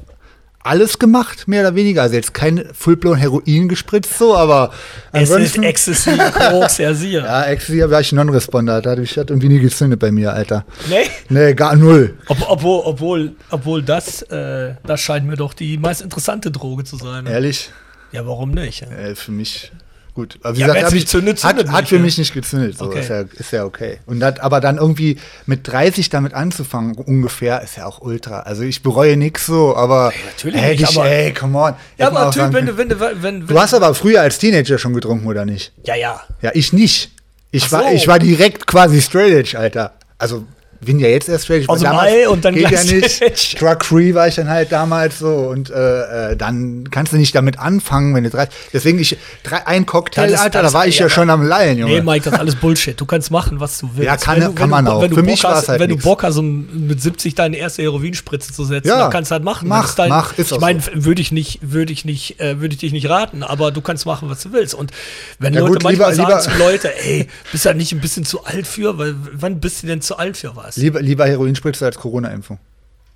alles 0.64 1.00
gemacht, 1.00 1.48
mehr 1.48 1.62
oder 1.62 1.74
weniger. 1.76 2.04
Also 2.04 2.14
jetzt 2.16 2.36
kein 2.36 2.64
Fullblown 2.74 3.16
Heroin 3.18 3.68
gespritzt, 3.68 4.16
so, 4.20 4.36
aber 4.38 4.72
Es 5.12 5.32
ist. 5.32 5.58
Ecstasy, 5.58 6.12
Koks, 6.16 6.78
ja, 6.78 6.94
siehe. 6.94 7.20
ja, 7.24 7.46
Ecstasy 7.46 7.90
war 7.90 8.00
ich 8.00 8.12
Non-Responder. 8.12 8.80
Da 8.82 8.92
hat 8.92 9.00
mich- 9.00 9.18
hat 9.18 9.32
irgendwie 9.32 9.48
nie 9.50 9.60
gezündet 9.60 10.00
bei 10.00 10.12
mir, 10.12 10.34
Alter. 10.34 10.66
Nee? 10.88 11.10
Nee, 11.30 11.56
gar 11.56 11.76
null. 11.76 12.16
Ob, 12.28 12.38
obwohl, 12.48 12.82
obwohl, 12.86 13.32
obwohl 13.50 13.82
das, 13.82 14.22
äh, 14.24 14.76
das 14.86 15.02
scheint 15.02 15.26
mir 15.26 15.36
doch 15.38 15.56
die 15.56 15.80
meist 15.80 16.02
interessante 16.04 16.52
Droge 16.52 16.84
zu 16.84 16.96
sein. 16.98 17.24
Ne? 17.24 17.32
Ehrlich? 17.32 17.72
Ja, 18.12 18.28
warum 18.28 18.52
nicht? 18.52 18.84
Äh, 18.84 19.16
für 19.16 19.32
mich 19.32 19.72
gut. 20.14 20.38
Aber 20.44 20.56
wie 20.56 20.62
Ja, 20.62 20.68
gesagt, 20.68 20.94
nicht 20.94 21.04
ich, 21.04 21.08
zündet, 21.10 21.44
hat, 21.44 21.56
zündet 21.58 21.72
hat 21.72 21.82
nicht, 21.82 21.90
für 21.90 21.96
ne? 21.96 22.02
mich 22.02 22.18
nicht 22.18 22.34
gezündet. 22.34 22.78
So, 22.78 22.86
Okay. 22.86 23.00
ist, 23.00 23.10
ja, 23.10 23.22
ist 23.22 23.52
ja 23.52 23.66
okay. 23.66 24.00
Und 24.06 24.20
das, 24.20 24.40
aber 24.40 24.60
dann 24.62 24.78
irgendwie 24.78 25.18
mit 25.46 25.68
30 25.68 26.10
damit 26.10 26.34
anzufangen, 26.34 26.96
ungefähr, 26.96 27.62
ist 27.62 27.78
ja 27.78 27.86
auch 27.86 28.02
ultra. 28.02 28.42
Also 28.42 28.64
ich 28.64 28.84
bereue 28.84 29.18
nichts 29.18 29.46
so, 29.46 29.76
aber. 29.76 30.12
natürlich 30.26 30.62
ey, 30.62 30.72
nicht, 30.72 30.90
ich, 30.92 30.98
aber- 30.98 31.10
ey, 31.10 31.34
come 31.34 31.58
on. 31.58 31.74
Ja, 31.98 32.08
Hätte 32.08 32.18
aber 32.18 32.32
Typ, 32.32 32.42
sagen 32.42 32.54
wenn 32.54 32.66
du, 32.66 32.78
wenn 32.78 32.90
du, 32.90 33.00
wenn, 33.00 33.24
wenn, 33.24 33.48
Du 33.48 33.60
hast 33.60 33.74
aber 33.74 33.94
früher 33.94 34.22
als 34.22 34.38
Teenager 34.38 34.78
schon 34.78 34.94
getrunken, 34.94 35.28
oder 35.28 35.46
nicht? 35.46 35.72
ja, 35.86 35.96
ja. 35.96 36.22
Ja, 36.42 36.52
ich 36.54 36.74
nicht. 36.74 37.12
Ich, 37.52 37.66
Ach 37.66 37.72
war, 37.74 37.84
so. 37.84 37.96
ich 37.96 38.08
war 38.08 38.20
direkt 38.20 38.66
quasi 38.68 39.02
straight 39.02 39.34
edge, 39.34 39.60
Alter. 39.60 39.94
Also 40.18 40.46
bin 40.86 41.00
ja 41.00 41.08
jetzt 41.08 41.30
erst 41.30 41.50
edge. 41.50 41.70
Aus 41.70 41.80
dem 41.82 41.92
Ei 41.92 42.28
und 42.28 42.44
dann 42.44 42.56
geht 42.56 42.70
ja 42.72 42.84
nicht. 42.84 43.12
straight 43.12 43.22
edge. 43.22 43.56
Drug 43.60 43.86
free 43.86 44.14
war 44.14 44.28
ich 44.28 44.36
dann 44.36 44.50
halt 44.50 44.72
damals 44.72 45.20
so 45.20 45.28
und 45.30 45.70
äh, 45.70 46.32
äh, 46.32 46.36
dann 46.36 46.90
kannst 46.90 47.14
du 47.14 47.18
nicht 47.18 47.36
damit 47.36 47.60
anfangen, 47.60 48.16
wenn 48.16 48.24
du 48.24 48.30
drei. 48.30 48.48
Deswegen 48.74 49.00
ich 49.00 49.18
drei, 49.44 49.66
ein 49.68 49.86
Cocktail, 49.86 50.30
ist- 50.32 50.40
Alter, 50.40 50.64
da 50.64 50.74
war 50.74 50.88
ich 50.88 50.98
ja, 50.98 51.06
ja, 51.06 51.10
schon 51.10 51.30
am 51.30 51.44
Lallen, 51.44 51.78
Junge. 51.78 51.94
Nee, 51.94 52.02
Mike, 52.02 52.26
das 52.26 52.34
ist 52.34 52.40
alles 52.40 52.56
Bullshit. 52.56 53.00
Du 53.00 53.06
kannst 53.06 53.30
machen, 53.32 53.60
was 53.60 53.78
du 53.80 53.90
willst. 53.94 54.06
Ja, 54.08 54.18
kann- 54.18 54.40
du- 54.40 54.54
kann 54.54 54.70
man 54.70 54.86
du, 54.86 54.92
auch. 54.92 55.02
Wenn 55.04 55.10
du 55.12 55.16
Für 55.18 55.22
Bock 55.22 55.30
mich 55.32 55.44
war's 55.44 55.58
hast, 55.60 55.70
halt 55.70 55.80
wenn 55.80 55.90
du 55.90 55.96
nix. 55.96 56.04
Bock 56.06 56.24
hast, 56.24 56.38
um 56.38 56.88
mit 56.88 57.02
70 57.02 57.36
deine 57.36 57.58
erste 57.58 57.84
Heroinspritze 57.84 58.52
zu 58.54 58.66
setzen, 58.66 58.88
Ja, 58.88 59.00
dann 59.00 59.12
kannst 59.12 59.32
du 59.32 59.34
halt 59.34 59.44
machen. 59.44 59.68
mach, 59.68 59.94
dein, 59.96 60.10
mach, 60.10 60.38
ist 60.38 60.52
ich 60.52 60.60
meine, 60.60 60.82
so. 60.82 60.90
würde 61.06 61.22
ich 61.22 61.32
nicht, 61.32 61.60
würde 61.62 61.94
ich 61.94 62.06
nicht, 62.06 62.40
äh, 62.40 62.60
würde 62.60 62.74
ich 62.74 62.80
dich 62.80 62.92
nicht 62.92 63.08
raten, 63.10 63.44
aber 63.44 63.72
du 63.72 63.82
kannst 63.82 64.06
machen, 64.06 64.30
was 64.30 64.42
du 64.42 64.52
willst. 64.52 64.74
Und 64.74 64.92
wenn 65.40 65.54
Ja, 65.54 65.60
Leute 65.62 65.74
gut, 65.74 65.84
manchmal 65.84 66.12
lieber- 66.12 66.26
sagen 66.28 66.42
lieber- 66.48 66.58
zu 66.58 66.58
Leute, 66.58 66.96
ey, 67.06 67.28
bist 67.52 67.66
du 67.66 67.70
da 67.70 67.76
nicht 67.76 67.92
ein 67.92 68.02
bisschen 68.02 68.26
zu 68.26 68.44
alt 68.46 68.66
für? 68.66 68.98
Weil 68.98 69.16
wann 69.34 69.60
bist 69.60 69.84
du 69.84 69.88
denn 69.88 70.02
zu 70.02 70.18
alt 70.18 70.38
für 70.38 70.56
was? 70.56 70.71
Lieber, 70.76 71.02
lieber 71.02 71.26
Heroinspritze 71.28 71.86
als 71.86 71.98
Corona-Impfung. 71.98 72.60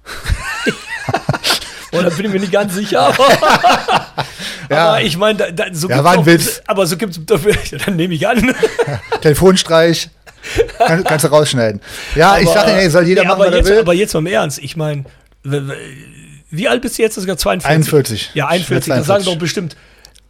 Oder 1.91 2.11
bin 2.11 2.25
ich 2.25 2.31
mir 2.31 2.39
nicht 2.39 2.51
ganz 2.51 2.73
sicher. 2.75 3.13
Ja. 4.67 4.87
Aber 4.93 5.01
ich 5.03 5.15
meine, 5.15 5.37
da, 5.37 5.51
da, 5.51 5.65
so 5.71 5.87
Ja, 5.87 5.97
gibt's 5.97 6.03
war 6.05 6.13
ein 6.13 6.19
auch- 6.21 6.25
Witz. 6.25 6.59
Aber 6.65 6.87
so 6.87 6.97
gibt 6.97 7.15
es 7.15 7.23
dafür, 7.23 7.53
dann 7.85 7.97
nehme 7.97 8.15
ich 8.15 8.27
an. 8.27 8.55
Telefonstreich. 9.21 10.09
Kann, 10.79 11.03
kannst 11.03 11.23
du 11.23 11.29
rausschneiden. 11.29 11.81
Ja, 12.15 12.39
ich 12.39 12.49
sage, 12.49 12.71
ey, 12.71 12.89
soll 12.89 13.05
jeder 13.07 13.21
nee, 13.21 13.27
machen, 13.27 13.41
aber 13.41 13.45
was 13.45 13.51
er 13.53 13.57
jetzt, 13.59 13.69
will. 13.69 13.79
Aber 13.79 13.93
jetzt 13.93 14.13
mal 14.15 14.19
im 14.21 14.25
Ernst, 14.25 14.57
ich 14.57 14.75
meine, 14.75 15.05
wie 15.43 16.67
alt 16.67 16.81
bist 16.81 16.97
du 16.97 17.03
jetzt? 17.03 17.15
Das 17.15 17.25
ist 17.25 17.27
ja 17.27 17.37
42. 17.37 17.69
41. 17.75 18.31
Ja, 18.33 18.47
41. 18.47 18.87
Ja, 18.89 18.95
Da 18.95 19.03
sagen 19.03 19.23
42. 19.23 19.33
doch 19.33 19.39
bestimmt, 19.39 19.75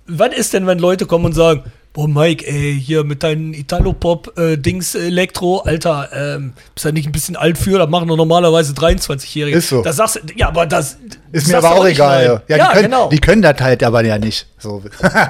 wann 0.06 0.34
ist 0.34 0.54
denn, 0.54 0.68
wenn 0.68 0.80
Leute 0.80 1.06
kommen 1.06 1.24
und 1.24 1.34
sagen, 1.34 1.64
boah, 1.96 2.08
Mike, 2.10 2.46
ey, 2.46 2.78
hier 2.80 3.04
mit 3.06 3.24
deinen 3.24 3.54
Italo-Pop-Dings 3.54 4.96
Elektro, 4.96 5.60
Alter, 5.62 6.10
ähm, 6.14 6.54
bist 6.74 6.86
du 6.86 6.92
nicht 6.92 7.08
ein 7.08 7.12
bisschen 7.12 7.36
alt 7.36 7.58
für? 7.58 7.80
Das 7.80 7.90
machen 7.90 8.08
doch 8.10 8.18
normalerweise 8.18 8.74
23-Jährige. 8.74 9.58
Ist 9.58 9.70
so. 9.70 9.82
Da 9.82 9.94
sagst 9.94 10.18
du, 10.18 10.20
ja, 10.36 10.50
aber 10.50 10.66
das 10.66 10.98
Ist 11.32 11.48
mir 11.48 11.58
aber 11.58 11.72
auch 11.72 11.86
egal. 11.88 12.42
Ja, 12.48 12.58
Ja, 12.58 12.68
die, 12.68 12.74
können, 12.74 12.84
genau. 12.92 13.10
die 13.10 13.20
können 13.20 13.42
das 13.42 13.60
halt 13.62 13.84
aber 13.84 14.04
ja 14.04 14.18
nicht. 14.20 14.46
So. 14.60 14.84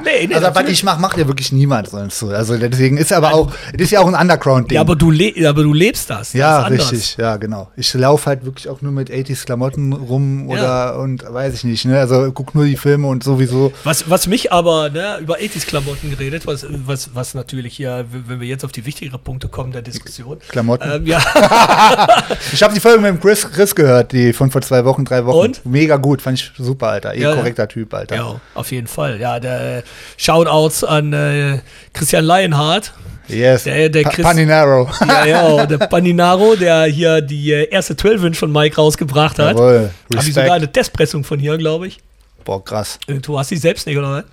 Nee, 0.03 0.27
nee, 0.27 0.33
also, 0.35 0.47
was 0.53 0.67
ich 0.69 0.83
mache, 0.83 0.99
macht 0.99 1.17
ja 1.17 1.27
wirklich 1.27 1.51
niemand 1.51 1.89
sonst 1.89 2.17
so. 2.19 2.29
Also, 2.29 2.57
deswegen 2.57 2.97
ist 2.97 3.13
aber 3.13 3.33
auch, 3.33 3.51
das 3.73 3.81
ist 3.81 3.91
ja 3.91 3.99
auch 4.01 4.07
ein 4.07 4.15
Underground-Ding. 4.15 4.75
ja, 4.75 4.81
aber 4.81 4.95
du, 4.95 5.11
le 5.11 5.33
aber 5.47 5.61
du 5.63 5.73
lebst 5.73 6.09
das. 6.09 6.33
Ja, 6.33 6.67
das 6.69 6.91
richtig, 6.91 7.17
ja, 7.17 7.37
genau. 7.37 7.69
Ich 7.75 7.93
laufe 7.93 8.25
halt 8.27 8.45
wirklich 8.45 8.69
auch 8.69 8.81
nur 8.81 8.91
mit 8.91 9.09
80s 9.11 9.45
Klamotten 9.45 9.93
rum 9.93 10.49
oder 10.49 10.61
Ja. 10.63 10.89
und 10.95 11.23
weiß 11.31 11.53
ich 11.53 11.63
nicht, 11.63 11.85
ne? 11.85 11.99
Also 11.99 12.31
guck 12.31 12.55
nur 12.55 12.65
die 12.65 12.77
Filme 12.77 13.07
und 13.07 13.23
sowieso. 13.23 13.71
Was, 13.83 14.09
was 14.09 14.25
mich 14.27 14.51
aber, 14.51 14.89
ne, 14.89 15.17
über 15.21 15.35
80s-Klamotten 15.37 16.09
geredet, 16.09 16.47
was, 16.47 16.54
was, 16.69 17.09
was 17.15 17.33
natürlich 17.33 17.75
hier, 17.75 18.05
wenn 18.11 18.39
wir 18.39 18.47
jetzt 18.47 18.63
auf 18.63 18.71
die 18.71 18.85
wichtigeren 18.85 19.19
Punkte 19.19 19.47
kommen 19.47 19.71
der 19.71 19.81
Diskussion. 19.81 20.37
Klamotten. 20.47 20.89
Ähm, 20.89 21.07
ja, 21.07 21.19
Ich 22.53 22.61
habe 22.63 22.73
die 22.73 22.79
Folge 22.79 22.99
mit 23.01 23.09
dem 23.09 23.19
Chris, 23.19 23.49
Chris 23.51 23.73
gehört, 23.75 24.11
die 24.11 24.33
von 24.33 24.51
vor 24.51 24.61
zwei 24.61 24.85
Wochen, 24.85 25.03
drei 25.05 25.25
Wochen. 25.25 25.37
Und? 25.37 25.65
Mega 25.65 25.97
gut, 25.97 26.21
fand 26.21 26.39
ich 26.39 26.51
super, 26.57 26.89
Alter. 26.89 27.13
Eh 27.15 27.21
Ja, 27.21 27.35
korrekter 27.35 27.67
Typ, 27.67 27.93
Alter. 27.93 28.15
ja, 28.15 28.41
auf 28.53 28.71
jeden 28.71 28.87
Fall. 28.87 29.19
Ja, 29.19 29.39
der 29.39 29.83
Shoutouts 30.17 30.83
an 30.83 31.13
äh, 31.13 31.59
Christian 31.93 32.25
Lionhardt. 32.25 32.93
Yes. 33.27 33.63
Der- 33.63 33.89
der 33.89 34.03
Pa- 34.03 34.09
Chris- 34.11 34.23
Paninaro. 34.23 34.87
Ja, 35.07 35.25
ja, 35.25 35.65
der 35.65 35.79
Paninaro, 35.79 36.55
der 36.55 36.83
hier 36.85 37.21
die 37.21 37.51
äh, 37.51 37.67
erste 37.69 37.95
12-Inch 37.95 38.37
von 38.37 38.51
Mike 38.51 38.75
rausgebracht 38.75 39.39
hat. 39.39 39.57
Jawohl. 39.57 39.89
Habe 40.13 40.21
ich 40.27 40.33
sogar 40.33 40.43
Respekt. 40.43 40.51
eine 40.51 40.71
Testpressung 40.71 41.23
von 41.23 41.39
hier, 41.39 41.57
glaube 41.57 41.87
ich. 41.87 41.97
Boah, 42.43 42.63
krass. 42.63 42.99
Äh, 43.07 43.15
Du 43.15 43.39
hast 43.39 43.49
die 43.49 43.57
selbst 43.57 43.87
nicht, 43.87 43.97
oder 43.97 44.11
was? 44.11 44.23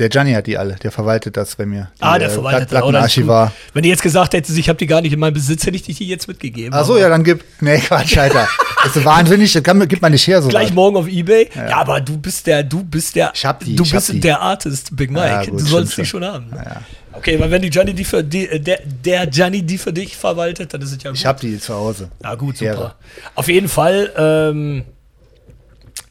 Der 0.00 0.08
Gianni 0.08 0.32
hat 0.32 0.46
die 0.48 0.56
alle, 0.58 0.74
der 0.76 0.90
verwaltet 0.90 1.36
das 1.36 1.54
bei 1.56 1.66
mir. 1.66 1.90
Die, 1.98 2.02
Ah, 2.02 2.18
der 2.18 2.28
äh, 2.28 2.30
verwaltet 2.32 2.70
Platten- 2.70 2.74
das, 2.74 2.82
oder? 2.82 2.90
Plattenarchivar. 2.98 3.52
Wenn 3.74 3.82
du 3.82 3.88
jetzt 3.90 4.02
gesagt 4.02 4.32
hättest, 4.32 4.58
ich 4.58 4.68
habe 4.68 4.78
die 4.78 4.86
gar 4.86 5.00
nicht 5.02 5.12
in 5.12 5.20
meinem 5.20 5.34
Besitz, 5.34 5.64
hätte 5.66 5.76
ich 5.76 5.82
dich 5.82 5.98
die 5.98 6.08
jetzt 6.08 6.26
mitgegeben. 6.26 6.72
Ach 6.74 6.84
so, 6.84 6.98
ja, 6.98 7.08
dann 7.08 7.22
gib. 7.22 7.44
Nee, 7.60 7.78
Quatsch, 7.78 8.16
Alter. 8.18 8.48
Das 8.82 8.96
ist 8.96 9.04
wahnsinnig, 9.04 9.52
das 9.52 9.62
kann, 9.62 9.86
gibt 9.88 10.00
man 10.00 10.10
nicht 10.10 10.26
her, 10.26 10.40
so. 10.40 10.48
Gleich 10.48 10.72
morgen 10.72 10.96
auf 10.96 11.06
Ebay. 11.06 11.50
Ja. 11.54 11.76
aber 11.76 12.00
du 12.00 12.16
bist 12.16 12.46
der, 12.46 12.62
du 12.62 12.82
bist 12.82 13.14
der, 13.14 13.30
Ich 13.34 13.44
hab 13.44 13.60
die, 13.62 13.76
du 13.76 13.84
bist 13.86 14.10
die. 14.10 14.20
der 14.20 14.40
Artist, 14.40 14.96
Big 14.96 15.10
Mike. 15.10 15.26
Ja, 15.26 15.44
gut, 15.44 15.60
du 15.60 15.64
sollst 15.66 15.98
die 15.98 16.06
schon. 16.06 16.24
haben. 16.24 16.46
Ja. 16.56 16.80
Okay, 17.12 17.38
weil 17.38 17.50
wenn 17.50 17.60
die 17.60 17.68
Gianni 17.68 17.92
die 17.92 18.04
für 18.04 18.24
die, 18.24 18.48
äh, 18.48 18.58
der, 18.58 18.78
der 18.86 19.26
Gianni 19.26 19.60
die 19.60 19.76
für 19.76 19.92
dich 19.92 20.16
verwaltet, 20.16 20.72
dann 20.72 20.80
ist 20.80 20.92
es 20.96 21.02
ja 21.02 21.10
gut. 21.10 21.18
Ich 21.18 21.26
hab 21.26 21.38
die 21.40 21.58
zu 21.60 21.74
Hause. 21.74 22.08
ja 22.22 22.34
gut, 22.36 22.56
super. 22.56 22.70
Ehre. 22.70 22.94
Auf 23.34 23.48
jeden 23.48 23.68
Fall, 23.68 24.10
ähm, 24.16 24.84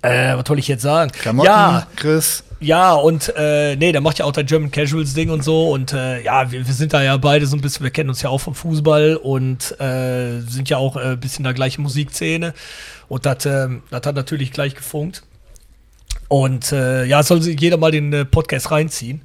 äh, 0.03 0.35
was 0.37 0.43
soll 0.47 0.59
ich 0.59 0.67
jetzt 0.67 0.83
sagen? 0.83 1.11
Klamotten, 1.11 1.47
Ja, 1.47 1.87
Chris. 1.95 2.43
Ja, 2.59 2.93
und 2.93 3.33
äh, 3.37 3.75
nee, 3.77 3.91
der 3.91 4.01
macht 4.01 4.19
ja 4.19 4.25
auch 4.25 4.33
das 4.33 4.45
German 4.45 4.69
Casuals 4.69 5.13
Ding 5.13 5.29
und 5.29 5.43
so. 5.43 5.69
Und 5.69 5.93
äh, 5.93 6.21
ja, 6.21 6.51
wir, 6.51 6.67
wir 6.67 6.73
sind 6.73 6.93
da 6.93 7.01
ja 7.01 7.15
beide 7.17 7.45
so 7.47 7.55
ein 7.55 7.61
bisschen, 7.61 7.83
wir 7.83 7.91
kennen 7.91 8.09
uns 8.09 8.21
ja 8.21 8.29
auch 8.29 8.39
vom 8.39 8.53
Fußball 8.53 9.15
und 9.15 9.79
äh, 9.79 10.41
sind 10.41 10.69
ja 10.69 10.77
auch 10.77 10.97
äh, 10.97 11.11
ein 11.11 11.19
bisschen 11.19 11.39
in 11.39 11.45
der 11.45 11.53
gleichen 11.53 11.81
Musikszene. 11.83 12.53
Und 13.07 13.25
das 13.25 13.45
ähm, 13.45 13.83
das 13.89 14.05
hat 14.05 14.15
natürlich 14.15 14.51
gleich 14.51 14.75
gefunkt. 14.75 15.23
Und 16.27 16.71
äh, 16.71 17.05
ja, 17.05 17.23
soll 17.23 17.41
sich 17.41 17.59
jeder 17.59 17.77
mal 17.77 17.91
den 17.91 18.11
äh, 18.13 18.25
Podcast 18.25 18.71
reinziehen. 18.71 19.21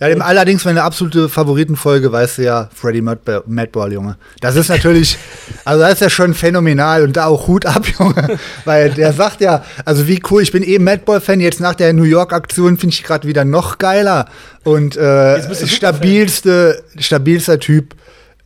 Ja, 0.00 0.08
dem 0.08 0.22
allerdings 0.22 0.64
meine 0.64 0.82
absolute 0.82 1.28
Favoritenfolge, 1.28 2.10
weißt 2.10 2.38
du 2.38 2.42
ja, 2.44 2.70
Freddy 2.74 3.02
Madball, 3.02 3.42
Madball, 3.46 3.92
Junge. 3.92 4.16
Das 4.40 4.56
ist 4.56 4.70
natürlich, 4.70 5.18
also 5.66 5.82
das 5.82 5.92
ist 5.92 6.00
ja 6.00 6.08
schon 6.08 6.32
phänomenal 6.32 7.02
und 7.02 7.18
da 7.18 7.26
auch 7.26 7.46
Hut 7.48 7.66
ab, 7.66 7.84
Junge. 7.98 8.38
Weil 8.64 8.92
der 8.92 9.12
sagt 9.12 9.42
ja, 9.42 9.62
also 9.84 10.08
wie 10.08 10.22
cool, 10.30 10.42
ich 10.42 10.52
bin 10.52 10.62
eh 10.62 10.78
Madball-Fan, 10.78 11.40
jetzt 11.40 11.60
nach 11.60 11.74
der 11.74 11.92
New 11.92 12.04
York-Aktion 12.04 12.78
finde 12.78 12.94
ich 12.94 13.02
gerade 13.02 13.28
wieder 13.28 13.44
noch 13.44 13.76
geiler. 13.76 14.24
Und 14.64 14.96
äh, 14.96 15.54
stabilste, 15.66 16.82
stabilster 16.98 17.60
Typ 17.60 17.94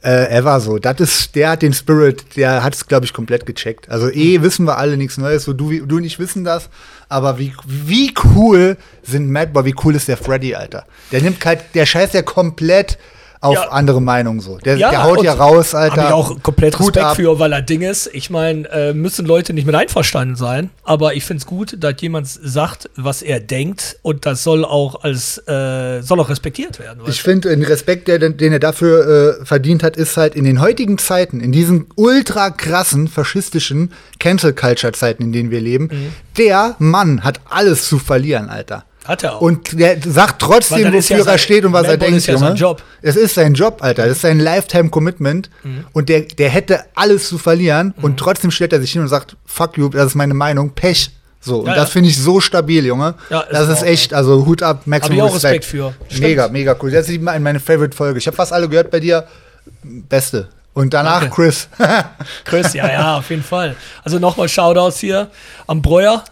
äh, 0.04 0.28
ever 0.28 0.60
so. 0.60 0.78
Das 0.78 1.00
ist, 1.00 1.34
der 1.34 1.50
hat 1.50 1.62
den 1.62 1.72
Spirit, 1.72 2.36
der 2.36 2.62
hat 2.62 2.74
es, 2.74 2.86
glaube 2.86 3.06
ich, 3.06 3.12
komplett 3.12 3.46
gecheckt. 3.46 3.88
Also 3.88 4.10
eh 4.10 4.42
wissen 4.42 4.66
wir 4.66 4.78
alle 4.78 4.96
nichts 4.96 5.16
Neues, 5.16 5.44
so 5.44 5.52
du, 5.52 5.86
du 5.86 5.96
und 5.96 6.04
ich 6.04 6.18
wissen 6.18 6.44
das. 6.44 6.68
Aber 7.08 7.38
wie, 7.38 7.54
wie 7.66 8.12
cool 8.34 8.76
sind 9.02 9.30
Madball, 9.30 9.64
wie 9.64 9.74
cool 9.84 9.94
ist 9.94 10.08
der 10.08 10.16
Freddy, 10.16 10.54
Alter. 10.54 10.86
Der 11.10 11.22
nimmt 11.22 11.44
halt, 11.44 11.60
der 11.74 11.86
scheißt 11.86 12.14
ja 12.14 12.22
komplett 12.22 12.98
auf 13.44 13.54
Ja. 13.54 13.68
andere 13.68 14.00
Meinungen 14.00 14.40
so. 14.40 14.58
Der, 14.58 14.76
der 14.76 15.02
haut 15.04 15.22
ja 15.22 15.34
raus, 15.34 15.74
Alter. 15.74 15.96
Hab 16.02 16.08
ich 16.08 16.14
auch 16.14 16.42
komplett 16.42 16.74
Hut 16.78 16.88
Respekt 16.96 17.04
ab. 17.06 17.16
für, 17.16 17.38
weil 17.38 17.52
er 17.52 17.62
Ding 17.62 17.82
ist. 17.82 18.08
Ich 18.12 18.30
meine, 18.30 18.68
äh, 18.70 18.92
müssen 18.94 19.26
Leute 19.26 19.52
nicht 19.52 19.66
mit 19.66 19.74
einverstanden 19.74 20.36
sein, 20.36 20.70
aber 20.82 21.14
ich 21.14 21.24
finde 21.24 21.40
es 21.42 21.46
gut, 21.46 21.76
dass 21.78 21.94
jemand 22.00 22.26
sagt, 22.26 22.88
was 22.96 23.22
er 23.22 23.40
denkt 23.40 23.98
und 24.02 24.26
das 24.26 24.42
soll 24.42 24.64
auch 24.64 25.02
als 25.04 25.38
äh, 25.46 26.00
soll 26.02 26.20
auch 26.20 26.28
respektiert 26.30 26.78
werden. 26.78 27.00
Ich 27.06 27.22
finde, 27.22 27.50
den 27.50 27.62
Respekt, 27.62 28.08
der, 28.08 28.18
den 28.18 28.52
er 28.52 28.58
dafür 28.58 29.38
äh, 29.40 29.44
verdient 29.44 29.82
hat, 29.82 29.96
ist 29.96 30.16
halt 30.16 30.34
in 30.34 30.44
den 30.44 30.60
heutigen 30.60 30.98
Zeiten, 30.98 31.40
in 31.40 31.52
diesen 31.52 31.86
ultra 31.96 32.50
krassen, 32.50 33.08
faschistischen 33.08 33.92
Cancel-Culture-Zeiten, 34.18 35.22
in 35.22 35.32
denen 35.32 35.50
wir 35.50 35.60
leben, 35.60 35.88
Mhm. 35.92 36.12
der 36.38 36.76
Mann 36.78 37.22
hat 37.24 37.40
alles 37.48 37.88
zu 37.88 37.98
verlieren, 37.98 38.48
Alter. 38.48 38.84
Hat 39.04 39.22
er 39.22 39.36
auch. 39.36 39.40
Und 39.42 39.78
der 39.78 39.98
sagt 40.02 40.40
trotzdem, 40.40 40.92
ist 40.94 41.08
ja 41.10 41.18
wofür 41.18 41.32
er 41.32 41.38
steht 41.38 41.64
und 41.64 41.72
was 41.72 41.86
er 41.86 41.96
denkt, 41.98 42.16
ist 42.16 42.26
ja 42.26 42.34
Junge. 42.34 42.46
sein 42.48 42.56
Job. 42.56 42.78
Mhm. 42.80 43.08
Es 43.08 43.16
ist 43.16 43.34
sein 43.34 43.54
Job, 43.54 43.78
Alter. 43.82 44.04
Das 44.06 44.12
ist 44.16 44.22
sein 44.22 44.40
Lifetime-Commitment. 44.40 45.50
Und 45.92 46.08
der, 46.08 46.22
der 46.22 46.48
hätte 46.48 46.84
alles 46.94 47.28
zu 47.28 47.38
verlieren. 47.38 47.92
Mhm. 47.96 48.04
Und 48.04 48.16
trotzdem 48.18 48.50
stellt 48.50 48.72
er 48.72 48.80
sich 48.80 48.92
hin 48.92 49.02
und 49.02 49.08
sagt, 49.08 49.36
fuck 49.44 49.76
you, 49.76 49.88
das 49.90 50.06
ist 50.06 50.14
meine 50.14 50.34
Meinung, 50.34 50.70
Pech. 50.70 51.10
So, 51.40 51.58
und 51.60 51.66
Ja, 51.66 51.74
das 51.74 51.88
ja. 51.88 51.92
finde 51.92 52.08
ich 52.08 52.16
so 52.18 52.40
stabil, 52.40 52.86
Junge. 52.86 53.14
Ja, 53.28 53.40
ist 53.40 53.52
das 53.52 53.68
ist 53.68 53.82
echt, 53.82 54.14
also 54.14 54.46
Hut 54.46 54.62
ab, 54.62 54.78
Hab 54.80 54.86
Maximum 54.86 55.16
ich 55.18 55.22
auch 55.22 55.34
Respekt. 55.34 55.64
Respekt 55.64 55.64
für. 55.66 55.94
Stimmt. 56.08 56.20
Mega, 56.22 56.48
mega 56.48 56.76
cool. 56.82 56.90
Das 56.90 57.06
ist 57.08 57.20
meine 57.20 57.40
meine 57.40 57.60
Favorite-Folge. 57.60 58.18
Ich 58.18 58.26
habe 58.26 58.34
fast 58.36 58.52
alle 58.54 58.66
gehört 58.68 58.90
bei 58.90 59.00
dir. 59.00 59.26
Beste. 59.82 60.48
Und 60.72 60.92
danach 60.92 61.20
Danke. 61.20 61.34
Chris. 61.36 61.68
Chris, 62.44 62.72
ja, 62.74 62.90
ja, 62.90 63.18
auf 63.18 63.30
jeden 63.30 63.44
Fall. 63.44 63.76
Also 64.02 64.18
nochmal 64.18 64.48
Shoutouts 64.48 64.98
hier 64.98 65.28
am 65.66 65.82
Breuer. 65.82 66.24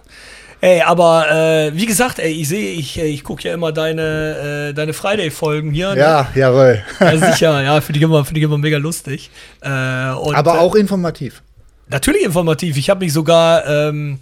Ey, 0.64 0.80
aber 0.80 1.28
äh, 1.30 1.72
wie 1.74 1.86
gesagt, 1.86 2.20
ey, 2.20 2.30
ich 2.32 2.48
sehe, 2.48 2.72
ich, 2.74 2.96
äh, 2.98 3.06
ich 3.06 3.24
gucke 3.24 3.42
ja 3.48 3.52
immer 3.52 3.72
deine, 3.72 4.68
äh, 4.70 4.72
deine 4.72 4.92
Friday-Folgen 4.92 5.72
hier. 5.72 5.90
ne? 5.94 6.00
ja, 6.00 6.28
jawohl. 6.36 6.80
ja. 7.00 7.16
Sicher, 7.32 7.60
ja, 7.62 7.80
finde 7.80 7.98
ich, 7.98 8.04
immer- 8.04 8.24
finde 8.24 8.38
ich 8.40 8.44
immer 8.44 8.58
mega 8.58 8.78
lustig. 8.78 9.30
Äh, 9.60 9.66
und, 10.12 10.36
Aber 10.36 10.54
äh, 10.54 10.58
auch 10.58 10.76
informativ. 10.76 11.42
Natürlich 11.88 12.22
informativ. 12.22 12.76
Ich 12.76 12.88
habe 12.90 13.00
mich 13.04 13.12
sogar, 13.12 13.66
ähm, 13.66 14.20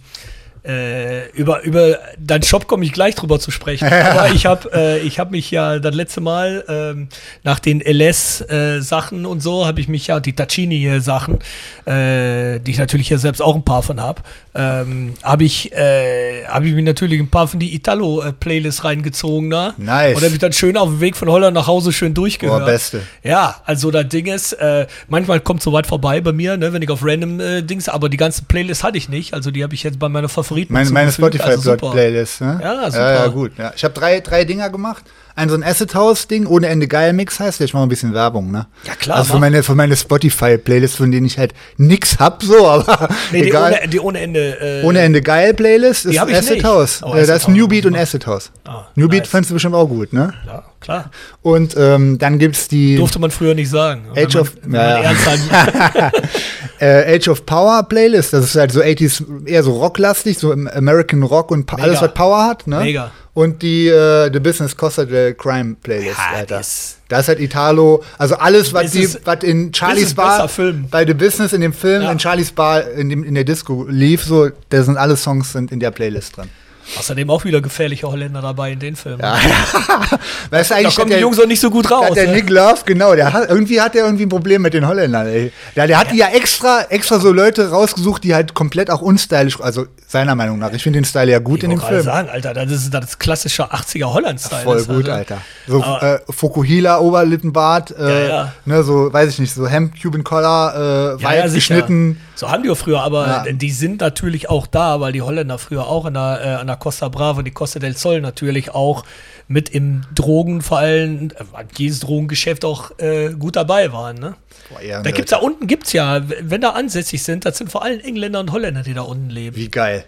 Äh, 0.63 1.31
über, 1.31 1.63
über 1.63 1.97
deinen 2.19 2.43
Shop 2.43 2.67
komme 2.67 2.85
ich 2.85 2.91
gleich 2.93 3.15
drüber 3.15 3.39
zu 3.39 3.49
sprechen. 3.49 3.87
Aber 3.91 4.29
ich 4.29 4.45
habe 4.45 4.69
äh, 4.71 4.99
ich 4.99 5.17
hab 5.17 5.31
mich 5.31 5.49
ja 5.49 5.79
das 5.79 5.95
letzte 5.95 6.21
Mal 6.21 6.63
ähm, 6.69 7.07
nach 7.43 7.57
den 7.57 7.81
LS-Sachen 7.81 9.25
und 9.25 9.41
so, 9.41 9.65
habe 9.65 9.79
ich 9.81 9.87
mich 9.87 10.05
ja, 10.05 10.19
die 10.19 10.33
Tacchini-Sachen, 10.33 11.39
äh, 11.85 12.59
die 12.59 12.69
ich 12.69 12.77
natürlich 12.77 13.09
ja 13.09 13.17
selbst 13.17 13.41
auch 13.41 13.55
ein 13.55 13.65
paar 13.65 13.81
von 13.81 13.99
habe, 13.99 14.21
ähm, 14.53 15.13
habe 15.23 15.43
ich, 15.45 15.71
äh, 15.71 16.45
hab 16.45 16.63
ich 16.63 16.73
mir 16.73 16.83
natürlich 16.83 17.19
ein 17.19 17.29
paar 17.29 17.47
von 17.47 17.59
die 17.59 17.73
Italo-Playlist 17.73 18.83
reingezogen 18.83 19.49
da. 19.49 19.73
Nice. 19.77 20.15
Und 20.15 20.23
habe 20.23 20.33
ich 20.33 20.39
dann 20.39 20.51
schön 20.51 20.75
auf 20.75 20.89
dem 20.89 20.99
Weg 20.99 21.15
von 21.15 21.29
Holland 21.29 21.55
nach 21.55 21.67
Hause 21.67 21.93
schön 21.93 22.13
durchgehört. 22.13 22.59
Boah, 22.59 22.65
beste. 22.65 23.01
Ja, 23.23 23.61
also 23.65 23.91
das 23.91 24.07
Ding 24.09 24.25
ist, 24.25 24.53
äh, 24.53 24.87
manchmal 25.07 25.39
kommt 25.39 25.61
so 25.61 25.71
weit 25.71 25.87
vorbei 25.87 26.19
bei 26.19 26.33
mir, 26.33 26.57
ne, 26.57 26.73
wenn 26.73 26.81
ich 26.81 26.89
auf 26.89 26.99
random 27.03 27.39
äh, 27.39 27.61
Dings, 27.61 27.87
aber 27.87 28.09
die 28.09 28.17
ganze 28.17 28.43
Playlist 28.43 28.83
hatte 28.83 28.97
ich 28.97 29.07
nicht. 29.07 29.33
Also 29.33 29.51
die 29.51 29.63
habe 29.63 29.73
ich 29.73 29.83
jetzt 29.83 29.99
bei 29.99 30.09
meiner 30.09 30.29
Favoriten 30.29 30.73
Meine, 30.73 30.89
meine. 30.89 31.07
Also. 31.07 31.21
Spotify-Playlist, 31.23 32.41
ne? 32.41 32.59
Ja, 32.61 32.91
super. 32.91 33.13
Ja, 33.13 33.13
ja, 33.13 33.27
gut. 33.27 33.51
Ja. 33.57 33.73
Ich 33.75 33.83
habe 33.83 33.93
drei, 33.93 34.19
drei 34.19 34.43
Dinger 34.43 34.69
gemacht. 34.69 35.05
Ein 35.35 35.49
so 35.49 35.55
ein 35.55 35.63
Acid 35.63 35.95
House-Ding, 35.95 36.45
ohne 36.45 36.67
Ende 36.67 36.87
geil 36.87 37.13
Mix 37.13 37.39
heißt, 37.39 37.61
ich 37.61 37.73
mache 37.73 37.83
ein 37.83 37.89
bisschen 37.89 38.13
Werbung, 38.13 38.51
ne? 38.51 38.67
Ja, 38.85 38.95
klar, 38.95 39.17
Also 39.17 39.33
für 39.33 39.39
meine, 39.39 39.63
für 39.63 39.75
meine 39.75 39.95
Spotify-Playlist, 39.95 40.97
von 40.97 41.11
denen 41.11 41.25
ich 41.25 41.37
halt 41.37 41.53
nix 41.77 42.19
hab, 42.19 42.43
so, 42.43 42.67
aber 42.67 43.09
Nee, 43.31 43.43
die 43.43 43.47
egal. 43.49 43.73
ohne, 43.79 43.87
die 43.87 43.99
ohne 43.99 44.19
Ende. 44.19 44.81
Äh, 44.81 44.85
Ohne 44.85 44.99
Ende 44.99 45.21
geil 45.21 45.53
Playlist 45.53 46.05
ist 46.05 46.17
Acid 46.19 46.49
nicht. 46.55 46.65
House. 46.65 47.01
Oh, 47.03 47.13
äh, 47.13 47.25
das 47.25 47.29
ist 47.29 47.47
House 47.47 47.55
New 47.55 47.67
Beat 47.67 47.85
und. 47.85 47.95
Acid 47.95 48.25
House. 48.27 48.51
Ah, 48.65 48.85
New 48.95 49.07
Beat 49.07 49.21
nice. 49.23 49.29
fandst 49.29 49.49
du 49.49 49.53
bestimmt 49.55 49.75
auch 49.75 49.87
gut, 49.87 50.11
ne? 50.13 50.33
Ja, 50.45 50.63
klar. 50.81 51.11
Und 51.41 51.75
ähm, 51.77 52.17
dann 52.17 52.37
gibt's 52.39 52.67
die 52.67 52.95
Durfte 52.97 53.19
man 53.19 53.31
früher 53.31 53.53
nicht 53.55 53.69
sagen. 53.69 54.07
Age 54.15 54.33
man, 54.35 54.41
of- 54.41 54.51
ja, 54.73 55.11
äh, 56.79 57.15
Age 57.15 57.27
of 57.29 57.45
Power 57.45 57.83
Playlist. 57.83 58.33
Das 58.33 58.43
ist 58.45 58.55
halt 58.55 58.71
so 58.71 58.81
80s, 58.81 59.23
eher 59.47 59.63
so 59.63 59.71
rocklastig, 59.73 60.37
so 60.37 60.51
American 60.51 61.23
Rock 61.23 61.51
und 61.51 61.71
Mega. 61.71 61.83
alles, 61.83 62.01
was 62.01 62.13
Power 62.13 62.43
hat, 62.45 62.67
ne? 62.67 62.79
Mega. 62.79 63.11
Und 63.33 63.61
die 63.61 63.87
äh, 63.87 64.29
The 64.31 64.39
Business 64.41 64.75
Costa 64.75 65.05
del 65.05 65.33
Crime 65.35 65.75
Playlist, 65.81 66.17
Ja, 66.17 66.37
Alter. 66.39 66.57
das- 66.57 66.97
Da 67.07 67.19
ist 67.19 67.29
halt 67.29 67.39
Italo, 67.39 68.03
also 68.17 68.35
alles, 68.35 68.73
was, 68.73 68.91
die, 68.91 69.07
was 69.23 69.43
in 69.43 69.73
Charlies 69.73 70.13
Bar, 70.13 70.49
Film. 70.49 70.87
bei 70.91 71.05
The 71.05 71.13
Business 71.13 71.53
in 71.53 71.61
dem 71.61 71.71
Film, 71.73 72.01
Ja. 72.03 72.11
in 72.11 72.19
Charlies 72.19 72.51
Bar, 72.51 72.89
in, 72.91 73.07
dem, 73.09 73.23
in 73.23 73.33
der 73.35 73.45
Disco 73.45 73.85
lief, 73.89 74.23
so, 74.25 74.49
da 74.69 74.83
sind 74.83 74.97
alle 74.97 75.15
Songs 75.15 75.53
sind 75.53 75.71
in 75.71 75.79
der 75.79 75.91
Playlist 75.91 76.35
drin. 76.37 76.49
Außerdem 76.97 77.29
auch 77.29 77.43
wieder 77.45 77.61
gefährliche 77.61 78.07
Holländer 78.07 78.41
dabei 78.41 78.71
in 78.71 78.79
den 78.79 78.95
Filmen. 78.95 79.21
Weißt 80.49 80.69
du, 80.71 80.73
Da 80.73 80.79
eigentlich 80.79 80.95
kommen 80.95 81.11
hat 81.11 81.17
die 81.17 81.21
Jungs 81.21 81.37
noch 81.37 81.45
nicht 81.47 81.59
so 81.59 81.69
gut 81.69 81.89
raus. 81.89 82.11
der 82.13 82.27
ne? 82.27 82.33
Nick 82.35 82.49
Love, 82.49 82.81
genau, 82.85 83.15
der 83.15 83.31
hat, 83.33 83.49
irgendwie 83.49 83.79
hat 83.81 83.95
er 83.95 84.05
irgendwie 84.05 84.25
ein 84.25 84.29
Problem 84.29 84.61
mit 84.61 84.73
den 84.73 84.87
Holländern, 84.87 85.27
ey. 85.27 85.51
Ja, 85.75 85.87
der 85.87 85.99
hat 85.99 86.11
die 86.11 86.17
ja 86.17 86.27
extra, 86.27 86.81
extra 86.89 87.19
so 87.19 87.31
Leute 87.31 87.69
rausgesucht, 87.71 88.23
die 88.23 88.33
halt 88.35 88.53
komplett 88.53 88.89
auch 88.91 89.01
unstylisch, 89.01 89.59
also 89.61 89.85
seiner 90.07 90.35
Meinung 90.35 90.59
nach. 90.59 90.71
Ich 90.73 90.83
finde 90.83 90.99
den 90.99 91.05
Style 91.05 91.31
ja 91.31 91.39
gut 91.39 91.59
Ich 91.59 91.63
in 91.63 91.69
dem 91.71 91.79
Film. 91.81 92.01
sagen, 92.03 92.29
Alter, 92.29 92.53
das 92.53 92.69
ist 92.71 92.93
das 92.93 93.17
klassische 93.19 93.71
80er 93.71 94.05
Holland-Style. 94.13 94.63
Voll 94.63 94.77
ist, 94.77 94.87
gut, 94.87 95.07
also. 95.07 95.11
Alter. 95.11 95.37
So 95.67 95.81
äh, 95.83 96.19
Fukuhila, 96.29 96.99
Oberlippenbart, 96.99 97.91
äh, 97.97 98.27
Ja, 98.27 98.27
ja. 98.29 98.53
ne, 98.65 98.83
so, 98.83 99.11
weiß 99.11 99.29
ich 99.29 99.39
nicht, 99.39 99.53
so 99.53 99.67
Hemd, 99.67 99.93
Cuban 100.01 100.23
Collar, 100.23 100.75
äh, 100.75 101.21
Ja, 101.21 101.23
weit 101.29 101.45
ja, 101.45 101.53
geschnitten. 101.53 102.19
So 102.35 102.49
haben 102.49 102.63
die 102.63 102.69
auch 102.69 102.77
früher, 102.77 103.01
aber 103.01 103.27
Ja. 103.27 103.51
die 103.51 103.71
sind 103.71 104.01
natürlich 104.01 104.49
auch 104.49 104.67
da, 104.67 104.99
weil 104.99 105.13
die 105.13 105.21
Holländer 105.21 105.57
früher 105.59 105.85
auch 105.87 106.05
an 106.05 106.15
der, 106.15 106.39
äh, 106.43 106.47
an 106.55 106.67
der 106.67 106.75
Costa 106.81 107.07
Brava, 107.07 107.41
die 107.43 107.51
Costa 107.51 107.79
del 107.79 107.95
Sol 107.95 108.19
natürlich 108.19 108.71
auch 108.71 109.05
mit 109.47 109.69
im 109.69 110.01
Drogen, 110.15 110.61
vor 110.61 110.79
allem 110.79 111.29
äh, 111.29 111.63
jedes 111.77 111.99
Drogengeschäft 112.01 112.65
auch 112.65 112.91
äh, 112.99 113.29
gut 113.29 113.55
dabei 113.55 113.93
waren. 113.93 114.17
Ne? 114.17 114.35
Boah, 114.69 114.81
ja, 114.81 115.01
Da 115.01 115.11
gibt's 115.11 115.31
da 115.31 115.37
unten 115.37 115.67
gibt's 115.67 115.93
ja, 115.93 116.21
wenn 116.41 116.59
da 116.61 116.71
ansässig 116.71 117.21
sind, 117.23 117.45
das 117.45 117.57
sind 117.57 117.71
vor 117.71 117.83
allem 117.83 117.99
Engländer 118.01 118.39
und 118.41 118.51
Holländer, 118.51 118.81
die 118.83 118.93
da 118.93 119.01
unten 119.01 119.29
leben. 119.29 119.55
Wie 119.55 119.69
geil. 119.69 120.03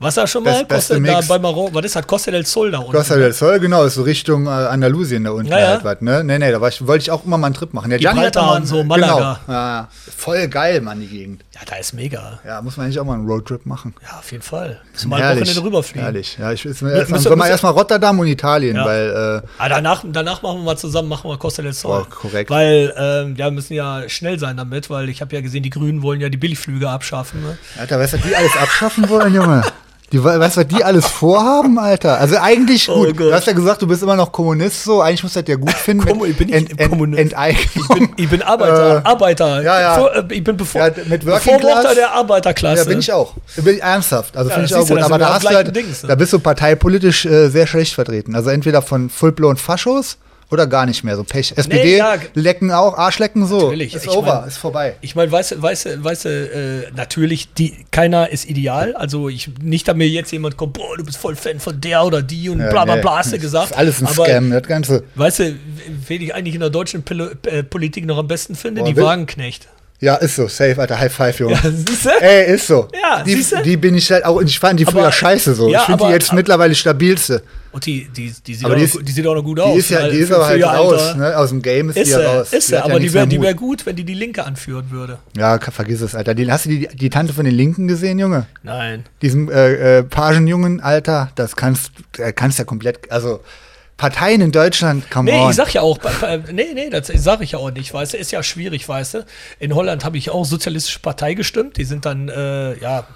Was 0.00 0.16
da 0.16 0.26
schon 0.26 0.42
Best- 0.42 0.56
mal 0.62 0.64
beste 0.66 1.00
Costa, 1.00 1.20
da 1.20 1.26
bei 1.28 1.38
Marokko, 1.38 1.72
was 1.72 1.84
ist 1.84 1.94
das? 1.96 2.04
Costa 2.06 2.30
del 2.32 2.44
Sol 2.44 2.72
da 2.72 2.78
unten. 2.78 2.92
Costa 2.92 3.14
del 3.16 3.32
Sol, 3.32 3.60
genau, 3.60 3.84
ist 3.84 3.94
so 3.94 4.02
Richtung 4.02 4.46
äh, 4.46 4.50
Andalusien 4.50 5.22
da 5.22 5.30
unten 5.30 5.46
Ja, 5.52 5.58
ja. 5.60 5.66
halt 5.68 5.84
was, 5.84 6.00
ne? 6.00 6.24
Nee, 6.24 6.38
nee, 6.40 6.50
da 6.50 6.66
ich, 6.66 6.84
wollte 6.86 7.02
ich 7.02 7.10
auch 7.12 7.24
immer 7.24 7.38
mal 7.38 7.46
einen 7.46 7.54
Trip 7.54 7.72
machen. 7.72 7.90
Der 7.90 8.00
Gibraltar 8.00 8.42
hat 8.42 8.50
mal- 8.50 8.56
und 8.56 8.66
so, 8.66 8.82
Malaga. 8.82 9.40
Genau. 9.46 9.56
Ja. 9.58 9.88
voll 10.16 10.48
geil, 10.48 10.80
Mann, 10.80 11.00
die 11.00 11.06
Gegend. 11.06 11.44
Ja, 11.54 11.60
da 11.66 11.76
ist 11.76 11.92
mega. 11.92 12.40
Ja, 12.44 12.60
muss 12.62 12.76
man 12.76 12.86
eigentlich 12.86 12.98
auch 12.98 13.04
mal 13.04 13.14
einen 13.14 13.28
Roadtrip 13.28 13.64
machen. 13.64 13.94
Ja, 14.02 14.18
auf 14.18 14.32
jeden 14.32 14.42
Fall. 14.42 14.80
Müssen 14.92 15.08
wir 15.10 15.18
mal 15.18 15.22
ein 15.22 15.38
Wochenende 15.40 15.62
rüberfliegen. 15.62 16.02
Herrlich. 16.02 16.36
Ja, 16.36 16.50
ich, 16.52 16.62
Mü- 16.62 16.68
erstmal, 16.72 17.04
müssen- 17.06 17.20
soll 17.20 17.36
mal 17.36 17.52
Rotterdam 17.70 18.18
und 18.18 18.26
Italien, 18.26 18.74
Ja. 18.76 18.84
weil 18.84 19.42
äh, 19.44 19.48
Ah, 19.58 19.68
danach, 19.68 20.02
danach 20.04 20.42
machen 20.42 20.58
wir 20.58 20.64
mal 20.64 20.76
zusammen, 20.76 21.08
machen 21.08 21.30
wir 21.30 21.38
Costa 21.38 21.62
del 21.62 21.72
Sol. 21.72 22.00
Boah, 22.00 22.08
korrekt. 22.10 22.50
Weil 22.50 22.92
ähm, 22.98 23.36
ja, 23.36 23.46
wir 23.46 23.52
müssen 23.52 23.74
ja 23.74 24.08
schnell 24.08 24.38
sein 24.40 24.56
damit, 24.56 24.90
weil 24.90 25.08
ich 25.08 25.20
habe 25.20 25.32
ja 25.34 25.40
gesehen, 25.42 25.62
die 25.62 25.70
Grünen 25.70 26.02
wollen 26.02 26.20
ja 26.20 26.28
die 26.28 26.36
Billigflüge 26.38 26.90
abschaffen. 26.90 27.40
Ne? 27.42 27.56
Alter, 27.78 28.00
weißt 28.00 28.14
du, 28.14 28.18
die 28.18 28.34
alles 28.34 28.56
abschaffen 28.56 29.08
wollen, 29.08 29.32
Junge? 29.32 29.62
Die, 30.12 30.22
weißt 30.22 30.56
du, 30.56 30.60
was 30.60 30.68
die 30.68 30.84
alles 30.84 31.06
vorhaben, 31.06 31.78
Alter? 31.78 32.20
Also 32.20 32.36
eigentlich, 32.36 32.88
Oh 32.88 32.98
gut, 33.04 33.16
Gott. 33.16 33.26
du 33.28 33.32
hast 33.34 33.46
ja 33.48 33.52
gesagt, 33.52 33.82
du 33.82 33.86
bist 33.88 34.02
immer 34.02 34.14
noch 34.14 34.30
Kommunist, 34.30 34.84
so, 34.84 35.00
eigentlich 35.00 35.22
muss 35.24 35.32
das 35.32 35.42
ja 35.48 35.56
gut 35.56 35.72
finden. 35.72 36.06
Kommu- 36.08 36.26
ich 36.26 36.36
bin 36.36 36.48
nicht 36.50 36.78
Kommunist. 36.88 37.20
Enteignung. 37.20 37.64
Ich 37.74 37.88
bin, 37.88 38.08
ich 38.16 38.28
bin 38.30 38.42
Arbeiter, 38.42 38.98
Äh, 38.98 39.08
Arbeiter. 39.08 39.62
ja, 39.62 39.80
ja. 39.80 39.94
Vor, 39.96 40.14
äh, 40.14 40.22
ich 40.30 40.44
bin 40.44 40.56
bevor, 40.56 40.86
Ja, 40.86 40.92
mit 41.06 41.26
Working 41.26 41.58
Class. 41.58 41.94
der 41.94 42.12
Arbeiterklasse. 42.12 42.82
Ja, 42.82 42.88
bin 42.88 42.98
ich 43.00 43.12
auch. 43.12 43.32
Bin 43.56 43.74
ich 43.76 43.82
ernsthaft. 43.82 44.36
Also 44.36 44.50
Ja, 44.50 44.54
finde 44.54 44.66
ich 44.68 44.74
auch 44.76 44.86
gut. 44.86 44.98
Aber 45.02 45.18
da 45.18 45.34
hast 45.34 45.44
du 45.44 45.48
halt, 45.48 45.74
Dings, 45.74 46.02
ne? 46.02 46.08
da 46.10 46.14
bist 46.14 46.32
du 46.32 46.38
parteipolitisch 46.38 47.24
äh, 47.26 47.48
sehr 47.48 47.66
schlecht 47.66 47.94
vertreten. 47.94 48.36
Also 48.36 48.50
entweder 48.50 48.82
von 48.82 49.10
Fullblown 49.10 49.56
Faschos 49.56 50.18
oder 50.50 50.66
gar 50.66 50.86
nicht 50.86 51.04
mehr. 51.04 51.16
So 51.16 51.24
Pech. 51.24 51.52
SPD 51.56 51.96
ja, 51.98 52.16
lecken 52.34 52.70
auch, 52.70 52.96
Arschlecken 52.96 53.46
so. 53.46 53.62
Natürlich. 53.62 53.94
Ist 53.94 54.04
Ich 54.04 54.10
over, 54.10 54.40
mein- 54.40 54.48
ist 54.48 54.56
vorbei. 54.58 54.96
Ich 55.00 55.14
meine, 55.14 55.30
weißt 55.32 55.52
du, 55.52 55.62
weißt 55.62 55.86
du, 55.86 56.04
weißt 56.04 56.24
du, 56.24 56.28
äh, 56.28 56.92
natürlich, 56.96 57.52
die, 57.54 57.84
keiner 57.90 58.30
ist 58.30 58.48
ideal. 58.48 58.94
Also 58.96 59.28
ich, 59.28 59.50
nicht, 59.60 59.88
dass 59.88 59.96
mir 59.96 60.08
jetzt 60.08 60.30
jemand 60.32 60.56
kommt, 60.56 60.74
boah, 60.74 60.96
du 60.96 61.04
bist 61.04 61.16
voll 61.18 61.36
Fan 61.36 61.60
von 61.60 61.80
der 61.80 62.04
oder 62.04 62.22
die 62.22 62.48
und 62.48 62.60
Ja, 62.60 62.70
bla 62.70 62.84
bla 62.84 62.96
nee. 62.96 63.00
bla, 63.00 63.18
hast 63.18 63.32
du 63.32 63.38
gesagt. 63.38 63.70
Ist 63.70 63.76
alles 63.76 64.00
ein 64.00 64.06
Aber, 64.06 64.24
Scam, 64.24 64.50
das 64.50 64.62
Ganze. 64.64 65.04
Weißt 65.14 65.38
du, 65.40 65.54
wen 66.08 66.22
ich 66.22 66.34
eigentlich 66.34 66.54
in 66.54 66.60
der 66.60 66.70
deutschen 66.70 67.02
Pilo 67.02 67.28
äh, 67.46 67.62
Politik 67.62 68.06
noch 68.06 68.18
am 68.18 68.28
besten 68.28 68.54
finde? 68.54 68.82
Boah, 68.82 68.88
die 68.88 68.96
Wagenknecht. 68.96 69.68
Ja, 70.04 70.16
ist 70.16 70.36
so. 70.36 70.46
Safe, 70.48 70.78
Alter. 70.78 70.98
High 70.98 71.12
five, 71.12 71.38
Junge. 71.38 71.54
Ja, 71.54 71.60
siehst 71.70 72.04
du? 72.04 72.10
Ey, 72.20 72.54
ist 72.54 72.66
so. 72.66 72.88
Ja, 73.02 73.22
die, 73.22 73.34
siehste? 73.34 73.62
die 73.62 73.76
bin 73.78 73.94
ich 73.94 74.10
halt 74.12 74.24
auch, 74.24 74.40
ich 74.42 74.58
fand 74.58 74.78
die 74.78 74.84
früher 74.84 75.02
Aber- 75.04 75.12
scheiße 75.12 75.54
so. 75.54 75.68
ja, 75.70 75.78
ich 75.80 75.84
finde 75.86 75.98
die 75.98 76.04
aber- 76.04 76.12
jetzt 76.12 76.28
aber- 76.28 76.36
mittlerweile 76.36 76.74
stabilste. 76.74 77.42
Und 77.72 77.86
die, 77.86 78.06
die, 78.14 78.32
die, 78.46 78.54
sieht 78.54 78.64
Aber 78.66 78.74
auch 78.74 78.78
die 78.78 78.82
noch, 78.84 78.88
ist- 78.88 78.96
gu- 78.98 79.02
die 79.02 79.12
sieht 79.12 79.26
auch 79.26 79.34
noch 79.34 79.42
gut 79.42 79.58
Die 79.58 79.62
aus. 79.62 79.78
ist 79.78 79.90
ja, 79.90 80.02
weil 80.02 80.10
die 80.12 80.18
ist 80.18 80.32
aber 80.32 80.46
halt 80.46 80.62
raus, 80.64 81.16
ne? 81.16 81.36
Aus 81.36 81.48
dem 81.48 81.60
Game 81.62 81.88
ist, 81.90 81.96
Ist 81.96 82.06
die 82.06 82.20
ja 82.20 82.32
raus. 82.34 82.52
ist 82.52 82.66
sie, 82.68 82.76
hat 82.76 82.84
ja 82.86 82.90
aber 82.90 83.00
die 83.00 83.12
wäre 83.12 83.28
wär 83.42 83.54
gut, 83.54 83.86
wenn 83.86 83.96
die 83.96 84.04
die 84.04 84.14
Linke 84.14 84.44
anführen 84.44 84.90
würde. 84.90 85.18
Ja, 85.36 85.58
vergiss 85.58 86.00
es, 86.02 86.14
Alter. 86.14 86.34
Die, 86.34 86.48
hast 86.52 86.66
du 86.66 86.68
die, 86.68 86.86
die 86.88 87.10
Tante 87.10 87.32
von 87.32 87.44
den 87.44 87.54
Linken 87.54 87.88
gesehen, 87.88 88.18
Junge? 88.18 88.46
Nein. 88.62 89.04
Diesen 89.22 89.50
äh, 89.50 89.98
äh, 89.98 90.02
Pagenjungen, 90.04 90.80
Alter, 90.80 91.30
das 91.34 91.56
kannst 91.56 91.90
äh, 92.18 92.32
kannst 92.32 92.58
ja 92.58 92.64
komplett, 92.64 93.10
also 93.10 93.40
Parteien 93.96 94.40
in 94.40 94.50
Deutschland, 94.50 95.08
come 95.10 95.30
Nee, 95.30 95.38
on. 95.40 95.50
ich 95.50 95.56
sag 95.56 95.72
ja 95.72 95.82
auch, 95.82 95.98
nee, 96.52 96.72
nee, 96.74 96.90
das 96.90 97.06
sag 97.14 97.40
ich 97.42 97.52
ja 97.52 97.58
auch 97.58 97.70
nicht, 97.70 97.94
weißt 97.94 98.14
du, 98.14 98.16
ist 98.16 98.32
ja 98.32 98.42
schwierig, 98.42 98.88
weißt 98.88 99.14
du. 99.14 99.26
In 99.60 99.74
Holland 99.74 100.04
habe 100.04 100.18
ich 100.18 100.30
auch 100.30 100.44
Sozialistische 100.44 100.98
Partei 100.98 101.34
gestimmt, 101.34 101.76
die 101.76 101.84
sind 101.84 102.04
dann, 102.04 102.28
äh, 102.28 102.76
ja, 102.78 103.06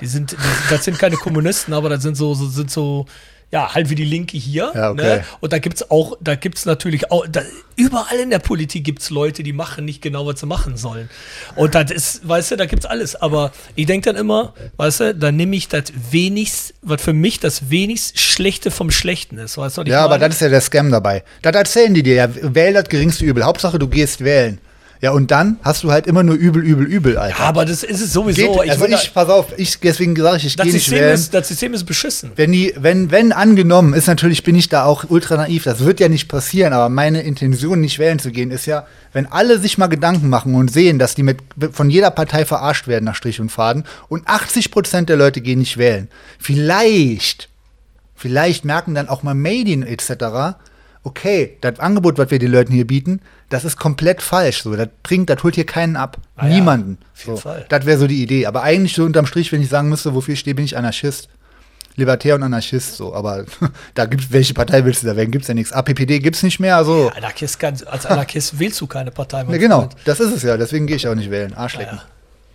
die 0.00 0.06
sind, 0.06 0.36
das 0.70 0.84
sind 0.84 0.98
keine 0.98 1.16
Kommunisten, 1.16 1.72
aber 1.74 1.88
das 1.88 2.02
sind 2.02 2.16
so, 2.16 2.34
so 2.34 2.48
sind 2.48 2.70
so, 2.70 3.06
ja, 3.50 3.74
halt 3.74 3.88
wie 3.88 3.94
die 3.94 4.04
Linke 4.04 4.36
hier. 4.36 4.72
Ja, 4.74 4.90
okay. 4.90 5.02
ne? 5.02 5.24
Und 5.40 5.52
da 5.52 5.58
gibt's 5.58 5.90
auch, 5.90 6.16
da 6.20 6.34
gibt's 6.34 6.66
natürlich 6.66 7.10
auch, 7.10 7.26
da, 7.26 7.40
überall 7.76 8.18
in 8.18 8.28
der 8.28 8.40
Politik 8.40 8.84
gibt's 8.84 9.08
Leute, 9.08 9.42
die 9.42 9.54
machen 9.54 9.86
nicht 9.86 10.02
genau, 10.02 10.26
was 10.26 10.40
sie 10.40 10.46
machen 10.46 10.76
sollen. 10.76 11.08
Und 11.56 11.74
das 11.74 11.90
ist, 11.90 12.28
weißt 12.28 12.50
du, 12.50 12.56
da 12.56 12.66
gibt's 12.66 12.84
alles. 12.84 13.16
Aber 13.16 13.52
ich 13.74 13.86
denk 13.86 14.04
dann 14.04 14.16
immer, 14.16 14.52
weißt 14.76 15.00
du, 15.00 15.14
dann 15.14 15.36
nehme 15.36 15.56
ich 15.56 15.68
das 15.68 15.84
wenigst, 16.10 16.74
was 16.82 17.00
für 17.00 17.14
mich 17.14 17.40
das 17.40 17.70
wenigst 17.70 18.20
Schlechte 18.20 18.70
vom 18.70 18.90
Schlechten 18.90 19.38
ist, 19.38 19.56
weißt 19.56 19.78
du? 19.78 19.82
ja, 19.82 20.00
aber 20.00 20.18
meine? 20.18 20.28
das 20.28 20.36
ist 20.36 20.40
ja 20.42 20.48
der 20.50 20.60
Scam 20.60 20.90
dabei. 20.90 21.24
Das 21.40 21.54
erzählen 21.54 21.94
die 21.94 22.02
dir 22.02 22.14
ja. 22.14 22.28
Wähl 22.54 22.74
das 22.74 22.88
geringste 22.88 23.24
Übel. 23.24 23.44
Hauptsache, 23.44 23.78
du 23.78 23.88
gehst 23.88 24.22
wählen. 24.22 24.60
Ja, 25.00 25.12
und 25.12 25.30
dann 25.30 25.58
hast 25.62 25.84
du 25.84 25.92
halt 25.92 26.08
immer 26.08 26.24
nur 26.24 26.34
übel, 26.34 26.60
übel, 26.62 26.84
übel, 26.84 27.18
Alter. 27.18 27.38
Ja, 27.38 27.44
aber 27.44 27.64
das 27.64 27.84
ist 27.84 28.00
es 28.00 28.12
sowieso. 28.12 28.52
Geht, 28.52 28.70
also 28.70 28.80
würde- 28.80 28.94
ich, 28.94 29.14
pass 29.14 29.28
auf, 29.28 29.46
ich, 29.56 29.78
deswegen 29.78 30.16
sage 30.16 30.38
ich, 30.38 30.46
ich 30.46 30.56
gehe 30.56 30.66
nicht 30.66 30.74
System 30.74 30.98
wählen. 30.98 31.14
ist, 31.14 31.32
das 31.34 31.46
System 31.46 31.72
ist 31.74 31.84
beschissen. 31.84 32.32
Wenn 32.34 32.50
die, 32.50 32.74
wenn, 32.76 33.12
wenn 33.12 33.30
angenommen, 33.32 33.94
ist 33.94 34.08
natürlich, 34.08 34.42
bin 34.42 34.56
ich 34.56 34.68
da 34.68 34.84
auch 34.84 35.04
ultra 35.08 35.36
naiv, 35.36 35.62
das 35.62 35.84
wird 35.84 36.00
ja 36.00 36.08
nicht 36.08 36.26
passieren, 36.28 36.72
aber 36.72 36.88
meine 36.88 37.22
Intention, 37.22 37.80
nicht 37.80 38.00
wählen 38.00 38.18
zu 38.18 38.32
gehen, 38.32 38.50
ist 38.50 38.66
ja, 38.66 38.86
wenn 39.12 39.26
alle 39.26 39.60
sich 39.60 39.78
mal 39.78 39.86
Gedanken 39.86 40.28
machen 40.28 40.56
und 40.56 40.72
sehen, 40.72 40.98
dass 40.98 41.14
die 41.14 41.22
mit, 41.22 41.38
von 41.70 41.90
jeder 41.90 42.10
Partei 42.10 42.44
verarscht 42.44 42.88
werden 42.88 43.04
nach 43.04 43.14
Strich 43.14 43.40
und 43.40 43.50
Faden 43.52 43.84
und 44.08 44.26
80 44.26 44.72
Prozent 44.72 45.08
der 45.08 45.16
Leute 45.16 45.40
gehen 45.40 45.60
nicht 45.60 45.78
wählen. 45.78 46.08
Vielleicht, 46.40 47.48
vielleicht 48.16 48.64
merken 48.64 48.96
dann 48.96 49.08
auch 49.08 49.22
mal 49.22 49.34
Medien 49.34 49.84
etc., 49.84 50.56
okay, 51.04 51.56
das 51.60 51.78
Angebot, 51.78 52.18
was 52.18 52.30
wir 52.30 52.38
den 52.38 52.50
Leuten 52.50 52.72
hier 52.72 52.86
bieten, 52.86 53.20
das 53.48 53.64
ist 53.64 53.76
komplett 53.76 54.22
falsch. 54.22 54.62
So, 54.62 54.76
das 54.76 54.88
bringt, 55.02 55.30
das 55.30 55.42
holt 55.42 55.54
hier 55.54 55.66
keinen 55.66 55.96
ab. 55.96 56.18
Ah 56.36 56.46
ja, 56.46 56.54
Niemanden. 56.54 56.98
jeden 57.16 57.36
so. 57.36 57.54
Das 57.68 57.86
wäre 57.86 57.98
so 57.98 58.06
die 58.06 58.22
Idee. 58.22 58.46
Aber 58.46 58.62
eigentlich 58.62 58.94
so 58.94 59.04
unterm 59.04 59.26
Strich, 59.26 59.52
wenn 59.52 59.62
ich 59.62 59.68
sagen 59.68 59.88
müsste, 59.88 60.14
wofür 60.14 60.34
ich 60.34 60.40
stehe, 60.40 60.54
bin 60.54 60.64
ich 60.64 60.76
Anarchist. 60.76 61.28
Libertär 61.96 62.36
und 62.36 62.44
Anarchist, 62.44 62.96
so. 62.96 63.14
Aber 63.14 63.44
da 63.94 64.06
gibt's, 64.06 64.26
welche 64.30 64.54
Partei 64.54 64.84
willst 64.84 65.02
du 65.02 65.06
da 65.06 65.16
wählen? 65.16 65.30
Gibt's 65.30 65.48
ja 65.48 65.54
nichts. 65.54 65.72
APPD 65.72 66.20
gibt's 66.20 66.42
nicht 66.42 66.60
mehr, 66.60 66.84
so. 66.84 67.10
Anarchist 67.16 67.58
kann, 67.58 67.76
als 67.86 68.06
Anarchist 68.06 68.58
wählst 68.58 68.80
du 68.80 68.86
keine 68.86 69.10
Partei. 69.10 69.42
mein 69.44 69.52
Ja, 69.54 69.58
genau, 69.58 69.88
das 70.04 70.20
ist 70.20 70.32
es 70.36 70.42
ja. 70.42 70.56
Deswegen 70.56 70.86
gehe 70.86 70.96
ich 70.96 71.08
auch 71.08 71.14
nicht 71.14 71.30
wählen. 71.30 71.54
Arschlecken. 71.54 71.96
Ja, 71.96 72.04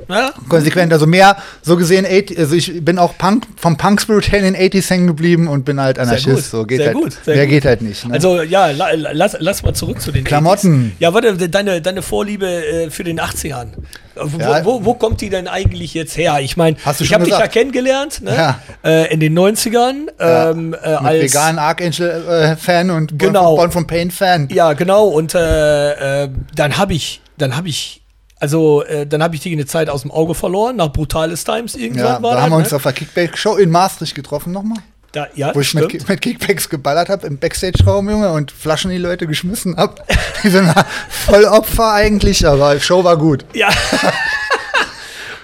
Ja? 0.09 0.31
Konsequent, 0.49 0.91
also 0.93 1.05
mehr 1.07 1.37
so 1.61 1.75
gesehen, 1.77 2.05
80, 2.05 2.37
also 2.39 2.55
ich 2.55 2.83
bin 2.83 2.97
auch 2.99 3.17
Punk, 3.17 3.45
vom 3.57 3.77
Punk-Spirit 3.77 4.31
her 4.31 4.39
in 4.39 4.53
den 4.53 4.55
80s 4.55 4.89
hängen 4.89 5.07
geblieben 5.07 5.47
und 5.47 5.65
bin 5.65 5.79
halt 5.79 5.97
Sehr 5.97 6.03
Anarchist. 6.05 6.25
gut, 6.35 6.43
So 6.43 6.65
geht 6.65 6.77
sehr 6.77 6.87
halt, 6.87 6.97
gut, 6.97 7.17
sehr 7.23 7.35
mehr 7.35 7.45
gut. 7.45 7.51
geht 7.53 7.65
halt 7.65 7.81
nicht. 7.81 8.05
Ne? 8.07 8.13
Also 8.13 8.41
ja, 8.41 8.71
la, 8.71 8.87
lass, 8.93 9.35
lass 9.39 9.63
mal 9.63 9.73
zurück 9.73 10.01
zu 10.01 10.11
den 10.11 10.23
Klamotten. 10.23 10.93
80s. 10.97 11.01
Ja, 11.01 11.13
warte, 11.13 11.49
deine, 11.49 11.81
deine 11.81 12.01
Vorliebe 12.01 12.47
äh, 12.47 12.89
für 12.89 13.03
den 13.03 13.19
80ern. 13.19 13.67
Wo, 14.15 14.37
Ja. 14.39 14.63
wo, 14.63 14.85
wo 14.85 14.93
kommt 14.93 15.21
die 15.21 15.29
denn 15.31 15.47
eigentlich 15.47 15.95
jetzt 15.95 16.15
her? 16.17 16.37
Ich 16.39 16.55
meine, 16.55 16.77
ich 16.99 17.13
habe 17.13 17.23
dich 17.25 17.33
ja 17.33 17.47
kennengelernt 17.47 18.21
ne? 18.21 18.35
Ja. 18.35 18.59
Äh, 18.83 19.11
in 19.11 19.19
den 19.19 19.35
90ern 19.37 20.05
Ja, 20.19 20.51
ähm, 20.51 20.75
äh, 20.75 20.87
als 20.87 21.23
veganen 21.33 21.57
Archangel-Fan 21.57 22.91
und 22.91 23.17
Born 23.17 23.33
Genau. 23.33 23.55
Born 23.55 23.71
from 23.71 23.87
Pain-Fan. 23.87 24.49
Ja, 24.51 24.73
genau. 24.73 25.05
Und 25.07 25.33
äh, 25.33 26.23
äh, 26.25 26.29
dann 26.55 26.77
habe 26.77 26.93
ich, 26.93 27.21
dann 27.39 27.55
habe 27.57 27.69
ich, 27.69 28.02
also 28.43 28.83
äh, 28.83 29.07
dann 29.07 29.23
habe 29.23 29.35
ich 29.35 29.41
die 29.41 29.53
eine 29.53 29.65
Zeit 29.65 29.89
aus 29.89 30.01
dem 30.01 30.11
Auge 30.11 30.35
verloren. 30.35 30.75
Nach 30.75 30.89
Brutales 30.91 31.45
Times 31.45 31.75
irgendwann 31.75 32.05
Ja, 32.05 32.21
war 32.21 32.35
da 32.35 32.41
haben 32.41 32.51
wir 32.51 32.57
uns 32.57 32.71
ne? 32.71 32.75
auf 32.75 32.83
der 32.83 32.91
Kickback-Show 32.91 33.55
in 33.55 33.71
Maastricht 33.71 34.15
getroffen 34.15 34.51
nochmal. 34.51 34.79
da, 35.13 35.27
ja, 35.33 35.55
Wo 35.55 35.61
ich 35.61 35.73
mit, 35.73 36.09
mit 36.09 36.21
Kickbacks 36.21 36.67
geballert 36.67 37.07
habe 37.07 37.25
im 37.25 37.37
Backstage-Raum, 37.37 38.09
Junge, 38.09 38.33
und 38.33 38.51
Flaschen 38.51 38.91
die 38.91 38.97
Leute 38.97 39.27
geschmissen 39.27 39.77
habe. 39.77 39.95
Die 40.43 40.49
sind 40.49 40.69
voll 41.07 41.45
Opfer 41.45 41.93
eigentlich, 41.93 42.45
aber 42.45 42.77
Show 42.81 43.05
war 43.05 43.15
gut. 43.15 43.45
Ja. 43.53 43.69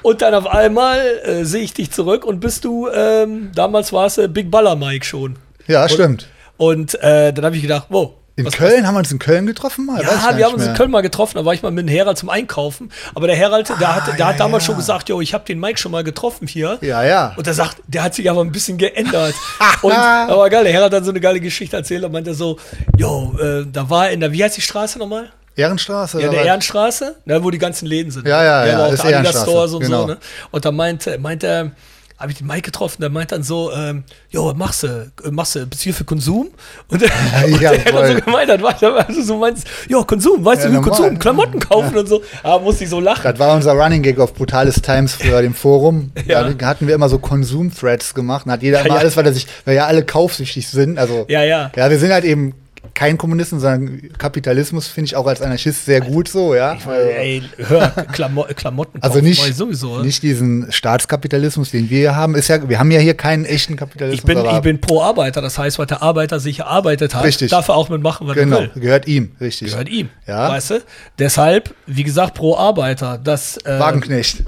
Und 0.01 0.21
dann 0.21 0.33
auf 0.33 0.47
einmal 0.47 0.99
äh, 1.23 1.45
sehe 1.45 1.61
ich 1.63 1.73
dich 1.73 1.91
zurück 1.91 2.25
und 2.25 2.41
bist 2.41 2.65
du, 2.65 2.89
ähm, 2.89 3.51
damals 3.55 3.93
war 3.93 4.07
es 4.07 4.17
äh, 4.17 4.27
Big 4.27 4.51
Baller 4.51 4.75
Mike 4.75 5.05
schon. 5.05 5.37
Ja, 5.67 5.87
stimmt. 5.87 6.27
Und 6.57 7.01
äh, 7.01 7.31
dann 7.31 7.45
habe 7.45 7.55
ich 7.55 7.61
gedacht, 7.61 7.87
wow. 7.89 8.11
In 8.39 8.45
was- 8.45 8.53
Köln 8.53 8.87
haben 8.87 8.95
wir 8.95 8.99
uns 8.99 9.11
in 9.11 9.19
Köln 9.19 9.45
getroffen 9.45 9.85
mal? 9.85 10.01
Ja, 10.01 10.35
wir 10.37 10.45
haben 10.45 10.53
uns 10.55 10.65
in. 10.65 10.73
Köln 10.73 10.91
mal 10.91 11.01
getroffen, 11.01 11.37
da 11.37 11.45
war 11.45 11.53
ich 11.53 11.61
mal 11.61 11.71
mit 11.71 11.87
dem 11.87 11.91
Herald 11.91 12.17
zum 12.17 12.29
Einkaufen. 12.29 12.91
Aber 13.13 13.27
der 13.27 13.35
Herald, 13.35 13.69
der 13.69 13.95
hat, 13.95 14.07
der 14.07 14.13
Ah, 14.13 14.17
ja, 14.17 14.25
hat 14.27 14.39
damals 14.39 14.63
ja. 14.63 14.67
schon 14.67 14.77
gesagt, 14.77 15.09
jo, 15.09 15.21
ich 15.21 15.33
habe 15.33 15.45
den 15.45 15.59
Mike 15.59 15.77
schon 15.77 15.91
mal 15.91 16.03
getroffen 16.03 16.47
hier. 16.47 16.77
Ja, 16.81 17.03
ja. 17.03 17.33
Und 17.37 17.45
er 17.45 17.53
sagt, 17.53 17.77
der 17.87 18.03
hat 18.03 18.15
sich 18.15 18.29
aber 18.29 18.41
ein 18.41 18.51
bisschen 18.51 18.77
geändert. 18.77 19.35
und 19.81 19.91
aber 19.91 20.49
geil, 20.49 20.63
der 20.63 20.73
Herr 20.73 20.83
hat 20.85 20.93
dann 20.93 21.03
so 21.03 21.11
eine 21.11 21.19
geile 21.19 21.39
Geschichte 21.39 21.75
erzählt 21.75 22.03
und 22.03 22.11
meinte 22.11 22.33
so, 22.33 22.57
jo, 22.97 23.35
äh, 23.41 23.65
da 23.71 23.89
war 23.89 24.07
er 24.07 24.13
in 24.13 24.19
der, 24.21 24.31
wie 24.31 24.43
heißt 24.43 24.57
die 24.57 24.61
Straße 24.61 24.97
nochmal? 24.99 25.29
Ehrenstraße? 25.55 26.21
Ja, 26.21 26.29
der 26.29 26.39
was? 26.39 26.45
Ehrenstraße, 26.45 27.15
ne, 27.25 27.43
wo 27.43 27.51
die 27.51 27.57
ganzen 27.57 27.85
Läden 27.85 28.11
sind. 28.11 28.25
Ja, 28.27 28.43
ja, 28.43 28.65
ja, 28.65 28.73
aber 28.75 28.85
auch 28.87 28.93
ist 28.93 29.03
der 29.03 29.19
Adidas 29.19 29.41
Stores 29.41 29.73
und 29.73 29.81
genau. 29.81 30.01
so, 30.01 30.07
ne? 30.07 30.17
Und 30.51 30.63
da 30.63 30.71
meinte, 30.71 31.17
meinte 31.19 31.47
er, 31.47 31.71
habe 32.19 32.31
ich 32.31 32.37
den 32.37 32.47
Mike 32.47 32.63
getroffen, 32.63 33.01
der 33.01 33.09
meint 33.09 33.31
dann 33.31 33.43
so, 33.43 33.71
ähm, 33.73 34.03
jo, 34.29 34.45
was 34.47 34.55
machst 34.57 34.83
du? 34.83 34.87
Äh, 35.23 35.31
Machst 35.31 35.55
du, 35.55 35.65
bist 35.65 35.81
du 35.81 35.83
hier 35.85 35.93
für 35.93 36.03
Konsum? 36.03 36.49
Und, 36.89 37.01
der- 37.01 37.09
und 37.45 37.61
ja, 37.61 37.71
der 37.71 37.85
hat 37.85 37.93
dann 37.93 38.07
so 38.17 38.21
gemeint 38.21 38.51
hat, 38.51 39.07
also 39.07 39.21
so 39.21 39.37
meinst, 39.37 39.65
ja, 39.87 40.01
Konsum, 40.03 40.43
weißt 40.43 40.63
Ja, 40.63 40.67
du, 40.67 40.71
wie 40.71 40.75
normal. 40.75 40.89
Konsum, 40.97 41.19
Klamotten 41.19 41.59
kaufen 41.59 41.97
und 41.97 42.07
so. 42.09 42.21
Aber 42.43 42.61
musste 42.63 42.83
ich 42.83 42.89
so 42.89 42.99
lachen. 42.99 43.23
Das 43.23 43.39
war 43.39 43.55
unser 43.55 43.71
Running 43.73 44.01
Gag 44.03 44.19
auf 44.19 44.33
Brutales 44.33 44.81
Times 44.81 45.13
für 45.15 45.41
dem 45.41 45.53
Forum. 45.53 46.11
Ja. 46.27 46.43
Da 46.49 46.67
hatten 46.67 46.85
wir 46.87 46.93
immer 46.93 47.09
so 47.09 47.17
Konsum-Threads 47.17 48.13
gemacht. 48.13 48.45
Da 48.45 48.51
hat 48.51 48.61
jeder 48.63 48.79
Ja, 48.79 48.85
immer 48.85 48.95
ja. 48.95 48.99
alles, 49.01 49.15
weil, 49.17 49.25
er 49.25 49.33
sich, 49.33 49.47
weil 49.65 49.75
ja 49.75 49.85
alle 49.87 50.03
kaufsüchtig 50.03 50.67
sind. 50.67 50.99
Also, 50.99 51.25
Ja, 51.29 51.43
ja. 51.43 51.71
Ja, 51.75 51.89
wir 51.89 51.97
sind 51.97 52.11
halt 52.11 52.25
eben 52.25 52.53
kein 52.93 53.17
Kommunisten, 53.17 53.59
sondern 53.59 54.01
Kapitalismus 54.17 54.87
finde 54.87 55.07
ich 55.07 55.15
auch 55.15 55.27
als 55.27 55.41
Anarchist 55.41 55.85
sehr 55.85 56.01
gut 56.01 56.27
so, 56.27 56.55
ja. 56.55 56.73
Ich 56.73 56.85
meine, 56.85 57.11
ey, 57.11 57.43
hör, 57.57 57.89
Klamo 58.11 58.45
Klamotten 58.55 58.99
Also 59.01 59.19
nicht, 59.21 59.55
sowieso. 59.55 59.99
nicht 59.99 60.23
diesen 60.23 60.71
Staatskapitalismus, 60.71 61.71
den 61.71 61.89
wir 61.89 61.97
hier 61.99 62.15
haben. 62.15 62.35
Ist 62.35 62.47
ja, 62.47 62.67
wir 62.67 62.79
haben 62.79 62.91
ja 62.91 62.99
hier 62.99 63.13
keinen 63.15 63.45
echten 63.45 63.75
Kapitalismus. 63.75 64.19
Ich 64.19 64.25
bin, 64.25 64.45
ich 64.45 64.61
bin 64.61 64.81
pro 64.81 65.01
Arbeiter, 65.01 65.41
das 65.41 65.57
heißt, 65.57 65.79
was 65.79 65.87
der 65.87 66.01
Arbeiter 66.01 66.39
sich 66.39 66.59
erarbeitet 66.59 67.15
hat, 67.15 67.23
Richtig. 67.23 67.51
darf 67.51 67.67
er 67.67 67.75
auch 67.75 67.89
mitmachen, 67.89 68.27
was 68.27 68.35
genau, 68.35 68.57
er 68.57 68.75
will. 68.75 68.81
gehört 68.81 69.07
ihm, 69.07 69.31
richtig. 69.39 69.71
Gehört 69.71 69.89
ihm. 69.89 70.09
Ja. 70.27 70.49
Weißt 70.49 70.71
du? 70.71 70.81
Deshalb, 71.17 71.73
wie 71.85 72.03
gesagt, 72.03 72.35
pro 72.35 72.55
Arbeiter. 72.57 73.17
Das, 73.17 73.57
äh, 73.65 73.79
Wagenknecht. 73.79 74.43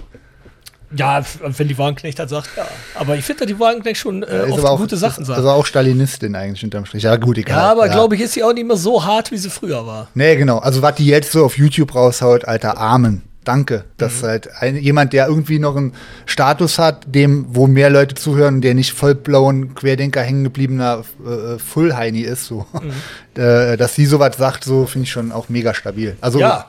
Ja, 0.95 1.23
wenn 1.39 1.67
die 1.67 1.77
Wagenknecht 1.77 2.19
hat, 2.19 2.29
sagt, 2.29 2.49
ja. 2.57 2.65
Aber 2.95 3.15
ich 3.15 3.23
finde, 3.23 3.45
dass 3.45 3.47
die 3.47 3.59
Wagenknecht 3.59 3.97
schon 3.99 4.23
äh, 4.23 4.47
Ist 4.47 4.53
oft 4.53 4.65
auch, 4.65 4.77
gute 4.79 4.97
Sachen 4.97 5.21
ist, 5.21 5.27
sagt. 5.27 5.37
Also 5.37 5.49
auch 5.49 5.65
Stalinistin 5.65 6.35
eigentlich 6.35 6.63
unterm 6.63 6.85
Strich. 6.85 7.03
Ja, 7.03 7.15
gut, 7.15 7.37
egal. 7.37 7.57
ja, 7.57 7.71
aber 7.71 7.87
glaube 7.89 8.15
ich, 8.15 8.21
ist 8.21 8.33
sie 8.33 8.43
auch 8.43 8.53
nicht 8.53 8.67
mehr 8.67 8.77
so 8.77 9.03
hart, 9.05 9.31
wie 9.31 9.37
sie 9.37 9.49
früher 9.49 9.85
war. 9.87 10.07
Nee, 10.15 10.35
genau. 10.35 10.57
Also 10.59 10.81
was 10.81 10.95
die 10.95 11.05
jetzt 11.05 11.31
so 11.31 11.45
auf 11.45 11.57
YouTube 11.57 11.95
raushaut, 11.95 12.45
alter 12.45 12.77
Amen. 12.77 13.21
Danke. 13.43 13.85
Dass 13.97 14.21
Mhm. 14.21 14.27
halt 14.27 14.49
ein, 14.59 14.75
jemand, 14.77 15.13
der 15.13 15.27
irgendwie 15.27 15.57
noch 15.57 15.75
einen 15.75 15.93
Status 16.27 16.77
hat, 16.77 17.05
dem, 17.07 17.45
wo 17.49 17.65
mehr 17.65 17.89
Leute 17.89 18.13
zuhören, 18.13 18.61
der 18.61 18.75
nicht 18.75 18.91
vollblauen 18.91 19.73
Querdenker 19.73 20.21
hängen 20.21 20.43
gebliebener 20.43 21.03
äh, 21.25 21.57
Full-Heini 21.57 22.21
ist, 22.21 22.45
so. 22.45 22.67
Mhm. 22.73 22.91
äh, 23.41 23.77
dass 23.77 23.95
sie 23.95 24.05
sowas 24.05 24.37
sagt, 24.37 24.63
so 24.63 24.85
finde 24.85 25.05
ich 25.05 25.11
schon 25.11 25.31
auch 25.31 25.49
mega 25.49 25.73
stabil. 25.73 26.17
Also 26.21 26.39
Ja. 26.39 26.67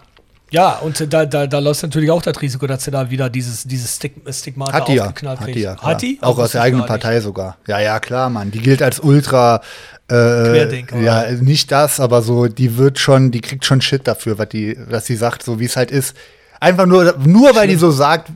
Ja, 0.53 0.77
und 0.79 1.13
da, 1.13 1.25
da, 1.25 1.47
da 1.47 1.59
läuft 1.59 1.83
natürlich 1.83 2.11
auch 2.11 2.21
das 2.21 2.41
Risiko, 2.41 2.67
dass 2.67 2.85
sie 2.85 2.91
da 2.91 3.11
wieder 3.11 3.31
dieses, 3.31 3.65
dieses 3.65 3.97
Stig 3.97 4.13
Stigmata 4.31 4.73
hat 4.75 4.89
die 4.89 4.95
ja. 4.95 5.07
aufgeknallt 5.07 5.41
Hat 5.41 5.49
die 5.49 5.61
ja. 5.61 5.77
Hat 5.79 6.03
die? 6.03 6.19
Auch 6.21 6.39
aus 6.39 6.53
der 6.53 6.61
eigenen 6.61 6.87
gar 6.87 6.95
nicht. 6.95 7.03
Partei 7.03 7.21
sogar. 7.21 7.57
Ja, 7.67 7.81
ja, 7.81 7.99
klar, 8.01 8.29
Mann. 8.29 8.51
Die 8.51 8.61
gilt 8.61 8.83
als 8.83 9.01
ultra 9.01 9.63
äh, 10.09 10.13
Querdenker, 10.13 11.01
Ja, 11.01 11.31
nicht 11.31 11.73
das, 11.73 12.01
aber 12.01 12.21
so, 12.21 12.49
die 12.49 12.77
wird 12.77 12.99
schon, 12.99 13.31
die 13.31 13.41
kriegt 13.41 13.65
schon 13.65 13.81
Shit 13.81 14.07
dafür, 14.07 14.37
was 14.37 14.51
die, 14.51 14.77
was 14.89 15.07
sie 15.07 15.17
sagt, 15.17 15.43
so 15.43 15.59
wie 15.59 15.65
es 15.65 15.77
halt 15.77 15.91
ist. 15.91 16.15
Einfach 16.61 16.85
nur, 16.85 17.17
nur 17.25 17.57
weil 17.57 17.67
die 17.67 17.77
so 17.77 17.91
sagt, 17.91 18.31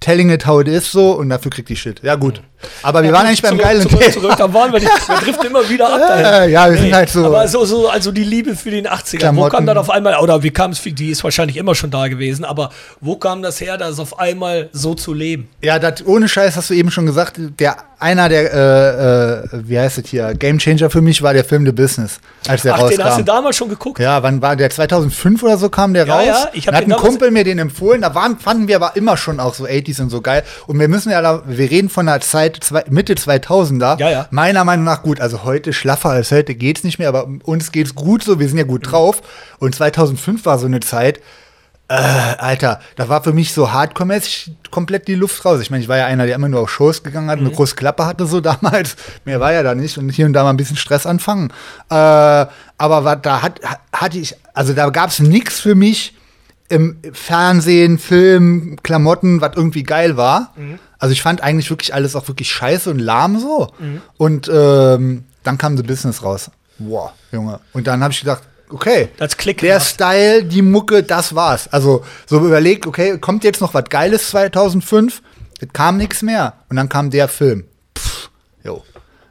telling 0.00 0.30
it 0.30 0.46
how 0.46 0.60
it 0.60 0.68
is 0.68 0.90
so 0.90 1.12
und 1.12 1.28
dafür 1.28 1.50
kriegt 1.50 1.68
die 1.68 1.76
Shit. 1.76 2.02
Ja, 2.02 2.14
gut. 2.14 2.42
Aber 2.82 3.02
wir 3.02 3.10
Ja, 3.10 3.16
waren 3.16 3.26
eigentlich 3.26 3.42
beim 3.42 3.50
zurück, 3.52 3.62
geilen 3.64 3.82
zurück, 3.82 4.00
Thema. 4.00 4.12
zurück, 4.12 4.34
da 4.38 4.52
waren 4.54 4.72
wir 4.72 4.80
nicht. 4.80 4.92
Wir 5.08 5.16
driften 5.16 5.46
immer 5.46 5.68
wieder 5.68 5.92
ab. 5.92 6.00
Ja, 6.00 6.44
ja, 6.44 6.70
wir 6.70 6.78
sind 6.78 6.94
halt 6.94 7.08
so- 7.10 7.24
Aber 7.26 7.46
so, 7.48 7.64
so, 7.64 7.88
also 7.88 8.12
die 8.12 8.24
Liebe 8.24 8.56
für 8.56 8.70
den 8.70 8.86
80er, 8.86 9.14
wo 9.14 9.18
Klamotten. 9.18 9.50
kam 9.56 9.66
dann 9.66 9.78
auf 9.78 9.90
einmal, 9.90 10.16
oder 10.18 10.42
wie 10.42 10.50
kam 10.50 10.70
es, 10.72 10.80
die 10.82 11.10
ist 11.10 11.22
wahrscheinlich 11.24 11.56
immer 11.56 11.74
schon 11.74 11.90
da 11.90 12.08
gewesen, 12.08 12.44
aber 12.44 12.70
wo 13.00 13.16
kam 13.16 13.42
das 13.42 13.60
her, 13.60 13.76
das 13.78 13.98
auf 13.98 14.18
einmal 14.18 14.68
so 14.72 14.94
zu 14.94 15.12
leben? 15.14 15.48
Ja, 15.62 15.78
das, 15.78 16.04
ohne 16.06 16.28
Scheiß 16.28 16.56
hast 16.56 16.70
du 16.70 16.74
eben 16.74 16.90
schon 16.90 17.06
gesagt, 17.06 17.38
der 17.58 17.76
einer 17.98 18.28
der, 18.28 18.52
äh, 18.52 19.44
äh, 19.56 19.60
wie 19.68 19.78
heißt 19.78 19.98
es 19.98 20.08
hier, 20.10 20.34
Gamechanger 20.34 20.90
für 20.90 21.00
mich 21.00 21.22
war 21.22 21.34
der 21.34 21.44
Film 21.44 21.64
The 21.64 21.70
Business, 21.72 22.18
als 22.48 22.62
der 22.62 22.74
Ach, 22.74 22.78
den 22.78 22.86
hast 22.88 22.98
du 22.98 23.02
rauskam. 23.04 23.24
damals 23.24 23.56
schon 23.56 23.68
geguckt? 23.68 24.00
Ja, 24.00 24.22
wann 24.24 24.42
war 24.42 24.56
der? 24.56 24.70
2005 24.70 25.40
oder 25.44 25.56
so 25.56 25.68
kam 25.68 25.94
der 25.94 26.06
Ja, 26.06 26.14
raus. 26.16 26.24
ja, 26.26 26.48
ich 26.52 26.66
hab 26.66 26.74
Dann 26.74 26.90
hat 26.90 26.98
ein 26.98 27.00
Kumpel 27.00 27.30
mir 27.30 27.44
den 27.44 27.60
empfohlen. 27.60 28.02
Da 28.02 28.12
waren, 28.14 28.38
fanden 28.38 28.66
wir 28.66 28.74
aber 28.76 28.96
immer 28.96 29.16
schon 29.16 29.38
auch 29.38 29.54
so 29.54 29.64
80s 29.66 30.00
und 30.02 30.10
so 30.10 30.20
geil. 30.20 30.42
Und 30.66 30.80
wir 30.80 30.88
müssen 30.88 31.12
ja, 31.12 31.22
da, 31.22 31.42
wir 31.46 31.70
reden 31.70 31.88
von 31.88 32.06
der 32.06 32.20
Zeit 32.20 32.51
zwei, 32.60 32.84
Mitte 32.90 33.14
2000er. 33.14 33.98
Ja, 33.98 34.10
ja. 34.10 34.26
Meiner 34.30 34.64
Meinung 34.64 34.84
nach 34.84 35.02
gut. 35.02 35.20
Also 35.20 35.44
heute 35.44 35.72
schlaffer 35.72 36.10
als 36.10 36.30
heute 36.30 36.54
geht's 36.54 36.84
nicht 36.84 36.98
mehr, 36.98 37.08
aber 37.08 37.26
uns 37.44 37.72
geht's 37.72 37.94
gut 37.94 38.22
so. 38.22 38.38
Wir 38.40 38.48
sind 38.48 38.58
ja 38.58 38.64
gut 38.64 38.90
drauf. 38.90 39.22
Und 39.58 39.74
2005 39.74 40.44
war 40.46 40.58
so 40.58 40.66
eine 40.66 40.80
Zeit. 40.80 41.20
Äh, 41.88 41.94
Alter, 41.94 42.80
da 42.96 43.08
war 43.10 43.22
für 43.22 43.34
mich 43.34 43.52
so 43.52 43.70
hardcore-mäßig 43.70 44.52
komplett 44.70 45.08
die 45.08 45.14
Luft 45.14 45.44
raus. 45.44 45.60
Ich 45.60 45.70
meine, 45.70 45.82
ich 45.82 45.88
war 45.88 45.98
ja 45.98 46.06
einer, 46.06 46.24
der 46.26 46.36
immer 46.36 46.48
nur 46.48 46.60
auf 46.60 46.70
Shows 46.70 47.02
gegangen 47.02 47.28
hat, 47.28 47.38
eine 47.38 47.50
Mhm. 47.50 47.54
große 47.54 47.74
Klappe 47.74 48.06
hatte 48.06 48.24
so 48.26 48.40
damals. 48.40 48.96
Mehr 49.26 49.40
war 49.40 49.52
ja 49.52 49.62
da 49.62 49.74
nicht 49.74 49.98
und 49.98 50.08
hier 50.08 50.24
und 50.24 50.32
da 50.32 50.42
mal 50.42 50.50
ein 50.50 50.56
bisschen 50.56 50.76
Stress 50.78 51.04
anfangen. 51.06 51.50
Äh, 51.90 51.94
aber 51.94 53.04
was 53.04 53.18
da 53.22 53.42
hat, 53.42 53.60
hatte 53.92 54.18
ich, 54.18 54.34
also 54.54 54.72
da 54.72 54.88
gab 54.90 55.10
es 55.10 55.18
nichts 55.18 55.60
für 55.60 55.74
mich 55.74 56.14
im 56.70 56.96
Fernsehen, 57.12 57.98
Film, 57.98 58.76
Klamotten, 58.82 59.42
was 59.42 59.52
irgendwie 59.56 59.82
geil 59.82 60.16
war. 60.16 60.52
Mhm. 60.56 60.78
Also 61.02 61.14
ich 61.14 61.20
fand 61.20 61.42
eigentlich 61.42 61.68
wirklich 61.68 61.92
alles 61.92 62.14
auch 62.14 62.28
wirklich 62.28 62.48
scheiße 62.52 62.88
und 62.88 63.00
lahm 63.00 63.40
so. 63.40 63.72
Und 64.18 64.48
ähm, 64.48 65.24
dann 65.42 65.58
kam 65.58 65.76
The 65.76 65.82
Business 65.82 66.22
raus. 66.22 66.48
Boah, 66.78 67.12
Junge. 67.32 67.58
Und 67.72 67.88
dann 67.88 68.04
habe 68.04 68.12
ich 68.12 68.20
gedacht, 68.20 68.44
okay, 68.70 69.08
Das 69.16 69.36
Klick 69.36 69.58
der 69.58 69.78
gemacht. 69.78 69.88
Style, 69.88 70.44
die 70.44 70.62
Mucke, 70.62 71.02
das 71.02 71.34
war's. 71.34 71.66
Also 71.72 72.04
so 72.26 72.38
überlegt, 72.38 72.86
okay, 72.86 73.18
kommt 73.18 73.42
jetzt 73.42 73.60
noch 73.60 73.74
was 73.74 73.82
Geiles 73.90 74.30
2005? 74.30 75.22
Es 75.60 75.68
kam 75.72 75.96
nichts 75.96 76.22
mehr. 76.22 76.52
Und 76.68 76.76
dann 76.76 76.88
kam 76.88 77.10
der 77.10 77.26
Film. 77.26 77.64
Pff, 77.98 78.30
jo. 78.62 78.84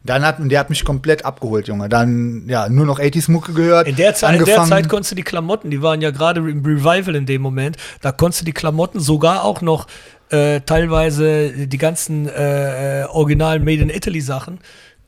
Dann 0.04 0.26
hat, 0.26 0.40
und 0.40 0.50
der 0.50 0.60
hat 0.60 0.70
mich 0.70 0.84
komplett 0.84 1.24
abgeholt, 1.24 1.70
Junge. 1.70 1.88
Dann, 1.88 2.50
ja, 2.50 2.68
nur 2.68 2.86
noch 2.86 3.00
80s-Mucke 3.00 3.54
gehört. 3.54 3.88
In 3.88 3.96
der, 3.96 4.14
Zeit, 4.14 4.38
in 4.38 4.44
der 4.44 4.66
Zeit 4.66 4.90
konntest 4.90 5.12
du 5.12 5.16
die 5.16 5.24
Klamotten, 5.24 5.70
die 5.70 5.82
waren 5.82 6.02
ja 6.02 6.12
gerade 6.12 6.42
im 6.42 6.66
Revival 6.66 7.16
in 7.16 7.26
dem 7.26 7.42
Moment, 7.42 7.78
da 8.02 8.12
konntest 8.12 8.42
du 8.42 8.46
die 8.46 8.52
Klamotten 8.52 9.00
sogar 9.00 9.46
auch 9.46 9.62
noch 9.62 9.88
äh, 10.32 10.62
teilweise 10.62 11.52
die 11.68 11.78
ganzen 11.78 12.28
äh, 12.30 13.02
äh, 13.02 13.06
originalen 13.06 13.64
Made 13.64 13.82
in 13.82 13.90
Italy 13.90 14.22
Sachen, 14.22 14.60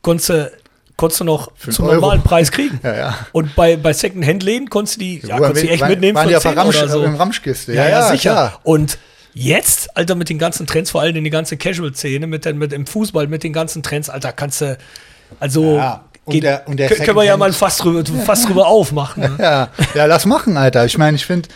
konntest 0.02 0.30
du, 0.30 0.52
konntest 0.98 1.22
du 1.22 1.26
noch 1.26 1.52
zum 1.58 1.86
Euro. 1.86 1.96
normalen 1.96 2.22
Preis 2.22 2.52
kriegen. 2.52 2.80
Ja, 2.84 2.96
ja. 2.96 3.18
Und 3.32 3.56
bei, 3.56 3.78
bei 3.78 3.94
Second-Hand-Läden 3.94 4.70
konntest 4.70 4.98
du 4.98 5.00
die, 5.02 5.20
ja, 5.26 5.38
konntest 5.38 5.64
du 5.64 5.68
die 5.68 5.74
echt 5.74 5.82
waren- 5.82 5.90
mitnehmen 5.92 6.16
waren 6.16 6.30
für 6.30 6.40
10 6.40 6.58
Ramsch, 6.58 6.78
oder 6.78 6.88
so. 6.90 7.04
in 7.04 7.16
Ramschkiste. 7.16 7.74
Ja, 7.74 7.88
ja, 7.90 8.02
sicher. 8.12 8.32
klar. 8.32 8.60
Und 8.64 8.98
jetzt, 9.34 9.96
Alter, 9.98 10.16
mit 10.16 10.30
den 10.30 10.38
ganzen 10.38 10.68
Trends, 10.68 10.92
vor 10.92 11.02
allem 11.02 11.16
in 11.16 11.24
die 11.24 11.30
ganze 11.30 11.58
Casual-Szene, 11.58 12.28
mit, 12.28 12.46
den- 12.46 12.58
mit 12.58 12.72
dem 12.72 12.86
Fußball, 12.86 13.28
mit 13.28 13.44
den 13.44 13.54
ganzen 13.54 13.82
Trends, 13.82 14.10
Alter, 14.10 14.32
kannst 14.34 14.62
du, 14.62 14.78
also, 15.40 15.78
Ja, 15.78 16.04
und 16.26 16.34
geht, 16.34 16.44
der- 16.44 16.68
und 16.68 16.78
der 16.78 16.90
können 16.90 17.16
wir 17.18 17.24
ja 17.24 17.36
mal 17.38 17.52
fast 17.54 17.84
drüber, 17.84 18.04
fast 18.26 18.48
drüber 18.48 18.68
aufmachen. 18.68 19.24
Ne? 19.24 19.36
Ja, 19.40 19.70
ja, 19.96 20.06
lass 20.06 20.26
machen, 20.26 20.56
Alter. 20.58 20.86
Ich 20.86 20.98
meine, 20.98 21.16
ich 21.18 21.26
finde, 21.26 21.50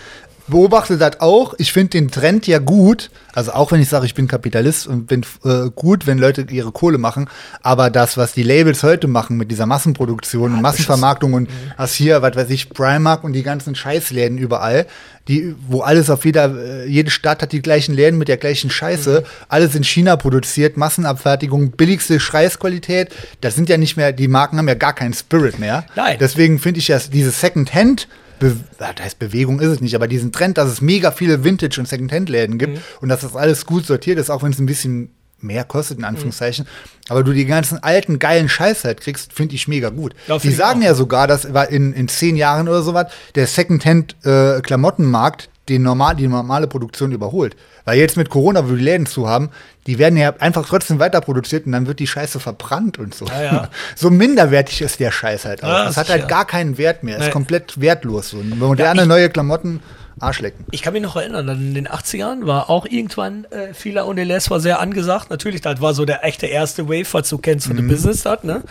beobachte 0.47 0.97
das 0.97 1.19
auch. 1.19 1.53
Ich 1.57 1.73
finde 1.73 1.91
den 1.91 2.09
Trend 2.09 2.47
ja 2.47 2.59
gut. 2.59 3.09
Also 3.33 3.51
auch 3.51 3.71
wenn 3.71 3.81
ich 3.81 3.89
sage, 3.89 4.05
ich 4.05 4.15
bin 4.15 4.27
Kapitalist 4.27 4.87
und 4.87 5.07
bin 5.07 5.23
äh, 5.43 5.69
gut, 5.75 6.07
wenn 6.07 6.17
Leute 6.17 6.47
ihre 6.49 6.71
Kohle 6.71 6.97
machen. 6.97 7.29
Aber 7.61 7.89
das, 7.89 8.17
was 8.17 8.33
die 8.33 8.43
Labels 8.43 8.83
heute 8.83 9.07
machen 9.07 9.37
mit 9.37 9.51
dieser 9.51 9.65
Massenproduktion 9.65 10.53
und 10.53 10.61
Massenvermarktung 10.61 11.33
und 11.33 11.49
hast 11.77 11.93
hier, 11.93 12.21
was 12.21 12.35
weiß 12.35 12.49
ich, 12.49 12.69
Primark 12.69 13.23
und 13.23 13.33
die 13.33 13.43
ganzen 13.43 13.75
Scheißläden 13.75 14.37
überall, 14.37 14.87
die, 15.27 15.55
wo 15.67 15.81
alles 15.81 16.09
auf 16.09 16.25
jeder, 16.25 16.55
äh, 16.55 16.87
jede 16.87 17.11
Stadt 17.11 17.41
hat 17.41 17.51
die 17.51 17.61
gleichen 17.61 17.93
Läden 17.93 18.17
mit 18.17 18.27
der 18.27 18.37
gleichen 18.37 18.69
Scheiße. 18.69 19.23
Alles 19.49 19.75
in 19.75 19.83
China 19.83 20.15
produziert, 20.15 20.77
Massenabfertigung, 20.77 21.71
billigste 21.71 22.19
Scheißqualität. 22.19 23.09
Das 23.41 23.55
sind 23.55 23.69
ja 23.69 23.77
nicht 23.77 23.97
mehr, 23.97 24.13
die 24.13 24.27
Marken 24.27 24.57
haben 24.57 24.67
ja 24.67 24.75
gar 24.75 24.93
keinen 24.93 25.13
Spirit 25.13 25.59
mehr. 25.59 25.85
Nein. 25.95 26.17
Deswegen 26.19 26.59
finde 26.59 26.79
ich 26.79 26.87
ja 26.87 26.99
diese 26.99 27.31
Second-Hand- 27.31 28.07
Be 28.39 28.55
ja, 28.79 28.93
das 28.93 29.05
heißt 29.05 29.19
Bewegung 29.19 29.59
ist 29.59 29.67
es 29.67 29.81
nicht, 29.81 29.95
aber 29.95 30.07
diesen 30.07 30.31
Trend, 30.31 30.57
dass 30.57 30.69
es 30.69 30.81
mega 30.81 31.11
viele 31.11 31.43
Vintage- 31.43 31.79
und 31.79 31.87
Second-Hand-Läden 31.87 32.57
gibt 32.57 32.79
und 33.01 33.09
dass 33.09 33.21
das 33.21 33.35
alles 33.35 33.65
gut 33.65 33.85
sortiert 33.85 34.19
ist, 34.19 34.29
auch 34.29 34.43
wenn 34.43 34.51
es 34.51 34.59
ein 34.59 34.65
bisschen 34.65 35.11
mehr 35.39 35.63
kostet, 35.63 35.99
in 35.99 36.03
Anführungszeichen, 36.03 36.67
aber 37.09 37.23
du 37.23 37.31
die 37.31 37.45
ganzen 37.45 37.81
alten, 37.83 38.19
geilen 38.19 38.49
Scheiß 38.49 38.83
halt 38.83 39.01
kriegst, 39.01 39.33
finde 39.33 39.55
ich 39.55 39.67
mega 39.67 39.89
gut. 39.89 40.13
Ja, 40.27 40.39
die 40.39 40.51
sagen 40.51 40.81
auch. 40.81 40.85
ja 40.85 40.95
sogar, 40.95 41.27
dass 41.27 41.45
in, 41.45 41.93
in 41.93 42.07
zehn 42.07 42.35
Jahren 42.35 42.67
oder 42.67 42.81
sowas 42.81 43.11
der 43.35 43.45
Second-Hand-Klamottenmarkt 43.47 45.49
den 45.69 45.81
normal, 45.83 46.15
die 46.15 46.27
normale 46.27 46.67
Produktion 46.67 47.11
überholt. 47.11 47.55
Weil 47.85 47.97
jetzt 47.99 48.17
mit 48.17 48.29
Corona, 48.29 48.65
wo 48.65 48.69
wir 48.71 48.77
die 48.77 48.83
Läden 48.83 49.05
zu 49.05 49.27
haben, 49.29 49.49
die 49.85 49.97
werden 49.99 50.17
ja 50.17 50.33
einfach 50.39 50.67
trotzdem 50.67 50.99
weiter 50.99 51.21
produziert 51.21 51.65
und 51.65 51.71
dann 51.71 51.87
wird 51.87 51.99
die 51.99 52.07
Scheiße 52.07 52.39
verbrannt 52.39 52.97
und 52.99 53.13
so. 53.15 53.25
Ja, 53.25 53.41
ja. 53.43 53.69
So 53.95 54.09
minderwertig 54.09 54.81
ist 54.81 54.99
der 54.99 55.11
Scheiß 55.11 55.45
halt 55.45 55.63
auch. 55.63 55.67
Ja, 55.69 55.85
das 55.85 55.97
hat 55.97 56.07
sicher. 56.07 56.19
halt 56.19 56.29
gar 56.29 56.45
keinen 56.45 56.77
Wert 56.77 57.03
mehr. 57.03 57.17
Nee. 57.19 57.25
Ist 57.25 57.31
komplett 57.31 57.79
wertlos. 57.79 58.29
So 58.29 58.37
moderne, 58.37 59.03
ich- 59.03 59.07
neue 59.07 59.29
Klamotten, 59.29 59.81
Arschlecken. 60.19 60.65
Ich 60.71 60.81
kann 60.81 60.93
mich 60.93 61.03
noch 61.03 61.15
erinnern, 61.15 61.47
in 61.47 61.75
den 61.75 61.87
80ern 61.87 62.47
war 62.47 62.71
auch 62.71 62.87
irgendwann 62.87 63.45
äh, 63.51 63.75
Fila 63.75 64.01
und 64.01 64.17
Les 64.17 64.49
war 64.49 64.59
sehr 64.59 64.79
angesagt. 64.79 65.29
Natürlich, 65.29 65.61
das 65.61 65.79
war 65.79 65.93
so 65.93 66.05
der 66.05 66.25
echte 66.25 66.47
erste 66.47 66.87
Wave, 66.89 67.05
was 67.11 67.29
du 67.29 67.37
kennst 67.37 67.67
von 67.67 67.75
Mhm. 67.75 67.81
dem 67.81 67.87
Business 67.89 68.25
hat, 68.25 68.43
ne? 68.43 68.63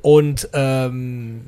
Und 0.00 0.48
ähm, 0.54 1.42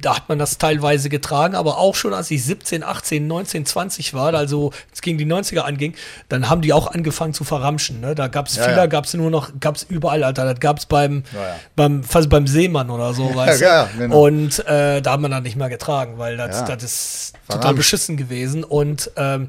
da 0.00 0.16
hat 0.16 0.28
man 0.28 0.38
das 0.38 0.58
teilweise 0.58 1.08
getragen, 1.08 1.54
aber 1.54 1.78
auch 1.78 1.94
schon 1.94 2.14
als 2.14 2.30
ich 2.30 2.44
17, 2.44 2.82
18, 2.82 3.26
19, 3.26 3.66
20 3.66 4.14
war, 4.14 4.34
also 4.34 4.72
es 4.92 5.00
gegen 5.00 5.18
die 5.18 5.26
90er 5.26 5.60
anging, 5.60 5.94
dann 6.28 6.48
haben 6.48 6.60
die 6.62 6.72
auch 6.72 6.88
angefangen 6.92 7.34
zu 7.34 7.44
verramschen. 7.44 8.00
Ne? 8.00 8.14
Da 8.14 8.28
gab 8.28 8.46
es 8.48 8.56
Ja, 8.56 8.64
Fila, 8.64 8.76
ja. 8.78 8.86
gab 8.86 9.04
es 9.04 9.14
nur 9.14 9.30
noch, 9.30 9.50
gab 9.60 9.76
es 9.76 9.84
überall, 9.84 10.24
Alter. 10.24 10.44
Das 10.44 10.60
gab 10.60 10.78
es 10.78 10.86
beim, 10.86 11.22
Ja, 11.34 11.56
beim, 11.76 12.02
fast 12.02 12.28
beim 12.28 12.46
Seemann 12.46 12.90
oder 12.90 13.14
so, 13.14 13.34
weißt 13.34 13.60
ja, 13.60 13.84
du? 13.84 13.98
genau. 13.98 14.24
Und 14.24 14.58
äh, 14.66 15.00
da 15.00 15.12
hat 15.12 15.20
man 15.20 15.30
dann 15.30 15.42
nicht 15.42 15.56
mehr 15.56 15.68
getragen, 15.68 16.18
weil 16.18 16.36
das, 16.36 16.64
das 16.64 16.82
ist 16.82 17.32
total 17.48 17.74
beschissen 17.74 18.16
gewesen. 18.16 18.64
Und 18.64 19.10
ähm, 19.16 19.48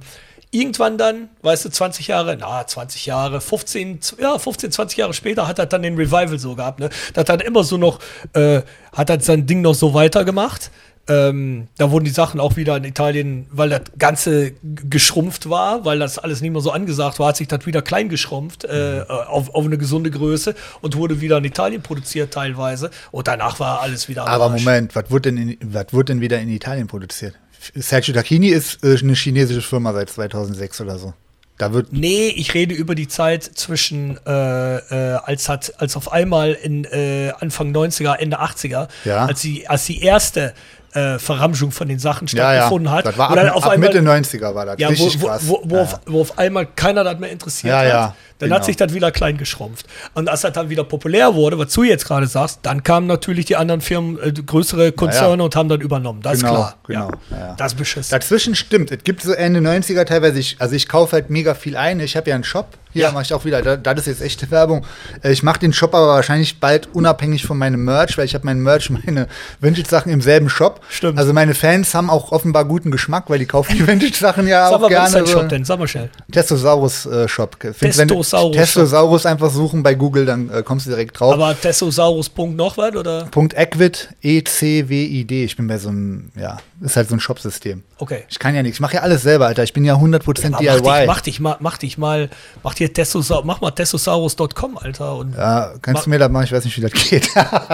irgendwann 0.52 0.98
dann, 0.98 1.30
weißt 1.42 1.66
du, 1.66 1.70
20 1.70 2.08
Jahre, 2.08 2.36
na, 2.40 2.66
20 2.66 3.06
Jahre, 3.06 3.40
15, 3.42 4.02
z- 4.02 4.20
ja, 4.20 4.38
15, 4.40 4.72
20 4.72 4.98
Jahre 4.98 5.14
später 5.14 5.48
hat 5.48 5.60
er 5.60 5.66
dann 5.68 5.84
den 5.84 5.96
Revival 5.96 6.40
so 6.40 6.56
gehabt, 6.56 6.80
ne? 6.80 6.90
Das 7.14 7.22
hat 7.22 7.30
dann 7.30 7.40
immer 7.42 7.64
so 7.64 7.78
noch, 7.78 8.00
äh, 8.34 8.62
hat 8.94 9.10
er 9.10 9.20
sein 9.20 9.46
Ding 9.46 9.62
noch 9.62 9.76
so 9.76 9.94
weitergemacht. 9.94 10.72
Ähm, 11.08 11.68
da 11.78 11.90
wurden 11.90 12.06
die 12.06 12.12
Sachen 12.12 12.40
auch 12.40 12.56
wieder 12.56 12.78
in 12.78 12.84
Italien, 12.84 13.48
weil 13.50 13.70
das 13.70 13.82
Ganze 13.98 14.52
geschrumpft 14.62 15.50
war, 15.50 15.84
weil 15.84 15.98
das 15.98 16.20
alles 16.20 16.42
nicht 16.42 16.52
mehr 16.52 16.62
so 16.62 16.70
angesagt 16.72 17.18
war, 17.18 17.30
hat 17.30 17.38
sich 17.38 17.48
das 17.48 17.66
wieder 17.66 17.82
klein 17.82 18.10
geschrumpft 18.10 18.64
äh, 18.66 19.02
auf, 19.08 19.54
auf 19.56 19.66
eine 19.66 19.80
gesunde 19.80 20.12
Größe 20.12 20.54
und 20.82 20.96
wurde 20.98 21.20
wieder 21.20 21.40
in 21.40 21.46
Italien 21.46 21.82
produziert 21.82 22.32
teilweise. 22.34 22.92
Und 23.12 23.28
danach 23.28 23.60
war 23.60 23.82
alles 23.82 24.08
wieder 24.08 24.28
Aber. 24.28 24.50
Moment, 24.66 24.96
was 24.96 25.10
wurde 25.10 25.32
denn, 25.32 25.50
in- 25.50 25.58
was 25.74 25.88
wurde 25.94 26.06
denn 26.14 26.22
wieder 26.22 26.40
in 26.40 26.50
Italien 26.50 26.86
produziert? 26.86 27.34
Sergio 27.76 28.14
Tacchini 28.14 28.48
ist 28.50 28.84
äh, 28.84 28.98
eine 28.98 29.14
chinesische 29.14 29.62
Firma 29.62 29.94
seit 29.94 30.10
2006 30.10 30.82
oder 30.82 30.98
so. 30.98 31.14
Da 31.58 31.74
wird 31.74 31.92
Nee, 31.92 32.30
ich 32.30 32.54
rede 32.54 32.74
über 32.74 32.96
die 32.96 33.10
Zeit 33.10 33.44
zwischen, 33.44 34.18
äh, 34.26 34.78
äh, 34.78 35.16
als 35.26 35.50
hat, 35.50 35.74
als 35.82 35.98
auf 35.98 36.12
einmal 36.12 36.54
in 36.54 36.86
äh, 36.86 37.34
Anfang 37.38 37.76
90er, 37.76 38.16
Ende 38.16 38.40
80er, 38.40 38.88
Ja. 39.04 39.26
als 39.26 39.42
die, 39.42 39.68
als 39.68 39.86
die 39.86 40.02
erste 40.02 40.54
äh, 40.94 41.20
Verramschung 41.20 41.72
von 41.72 41.88
den 41.88 42.00
Sachen 42.00 42.28
ja, 42.28 42.38
ja. 42.54 42.58
stattgefunden 42.60 42.92
hat. 42.92 43.06
Das 43.06 43.18
war 43.18 43.30
ab, 43.32 43.56
auf 43.56 43.64
ab 43.66 43.72
einmal, 43.72 43.90
Mitte 43.94 44.02
90er 44.02 44.56
war 44.56 44.66
das. 44.66 44.76
ja, 44.80 44.88
wo, 44.88 44.92
Richtig 44.92 45.22
wo, 45.22 45.28
krass. 45.28 45.42
wo, 45.46 45.62
wo, 45.66 45.76
ja. 45.76 45.82
auf, 45.84 46.00
wo 46.08 46.22
auf 46.22 46.38
einmal 46.40 46.66
keiner 46.66 47.04
das 47.04 47.20
mehr 47.20 47.32
interessiert 47.32 47.72
Ja, 47.72 47.80
hat. 47.80 47.88
ja, 47.88 48.16
Dann 48.40 48.48
genau. 48.50 48.56
hat 48.56 48.66
sich 48.66 48.76
das 48.76 48.94
wieder 48.94 49.12
klein 49.12 49.38
geschrumpft. 49.38 49.86
Und 50.16 50.30
als 50.30 50.42
das 50.42 50.54
dann 50.54 50.70
wieder 50.70 50.84
populär 50.84 51.36
wurde, 51.36 51.58
was 51.60 51.72
du 51.74 51.84
jetzt 51.84 52.06
gerade 52.08 52.26
sagst, 52.28 52.60
dann 52.64 52.82
kamen 52.84 53.06
natürlich 53.08 53.46
die 53.46 53.56
anderen 53.56 53.82
Firmen, 53.82 54.18
äh, 54.22 54.32
größere 54.32 54.92
Konzerne 54.92 55.44
und 55.44 55.56
haben 55.56 55.70
dann 55.70 55.82
übernommen. 55.82 56.22
Das 56.22 56.40
Genau, 56.40 56.52
ist 56.54 56.58
klar. 56.58 56.76
genau, 56.88 57.12
Ja. 57.30 57.38
ja, 57.38 57.48
ja. 57.50 57.56
Das 57.58 57.74
ist 57.74 57.78
beschissen. 57.78 58.12
Dazwischen 58.12 58.56
stimmt. 58.56 58.92
Es 58.92 59.04
gibt 59.04 59.22
so 59.22 59.34
Ende 59.34 59.60
90er 59.60 60.06
teilweise, 60.06 60.40
ich, 60.40 60.56
also 60.60 60.76
ich 60.76 60.88
kaufe 60.88 61.14
halt 61.14 61.30
mega 61.30 61.54
viel 61.54 61.78
ein. 61.78 62.00
Ich 62.00 62.16
habe 62.18 62.30
ja 62.30 62.36
einen 62.36 62.44
Shop. 62.44 62.68
Hier 62.92 63.04
Ja. 63.04 63.12
mache 63.12 63.22
ich 63.22 63.34
auch 63.36 63.46
wieder, 63.46 63.62
da- 63.62 63.78
das 63.78 64.08
ist 64.08 64.20
jetzt 64.20 64.22
echte 64.24 64.50
Werbung. 64.50 64.84
Äh, 65.22 65.32
Ich 65.32 65.44
mache 65.44 65.60
den 65.60 65.74
Shop 65.74 65.94
aber 65.94 66.08
wahrscheinlich 66.08 66.60
bald 66.60 66.88
unabhängig 66.96 67.46
von 67.46 67.56
meinem 67.58 67.86
Merch, 67.86 68.18
weil 68.18 68.26
ich 68.26 68.34
habe 68.34 68.46
meinen 68.46 68.64
Merch, 68.64 68.90
meine 69.06 69.28
Vintage-Sachen 69.60 70.12
im 70.12 70.22
selben 70.22 70.50
Shop. 70.50 70.79
Stimmt. 70.90 71.18
Also 71.20 71.34
meine 71.34 71.54
Fans 71.54 71.94
haben 71.94 72.10
auch 72.10 72.32
offenbar 72.32 72.66
guten 72.66 72.92
Geschmack, 72.92 73.26
weil 73.30 73.40
die 73.40 73.46
kaufen 73.46 73.76
die 73.78 73.86
Vintage-Sachen 73.88 74.48
ja 74.48 74.68
auch 74.70 74.80
mal, 74.80 74.82
was 74.84 74.90
gerne. 74.90 75.08
ist 75.08 75.16
dein 75.16 75.26
so. 75.26 75.32
Shop 75.32 75.50
denn? 75.50 75.66
Sag 75.66 75.80
mal 75.80 75.88
schnell. 75.88 76.10
Testosaurus 76.32 77.06
äh, 77.06 77.28
Testosaurus 77.28 78.56
Testosaurus 78.56 79.26
einfach 79.26 79.50
suchen 79.52 79.84
bei 79.84 79.96
Google, 79.96 80.26
dann 80.26 80.50
äh, 80.50 80.64
kommst 80.64 80.86
du 80.86 80.92
direkt 80.92 81.20
drauf. 81.20 81.34
Aber 81.34 81.60
Testosaurus 81.60 82.30
Punkt 82.30 82.56
noch 82.56 82.78
was, 82.78 82.96
oder? 82.96 83.26
Punkt 83.32 83.54
Equid, 83.58 84.10
E-C-W-I-D. 84.22 85.44
Ich 85.46 85.56
bin 85.56 85.68
bei 85.68 85.78
so 85.78 85.90
einem, 85.90 86.32
ja, 86.40 86.58
ist 86.82 86.96
halt 86.96 87.10
so 87.10 87.16
ein 87.16 87.20
Shopsystem. 87.20 87.84
Okay. 87.98 88.24
Ich 88.30 88.40
kann 88.40 88.56
ja 88.56 88.64
nichts. 88.64 88.78
Ich 88.78 88.82
mache 88.82 88.96
ja 88.96 89.02
alles 89.02 89.22
selber, 89.24 89.48
Alter. 89.48 89.64
Ich 89.64 89.74
bin 89.74 89.84
ja 89.84 89.96
100% 89.96 90.54
Aber 90.54 90.60
DIY. 90.64 90.82
mach, 90.82 90.96
dich, 90.96 91.08
mach 91.08 91.22
dich 91.22 91.40
mal, 91.40 91.58
mach 91.60 91.78
dich 91.78 91.98
mal, 91.98 92.30
mach 92.64 92.74
dir 92.74 92.94
Testosaurus, 92.94 93.46
mach 93.46 93.62
mal 93.62 93.72
testosaurus.com, 93.72 94.78
Alter. 94.78 95.16
Und 95.18 95.36
ja, 95.36 95.74
kannst 95.82 96.06
du 96.06 96.10
mir 96.10 96.20
das 96.20 96.30
machen? 96.32 96.46
Ich 96.46 96.52
weiß 96.52 96.64
nicht, 96.64 96.78
wie 96.78 96.82
das 96.82 96.92
geht. 97.10 97.28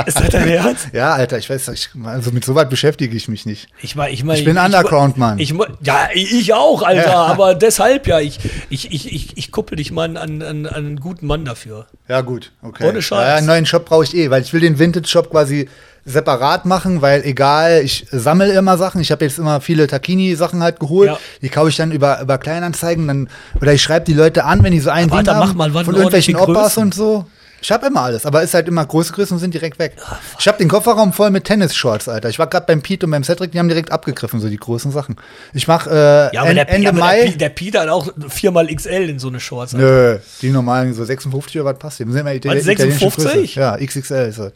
ist 0.05 0.19
das 0.19 0.29
dein 0.29 0.49
Ernst? 0.49 0.87
ja, 0.93 1.13
Alter, 1.13 1.37
ich 1.37 1.49
weiß, 1.49 1.67
ich, 1.69 1.89
also 2.03 2.31
mit 2.31 2.43
sowas 2.45 2.67
beschäftige 2.95 3.17
ich 3.17 3.27
mich 3.27 3.45
nicht. 3.45 3.67
Ich 3.81 3.95
mein, 3.95 4.13
ich 4.13 4.23
mein, 4.23 4.37
Ich 4.37 4.45
bin 4.45 4.57
Underground, 4.57 5.17
Mann. 5.17 5.39
Ich, 5.39 5.53
ja, 5.81 6.07
ich 6.13 6.53
auch, 6.53 6.81
Alter. 6.81 7.09
Ja. 7.09 7.25
Aber 7.25 7.55
deshalb 7.55 8.07
ja, 8.07 8.19
ich, 8.19 8.39
ich, 8.69 8.91
ich, 8.91 9.13
ich, 9.13 9.37
ich 9.37 9.51
kuppel 9.51 9.77
dich 9.77 9.91
mal 9.91 10.17
an, 10.17 10.41
an, 10.41 10.65
an 10.65 10.67
einen 10.67 10.99
guten 10.99 11.27
Mann 11.27 11.45
dafür. 11.45 11.87
Ja, 12.07 12.21
gut, 12.21 12.51
okay. 12.61 12.87
Ohne 12.87 13.01
Scheiß. 13.01 13.27
Ja, 13.27 13.35
einen 13.35 13.47
neuen 13.47 13.65
Shop 13.65 13.85
brauche 13.85 14.03
ich 14.03 14.15
eh, 14.15 14.29
weil 14.29 14.41
ich 14.41 14.53
will 14.53 14.61
den 14.61 14.79
Vintage-Shop 14.79 15.29
quasi 15.29 15.69
separat 16.07 16.65
machen, 16.65 17.01
weil 17.01 17.23
egal, 17.23 17.81
ich 17.83 18.05
sammle 18.11 18.53
immer 18.53 18.77
Sachen. 18.77 19.01
Ich 19.01 19.11
habe 19.11 19.25
jetzt 19.25 19.39
immer 19.39 19.59
viele 19.59 19.87
Takini-Sachen 19.87 20.61
halt 20.61 20.79
geholt. 20.79 21.09
Ja. 21.09 21.17
Die 21.41 21.49
kaufe 21.49 21.69
ich 21.69 21.77
dann 21.77 21.91
über, 21.91 22.21
über 22.21 22.37
Kleinanzeigen. 22.37 23.07
Dann, 23.07 23.29
oder 23.59 23.73
ich 23.73 23.81
schreibe 23.81 24.05
die 24.05 24.13
Leute 24.13 24.45
an, 24.45 24.63
wenn 24.63 24.71
die 24.71 24.79
so 24.79 24.91
ein 24.91 25.09
Aber 25.09 25.21
Ding 25.21 25.29
Alter, 25.29 25.35
haben, 25.35 25.47
mach 25.47 25.55
mal, 25.55 25.73
wann 25.73 25.85
von 25.85 25.95
irgendwelchen 25.95 26.35
Opas 26.35 26.77
und 26.77 26.93
so. 26.93 27.25
Ich 27.61 27.71
habe 27.71 27.87
immer 27.87 28.01
alles, 28.01 28.25
aber 28.25 28.43
ist 28.43 28.53
halt 28.53 28.67
immer 28.67 28.85
große 28.85 29.11
Größen 29.13 29.33
und 29.35 29.39
sind 29.39 29.53
direkt 29.53 29.79
weg. 29.79 29.93
Ah, 30.05 30.17
ich 30.39 30.47
habe 30.47 30.57
den 30.57 30.67
Kofferraum 30.67 31.13
voll 31.13 31.31
mit 31.31 31.45
Tennis-Shorts, 31.45 32.07
Alter. 32.07 32.29
Ich 32.29 32.37
war 32.37 32.47
gerade 32.47 32.65
beim 32.67 32.81
Pete 32.81 33.05
und 33.05 33.11
beim 33.11 33.23
Cedric, 33.23 33.51
die 33.53 33.59
haben 33.59 33.67
direkt 33.69 33.91
abgegriffen, 33.91 34.39
so 34.39 34.49
die 34.49 34.57
großen 34.57 34.91
Sachen. 34.91 35.15
Ich 35.53 35.67
mache 35.67 35.89
äh, 35.89 36.35
Ja, 36.35 36.41
aber, 36.41 36.49
en- 36.51 36.55
der, 36.57 36.69
Ende 36.69 36.89
aber 36.89 36.99
Mai. 36.99 37.21
Der, 37.25 37.31
der 37.37 37.49
Peter 37.49 37.81
hat 37.81 37.89
auch 37.89 38.07
viermal 38.29 38.67
XL 38.67 39.09
in 39.09 39.19
so 39.19 39.29
eine 39.29 39.39
Shorts. 39.39 39.73
Alter. 39.73 39.85
Nö, 39.85 40.17
die 40.41 40.49
normalen 40.51 40.93
so 40.93 41.03
56 41.05 41.59
oder 41.61 41.71
was 41.71 41.79
passt. 41.79 41.99
Die 41.99 42.03
sind 42.03 42.15
immer 42.15 42.33
Itali 42.33 42.59
Was, 42.59 42.67
italienische 42.67 42.99
56? 43.09 43.55
Größe. 43.55 43.59
Ja, 43.59 43.77
XXL 43.77 44.29
ist 44.29 44.39
das. 44.39 44.51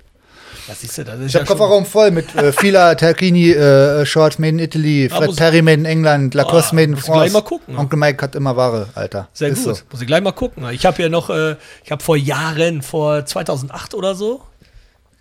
Das 0.69 0.81
siehst 0.81 0.97
du, 0.99 1.03
das 1.03 1.19
ist 1.19 1.25
Ich 1.27 1.33
ja 1.33 1.39
habe 1.39 1.47
Kofferraum 1.49 1.85
voll 1.85 2.11
mit 2.11 2.33
äh, 2.35 2.51
Fila, 2.53 2.93
Tarkini, 2.95 3.51
äh, 3.51 4.05
Shorts 4.05 4.37
made 4.39 4.49
in 4.51 4.59
Italy, 4.59 5.09
Ah, 5.11 5.17
Fred 5.17 5.35
Perry 5.35 5.61
made 5.61 5.79
in 5.79 5.85
England, 5.85 6.33
Lacoste 6.35 6.71
Ah, 6.71 6.75
made 6.75 6.83
in 6.85 6.91
muss 6.91 6.99
ich 6.99 7.05
gleich 7.05 7.15
France. 7.31 7.33
mal 7.33 7.41
gucken, 7.41 7.73
ja. 7.73 7.79
Onkel 7.79 7.97
Mike 7.99 8.21
hat 8.23 8.35
immer 8.35 8.55
Ware, 8.55 8.87
Alter. 8.95 9.27
Sehr 9.33 9.49
Ist 9.49 9.63
gut. 9.65 9.75
So. 9.77 9.81
Muss 9.91 10.01
ich 10.01 10.07
gleich 10.07 10.21
mal 10.21 10.31
gucken. 10.31 10.69
Ich 10.71 10.85
habe 10.85 11.01
ja 11.01 11.09
noch, 11.09 11.29
äh, 11.31 11.55
ich 11.83 11.91
habe 11.91 12.03
vor 12.03 12.15
Jahren, 12.17 12.81
vor 12.83 13.25
2008 13.25 13.95
oder 13.95 14.13
so, 14.15 14.41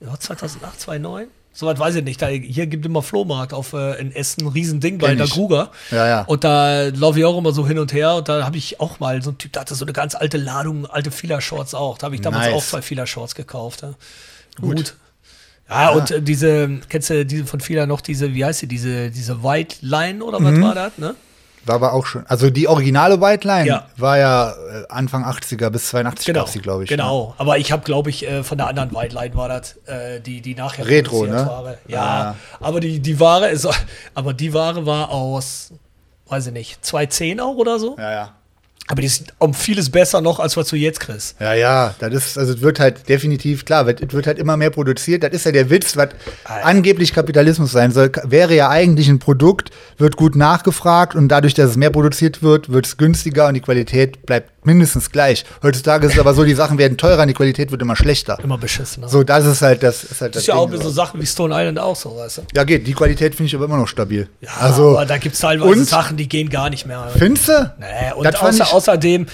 ja, 0.00 0.14
2008, 0.18 0.80
2009, 0.80 1.28
soweit 1.54 1.78
weiß 1.78 1.94
ich 1.96 2.04
nicht. 2.04 2.20
Da, 2.20 2.28
hier 2.28 2.66
gibt 2.66 2.84
immer 2.84 3.02
Flohmarkt 3.02 3.52
auf 3.54 3.72
äh, 3.72 3.98
in 4.00 4.12
Essen, 4.14 4.42
ein 4.44 4.48
Riesending 4.48 4.98
bei 4.98 5.14
der 5.14 5.24
ich. 5.26 5.32
Kruger. 5.32 5.70
Ja, 5.90 6.06
ja. 6.06 6.22
Und 6.26 6.44
da 6.44 6.88
laufe 6.88 7.18
ich 7.18 7.24
auch 7.24 7.38
immer 7.38 7.52
so 7.52 7.66
hin 7.66 7.78
und 7.78 7.92
her 7.94 8.16
und 8.16 8.28
da 8.28 8.44
habe 8.44 8.58
ich 8.58 8.80
auch 8.80 9.00
mal 9.00 9.22
so 9.22 9.30
ein 9.30 9.38
Typ, 9.38 9.54
der 9.54 9.62
hatte 9.62 9.74
so 9.74 9.84
eine 9.84 9.92
ganz 9.94 10.14
alte 10.14 10.36
Ladung, 10.36 10.84
alte 10.86 11.10
Fila-Shorts 11.10 11.74
auch. 11.74 11.96
Da 11.98 12.04
habe 12.04 12.14
ich 12.16 12.20
damals 12.20 12.46
Nice. 12.46 12.54
auch 12.54 12.64
zwei 12.64 12.82
Fila-Shorts 12.82 13.34
gekauft. 13.34 13.80
Ja. 13.82 13.94
Gut. 14.60 14.94
Ja, 15.70 15.90
und 15.90 16.10
äh, 16.10 16.22
diese, 16.22 16.68
kennst 16.88 17.10
du 17.10 17.26
diese 17.26 17.44
von 17.44 17.60
Fila 17.60 17.86
noch, 17.86 18.00
diese, 18.00 18.32
wie 18.34 18.44
heißt 18.44 18.60
sie, 18.60 18.66
diese, 18.66 19.10
diese 19.10 19.42
White 19.42 19.76
Line 19.82 20.24
oder 20.24 20.38
was 20.42 20.52
Mhm. 20.52 20.62
war 20.62 20.74
das, 20.74 20.96
ne? 20.98 21.14
War 21.66 21.74
aber 21.74 21.92
auch 21.92 22.06
schon. 22.06 22.24
Also 22.26 22.48
die 22.48 22.66
originale 22.68 23.20
White 23.20 23.46
Line 23.46 23.66
Ja. 23.66 23.86
war 23.98 24.16
ja 24.16 24.50
äh, 24.52 24.54
Anfang 24.88 25.24
80er 25.24 25.68
bis 25.68 25.88
82 25.88 26.24
Genau, 26.26 26.40
gab's 26.40 26.52
die, 26.52 26.60
glaube 26.60 26.84
ich. 26.84 26.90
ne? 26.90 26.96
Genau, 26.96 27.34
aber 27.36 27.58
ich 27.58 27.70
habe, 27.72 27.82
glaube 27.82 28.08
ich, 28.08 28.26
äh, 28.26 28.42
von 28.42 28.56
der 28.56 28.68
anderen 28.68 28.94
White 28.94 29.14
Line 29.14 29.34
war 29.34 29.48
das, 29.50 29.76
die, 30.24 30.40
die 30.40 30.54
nachher 30.54 30.86
Retro, 30.86 31.26
ne? 31.26 31.44
Ware. 31.46 31.78
Ja, 31.86 32.00
Ah. 32.00 32.34
aber 32.66 32.80
die, 32.80 33.00
die 33.00 33.20
Ware 33.20 33.48
ist, 33.48 33.68
aber 34.14 34.32
die 34.32 34.54
Ware 34.54 34.86
war 34.86 35.10
aus, 35.10 35.72
weiß 36.28 36.46
ich 36.46 36.52
nicht, 36.54 36.82
210 36.84 37.40
auch 37.40 37.56
oder 37.56 37.78
so. 37.78 37.96
Ja, 37.98 38.10
ja. 38.12 38.32
Aber 38.90 39.02
die 39.02 39.06
ist 39.06 39.34
um 39.38 39.52
vieles 39.52 39.90
besser 39.90 40.22
noch, 40.22 40.40
als 40.40 40.56
was 40.56 40.68
du 40.68 40.76
jetzt 40.76 40.98
kriegst. 41.00 41.36
Ja, 41.38 41.52
ja, 41.52 41.94
das 41.98 42.12
ist, 42.14 42.38
also 42.38 42.54
es 42.54 42.62
wird 42.62 42.80
halt 42.80 43.06
definitiv, 43.08 43.66
klar, 43.66 43.86
wird- 43.86 44.00
es 44.02 44.12
wird 44.14 44.26
halt 44.26 44.38
immer 44.38 44.56
mehr 44.56 44.70
produziert. 44.70 45.22
Das 45.22 45.32
ist 45.32 45.44
ja 45.44 45.52
der 45.52 45.68
Witz, 45.68 45.94
was 45.96 46.08
angeblich 46.62 47.12
Kapitalismus 47.12 47.70
sein 47.72 47.92
soll. 47.92 48.10
Wäre 48.24 48.54
ja 48.54 48.70
eigentlich 48.70 49.08
ein 49.08 49.18
Produkt, 49.18 49.70
wird 49.98 50.16
gut 50.16 50.36
nachgefragt 50.36 51.14
und 51.14 51.28
dadurch, 51.28 51.52
dass 51.54 51.70
es 51.70 51.76
mehr 51.76 51.90
produziert 51.90 52.42
wird, 52.42 52.70
wird 52.72 52.86
es 52.86 52.96
günstiger 52.96 53.48
und 53.48 53.54
die 53.54 53.60
Qualität 53.60 54.24
bleibt 54.24 54.57
mindestens 54.68 55.10
gleich. 55.10 55.44
Heutzutage 55.62 56.06
ist 56.06 56.12
es 56.12 56.18
aber 56.18 56.34
so, 56.34 56.44
die 56.44 56.54
Sachen 56.54 56.78
werden 56.78 56.96
teurer 56.98 57.22
und 57.22 57.28
die 57.28 57.34
Qualität 57.34 57.70
wird 57.70 57.80
immer 57.80 57.96
schlechter. 57.96 58.38
Immer 58.42 58.58
beschissen. 58.58 59.08
So, 59.08 59.24
das 59.24 59.46
ist 59.46 59.62
halt 59.62 59.82
das. 59.82 60.04
Ist 60.04 60.20
halt 60.20 60.34
das 60.34 60.42
ist 60.42 60.46
ja 60.48 60.54
auch 60.54 60.70
Ding, 60.70 60.80
so 60.80 60.90
Sachen 60.90 61.20
wie 61.20 61.26
Stone 61.26 61.54
Island 61.54 61.78
auch 61.78 61.96
so, 61.96 62.16
weißt 62.16 62.38
du? 62.38 62.42
Ja, 62.54 62.64
geht. 62.64 62.86
Die 62.86 62.92
Qualität 62.92 63.34
finde 63.34 63.48
ich 63.48 63.54
aber 63.54 63.64
immer 63.64 63.78
noch 63.78 63.88
stabil. 63.88 64.28
Ja, 64.40 64.50
also, 64.60 64.90
aber 64.90 65.06
da 65.06 65.16
gibt 65.16 65.34
es 65.34 65.40
teilweise 65.40 65.70
und? 65.70 65.84
Sachen, 65.84 66.16
die 66.16 66.28
gehen 66.28 66.50
gar 66.50 66.70
nicht 66.70 66.86
mehr. 66.86 67.10
findest 67.16 67.48
du? 67.48 67.72
Nee, 67.80 68.12
und 68.14 68.42
außer, 68.42 68.72
außerdem, 68.72 69.26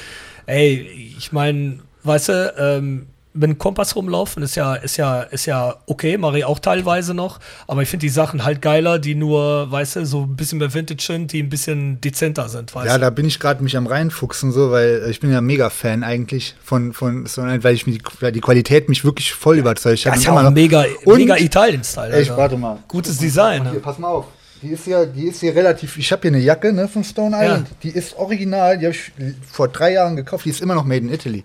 ey, 0.47 1.15
ich 1.19 1.33
meine, 1.33 1.81
weißt 2.05 2.29
du, 2.29 2.55
ähm, 2.57 3.07
mit 3.37 3.51
dem 3.51 3.59
Kompass 3.59 3.97
rumlaufen 3.97 4.43
ist 4.45 4.55
ja, 4.55 4.75
ist 4.77 4.97
ja, 4.97 5.23
ist 5.23 5.47
ja 5.47 5.75
okay, 5.87 6.17
mache 6.19 6.39
ich 6.39 6.45
auch 6.45 6.61
teilweise 6.61 7.15
noch, 7.15 7.41
aber 7.67 7.83
ich 7.83 7.89
finde 7.89 8.03
die 8.07 8.11
Sachen 8.11 8.45
halt 8.45 8.63
geiler, 8.63 9.01
die 9.01 9.17
nur, 9.17 9.71
weißt 9.73 9.97
du, 9.97 10.07
so 10.07 10.23
ein 10.23 10.37
bisschen 10.37 10.59
mehr 10.59 10.73
Vintage 10.73 11.03
sind, 11.03 11.33
die 11.33 11.43
ein 11.43 11.49
bisschen 11.49 12.01
dezenter 12.01 12.49
sind, 12.49 12.73
weißt 12.75 12.87
Ja, 12.87 12.95
du? 12.95 13.01
da 13.01 13.11
bin 13.11 13.27
ich 13.27 13.41
gerade 13.41 13.63
mich 13.65 13.77
am 13.77 13.89
reinfuchsen, 13.89 14.53
so, 14.53 14.71
weil 14.71 15.07
ich 15.11 15.19
bin 15.19 15.33
ja 15.33 15.41
mega 15.41 15.69
Fan 15.69 16.05
eigentlich 16.05 16.55
von, 16.63 16.93
von 16.93 17.27
Stone 17.27 17.49
Island, 17.49 17.65
weil 17.65 17.75
ich 17.75 17.87
mir 17.89 17.99
die, 17.99 18.33
die 18.33 18.41
Qualität 18.41 18.89
mich 18.89 19.05
wirklich 19.05 19.33
voll 19.35 19.59
überzeugt 19.59 20.07
hat. 20.07 20.13
Das 20.13 20.21
ist 20.21 20.27
ja 20.27 20.33
auch 20.33 20.43
noch- 20.43 20.51
mega, 20.53 20.85
Und- 21.05 21.17
mega 21.19 21.37
Italien-Style. 21.37 22.13
Echt, 22.15 22.31
Alter. 22.31 22.41
warte 22.41 22.57
mal. 22.57 22.79
Gutes 22.87 23.19
Design. 23.19 23.63
Hier, 23.65 23.73
Ne? 23.73 23.81
pass 23.81 23.99
mal 23.99 24.09
auf. 24.09 24.27
Die 24.63 24.69
ist 24.71 24.87
ja, 24.87 25.05
die 25.05 25.25
ist 25.27 25.41
hier 25.41 25.55
relativ. 25.55 25.99
Ich 25.99 26.11
habe 26.13 26.23
hier 26.23 26.31
eine 26.31 26.39
Jacke 26.39 26.73
ne, 26.73 26.87
von 26.89 27.03
Stone 27.05 27.37
Island. 27.39 27.67
Die 27.83 27.91
ist 27.91 28.17
original. 28.17 28.79
Die 28.79 28.87
habe 28.87 28.95
ich 28.95 29.13
vor 29.51 29.69
drei 29.69 29.93
Jahren 29.93 30.17
gekauft. 30.17 30.45
Die 30.47 30.51
ist 30.51 30.63
immer 30.63 30.75
noch 30.75 30.85
made 30.85 31.01
in 31.05 31.13
Italy. 31.13 31.45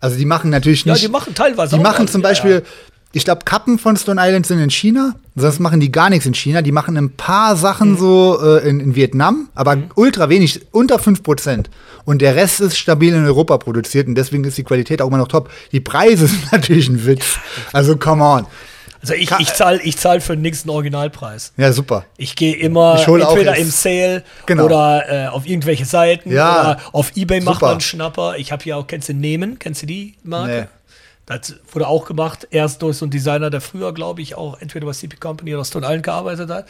Also 0.00 0.16
die 0.16 0.24
machen 0.26 0.50
natürlich 0.50 0.84
Ja, 0.84 0.92
nicht. 0.92 1.04
die 1.04 1.08
machen 1.10 1.34
teilweise 1.34 1.76
Die 1.76 1.82
machen 1.82 2.06
zum 2.08 2.22
ja, 2.22 2.28
Beispiel. 2.28 2.50
ja. 2.52 2.60
Ich 3.12 3.24
glaube, 3.24 3.44
Kappen 3.46 3.78
von 3.78 3.96
Stone 3.96 4.20
Island 4.22 4.46
sind 4.46 4.58
in 4.60 4.68
China, 4.70 5.14
sonst 5.34 5.60
machen 5.60 5.80
die 5.80 5.90
gar 5.90 6.10
nichts 6.10 6.26
in 6.26 6.34
China. 6.34 6.60
Die 6.60 6.72
machen 6.72 6.94
ein 6.98 7.10
paar 7.10 7.56
Sachen 7.56 7.92
Mhm. 7.92 7.96
so 7.98 8.38
äh, 8.42 8.68
in, 8.68 8.80
in 8.80 8.94
Vietnam, 8.96 9.48
aber 9.54 9.78
ultra 9.94 10.28
wenig, 10.28 10.60
unter 10.72 10.96
5%. 10.96 11.64
Und 12.04 12.20
der 12.20 12.36
Rest 12.36 12.60
ist 12.60 12.76
stabil 12.78 13.14
in 13.14 13.24
Europa 13.24 13.56
produziert 13.56 14.08
und 14.08 14.14
deswegen 14.14 14.44
ist 14.44 14.58
die 14.58 14.62
Qualität 14.62 15.00
auch 15.00 15.08
immer 15.08 15.16
noch 15.16 15.28
top. 15.28 15.48
Die 15.72 15.80
Preise 15.80 16.26
sind 16.28 16.52
natürlich 16.52 16.88
ein 16.90 17.06
Witz. 17.06 17.38
Also, 17.72 17.96
come 17.96 18.22
on. 18.22 18.46
Also 19.00 19.14
ich, 19.14 19.30
ich 19.38 19.52
zahle 19.54 19.80
ich 19.82 19.96
zahl 19.96 20.20
für 20.20 20.34
den 20.34 20.42
nächsten 20.42 20.70
Originalpreis. 20.70 21.52
Ja, 21.56 21.72
super. 21.72 22.04
Ich 22.16 22.34
gehe 22.36 22.56
immer 22.56 22.96
Ich 23.00 23.06
entweder 23.06 23.56
im 23.56 23.70
Sale 23.70 24.24
Genau. 24.46 24.64
oder 24.64 25.04
äh, 25.08 25.26
auf 25.28 25.46
irgendwelche 25.46 25.84
Seiten 25.84 26.32
Ja, 26.32 26.60
oder 26.60 26.80
auf 26.92 27.16
Ebay 27.16 27.40
macht 27.40 27.54
super. 27.56 27.66
man 27.66 27.72
einen 27.72 27.80
Schnapper. 27.80 28.36
Ich 28.38 28.50
habe 28.52 28.62
hier 28.64 28.76
auch, 28.76 28.86
kennst 28.86 29.08
du 29.08 29.14
Nehmen? 29.14 29.58
Kennst 29.58 29.82
du 29.82 29.86
die 29.86 30.14
Marke? 30.24 30.52
Nee. 30.62 30.66
Das 31.26 31.54
wurde 31.72 31.86
auch 31.86 32.06
gemacht, 32.06 32.48
erst 32.50 32.80
durch 32.80 32.96
so 32.96 33.04
einen 33.04 33.10
Designer, 33.10 33.50
der 33.50 33.60
früher, 33.60 33.92
glaube 33.92 34.22
ich, 34.22 34.34
auch 34.34 34.58
entweder 34.60 34.86
bei 34.86 34.92
CP 34.92 35.16
Company 35.18 35.54
oder 35.54 35.62
Stone 35.64 35.84
Island 35.84 36.02
gearbeitet 36.02 36.48
hat. 36.48 36.66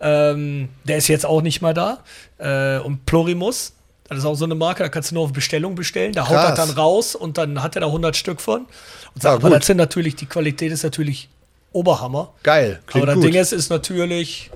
Ähm, 0.00 0.68
der 0.84 0.98
ist 0.98 1.08
jetzt 1.08 1.24
auch 1.24 1.40
nicht 1.40 1.62
mehr 1.62 1.72
da. 1.72 1.98
Äh, 2.38 2.78
und 2.80 3.06
Plorimus, 3.06 3.72
das 4.08 4.18
ist 4.18 4.24
auch 4.26 4.34
so 4.34 4.44
eine 4.44 4.54
Marke, 4.54 4.82
da 4.82 4.90
kannst 4.90 5.10
du 5.10 5.14
nur 5.14 5.24
auf 5.24 5.32
Bestellung 5.32 5.74
bestellen. 5.74 6.12
Da 6.12 6.28
haut 6.28 6.36
er 6.36 6.54
dann 6.54 6.70
raus 6.70 7.14
und 7.14 7.38
dann 7.38 7.62
hat 7.62 7.74
er 7.74 7.80
da 7.80 7.86
100 7.86 8.14
Stück 8.14 8.40
von. 8.42 8.60
Und 8.62 8.68
Ja, 9.16 9.22
sagt, 9.22 9.34
aber 9.36 9.48
gut. 9.48 9.58
das 9.60 9.66
sind 9.66 9.78
natürlich, 9.78 10.14
die 10.14 10.26
Qualität 10.26 10.72
ist 10.72 10.82
natürlich 10.82 11.30
Oberhammer. 11.72 12.30
Geil. 12.42 12.80
Klingt 12.86 13.02
aber 13.04 13.06
das 13.06 13.14
gut. 13.16 13.24
Ding 13.24 13.40
ist, 13.40 13.52
ist 13.52 13.70
natürlich, 13.70 14.50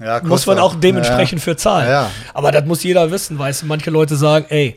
ja, 0.00 0.20
muss 0.22 0.46
man 0.46 0.58
auch 0.58 0.74
dementsprechend 0.74 1.40
ja, 1.40 1.44
für 1.44 1.56
zahlen. 1.56 1.88
Ja. 1.88 2.10
Aber 2.34 2.52
das 2.52 2.64
muss 2.64 2.82
jeder 2.82 3.10
wissen, 3.10 3.38
weißt 3.38 3.62
du. 3.62 3.66
Manche 3.66 3.90
Leute 3.90 4.16
sagen, 4.16 4.46
ey, 4.48 4.76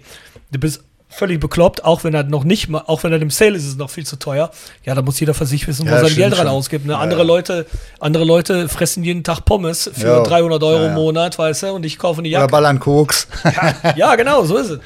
du 0.51 0.59
bist 0.59 0.81
völlig 1.09 1.39
bekloppt, 1.39 1.85
auch 1.85 2.03
wenn 2.03 2.13
er 2.13 2.23
noch 2.23 2.43
nicht 2.43 2.67
mal, 2.67 2.83
auch 2.87 3.03
wenn 3.03 3.13
er 3.13 3.21
im 3.21 3.29
Sale 3.29 3.55
ist, 3.55 3.63
ist 3.63 3.69
es 3.69 3.77
noch 3.77 3.89
viel 3.89 4.05
zu 4.05 4.17
teuer. 4.17 4.51
Ja, 4.83 4.95
da 4.95 5.01
muss 5.01 5.17
jeder 5.19 5.33
für 5.33 5.45
sich 5.45 5.65
wissen, 5.65 5.87
wo 5.89 5.93
er 5.93 6.01
sein 6.05 6.13
Geld 6.15 6.33
dran 6.33 6.39
schon. 6.47 6.47
ausgibt. 6.55 6.85
Ne? 6.85 6.97
Andere. 6.97 7.23
Leute, 7.23 7.65
andere 7.99 8.25
Leute 8.25 8.67
fressen 8.67 9.03
jeden 9.03 9.23
Tag 9.23 9.45
Pommes 9.45 9.89
für 9.93 10.07
Ja. 10.07 10.23
300 10.23 10.61
Euro 10.63 10.87
im 10.87 10.93
Monat, 10.93 11.37
weißt 11.39 11.63
du, 11.63 11.67
und 11.73 11.85
ich 11.85 11.97
kaufe 11.97 12.19
eine 12.19 12.27
Oder 12.27 12.39
Jacke. 12.39 12.51
ballern 12.51 12.79
Koks. 12.81 13.27
ja, 13.95 14.15
genau, 14.15 14.43
so 14.43 14.57
ist 14.57 14.69
es. 14.71 14.79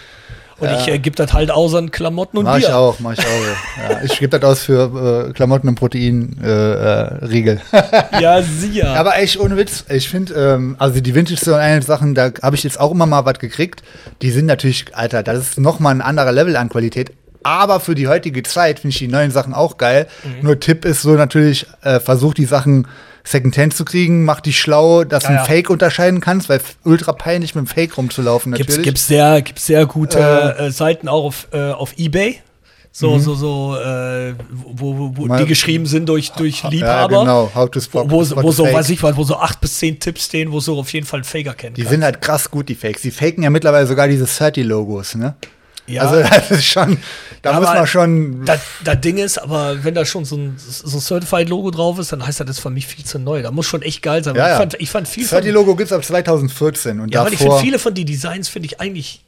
Und 0.59 0.69
ich 0.71 0.87
äh, 0.87 0.99
gebe 0.99 1.15
das 1.15 1.33
halt 1.33 1.51
aus 1.51 1.73
an 1.75 1.91
Klamotten 1.91 2.37
und 2.37 2.45
Mach 2.45 2.57
ich 2.57 2.65
Bier. 2.65 2.77
auch, 2.77 2.99
mach 2.99 3.13
ich 3.13 3.19
auch. 3.19 3.89
ja. 3.89 4.01
Ich 4.03 4.19
gebe 4.19 4.37
das 4.37 4.49
aus 4.49 4.63
für 4.63 5.27
äh, 5.29 5.33
Klamotten 5.33 5.67
und 5.69 5.75
Protein 5.75 6.37
äh. 6.43 7.59
Ja, 8.19 8.41
sicher. 8.41 8.95
Aber 8.95 9.17
echt 9.17 9.39
ohne 9.39 9.57
Witz, 9.57 9.85
ich 9.89 10.09
finde, 10.09 10.33
ähm, 10.33 10.75
also 10.79 10.99
die 10.99 11.15
Vintage 11.15 11.37
Stone 11.39 11.57
Island 11.61 11.85
Sachen, 11.85 12.15
da 12.15 12.31
habe 12.41 12.55
ich 12.55 12.63
jetzt 12.63 12.79
auch 12.79 12.91
immer 12.91 13.05
mal 13.05 13.25
was 13.25 13.39
gekriegt. 13.39 13.83
Die 14.21 14.31
sind 14.31 14.45
natürlich, 14.45 14.95
Alter, 14.95 15.23
das 15.23 15.39
ist 15.39 15.59
noch 15.59 15.79
mal 15.79 15.91
ein 15.91 16.01
anderer 16.01 16.31
Level 16.31 16.55
an 16.55 16.69
Qualität. 16.69 17.11
Aber 17.43 17.79
für 17.79 17.95
die 17.95 18.07
heutige 18.07 18.43
Zeit 18.43 18.79
finde 18.79 18.93
ich 18.93 18.99
die 18.99 19.07
neuen 19.07 19.31
Sachen 19.31 19.53
auch 19.53 19.77
geil. 19.77 20.07
Mhm. 20.23 20.43
Nur 20.43 20.59
Tipp 20.59 20.83
ist 20.85 21.01
so 21.01 21.11
natürlich, 21.11 21.65
äh, 21.83 21.99
versuch 21.99 22.33
die 22.33 22.45
Sachen 22.45 22.87
Secondhand 23.31 23.75
zu 23.75 23.85
kriegen, 23.85 24.25
mach 24.25 24.39
die 24.39 24.53
schlau, 24.53 25.03
dass 25.03 25.23
Ja, 25.23 25.29
du 25.29 25.35
ja. 25.35 25.39
ein 25.41 25.45
Fake 25.45 25.69
unterscheiden 25.69 26.19
kannst, 26.19 26.49
weil 26.49 26.61
ultra 26.83 27.13
peinlich 27.13 27.53
mit 27.53 27.65
dem 27.65 27.67
Fake 27.67 27.95
rumzulaufen 27.97 28.51
natürlich. 28.51 28.69
Gibt's, 28.77 28.83
gibt's 28.83 29.07
sehr, 29.07 29.41
gibt's 29.41 29.65
sehr 29.67 29.85
gute 29.85 30.19
äh, 30.57 30.71
Seiten 30.71 31.07
auch 31.07 31.25
auf, 31.25 31.47
äh, 31.51 31.71
auf 31.71 31.93
Ebay. 31.97 32.41
So, 32.91 33.19
so, 33.19 33.35
so, 33.35 33.77
äh, 33.77 34.33
wo, 34.51 34.97
wo, 34.97 35.11
wo 35.15 35.21
Mhm. 35.21 35.27
Mal- 35.27 35.39
die 35.41 35.45
geschrieben 35.45 35.85
sind 35.85 36.09
durch, 36.09 36.31
durch 36.31 36.63
ja, 36.63 36.69
Liebhaber. 36.69 37.19
genau, 37.19 37.51
how 37.53 37.69
to 37.69 37.79
spot, 37.79 38.05
Wo, 38.09 38.27
wo, 38.27 38.43
wo 38.43 38.51
so, 38.51 38.63
weiß 38.65 38.89
ich 38.89 39.01
was, 39.03 39.15
wo 39.15 39.23
so 39.23 39.35
acht 39.37 39.61
bis 39.61 39.77
zehn 39.77 39.99
Tipps 39.99 40.25
stehen, 40.25 40.51
wo 40.51 40.59
so 40.59 40.77
auf 40.79 40.91
jeden 40.91 41.05
Fall 41.05 41.19
ein 41.19 41.23
Faker 41.23 41.53
kennt. 41.53 41.77
Die 41.77 41.83
sind 41.83 42.03
halt 42.03 42.19
krass 42.19 42.49
gut, 42.49 42.67
die 42.67 42.73
Fakes. 42.73 43.03
Die 43.03 43.11
faken 43.11 43.43
ja 43.43 43.51
mittlerweile 43.51 43.85
sogar 43.85 44.07
diese 44.07 44.25
30-Logos, 44.25 45.15
ne? 45.15 45.35
Ja, 45.89 46.03
Also 46.03 46.21
das 46.29 46.51
ist 46.51 46.65
schon, 46.65 46.97
da 47.41 47.51
Ja, 47.51 47.59
muss 47.59 47.67
aber 47.69 47.79
man 47.79 47.87
schon. 47.87 48.45
das, 48.45 48.59
das 48.83 49.01
Ding 49.01 49.17
ist, 49.17 49.37
aber 49.37 49.83
wenn 49.83 49.95
da 49.95 50.05
schon 50.05 50.25
so 50.25 50.35
ein, 50.37 50.55
so 50.57 50.97
ein 50.97 51.01
Certified-Logo 51.01 51.71
drauf 51.71 51.99
ist, 51.99 52.11
dann 52.11 52.25
heißt 52.25 52.39
das, 52.39 52.47
das 52.47 52.57
ist 52.57 52.61
für 52.63 52.69
mich 52.69 52.87
viel 52.87 53.05
zu 53.05 53.19
neu. 53.19 53.41
Da 53.41 53.51
muss 53.51 53.65
schon 53.65 53.81
echt 53.81 54.01
geil 54.01 54.23
sein. 54.23 54.35
Ja, 54.35 54.51
ich, 54.53 54.57
fand, 54.57 54.73
ich 54.79 54.89
fand 54.89 55.07
viel 55.07 55.25
30-Logo 55.25 55.75
gibt 55.75 55.91
es 55.91 55.93
ab 55.95 56.03
2014 56.03 56.99
und 56.99 57.13
ja, 57.13 57.23
weil 57.25 57.31
ich 57.33 57.37
finde 57.39 57.51
davor. 57.51 57.61
viele 57.61 57.79
von 57.79 57.93
die 57.93 58.05
Designs 58.05 58.47
finde 58.49 58.67
ich 58.67 58.79
eigentlich, 58.79 59.21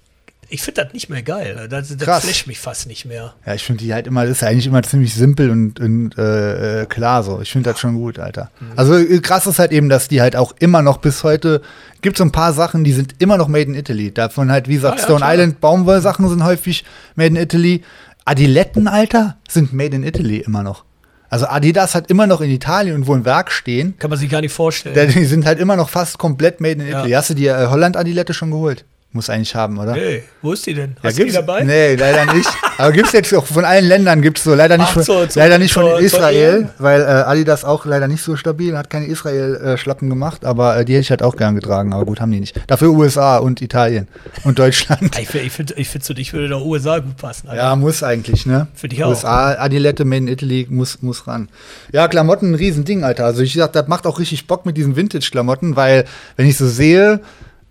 ich 0.52 0.62
finde 0.62 0.84
das 0.84 0.94
nicht 0.94 1.10
mehr 1.10 1.24
geil. 1.24 1.68
Das, 1.70 1.96
das 1.96 2.04
flasht 2.22 2.46
mich 2.48 2.60
fast 2.60 2.86
nicht 2.88 3.06
mehr. 3.06 3.34
ja, 3.46 3.54
ich 3.56 3.64
finde 3.64 3.84
die 3.84 3.94
halt 3.94 4.06
immer, 4.06 4.24
das 4.24 4.34
ist 4.34 4.42
ja 4.42 4.50
eigentlich 4.50 4.68
immer 4.68 4.84
ziemlich 4.84 5.14
simpel 5.14 5.50
und, 5.50 5.80
und 5.80 6.18
äh, 6.18 6.82
äh, 6.82 6.86
klar 6.86 7.24
so. 7.24 7.42
Ich 7.42 7.52
finde 7.52 7.70
das 7.72 7.80
schon 7.80 7.96
gut, 7.96 8.20
Alter. 8.20 8.52
Mhm. 8.60 8.68
Also 8.76 8.96
äh, 8.98 9.20
krass 9.20 9.48
ist 9.48 9.60
halt 9.60 9.72
eben, 9.72 9.90
dass 9.90 10.08
die 10.08 10.22
halt 10.22 10.36
auch 10.36 10.54
immer 10.60 10.82
noch 10.82 10.98
bis 10.98 11.24
heute 11.24 11.62
gibt 12.02 12.18
so 12.18 12.24
ein 12.24 12.32
paar 12.32 12.54
Sachen, 12.54 12.84
die 12.84 12.94
sind 12.94 13.16
immer 13.20 13.38
noch 13.38 13.48
made 13.48 13.64
in 13.66 13.76
Italy. 13.76 14.12
Davon 14.14 14.52
halt, 14.52 14.68
wie 14.68 14.76
gesagt, 14.76 14.96
Ah, 14.96 15.00
ja, 15.00 15.04
Stone 15.06 15.18
klar. 15.20 15.34
Island 15.34 15.62
Baumwollsachen 15.62 16.28
sind 16.30 16.44
häufig 16.44 16.84
made 17.16 17.28
in 17.30 17.36
Italy. 17.38 17.82
Adiletten, 18.26 18.88
Alter, 18.88 19.38
sind 19.50 19.74
made 19.74 19.96
in 19.96 20.04
Italy 20.04 20.38
immer 20.38 20.64
noch. 20.64 20.84
Also 21.30 21.48
Adidas 21.48 21.96
hat 21.96 22.10
immer 22.10 22.28
noch 22.28 22.42
in 22.42 22.50
Italien 22.52 22.92
irgendwo 22.96 23.14
ein 23.16 23.24
Werk 23.24 23.52
stehen. 23.54 23.98
Kann 23.98 24.10
man 24.10 24.20
sich 24.20 24.30
gar 24.30 24.42
nicht 24.42 24.54
vorstellen. 24.54 25.12
Die 25.16 25.24
sind 25.26 25.46
halt 25.46 25.60
immer 25.60 25.78
noch 25.78 25.88
fast 25.90 26.18
komplett 26.18 26.60
made 26.60 26.74
in 26.74 26.82
Ja. 26.82 26.88
Italy. 27.00 27.12
Hast 27.12 27.30
du 27.30 27.34
die 27.36 27.48
äh, 27.48 27.68
Holland-Adilette 27.68 28.34
schon 28.34 28.52
geholt? 28.52 28.84
Muss 29.14 29.30
eigentlich 29.30 29.54
haben, 29.56 29.78
oder? 29.78 29.94
Hey, 29.94 30.24
wo 30.42 30.54
ist 30.54 30.66
die 30.66 30.74
denn? 30.74 30.92
Ja, 31.04 31.10
Hast 31.10 31.20
du 31.20 31.26
die 31.26 31.34
dabei? 31.34 31.64
Nee, 31.66 31.96
leider 31.96 32.34
nicht. 32.34 32.48
Aber 32.78 32.94
gibt's 32.94 33.12
jetzt 33.12 33.34
auch 33.36 33.46
von 33.46 33.66
allen 33.66 33.84
Ländern 33.84 34.22
gibt's 34.22 34.46
so, 34.46 34.56
leider 34.56 34.78
nicht 34.78 34.88
Ach, 34.88 34.94
von, 34.94 35.04
zur- 35.04 35.28
leider 35.36 35.58
nicht 35.58 35.74
von 35.74 35.86
Israel, 36.02 36.70
weil 36.80 37.02
äh, 37.02 37.06
Adidas 37.06 37.66
auch 37.66 37.86
leider 37.86 38.08
nicht 38.08 38.24
so 38.24 38.38
stabil, 38.38 38.78
hat 38.78 38.90
keine 38.90 39.08
Israel-Schlappen 39.08 40.10
gemacht, 40.10 40.46
aber 40.46 40.78
äh, 40.78 40.86
die 40.86 40.94
hätte 40.94 41.02
ich 41.02 41.10
halt 41.10 41.24
auch 41.24 41.36
gern 41.36 41.56
getragen, 41.56 41.92
aber 41.94 42.06
gut, 42.06 42.22
haben 42.22 42.32
die 42.32 42.40
nicht. 42.40 42.56
Dafür 42.68 42.92
USA 42.92 43.38
und 43.40 43.62
Italien 43.62 44.08
und 44.46 44.58
Deutschland. 44.60 45.20
Ich 45.20 45.28
finde, 45.30 45.46
ich 45.46 45.52
find, 45.52 45.72
ich 45.78 45.90
find, 45.90 46.04
zu 46.06 46.14
dich 46.14 46.32
würde 46.32 46.48
der 46.48 46.62
USA 46.62 47.00
gut 47.00 47.18
passen. 47.18 47.50
Alter. 47.50 47.62
Ja, 47.62 47.76
muss 47.76 48.04
eigentlich, 48.04 48.46
ne? 48.46 48.68
Find 48.76 48.94
ich 48.94 49.04
auch. 49.04 49.10
USA, 49.10 49.56
Adilette, 49.56 50.06
Made 50.06 50.20
in 50.22 50.28
Italy, 50.30 50.68
muss, 50.70 51.02
muss 51.02 51.28
ran. 51.28 51.50
Ja, 51.92 52.08
Klamotten, 52.08 52.52
ein 52.52 52.56
Riesending, 52.56 53.04
Alter. 53.04 53.26
Also 53.26 53.42
ich 53.42 53.54
sag, 53.54 53.74
das 53.74 53.90
macht 53.90 54.08
auch 54.08 54.20
richtig 54.20 54.48
Bock 54.48 54.66
mit 54.66 54.78
diesen 54.78 54.96
Vintage-Klamotten, 54.96 55.76
weil, 55.76 56.06
wenn 56.38 56.48
ich 56.48 56.56
so 56.58 56.66
sehe, 56.66 57.20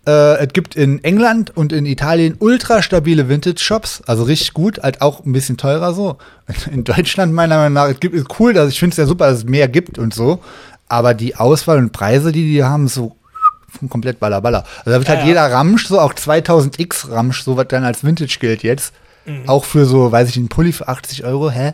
äh, 0.07 0.37
es 0.45 0.53
gibt 0.53 0.75
in 0.75 1.03
England 1.03 1.55
und 1.55 1.71
in 1.73 1.85
Italien 1.85 2.35
ultra 2.39 2.81
stabile 2.81 3.29
Vintage-Shops, 3.29 4.03
also 4.07 4.23
richtig 4.23 4.53
gut, 4.53 4.79
halt 4.81 5.01
auch 5.01 5.23
ein 5.25 5.31
bisschen 5.31 5.57
teurer 5.57 5.93
so. 5.93 6.17
In 6.71 6.83
Deutschland 6.83 7.33
meiner 7.33 7.57
Meinung 7.57 7.73
nach, 7.73 7.87
es 7.87 7.99
gibt, 7.99 8.15
ist 8.15 8.27
cool, 8.39 8.53
dass 8.53 8.69
ich 8.69 8.79
finde 8.79 8.93
es 8.93 8.97
ja 8.97 9.05
super, 9.05 9.27
dass 9.29 9.39
es 9.39 9.45
mehr 9.45 9.67
gibt 9.67 9.99
und 9.99 10.13
so, 10.13 10.39
aber 10.89 11.13
die 11.13 11.35
Auswahl 11.35 11.77
und 11.77 11.91
Preise, 11.91 12.31
die 12.31 12.51
die 12.51 12.63
haben, 12.63 12.87
so 12.87 13.15
komplett 13.89 14.19
ballerballer. 14.19 14.65
Also 14.79 14.91
da 14.91 14.97
wird 14.97 15.03
Ja, 15.07 15.09
halt 15.09 15.21
ja. 15.21 15.27
jeder 15.27 15.51
Ramsch, 15.51 15.87
so 15.87 15.99
auch 15.99 16.13
2000X 16.13 17.09
Ramsch, 17.11 17.43
so 17.43 17.55
was 17.55 17.67
dann 17.69 17.83
als 17.85 18.03
Vintage 18.03 18.37
gilt 18.39 18.63
jetzt. 18.63 18.93
Mhm. 19.25 19.47
Auch 19.47 19.63
für 19.65 19.85
so, 19.85 20.11
weiß 20.11 20.27
ich, 20.29 20.37
einen 20.37 20.49
Pulli 20.49 20.73
für 20.73 20.87
80 20.87 21.23
Euro, 21.23 21.49
hä? 21.51 21.73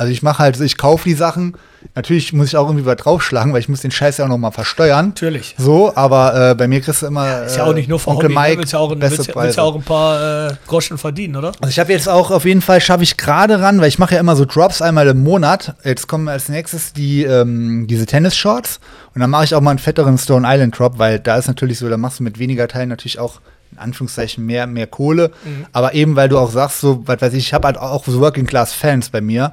Also 0.00 0.12
ich 0.12 0.22
mache 0.22 0.38
halt, 0.38 0.58
ich 0.58 0.78
kaufe 0.78 1.04
die 1.06 1.14
Sachen. 1.14 1.54
Natürlich 1.94 2.32
muss 2.32 2.46
ich 2.48 2.56
auch 2.56 2.66
irgendwie 2.68 2.86
was 2.86 2.96
draufschlagen, 2.96 3.52
weil 3.52 3.60
ich 3.60 3.68
muss 3.68 3.82
den 3.82 3.90
Scheiß 3.90 4.16
ja 4.16 4.24
auch 4.24 4.28
noch 4.30 4.38
mal 4.38 4.50
versteuern. 4.50 5.08
Natürlich. 5.08 5.54
So, 5.58 5.94
aber 5.94 6.52
äh, 6.52 6.54
bei 6.54 6.68
mir 6.68 6.80
kriegst 6.80 7.02
du 7.02 7.06
immer. 7.06 7.42
Ist 7.42 7.58
ja 7.58 7.64
auch 7.64 7.74
nicht 7.74 7.86
nur 7.86 7.98
für 8.00 8.08
Onkel 8.08 8.30
Hobby, 8.30 8.34
ne? 8.34 8.40
Mike, 8.40 8.58
willst 8.60 8.72
ja 8.72 8.78
auch, 8.78 8.92
ein- 8.92 9.00
willst, 9.02 9.26
ja- 9.26 9.34
willst 9.34 9.58
ja 9.58 9.62
auch 9.62 9.74
ein 9.74 9.82
paar 9.82 10.48
äh, 10.48 10.54
Groschen 10.66 10.96
verdienen, 10.96 11.36
oder? 11.36 11.48
Also 11.60 11.68
ich 11.68 11.78
habe 11.78 11.92
jetzt 11.92 12.08
auch 12.08 12.30
auf 12.30 12.46
jeden 12.46 12.62
Fall 12.62 12.80
schaffe 12.80 13.02
ich 13.02 13.18
gerade 13.18 13.60
ran, 13.60 13.78
weil 13.78 13.88
ich 13.88 13.98
mache 13.98 14.14
ja 14.14 14.20
immer 14.20 14.36
so 14.36 14.46
Drops 14.46 14.80
einmal 14.80 15.06
im 15.08 15.22
Monat. 15.22 15.74
Jetzt 15.84 16.08
kommen 16.08 16.28
als 16.28 16.48
nächstes 16.48 16.94
die 16.94 17.24
ähm, 17.24 17.86
diese 17.86 18.06
Tennis-Shorts 18.06 18.80
und 19.14 19.20
dann 19.20 19.28
mache 19.28 19.44
ich 19.44 19.54
auch 19.54 19.60
mal 19.60 19.70
einen 19.70 19.78
fetteren 19.80 20.16
Stone 20.16 20.46
Island 20.50 20.78
Drop, 20.78 20.98
weil 20.98 21.18
da 21.18 21.36
ist 21.36 21.46
natürlich 21.48 21.78
so, 21.78 21.90
da 21.90 21.98
machst 21.98 22.20
du 22.20 22.22
mit 22.22 22.38
weniger 22.38 22.68
Teilen 22.68 22.88
natürlich 22.88 23.18
auch 23.18 23.42
in 23.72 23.78
Anführungszeichen 23.78 24.44
mehr, 24.46 24.66
mehr 24.66 24.86
Kohle. 24.86 25.30
Mhm. 25.44 25.66
Aber 25.72 25.92
eben, 25.94 26.16
weil 26.16 26.28
du 26.30 26.38
auch 26.38 26.50
sagst, 26.50 26.80
so, 26.80 27.02
was 27.06 27.20
weiß 27.20 27.34
ich, 27.34 27.46
ich 27.46 27.54
habe 27.54 27.68
halt 27.68 27.78
auch 27.78 28.04
so 28.06 28.18
Working-Class-Fans 28.20 29.10
bei 29.10 29.20
mir. 29.20 29.52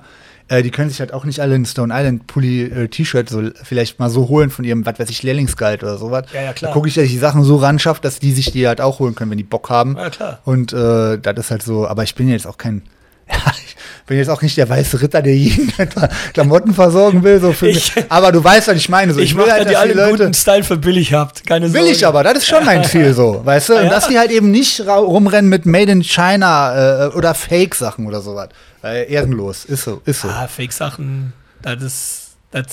Äh, 0.49 0.63
die 0.63 0.71
können 0.71 0.89
sich 0.89 0.99
halt 0.99 1.13
auch 1.13 1.25
nicht 1.25 1.39
alle 1.39 1.55
ein 1.55 1.65
Stone 1.65 1.93
Island 1.95 2.27
Pulli 2.27 2.63
äh, 2.63 2.87
T-Shirt 2.87 3.29
so 3.29 3.49
vielleicht 3.63 3.99
mal 3.99 4.09
so 4.09 4.27
holen 4.29 4.49
von 4.49 4.63
ihrem, 4.63 4.85
was 4.85 4.99
weiß 4.99 5.09
ich, 5.09 5.23
Lehrlingsgehalt 5.23 5.83
oder 5.83 5.97
sowas. 5.97 6.25
Ja, 6.33 6.41
ja, 6.41 6.53
klar. 6.53 6.69
Da 6.69 6.73
gucke 6.73 6.87
ich, 6.87 6.95
dass 6.95 7.05
ich 7.05 7.11
die 7.11 7.17
Sachen 7.17 7.43
so 7.43 7.57
ran 7.57 7.79
schaffe, 7.79 8.01
dass 8.01 8.19
die 8.19 8.31
sich 8.31 8.51
die 8.51 8.67
halt 8.67 8.79
auch 8.79 8.99
holen 8.99 9.15
können, 9.15 9.31
wenn 9.31 9.37
die 9.37 9.43
Bock 9.43 9.69
haben. 9.69 9.97
Ja, 9.97 10.09
klar. 10.09 10.39
Und 10.45 10.73
äh, 10.73 11.17
das 11.17 11.37
ist 11.37 11.51
halt 11.51 11.63
so, 11.63 11.87
aber 11.87 12.03
ich 12.03 12.15
bin 12.15 12.29
jetzt 12.29 12.47
auch 12.47 12.57
kein, 12.57 12.81
ja, 13.29 13.35
ich 13.67 14.05
bin 14.05 14.17
jetzt 14.17 14.29
auch 14.29 14.41
nicht 14.41 14.55
der 14.57 14.69
weiße 14.69 15.01
Ritter, 15.01 15.21
der 15.21 15.35
jeden 15.35 15.71
Klamotten 16.33 16.73
versorgen 16.73 17.23
will. 17.23 17.39
So 17.41 17.51
für 17.53 17.67
Ich-. 17.69 17.91
Aber 18.09 18.31
du 18.31 18.43
weißt, 18.43 18.67
was 18.69 18.75
ich 18.77 18.87
meine. 18.89 19.13
So, 19.13 19.19
Ich, 19.19 19.35
mach, 19.35 19.47
halt, 19.49 19.65
dass 19.65 19.71
ihr 19.71 19.79
alle 19.79 19.93
die 19.93 19.99
einen 19.99 20.11
guten 20.17 20.33
Style 20.33 20.63
für 20.63 20.77
billig 20.77 21.13
habt. 21.13 21.45
Keine 21.45 21.65
Will 21.73 21.81
Sorge. 21.81 21.91
ich 21.95 22.05
aber, 22.07 22.23
das 22.23 22.37
ist 22.37 22.47
schon 22.47 22.63
mein 22.65 22.83
Ziel 22.85 23.13
so, 23.13 23.41
weißt 23.43 23.69
du? 23.69 23.73
Und 23.75 23.83
Ja. 23.85 23.89
dass 23.89 24.07
die 24.07 24.17
halt 24.17 24.31
eben 24.31 24.49
nicht 24.51 24.79
rumrennen 24.87 25.49
mit 25.49 25.65
Made 25.65 25.91
in 25.91 26.03
China 26.03 27.05
äh, 27.05 27.07
oder 27.09 27.33
Fake-Sachen 27.35 28.05
oder 28.07 28.21
sowas. 28.21 28.49
Äh, 28.83 29.11
ehrenlos, 29.11 29.65
ist 29.65 29.83
so, 29.83 30.01
ist 30.05 30.21
so. 30.21 30.29
Ah, 30.29 30.47
Fake-Sachen, 30.47 31.33
das 31.61 31.81
ist, 31.83 32.21
das 32.51 32.65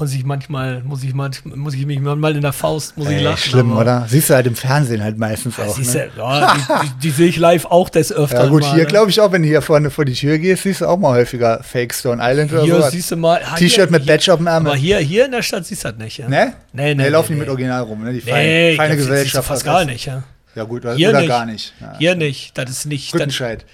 muss 0.00 0.12
ich 0.14 0.24
manchmal, 0.24 0.82
muss 0.82 1.04
ich 1.04 1.14
manchmal, 1.14 1.56
muss 1.56 1.74
ich 1.74 1.86
mich 1.86 2.00
mal 2.00 2.34
in 2.34 2.40
der 2.42 2.52
Faust, 2.52 2.96
muss 2.96 3.08
ich 3.08 3.18
Ey, 3.18 3.22
lachen. 3.22 3.36
schlimm, 3.38 3.70
aber- 3.72 3.80
oder? 3.82 4.06
Siehst 4.08 4.30
du 4.30 4.34
halt 4.34 4.46
im 4.46 4.56
Fernsehen 4.56 5.02
halt 5.02 5.18
meistens 5.18 5.58
auch. 5.60 5.76
Siehst 5.76 5.94
Ne? 5.94 6.08
du, 6.16 6.20
ja, 6.20 6.54
die, 6.54 6.60
die, 6.88 6.92
die 7.02 7.10
sehe 7.10 7.28
ich 7.28 7.36
live 7.36 7.66
auch 7.66 7.88
des 7.90 8.12
Öfteren 8.12 8.44
Ja 8.46 8.50
gut, 8.50 8.62
mal, 8.62 8.70
hier 8.74 8.84
ne? 8.84 8.88
glaube 8.88 9.10
ich 9.10 9.20
auch, 9.20 9.30
wenn 9.30 9.42
du 9.42 9.48
hier 9.48 9.62
vorne 9.62 9.90
vor 9.90 10.04
die 10.04 10.14
Tür 10.14 10.38
gehst, 10.38 10.62
siehst 10.64 10.80
du 10.80 10.86
auch 10.86 10.98
mal 10.98 11.12
häufiger 11.12 11.62
Fake 11.62 11.94
Stone 11.94 12.20
Island 12.20 12.52
oder 12.52 12.62
Hier 12.62 12.74
sowas. 12.76 12.90
siehst 12.92 13.10
du 13.10 13.16
mal. 13.16 13.40
ah, 13.44 13.54
T-Shirt 13.56 13.90
mit 13.90 14.06
Badge 14.06 14.32
auf 14.32 14.38
dem 14.38 14.46
Ärmel. 14.46 14.70
Aber 14.72 14.78
hier, 14.78 14.98
hier 14.98 15.26
in 15.26 15.32
der 15.32 15.42
Stadt 15.42 15.66
siehst 15.66 15.84
du 15.84 15.88
das 15.90 15.98
nicht, 15.98 16.18
ja? 16.18 16.28
Ne? 16.28 16.54
Nee, 16.72 16.94
nee. 16.94 17.02
Nee, 17.04 17.08
laufen 17.10 17.32
nee, 17.32 17.34
die 17.34 17.40
mit. 17.40 17.48
Original 17.50 17.82
rum, 17.82 18.02
ne? 18.02 18.12
Die 18.12 18.20
feine, 18.20 18.36
Nee, 18.48 18.76
feine 18.76 18.96
das 18.96 19.06
Gesellschaft. 19.06 19.46
fast 19.48 19.64
gar 19.64 19.84
nicht, 19.84 20.06
ja. 20.06 20.22
Ja 20.56 20.64
gut, 20.64 20.82
oder, 20.84 20.94
Hier 20.96 21.10
oder 21.10 21.18
nicht. 21.20 21.28
gar 21.28 21.46
nicht. 21.46 21.74
Ja. 21.80 21.94
Hier 21.98 22.14
nicht, 22.16 22.58
das 22.58 22.70
ist 22.70 22.86
nicht. 22.86 23.12
Dann, 23.14 23.20
Rüttenscheid. 23.20 23.64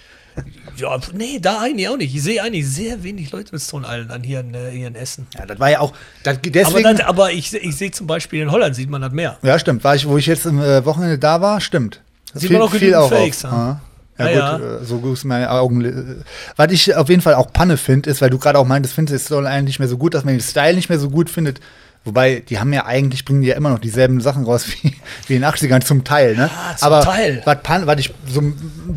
Ja, 0.76 0.98
nee, 1.14 1.38
da 1.40 1.60
eigentlich 1.60 1.88
auch 1.88 1.96
nicht. 1.96 2.14
Ich 2.14 2.22
sehe 2.22 2.42
eigentlich 2.42 2.68
sehr 2.68 3.02
wenig 3.02 3.30
Leute 3.32 3.52
mit 3.52 3.62
Stone 3.62 3.86
Island 3.88 4.10
an 4.10 4.22
hier 4.22 4.40
in, 4.40 4.54
äh, 4.54 4.70
hier 4.70 4.88
in 4.88 4.94
Essen. 4.94 5.26
Ja, 5.38 5.46
das 5.46 5.58
war 5.58 5.70
ja 5.70 5.80
auch, 5.80 5.92
das, 6.22 6.36
Aber, 6.38 6.50
deswegen, 6.50 6.96
das, 6.96 7.06
aber 7.06 7.32
ich, 7.32 7.54
ich 7.54 7.76
sehe 7.76 7.90
zum 7.90 8.06
Beispiel 8.06 8.42
in 8.42 8.50
Holland 8.50 8.74
sieht 8.76 8.90
man 8.90 9.00
das 9.02 9.12
mehr. 9.12 9.38
ja 9.42 9.58
stimmt, 9.58 9.84
war 9.84 9.94
ich, 9.94 10.06
wo 10.06 10.16
ich 10.18 10.26
jetzt 10.26 10.46
am 10.46 10.60
äh, 10.60 10.84
Wochenende 10.84 11.18
da 11.18 11.40
war, 11.40 11.60
stimmt. 11.60 12.00
Sieht 12.34 12.50
man 12.50 12.62
auch 12.62 12.70
genügend 12.70 13.08
Fakes, 13.08 13.44
auf. 13.44 13.52
ja. 13.52 13.80
Ja, 14.18 14.28
Ja, 14.30 14.56
gut, 14.56 14.66
Äh, 14.66 14.84
so 14.84 14.98
gut 14.98 15.12
ist 15.14 15.24
meine 15.24 15.50
Augen. 15.50 16.24
Was 16.56 16.72
ich 16.72 16.94
auf 16.94 17.08
jeden 17.08 17.20
Fall 17.22 17.34
auch 17.34 17.52
Panne 17.52 17.76
finde, 17.76 18.08
ist, 18.10 18.20
weil 18.22 18.30
du 18.30 18.38
gerade 18.38 18.58
auch 18.58 18.66
meintest, 18.66 18.94
findest 18.94 19.26
du 19.30 19.34
Stone 19.34 19.46
Island 19.48 19.66
nicht 19.66 19.78
mehr 19.78 19.88
so 19.88 19.98
gut, 19.98 20.14
dass 20.14 20.24
man 20.24 20.34
den 20.34 20.40
Style 20.40 20.74
nicht 20.74 20.88
mehr 20.88 20.98
so 20.98 21.10
gut 21.10 21.28
findet. 21.30 21.60
Wobei, 22.07 22.43
die 22.49 22.59
haben 22.59 22.73
ja 22.73 22.87
eigentlich, 22.87 23.24
bringen 23.24 23.43
die 23.43 23.49
ja 23.49 23.57
immer 23.57 23.69
noch 23.69 23.78
dieselben 23.81 24.20
Sachen 24.23 24.45
raus 24.45 24.66
wie, 24.83 24.95
wie 25.27 25.35
in 25.35 25.43
den 25.43 25.51
80ern 25.51 25.85
zum 25.85 26.05
Teil, 26.05 26.37
ne? 26.37 26.49
Ah, 26.51 26.74
zum 26.77 26.87
Aber 26.87 27.01
Teil. 27.03 27.43
was 27.45 27.59
was 27.87 27.99
ich, 28.01 28.15
so 28.33 28.41
ein 28.41 28.55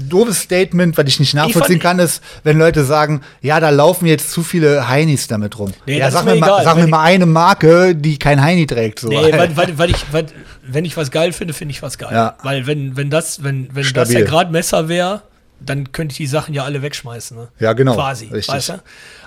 doofes 0.07 0.39
Statement, 0.41 0.97
was 0.97 1.05
ich 1.07 1.19
nicht 1.19 1.33
nachvollziehen 1.33 1.81
fand- 1.81 1.97
kann, 1.97 1.99
ist, 1.99 2.23
wenn 2.43 2.57
Leute 2.57 2.85
sagen, 2.85 3.21
ja, 3.41 3.59
da 3.59 3.69
laufen 3.71 4.05
jetzt 4.05 4.31
zu 4.31 4.43
viele 4.43 4.87
Heinis 4.87 5.27
damit 5.27 5.59
rum. 5.59 5.73
Nee, 5.85 5.97
ja, 5.97 6.05
das 6.05 6.13
sag 6.13 6.19
ist 6.21 6.25
mir, 6.27 6.33
mir 6.35 6.39
mal, 6.39 6.47
egal. 6.47 6.63
sag 6.63 6.75
Wenn 6.75 6.81
mir 6.83 6.85
ich- 6.87 6.91
mal 6.91 7.03
eine 7.03 7.25
Marke, 7.25 7.95
die 7.95 8.17
kein 8.17 8.41
Heini 8.41 8.65
trägt. 8.67 8.99
So. 8.99 9.09
Nee, 9.09 9.15
weil, 9.33 9.57
weil, 9.57 9.77
weil 9.77 9.89
ich, 9.89 10.05
weil, 10.13 10.27
wenn 10.63 10.85
ich 10.85 10.95
was 10.95 11.11
geil 11.11 11.33
finde, 11.33 11.53
finde 11.53 11.71
ich 11.73 11.81
was 11.81 11.97
geil. 11.97 12.09
Ja. 12.13 12.37
Weil 12.43 12.67
wenn, 12.67 12.95
wenn 12.95 13.09
das, 13.09 13.43
wenn, 13.43 13.67
wenn 13.69 13.81
das 13.81 13.87
Stabil. 13.87 14.15
der 14.17 14.25
Gradmesser 14.25 14.87
wäre, 14.87 15.23
dann 15.59 15.91
könnte 15.91 16.13
ich 16.13 16.17
die 16.17 16.27
Sachen 16.27 16.53
ja 16.53 16.63
alle 16.63 16.81
wegschmeißen. 16.83 17.35
Ne? 17.35 17.47
Ja, 17.59 17.73
genau. 17.73 17.95
Quasi, 17.95 18.27
Richtig. 18.27 18.53
weißt 18.53 18.69
du? 18.69 18.73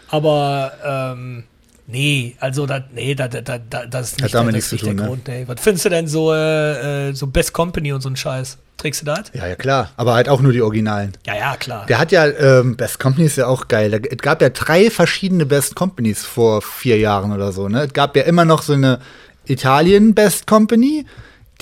Aber 0.08 0.72
ähm, 1.16 1.44
nee, 1.86 2.36
also 2.40 2.66
da, 2.66 2.84
nee, 2.94 3.14
da, 3.14 3.28
da, 3.28 3.40
da, 3.40 3.58
da, 3.58 3.86
das 3.86 4.12
ist 4.12 4.22
nicht, 4.22 4.34
damit 4.34 4.48
der, 4.48 4.56
nichts 4.56 4.70
zu 4.70 4.76
tun, 4.76 4.96
der 4.96 5.04
ne? 5.04 5.06
Grund. 5.06 5.28
Nee. 5.28 5.44
Was 5.46 5.60
findest 5.60 5.84
du 5.84 5.88
denn 5.88 6.08
so, 6.08 6.32
äh, 6.32 7.08
äh, 7.08 7.14
so 7.14 7.26
Best 7.26 7.52
Company 7.52 7.92
und 7.92 8.00
so 8.00 8.08
ein 8.08 8.16
Scheiß? 8.16 8.58
Trägst 8.78 9.02
du 9.02 9.06
das? 9.06 9.30
ja, 9.32 9.46
ja, 9.46 9.54
klar. 9.54 9.92
Aber 9.96 10.14
halt 10.14 10.28
auch 10.28 10.40
nur 10.40 10.52
die 10.52 10.60
Originalen. 10.60 11.12
Ja, 11.24 11.36
ja, 11.36 11.56
klar. 11.56 11.86
Der 11.86 11.98
hat 11.98 12.10
ja, 12.10 12.26
ähm, 12.26 12.76
Best 12.76 12.98
Company 12.98 13.26
ist 13.26 13.36
ja 13.36 13.46
auch 13.46 13.68
geil. 13.68 14.00
Es 14.10 14.18
gab 14.18 14.42
ja 14.42 14.48
drei 14.50 14.90
verschiedene 14.90 15.46
Best 15.46 15.76
Companies 15.76 16.24
vor 16.24 16.62
vier 16.62 16.98
Jahren 16.98 17.32
oder 17.32 17.52
so. 17.52 17.68
Ne? 17.68 17.84
Es 17.84 17.92
gab 17.92 18.16
ja 18.16 18.22
immer 18.24 18.44
noch 18.44 18.62
so 18.62 18.72
eine 18.72 18.98
Italien 19.46 20.14
Best 20.14 20.46
Company, 20.46 21.06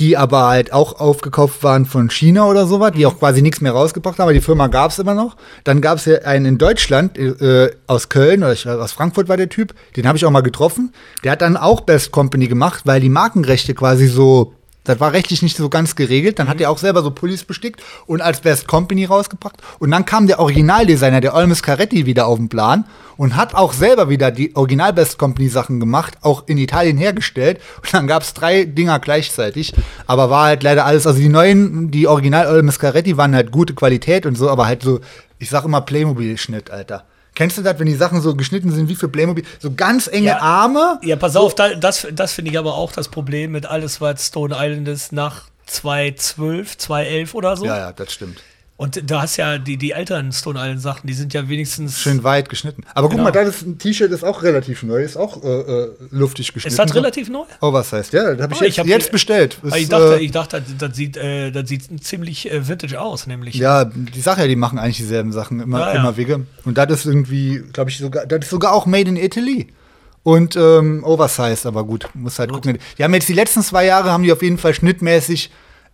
die 0.01 0.17
aber 0.17 0.49
halt 0.49 0.73
auch 0.73 0.99
aufgekauft 0.99 1.63
waren 1.63 1.85
von 1.85 2.11
China 2.11 2.47
oder 2.47 2.67
sowas, 2.67 2.93
die 2.97 3.05
auch 3.05 3.19
quasi 3.19 3.43
nichts 3.43 3.61
mehr 3.61 3.73
rausgebracht 3.73 4.19
haben, 4.19 4.25
aber 4.25 4.33
die 4.33 4.41
Firma 4.41 4.67
gab 4.69 4.91
es 4.91 4.99
immer 4.99 5.15
noch. 5.15 5.37
Dann 5.65 5.83
gab 5.83 5.99
es 5.99 6.07
ja 6.07 6.19
einen 6.23 6.47
in 6.47 6.59
Deutschland, 6.59 7.19
äh, 7.19 7.71
aus 7.87 8.09
Köln 8.09 8.43
oder 8.43 8.55
ich, 8.55 8.67
aus 8.67 8.93
Frankfurt 8.93 9.29
war 9.29 9.37
der 9.37 9.51
Typ, 9.51 9.75
den 9.97 10.09
habe 10.09 10.17
ich 10.17 10.25
auch 10.25 10.31
mal 10.31 10.41
getroffen. 10.41 10.93
Der 11.23 11.33
hat 11.33 11.43
dann 11.43 11.59
auch 11.59 11.83
Best 11.83 12.13
Company 12.13 12.49
gemacht, 12.49 12.83
weil 12.87 13.01
die 13.01 13.11
Markenrechte 13.11 13.75
quasi 13.75 14.07
so 14.07 14.55
das 14.85 15.01
war 15.01 15.13
rechtlich 15.13 15.43
nicht 15.43 15.57
so 15.57 15.69
ganz 15.69 15.95
geregelt. 15.95 16.39
Dann 16.39 16.49
hat 16.49 16.61
er 16.61 16.71
auch 16.71 16.79
selber 16.79 17.03
so 17.03 17.11
Pullis 17.11 17.45
bestickt 17.45 17.83
und 18.07 18.23
als 18.23 18.41
Best 18.41 18.67
Company 18.67 19.05
rausgepackt. 19.05 19.61
Und 19.79 19.91
dann 19.91 20.05
kam 20.05 20.27
der 20.27 20.41
Originaldesigner, 20.41 21.21
der 21.21 21.35
Olmes 21.35 21.63
Caretti, 21.63 22.07
wieder 22.07 22.27
auf 22.27 22.39
den 22.39 22.49
Plan 22.49 22.85
und 23.17 23.37
hat 23.37 23.55
auch 23.55 23.75
selber 23.75 24.09
wieder 24.09 24.31
die 24.31 24.57
Original 24.57 24.93
Best 24.93 25.19
Company 25.19 25.49
Sachen 25.49 25.81
gemacht, 25.81 26.17
auch 26.23 26.45
in 26.47 26.57
Italien 26.57 26.97
hergestellt. 26.97 27.61
Und 27.83 27.93
dann 27.93 28.07
gab 28.07 28.23
es 28.23 28.33
drei 28.33 28.65
Dinger 28.65 28.99
gleichzeitig. 28.99 29.75
Aber 30.07 30.31
war 30.31 30.47
halt 30.47 30.63
leider 30.63 30.87
alles, 30.87 31.07
also 31.07 31.19
die 31.19 31.29
neuen, 31.29 31.91
die 31.91 32.07
Original 32.07 32.47
Olmes 32.47 32.79
Caretti 32.79 33.17
waren 33.17 33.35
halt 33.35 33.53
gute 33.53 33.75
Qualität 33.75 34.25
und 34.25 34.37
so, 34.37 34.49
aber 34.49 34.67
halt 34.67 34.83
so, 34.83 35.01
ich 35.39 35.51
sag 35.51 35.65
immer 35.65 35.83
Playmobil-Schnitt, 35.83 36.71
Alter. 36.71 37.05
Kennst 37.41 37.57
du 37.57 37.63
das, 37.63 37.79
wenn 37.79 37.87
die 37.87 37.95
Sachen 37.95 38.21
so 38.21 38.35
geschnitten 38.37 38.71
sind 38.71 38.91
wie 38.91 38.95
für 38.95 39.09
Playmobil? 39.09 39.45
So 39.61 39.73
ganz 39.73 40.09
enge 40.09 40.27
Ja. 40.27 40.41
Arme. 40.43 41.01
Ja, 41.03 41.17
pass 41.17 41.37
auf, 41.37 41.55
da, 41.55 41.75
das, 41.75 42.07
das 42.13 42.35
finde 42.35 42.51
ich 42.51 42.59
aber 42.59 42.75
auch 42.75 42.93
das 42.93 43.09
Problem 43.09 43.53
mit 43.53 43.65
alles, 43.65 43.99
was 44.03 44.27
Stone 44.27 44.55
Island 44.59 44.87
ist, 44.89 45.11
nach 45.11 45.45
2012, 45.65 46.77
2011 46.77 47.35
oder 47.35 47.57
so. 47.57 47.65
Ja, 47.65 47.79
ja, 47.79 47.93
das 47.95 48.13
stimmt. 48.13 48.43
Und 48.81 49.11
da 49.11 49.21
hast 49.21 49.37
ja 49.37 49.59
die, 49.59 49.77
die 49.77 49.91
älteren 49.91 50.33
Stone 50.33 50.59
Island 50.59 50.81
Sachen, 50.81 51.07
die 51.07 51.13
sind 51.13 51.35
ja 51.35 51.47
wenigstens. 51.51 52.01
Schön 52.01 52.25
weit 52.25 52.49
geschnitten. 52.49 52.83
Aber 52.95 53.09
guck 53.11 53.19
Genau. 53.19 53.31
mal, 53.31 53.37
ein 53.37 53.77
T-Shirt, 53.77 54.11
ist 54.11 54.25
auch 54.25 54.43
relativ 54.43 54.83
neu, 54.83 55.03
ist 55.03 55.19
auch 55.19 55.45
äh, 55.45 55.49
äh, 55.49 55.91
luftig 56.11 56.55
geschnitten. 56.55 56.73
Ist 56.73 56.79
das 56.79 56.95
relativ 56.95 57.29
neu? 57.29 57.43
Oh, 57.61 57.75
was 57.75 57.93
heißt? 57.93 58.15
Ja, 58.15 58.33
das 58.33 58.41
habe 58.43 58.55
ich 58.55 58.61
Oh, 58.61 58.65
jetzt, 58.65 58.73
ich 58.73 58.79
hab 58.79 58.87
jetzt 58.87 59.09
die- 59.09 59.13
bestellt. 59.13 59.59
Aber 59.61 59.77
Ist, 59.77 59.83
ich 59.83 59.89
dachte, 59.91 60.15
äh, 60.15 60.25
ich 60.25 60.31
dachte 60.31 60.63
das, 60.79 60.97
sieht, 60.97 61.19
äh, 61.19 61.51
das 61.51 61.69
sieht 61.69 62.03
ziemlich 62.03 62.51
äh, 62.51 62.67
vintage 62.67 62.99
aus, 62.99 63.27
nämlich. 63.27 63.55
ja, 63.57 63.85
die 63.85 64.21
Sache 64.23 64.49
die 64.49 64.57
machen 64.57 64.79
eigentlich 64.79 64.97
dieselben 64.97 65.33
Sachen 65.33 65.61
immer, 65.61 65.81
Ja, 65.81 65.93
ja. 65.93 66.01
immer 66.01 66.17
Wege. 66.17 66.47
Und 66.65 66.79
das 66.79 66.91
ist 66.91 67.05
irgendwie, 67.05 67.63
glaube 67.75 67.91
ich, 67.91 67.99
sogar, 67.99 68.25
das 68.25 68.45
ist 68.45 68.51
sogar 68.51 68.73
auch 68.73 68.87
made 68.87 69.11
in 69.11 69.17
Italy. 69.19 69.67
Und 70.23 70.57
ähm, 70.57 71.05
oversized, 71.05 71.67
aber 71.67 71.85
gut, 71.85 72.09
muss 72.15 72.39
halt 72.39 72.51
gucken. 72.51 72.79
Die 72.97 73.05
haben 73.05 73.13
jetzt 73.13 73.29
die 73.29 73.35
letzten 73.35 73.61
zwei 73.63 73.85
Jahre, 73.85 74.11
haben 74.11 74.23
die 74.23 74.33
auf 74.33 74.43
jeden 74.43 74.57
Fall 74.57 74.73
schnittmäßig, 74.73 75.51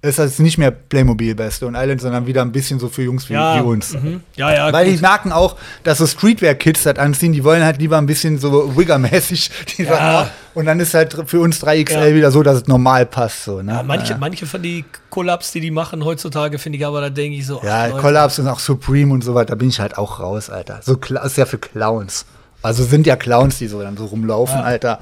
ist 0.07 0.19
das 0.19 0.39
nicht 0.39 0.59
mehr 0.59 0.71
Playmobil 0.71 1.35
bei 1.35 1.51
Stone 1.51 1.77
Island, 1.81 2.01
sondern 2.01 2.27
wieder 2.27 2.43
ein 2.43 2.53
bisschen 2.53 2.79
so 2.79 2.89
für 2.89 3.03
Jungs 3.03 3.29
wie, 3.29 3.35
ja, 3.35 3.57
wie 3.57 3.61
uns. 3.61 3.93
Mhm. 3.93 4.23
Ja, 4.37 4.53
ja. 4.53 4.73
Weil 4.73 4.91
die 4.91 5.01
merken 5.01 5.33
auch, 5.33 5.57
dass 5.85 5.99
so 5.99 6.07
Streetwear-Kids 6.07 6.85
das 6.85 6.97
anziehen, 6.99 7.33
die 7.33 7.45
wollen 7.45 7.65
halt 7.65 7.79
lieber 7.79 7.99
ein 7.99 8.07
bisschen 8.07 8.39
so 8.39 8.73
Wigger-mäßig 8.77 9.51
Ja. 9.79 10.31
Und 10.55 10.67
dann 10.67 10.81
ist 10.81 10.95
halt 10.95 11.17
für 11.27 11.41
uns 11.41 11.63
3XL 11.63 12.09
Ja. 12.09 12.15
wieder 12.15 12.31
so, 12.31 12.43
dass 12.43 12.57
es 12.57 12.67
normal 12.67 13.05
passt. 13.05 13.45
So, 13.45 13.61
ne? 13.61 13.83
manche, 13.87 14.17
manche 14.17 14.47
von 14.47 14.63
die 14.63 14.85
Collabs, 15.11 15.53
die 15.53 15.61
die 15.61 15.71
machen 15.71 16.05
heutzutage, 16.05 16.59
finde 16.59 16.79
ich 16.79 16.87
aber, 16.87 17.01
da 17.01 17.11
denke 17.11 17.37
ich 17.37 17.47
so. 17.47 17.61
ja 17.63 17.91
Collabs 17.91 18.39
und 18.39 18.49
auch 18.49 18.59
Supreme 18.59 19.13
und 19.13 19.23
so 19.23 19.35
weiter, 19.35 19.51
da 19.51 19.55
bin 19.57 19.69
ich 19.69 19.81
halt 19.81 19.99
auch 19.99 20.21
raus, 20.21 20.49
Alter. 20.49 20.81
So 20.83 20.95
ist 20.95 21.37
ja 21.37 21.45
für 21.45 21.59
Clowns. 21.59 22.25
Also 22.63 22.85
sind 22.85 23.07
ja 23.07 23.17
Clowns, 23.17 23.59
die 23.59 23.69
so 23.69 23.83
dann 23.83 23.97
so 23.97 24.07
rumlaufen. 24.07 24.59
Alter. 24.59 24.99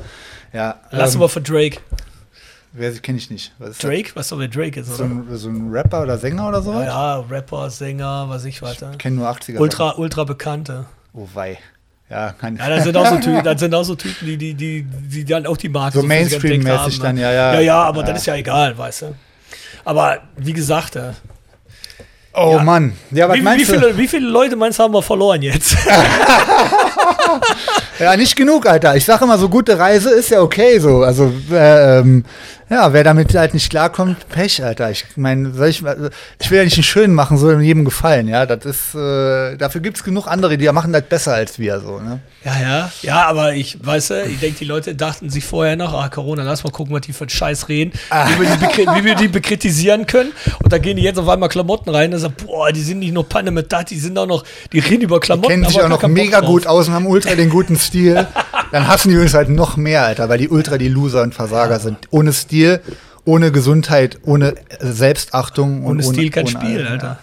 Ja, 0.52 0.76
Lass 0.90 1.14
ähm, 1.14 1.20
mal 1.20 1.28
für 1.28 1.40
Drake. 1.40 1.78
Wer 2.74 2.92
kenne 2.92 3.18
ich 3.18 3.30
nicht. 3.30 3.52
Was 3.58 3.70
ist 3.70 3.82
das? 3.82 3.90
Drake? 3.90 4.14
Weißt 4.14 4.32
du, 4.32 4.38
wer 4.38 4.48
Drake 4.48 4.80
ist, 4.80 4.96
So 4.96 5.04
ein, 5.04 5.26
so 5.32 5.48
ein 5.48 5.70
Rapper 5.72 6.02
oder 6.02 6.18
Sänger 6.18 6.48
oder 6.48 6.60
so? 6.60 6.72
Ja, 6.72 6.84
ja, 6.84 7.20
Rapper, 7.30 7.70
Sänger, 7.70 8.26
was 8.28 8.44
ich 8.44 8.60
weiter. 8.60 8.90
Ich 8.92 8.98
kenne 8.98 9.16
nur 9.16 9.28
80er. 9.28 9.58
Ultra, 9.58 9.94
ultra 9.96 10.24
bekannte. 10.24 10.84
Oh 11.14 11.26
wei. 11.32 11.58
Ja, 12.10 12.32
kann 12.32 12.56
Ja, 12.56 12.68
das 12.68 12.84
sind 12.84 12.96
auch 12.96 13.06
so 13.06 13.16
Typen, 13.16 13.42
das 13.44 13.60
sind 13.60 13.74
auch 13.74 13.82
so 13.84 13.94
Typen, 13.94 14.26
die, 14.26 14.36
die, 14.36 14.54
die, 14.54 14.82
die 14.84 15.24
dann 15.24 15.46
auch 15.46 15.56
die 15.56 15.70
Marke 15.70 15.98
So 15.98 16.04
entdeckt 16.04 16.30
Mainstream-mäßig 16.42 16.98
haben, 16.98 17.02
dann, 17.02 17.14
ne? 17.16 17.22
ja, 17.22 17.32
ja. 17.32 17.54
Ja, 17.54 17.60
ja, 17.60 17.82
aber 17.82 18.00
Ja. 18.02 18.06
das 18.08 18.18
ist 18.20 18.26
ja 18.26 18.34
egal, 18.36 18.76
weißt 18.76 19.02
du. 19.02 19.14
Aber 19.84 20.18
wie 20.36 20.52
gesagt, 20.52 20.96
äh, 20.96 21.12
Oh 22.36 22.56
Ja. 22.56 22.62
Mann. 22.64 22.94
Ja, 23.12 23.28
was 23.28 23.36
wie, 23.36 23.40
wie, 23.40 23.44
meinst 23.44 23.68
du? 23.68 23.74
viele, 23.78 23.96
wie 23.96 24.08
viele 24.08 24.28
Leute 24.28 24.56
meinst 24.56 24.78
du, 24.80 24.82
haben 24.82 24.92
wir 24.92 25.02
verloren 25.02 25.40
jetzt? 25.40 25.76
Ja, 27.98 28.16
nicht 28.16 28.34
genug, 28.36 28.66
Alter. 28.66 28.96
Ich 28.96 29.04
sage 29.04 29.24
immer, 29.24 29.38
so 29.38 29.48
gute 29.48 29.78
Reise 29.78 30.10
ist 30.10 30.30
ja 30.30 30.40
okay 30.40 30.78
so. 30.80 31.02
Also, 31.02 31.32
ähm, 31.52 32.24
ja, 32.70 32.92
wer 32.92 33.04
damit 33.04 33.32
halt 33.36 33.52
nicht 33.54 33.68
klarkommt, 33.70 34.28
Pech, 34.30 34.64
Alter. 34.64 34.90
Ich 34.90 35.04
meine, 35.16 35.50
ich, 35.68 35.82
ich 36.40 36.50
will 36.50 36.58
ja 36.58 36.64
nicht 36.64 36.76
einen 36.76 36.82
schönen 36.82 37.14
machen, 37.14 37.36
soll 37.36 37.62
jedem 37.62 37.84
gefallen, 37.84 38.26
ja. 38.26 38.46
Das 38.46 38.64
ist, 38.64 38.94
äh, 38.94 39.56
dafür 39.56 39.80
gibt's 39.82 40.02
genug 40.02 40.26
andere, 40.26 40.56
die 40.58 40.66
machen 40.72 40.92
das 40.92 41.02
besser 41.02 41.34
als 41.34 41.58
wir, 41.58 41.78
so, 41.80 42.00
ne? 42.00 42.20
Ja, 42.44 42.52
ja. 42.60 42.92
Ja, 43.02 43.26
aber 43.26 43.52
ich, 43.54 43.78
weißt 43.84 44.10
du, 44.10 44.22
ich 44.24 44.40
denke, 44.40 44.58
die 44.58 44.64
Leute 44.64 44.94
dachten 44.94 45.28
sich 45.30 45.44
vorher 45.44 45.76
noch, 45.76 45.92
ah, 45.94 46.08
Corona, 46.08 46.42
lass 46.42 46.64
mal 46.64 46.70
gucken, 46.70 46.94
was 46.94 47.02
die 47.02 47.12
für 47.12 47.24
einen 47.24 47.30
Scheiß 47.30 47.68
reden, 47.68 47.92
Ah. 48.10 48.26
wie, 48.38 48.40
wir 48.40 48.46
die 48.56 49.00
wie 49.00 49.04
wir 49.04 49.14
die 49.14 49.28
bekritisieren 49.28 50.06
können. 50.06 50.32
Und 50.62 50.72
da 50.72 50.78
gehen 50.78 50.96
die 50.96 51.02
jetzt 51.02 51.18
auf 51.18 51.28
einmal 51.28 51.50
Klamotten 51.50 51.90
rein 51.90 52.12
und 52.14 52.18
sagen, 52.18 52.34
boah, 52.44 52.72
die 52.72 52.82
sind 52.82 52.98
nicht 53.00 53.12
nur 53.12 53.28
Panne 53.28 53.50
mit 53.50 53.70
dat, 53.70 53.90
die 53.90 53.98
sind 53.98 54.18
auch 54.18 54.26
noch, 54.26 54.42
die 54.72 54.78
reden 54.80 55.02
über 55.02 55.20
Klamotten. 55.20 55.48
Kennen 55.50 55.64
sich 55.68 55.80
auch 55.80 55.88
noch 55.88 56.00
Bock 56.00 56.10
mega 56.10 56.40
drauf. 56.40 56.48
gut 56.48 56.66
aus 56.66 56.83
und 56.88 56.94
haben 56.94 57.06
ultra 57.06 57.34
den 57.34 57.50
guten 57.50 57.76
Stil. 57.78 58.26
Dann 58.72 58.88
hassen 58.88 59.10
die 59.10 59.16
uns 59.16 59.34
halt 59.34 59.48
noch 59.48 59.76
mehr, 59.76 60.04
Alter, 60.04 60.28
weil 60.28 60.38
die 60.38 60.48
ultra 60.48 60.78
die 60.78 60.88
Loser 60.88 61.22
und 61.22 61.34
Versager 61.34 61.78
sind. 61.80 61.98
Ohne 62.10 62.32
Stil 62.32 62.80
ohne 63.26 63.52
Gesundheit, 63.52 64.18
ohne 64.24 64.54
Selbstachtung. 64.80 65.84
und 65.84 65.96
Ohne 65.96 66.02
Stil 66.02 66.30
kein 66.30 66.44
ohne 66.44 66.50
Spiel, 66.50 66.86
alles. 66.86 66.90
Alter. 66.92 67.18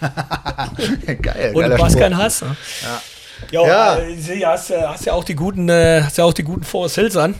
Geil, 1.21 1.51
Ohne 1.53 1.69
Bass 1.77 1.95
kein 1.95 2.17
Hass. 2.17 2.41
Ne? 2.41 2.55
Ja. 2.81 3.01
Ja. 3.51 3.65
Ja, 3.67 3.97
äh, 3.99 4.45
hast, 4.45 4.71
hast 4.71 5.05
ja 5.05 5.13
auch 5.13 5.23
die 5.23 5.35
guten, 5.35 5.69
äh, 5.69 6.01
hast 6.03 6.17
ja 6.17 6.25
auch 6.25 6.33
die 6.33 6.43
guten 6.43 6.63
Forest 6.63 6.95
Hills 6.95 7.17
an. 7.17 7.35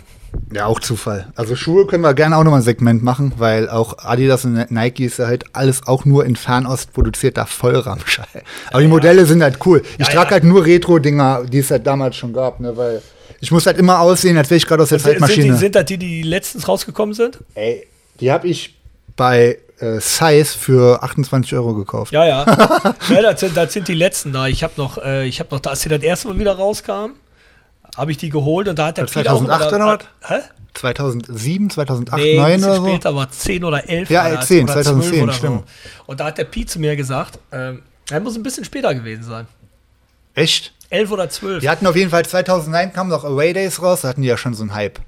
Ja, 0.54 0.66
auch 0.66 0.80
Zufall. 0.80 1.32
Also 1.36 1.56
Schuhe 1.56 1.88
können 1.88 2.04
wir 2.04 2.14
gerne 2.14 2.38
auch 2.38 2.44
nochmal 2.44 2.60
ein 2.60 2.64
Segment 2.64 3.04
machen, 3.04 3.34
weil 3.38 3.70
auch 3.70 3.98
Adidas 4.00 4.46
und 4.46 4.72
Nike 4.72 5.06
ist 5.06 5.20
ja 5.20 5.28
halt 5.28 5.46
alles 5.54 5.88
auch 5.88 6.06
nur 6.06 6.26
in 6.26 6.36
Fernost 6.36 6.94
produzierter 6.94 7.46
Vollramschei. 7.46 8.26
Aber 8.70 8.82
die 8.82 8.88
Modelle 8.88 9.26
sind 9.26 9.42
halt 9.44 9.66
cool. 9.66 9.82
Ich 9.98 10.08
Ja, 10.08 10.14
trage 10.14 10.26
ja. 10.26 10.32
halt 10.32 10.44
nur 10.44 10.66
Retro-Dinger, 10.66 11.46
die 11.46 11.60
es 11.60 11.72
halt 11.72 11.88
damals 11.88 12.16
schon 12.16 12.34
gab, 12.34 12.60
ne, 12.60 12.76
weil 12.76 13.02
ich 13.40 13.52
muss 13.52 13.66
halt 13.66 13.78
immer 13.78 14.00
aussehen, 14.00 14.38
als 14.38 14.50
wäre 14.50 14.58
ich 14.58 14.68
gerade 14.68 14.84
aus 14.84 14.90
der 14.90 15.00
Sind, 15.00 15.12
sind, 15.12 15.20
Zeitmaschine. 15.20 15.54
die, 15.54 15.60
sind 15.60 15.76
das 15.76 15.86
die, 15.86 15.98
die 15.98 16.22
letztens 16.22 16.68
rausgekommen 16.68 17.16
sind? 17.16 17.40
Ey, 17.56 17.88
die 18.20 18.32
habe 18.32 18.48
ich 18.48 18.76
bei 19.16 19.58
äh, 19.80 20.00
Size 20.00 20.46
für 20.46 21.02
28 21.02 21.54
Euro 21.56 21.74
gekauft. 21.74 22.12
Ja, 22.12 22.26
ja. 22.26 22.46
ja 23.10 23.22
das, 23.22 23.40
sind, 23.40 23.58
das 23.58 23.74
sind 23.74 23.88
die 23.88 23.96
letzten 23.96 24.32
da. 24.32 24.48
Ich 24.48 24.64
habe 24.64 24.74
noch, 24.78 24.98
äh, 25.04 25.26
ich 25.26 25.40
habe 25.40 25.56
noch, 25.56 25.64
als 25.66 25.82
sie 25.82 25.90
das 25.90 26.04
erste 26.04 26.28
Mal 26.28 26.38
wieder 26.40 26.54
rauskam, 26.54 27.14
habe 27.98 28.12
ich 28.12 28.18
die 28.18 28.30
geholt 28.30 28.68
und 28.68 28.78
da 28.80 28.88
hat 28.88 28.98
der 28.98 29.04
Piet 29.06 29.28
auch 29.28 29.40
2008 29.40 29.72
immer- 29.74 29.86
oder 29.86 30.00
was? 30.22 30.30
Hä? 30.30 30.40
2007, 30.74 31.70
2008, 31.70 32.22
Nee, 32.22 32.40
ein 32.40 32.60
2009 32.60 32.60
bisschen 32.60 32.70
oder 32.72 32.76
so? 32.80 32.88
später 32.88 33.16
war 33.16 33.30
10 33.32 33.64
oder 33.66 33.90
11. 33.90 34.10
Ja, 34.10 34.24
war 34.24 34.32
äh, 34.32 34.36
das, 34.36 34.48
10, 34.48 34.64
oder 34.64 34.74
2010, 34.74 35.10
12 35.12 35.24
oder 35.24 35.34
stimmt. 35.34 35.60
So. 35.98 36.04
Und 36.06 36.20
da 36.20 36.26
hat 36.26 36.38
der 36.38 36.44
Piet 36.46 36.70
zu 36.70 36.80
mir 36.80 36.96
gesagt, 36.96 37.40
ähm, 37.52 37.82
er 38.10 38.20
muss 38.22 38.36
ein 38.36 38.44
bisschen 38.44 38.64
später 38.66 38.94
gewesen 38.96 39.24
sein. 39.24 39.48
Echt? 40.34 40.74
11 40.90 41.12
oder 41.12 41.30
12. 41.30 41.62
Die 41.62 41.70
hatten 41.70 41.86
auf 41.88 41.96
jeden 41.96 42.10
Fall 42.10 42.26
2009 42.26 42.94
kamen 42.94 43.10
noch 43.10 43.24
Away 43.26 43.54
Days 43.54 43.82
raus, 43.82 44.02
da 44.02 44.10
hatten 44.10 44.22
die 44.22 44.28
ja 44.28 44.38
schon 44.38 44.54
so 44.54 44.64
einen 44.64 44.74
Hype. 44.74 45.00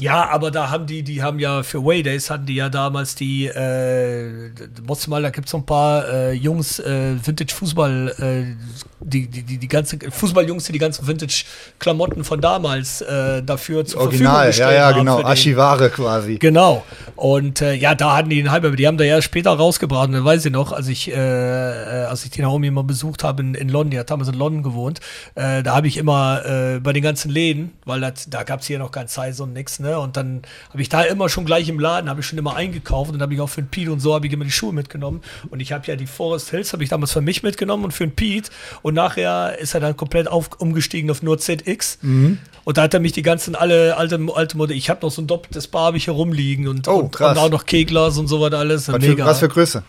Ja, 0.00 0.28
aber 0.30 0.52
da 0.52 0.70
haben 0.70 0.86
die, 0.86 1.02
die 1.02 1.22
haben 1.24 1.40
ja 1.40 1.64
für 1.64 1.84
Waydays 1.84 2.30
hatten 2.30 2.46
die 2.46 2.54
ja 2.54 2.68
damals 2.68 3.16
die, 3.16 3.46
äh, 3.46 4.50
musst 4.86 5.08
mal, 5.08 5.22
da 5.22 5.30
gibt's 5.30 5.50
so 5.50 5.56
ein 5.56 5.66
paar 5.66 6.08
äh, 6.08 6.32
Jungs, 6.34 6.78
äh, 6.78 7.16
Vintage-Fußball, 7.20 8.14
äh, 8.20 8.56
die, 9.00 9.26
die, 9.26 9.42
die, 9.42 9.58
die 9.58 9.68
ganze 9.68 9.98
Fußballjungs, 10.08 10.64
die 10.64 10.72
die 10.72 10.78
ganzen 10.78 11.06
Vintage-Klamotten 11.06 12.22
von 12.22 12.40
damals 12.40 13.00
äh, 13.00 13.42
dafür 13.42 13.84
zur 13.86 14.02
Verfügung 14.02 14.26
Original, 14.28 14.40
ja, 14.42 14.46
gestellt 14.46 14.74
ja, 14.74 14.86
haben 14.86 14.98
genau. 15.00 15.16
den- 15.16 15.26
Archivare 15.26 15.90
quasi. 15.90 16.36
Genau. 16.38 16.84
Und 17.16 17.60
äh, 17.60 17.74
ja, 17.74 17.96
da 17.96 18.16
hatten 18.16 18.30
die 18.30 18.36
den 18.36 18.52
Hype, 18.52 18.64
aber 18.64 18.76
die 18.76 18.86
haben 18.86 18.98
da 18.98 19.04
ja 19.04 19.20
später 19.20 19.50
rausgebracht. 19.50 20.12
Dann 20.12 20.24
weiß 20.24 20.44
ich 20.46 20.52
noch, 20.52 20.70
als 20.72 20.86
ich, 20.86 21.10
äh, 21.10 21.14
äh, 21.14 22.04
als 22.04 22.24
ich 22.24 22.30
die 22.30 22.42
Naomi 22.42 22.70
mal 22.70 22.84
besucht 22.84 23.24
habe 23.24 23.42
in, 23.42 23.54
in 23.54 23.68
London, 23.68 23.90
die 23.90 23.98
hat 23.98 24.10
damals 24.10 24.28
in 24.28 24.34
London 24.34 24.62
gewohnt, 24.62 25.00
äh, 25.34 25.62
da 25.64 25.74
habe 25.74 25.88
ich 25.88 25.96
immer 25.96 26.44
äh, 26.44 26.78
bei 26.80 26.92
den 26.92 27.02
ganzen 27.02 27.30
Läden, 27.32 27.72
weil 27.84 28.00
das, 28.00 28.30
da 28.30 28.44
gab 28.44 28.60
es 28.60 28.66
hier 28.66 28.78
noch 28.78 28.92
kein 28.92 29.08
Size 29.08 29.42
und 29.42 29.52
nix, 29.54 29.80
ne? 29.80 29.87
Und 29.96 30.16
dann 30.16 30.42
habe 30.70 30.82
ich 30.82 30.88
da 30.88 31.02
immer 31.02 31.28
schon 31.28 31.44
gleich 31.44 31.68
im 31.68 31.78
Laden, 31.78 32.10
habe 32.10 32.20
ich 32.20 32.26
schon 32.26 32.38
immer 32.38 32.56
eingekauft 32.56 33.10
und 33.10 33.14
dann 33.18 33.22
habe 33.22 33.34
ich 33.34 33.40
auch 33.40 33.48
für 33.48 33.62
den 33.62 33.68
Pete 33.68 33.90
und 33.92 34.00
so 34.00 34.14
habe 34.14 34.26
ich 34.26 34.32
immer 34.32 34.44
die 34.44 34.50
Schuhe 34.50 34.72
mitgenommen. 34.72 35.22
Und 35.50 35.60
ich 35.60 35.72
habe 35.72 35.86
ja 35.86 35.96
die 35.96 36.06
Forest 36.06 36.50
Hills, 36.50 36.72
habe 36.72 36.82
ich 36.84 36.90
damals 36.90 37.12
für 37.12 37.20
mich 37.20 37.42
mitgenommen 37.42 37.84
und 37.84 37.92
für 37.92 38.06
den 38.06 38.14
Pete. 38.14 38.50
Und 38.82 38.94
nachher 38.94 39.58
ist 39.58 39.74
er 39.74 39.80
dann 39.80 39.96
komplett 39.96 40.28
auf, 40.28 40.50
umgestiegen 40.58 41.10
auf 41.10 41.22
nur 41.22 41.38
ZX. 41.38 41.98
Mhm. 42.02 42.38
Und 42.64 42.76
da 42.76 42.82
hat 42.82 42.94
er 42.94 43.00
mich 43.00 43.12
die 43.12 43.22
ganzen 43.22 43.54
alle 43.54 43.96
alte, 43.96 44.20
alte 44.34 44.56
Modelle. 44.56 44.78
Ich 44.78 44.90
habe 44.90 45.04
noch 45.04 45.10
so 45.10 45.22
ein 45.22 45.26
doppeltes 45.26 45.68
Bar 45.68 45.86
hab 45.86 45.94
ich 45.94 46.04
hier 46.04 46.14
rumliegen 46.14 46.68
und, 46.68 46.86
Oh, 46.88 46.96
und, 46.96 47.20
und 47.20 47.38
auch 47.38 47.50
noch 47.50 47.64
Keglers 47.64 48.18
und 48.18 48.26
so 48.26 48.40
was 48.40 48.52
alles. 48.52 48.88
Was 48.88 49.04
für, 49.04 49.18
was 49.18 49.38
für 49.38 49.48
Größe? 49.48 49.82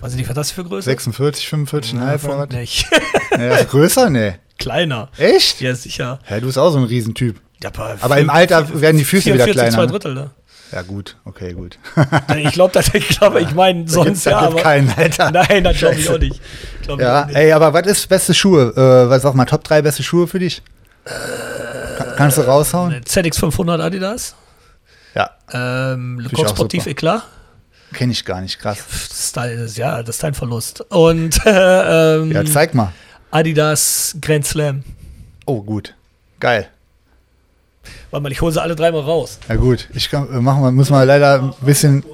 Weiß 0.00 0.12
ich 0.12 0.18
nicht, 0.18 0.28
was 0.28 0.36
das 0.36 0.50
für 0.52 0.64
Größe? 0.64 0.84
46, 0.84 1.48
45, 1.48 1.94
Ja, 1.94 2.00
halb 2.00 2.52
nicht. 2.52 2.86
Ja, 3.32 3.56
ist 3.56 3.70
größer? 3.70 4.10
Nee. 4.10 4.34
Kleiner. 4.58 5.08
Echt? 5.16 5.60
Ja, 5.60 5.74
sicher. 5.74 6.20
Ja, 6.28 6.40
du 6.40 6.46
bist 6.46 6.58
auch 6.58 6.70
so 6.70 6.78
ein 6.78 6.84
Riesentyp. 6.84 7.40
Ja, 7.62 7.70
Aber 8.00 8.18
im 8.18 8.30
Alter 8.30 8.80
werden 8.80 8.98
die 8.98 9.04
Füße 9.04 9.26
wieder 9.34 9.44
44, 9.44 9.52
kleiner, 9.54 9.70
Zwei 9.74 9.82
ne? 9.86 9.92
Drittel, 9.92 10.14
ne? 10.14 10.30
Ja, 10.70 10.82
gut, 10.82 11.16
okay, 11.24 11.54
gut. 11.54 11.78
Ich 12.36 12.52
glaube, 12.52 12.72
das, 12.74 12.92
ich 12.94 13.08
glaube, 13.08 13.40
ich 13.40 13.52
meine, 13.54 13.88
sonst 13.88 14.26
da 14.26 14.30
ja, 14.32 14.38
aber. 14.40 14.60
keinen, 14.60 14.92
Alter. 14.96 15.30
Nein, 15.32 15.64
das 15.64 15.78
glaube 15.78 15.96
ich 15.96 16.08
auch 16.10 16.18
nicht. 16.18 16.40
Glaub 16.82 17.00
Ja, 17.00 17.24
nicht. 17.24 17.36
ey, 17.36 17.52
aber 17.52 17.72
was 17.72 17.86
ist 17.86 18.08
beste 18.08 18.34
Schuhe? 18.34 18.72
Äh, 18.76 19.08
was 19.10 19.22
sag 19.22 19.34
mal, 19.34 19.46
Top 19.46 19.64
3 19.64 19.82
beste 19.82 20.02
Schuhe 20.02 20.26
für 20.28 20.38
dich? 20.38 20.62
Kann, 21.04 22.14
kannst 22.16 22.36
du 22.38 22.42
raushauen? 22.42 22.94
ZX500 23.02 23.80
Adidas. 23.82 24.34
Ja, 25.14 25.30
Ähm, 25.52 26.20
Le 26.20 26.28
Coq 26.28 26.48
Sportif. 26.50 26.86
Eclat. 26.86 27.22
kenne 27.94 28.12
ich 28.12 28.24
gar 28.26 28.40
nicht, 28.42 28.58
krass. 28.60 28.78
Pff, 28.78 29.32
Das 29.32 29.76
ja, 29.78 30.02
das 30.02 30.16
ist 30.16 30.22
dein 30.22 30.34
Verlust. 30.34 30.82
Und 30.90 31.44
äh, 31.46 32.16
ähm, 32.16 32.30
Ja, 32.30 32.44
zeig 32.44 32.74
mal. 32.74 32.92
Adidas 33.30 34.16
Grand 34.20 34.46
Slam. 34.46 34.84
Oh, 35.46 35.62
gut. 35.62 35.94
Geil. 36.40 36.68
Warte 38.10 38.22
mal, 38.22 38.32
ich 38.32 38.40
hole 38.40 38.52
sie 38.52 38.60
alle 38.62 38.76
dreimal 38.76 39.02
raus. 39.02 39.38
Ja 39.48 39.56
gut, 39.56 39.88
ich 39.94 40.10
kann, 40.10 40.32
äh, 40.32 40.40
machen 40.40 40.62
wir, 40.62 40.70
müssen 40.70 40.92
wir 40.92 41.04
leider 41.04 41.42
ein 41.42 41.54
bisschen, 41.60 42.04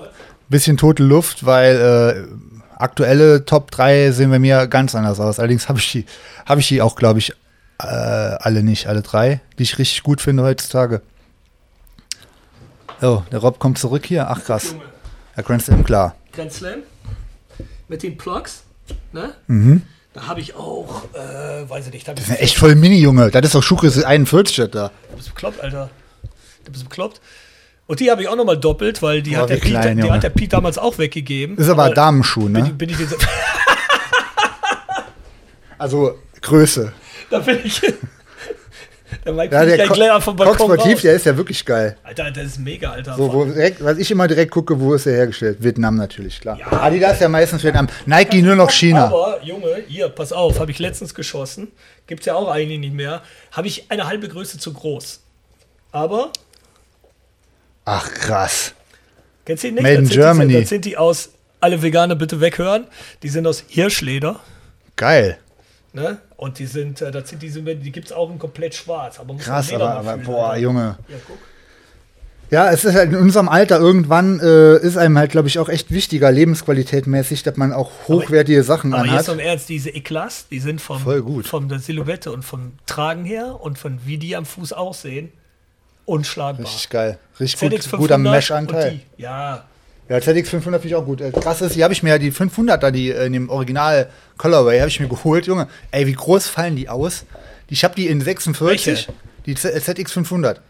bisschen 0.49 0.77
tote 0.77 1.03
Luft, 1.03 1.47
weil 1.47 2.27
äh, 2.29 2.81
aktuelle 2.81 3.45
Top 3.45 3.71
3 3.71 4.11
sehen 4.11 4.31
bei 4.31 4.39
mir 4.39 4.67
ganz 4.67 4.95
anders 4.95 5.21
aus. 5.21 5.39
Allerdings 5.39 5.69
habe 5.69 5.79
ich 5.79 5.93
die, 5.93 6.07
habe 6.47 6.61
ich 6.61 6.69
die 6.69 6.83
auch, 6.83 6.97
glaube 6.97 7.19
ich, 7.19 7.33
äh, 7.81 7.87
alle 7.87 8.63
nicht, 8.63 8.87
alle 8.87 9.03
drei, 9.03 9.41
die 9.59 9.65
ich 9.65 9.79
richtig 9.79 10.03
gut 10.03 10.21
finde 10.21 10.43
heutzutage. 10.43 11.03
Oh, 13.03 13.23
der 13.31 13.41
Rob 13.41 13.59
kommt 13.59 13.79
zurück 13.79 14.07
hier. 14.07 14.29
Ach 14.31 14.43
krass. 14.43 14.75
Ja, 15.37 15.43
Grand 15.43 15.63
Slam, 15.63 15.85
klar. 15.85 16.15
Grand 16.33 16.53
Slam 16.53 16.79
mit 17.89 18.03
den 18.03 18.17
Plugs. 18.17 18.63
Ne? 19.13 19.35
Mhm. 19.47 19.83
Da 20.15 20.29
habe 20.29 20.41
ich 20.41 20.55
auch, 20.55 21.03
äh, 21.13 21.69
weiß 21.69 21.89
ich 21.89 21.93
nicht, 21.93 22.07
Das 22.07 22.21
ist 22.21 22.29
ja 22.29 22.37
echt 22.37 22.57
voll 22.57 22.77
Mini, 22.77 22.99
Junge. 23.01 23.33
Das 23.33 23.45
ist 23.45 23.55
doch 23.57 23.63
Schuhgröße 23.65 24.07
41 24.07 24.57
das 24.57 24.71
da. 24.71 24.91
Du 25.11 25.17
bist 25.17 25.35
bekloppt, 25.35 25.61
Alter. 25.61 25.91
Du 26.65 26.71
bist 26.71 26.85
bekloppt. 26.89 27.21
Und 27.89 27.99
die 27.99 28.11
habe 28.13 28.23
ich 28.23 28.29
auch 28.29 28.37
nochmal 28.37 28.57
doppelt, 28.57 29.03
weil 29.03 29.23
die, 29.23 29.33
Boah, 29.33 29.43
hat, 29.43 29.51
der 29.51 29.57
wie 29.57 29.61
Piet, 29.63 29.71
klein, 29.73 29.97
die 30.01 30.11
hat 30.11 30.23
der 30.23 30.31
Piet 30.31 30.53
damals 30.53 30.79
auch 30.79 30.99
weggegeben. 30.99 31.59
Ist 31.59 31.69
aber 31.69 31.85
ein 31.85 31.95
Damenschuh, 31.95 32.45
Bin, 32.45 32.53
ne? 32.53 32.71
bin 32.71 32.89
ich 32.91 32.99
jetzt, 32.99 33.17
Also 35.79 36.19
Größe. 36.41 36.93
da 37.31 37.41
bin 37.41 37.59
ich. 37.65 37.83
Der 39.25 39.33
Mike 39.33 39.55
Ja, 39.55 39.65
der 39.65 39.77
ja 39.77 39.87
gleich 39.87 40.23
vom 40.23 40.37
Balkon 40.37 40.57
Sportiv, 40.57 40.95
raus. 40.97 41.03
der 41.03 41.15
ist 41.15 41.27
ja 41.27 41.37
wirklich 41.37 41.65
geil. 41.65 41.97
Alter, 42.03 42.31
das 42.31 42.45
ist 42.45 42.59
mega, 42.59 42.91
Alter. 42.93 43.15
So, 43.17 43.33
wo 43.33 43.45
direkt, 43.47 43.83
was 43.83 43.97
ich 43.99 44.11
immer 44.11 44.29
direkt 44.29 44.51
gucke, 44.51 44.79
wo 44.79 44.93
ist 44.95 45.07
er 45.07 45.15
hergestellt? 45.15 45.59
Vietnam 45.63 45.97
natürlich, 45.97 46.41
klar. 46.41 46.59
Ja. 46.59 46.71
Adidas 46.83 47.21
ja 47.21 47.29
meistens 47.29 47.65
Vietnam. 47.65 47.89
Nike 48.05 48.43
nur 48.43 48.55
noch 48.57 48.71
China. 48.71 49.07
Aber, 49.07 49.39
Junge, 49.43 49.83
hier, 49.89 50.09
pass 50.11 50.33
auf, 50.33 50.61
habe 50.61 50.71
ich 50.71 50.79
letztens 50.79 51.15
geschossen. 51.15 51.69
Gibt's 52.07 52.27
ja 52.27 52.35
auch 52.35 52.49
eigentlich 52.51 52.81
nicht 52.81 52.95
mehr. 52.95 53.23
Habe 53.53 53.67
ich 53.67 53.91
eine 53.91 54.07
halbe 54.07 54.29
Größe 54.29 54.59
zu 54.59 54.73
groß. 54.75 55.21
Aber, 55.93 56.31
Ach 57.87 58.11
krass. 58.13 58.73
kennst 59.45 59.65
du 59.65 59.69
die 59.69 59.75
nicht? 59.75 59.83
Made 59.83 59.95
in 59.97 60.09
Germany. 60.09 60.61
Das 60.61 60.69
sind 60.69 60.85
die 60.85 60.97
aus, 60.97 61.31
alle 61.61 61.83
Veganer 61.83 62.15
bitte 62.15 62.41
weghören. 62.41 62.87
Die 63.23 63.29
sind 63.29 63.47
aus 63.47 63.65
Hirschleder. 63.69 64.41
Geil. 64.97 65.39
Ne? 65.95 66.19
Und 66.37 66.59
die 66.59 66.67
sind, 66.67 67.01
äh, 67.01 67.13
das 67.13 67.29
sind 67.29 67.41
diese, 67.41 67.63
die 67.63 67.93
gibt 67.93 68.09
es 68.09 68.13
auch 68.13 68.29
in 68.29 68.39
komplett 68.41 68.75
schwarz. 68.75 69.21
Aber 69.21 69.33
muss 69.33 69.45
Krass, 69.45 69.73
aber, 69.73 69.95
aber 69.95 70.15
fühlen, 70.15 70.27
boah, 70.27 70.49
Alter. 70.51 70.61
Junge. 70.61 70.99
Ja, 71.09 71.17
guck. 71.25 71.39
Ja, 72.51 72.71
es 72.71 72.85
ist 72.85 72.95
halt 72.95 73.13
in 73.13 73.17
unserem 73.19 73.49
Alter 73.49 73.79
irgendwann 73.79 74.39
äh, 74.41 74.77
ist 74.79 74.97
einem 74.97 75.17
halt, 75.19 75.31
glaube 75.31 75.49
ich, 75.49 75.59
auch 75.59 75.69
echt 75.69 75.93
wichtiger, 75.93 76.31
lebensqualität 76.31 77.07
mäßig, 77.07 77.43
dass 77.45 77.57
man 77.57 77.73
auch 77.73 77.91
hochwertige 78.09 78.63
Sachen 78.65 78.93
Aber 78.93 79.05
jetzt 79.05 79.29
anhat. 79.29 79.29
im 79.29 79.39
Ernst, 79.39 79.69
diese 79.69 79.91
Eklas, 79.91 80.47
die 80.51 80.59
sind 80.59 80.81
vom, 80.81 81.01
Voll 81.01 81.23
gut. 81.23 81.47
von 81.47 81.69
der 81.69 81.79
Silhouette 81.79 82.31
und 82.33 82.45
vom 82.45 82.73
Tragen 82.87 83.25
her 83.25 83.61
und 83.61 83.79
von 83.79 84.01
wie 84.05 84.19
die 84.19 84.37
am 84.37 84.45
Fuß 84.47 84.73
aussehen, 84.73 85.33
unschlagbar. 86.07 86.67
Richtig 86.67 86.91
geil. 86.91 87.19
Richtig 87.41 87.61
gut, 87.61 87.73
ZX500 87.81 87.97
guter 87.97 88.15
und 88.17 88.23
Mesh-Anteil. 88.23 89.01
Ja, 89.17 89.65
Ja, 90.09 90.21
ZX 90.21 90.51
500 90.51 90.83
finde 90.83 90.89
ich 90.89 90.95
auch 90.95 91.05
gut. 91.07 91.21
Äh, 91.21 91.31
Krass 91.33 91.63
ist, 91.63 91.75
die 91.77 91.83
habe 91.83 91.95
ich 91.95 92.03
mir 92.03 92.11
ja 92.11 92.19
die 92.19 92.31
500er, 92.33 92.91
die 92.91 93.11
äh, 93.11 93.27
in 93.27 93.33
dem 93.33 93.49
Original 93.49 94.09
Colorway, 94.37 94.79
habe 94.81 94.89
ich 94.91 95.01
mir 95.01 95.09
geholt, 95.09 95.47
Junge. 95.47 95.67
Ey, 95.93 96.07
wie 96.07 96.13
groß 96.13 96.47
fallen 96.47 96.77
die 96.77 96.89
aus? 96.89 97.25
Ich 97.69 97.85
habe 97.85 97.95
die 97.95 98.09
in 98.09 98.21
46, 98.21 98.87
Welche? 98.87 99.13
die 99.47 99.55
Z- 99.55 99.83
ZX 99.83 100.13
500. 100.13 100.61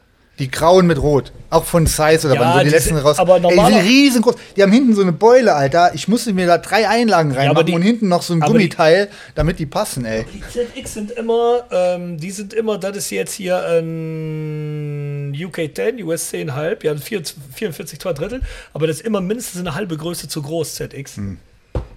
Die 0.40 0.50
grauen 0.50 0.86
mit 0.88 1.00
rot. 1.00 1.30
Auch 1.48 1.64
von 1.64 1.86
Size 1.86 2.26
oder 2.26 2.34
Ja, 2.34 2.40
wann, 2.40 2.54
wo 2.54 2.58
die, 2.58 2.64
die 2.64 2.70
letzten 2.72 2.96
raus. 2.96 3.18
aber 3.20 3.36
Ey, 3.36 3.42
die 3.42 3.54
sind 3.54 3.84
riesengroß. 3.84 4.34
Die 4.56 4.62
haben 4.64 4.72
hinten 4.72 4.92
so 4.94 5.02
eine 5.02 5.12
Beule, 5.12 5.54
Alter. 5.54 5.92
Ich 5.94 6.08
musste 6.08 6.32
mir 6.32 6.48
da 6.48 6.58
drei 6.58 6.88
Einlagen 6.88 7.30
aber 7.30 7.38
reinmachen 7.40 7.66
die- 7.66 7.72
und 7.74 7.82
hinten 7.82 8.08
noch 8.08 8.22
so 8.22 8.32
ein 8.34 8.42
aber 8.42 8.48
die- 8.54 8.58
Gummiteil, 8.58 9.08
damit 9.36 9.60
die 9.60 9.66
passen, 9.66 10.04
ey. 10.04 10.24
die 10.34 10.40
ZX 10.42 10.94
sind 10.94 11.10
immer, 11.12 11.64
ähm, 11.70 12.18
die 12.18 12.32
sind 12.32 12.52
immer, 12.52 12.78
das 12.78 12.96
ist 12.96 13.10
jetzt 13.10 13.34
hier 13.34 13.62
ein 13.68 15.32
UK 15.36 15.70
10, 15.74 16.02
US 16.02 16.28
10,5, 16.32 16.82
ja, 16.84 16.96
44, 16.96 17.36
44 17.54 18.00
2 18.00 18.12
Drittel, 18.12 18.40
aber 18.72 18.86
das 18.88 18.96
ist 18.96 19.06
immer 19.06 19.20
mindestens 19.20 19.60
eine 19.60 19.74
halbe 19.74 19.96
Größe 19.96 20.28
zu 20.28 20.42
groß, 20.42 20.74
ZX. 20.74 21.16
Hm. 21.16 21.38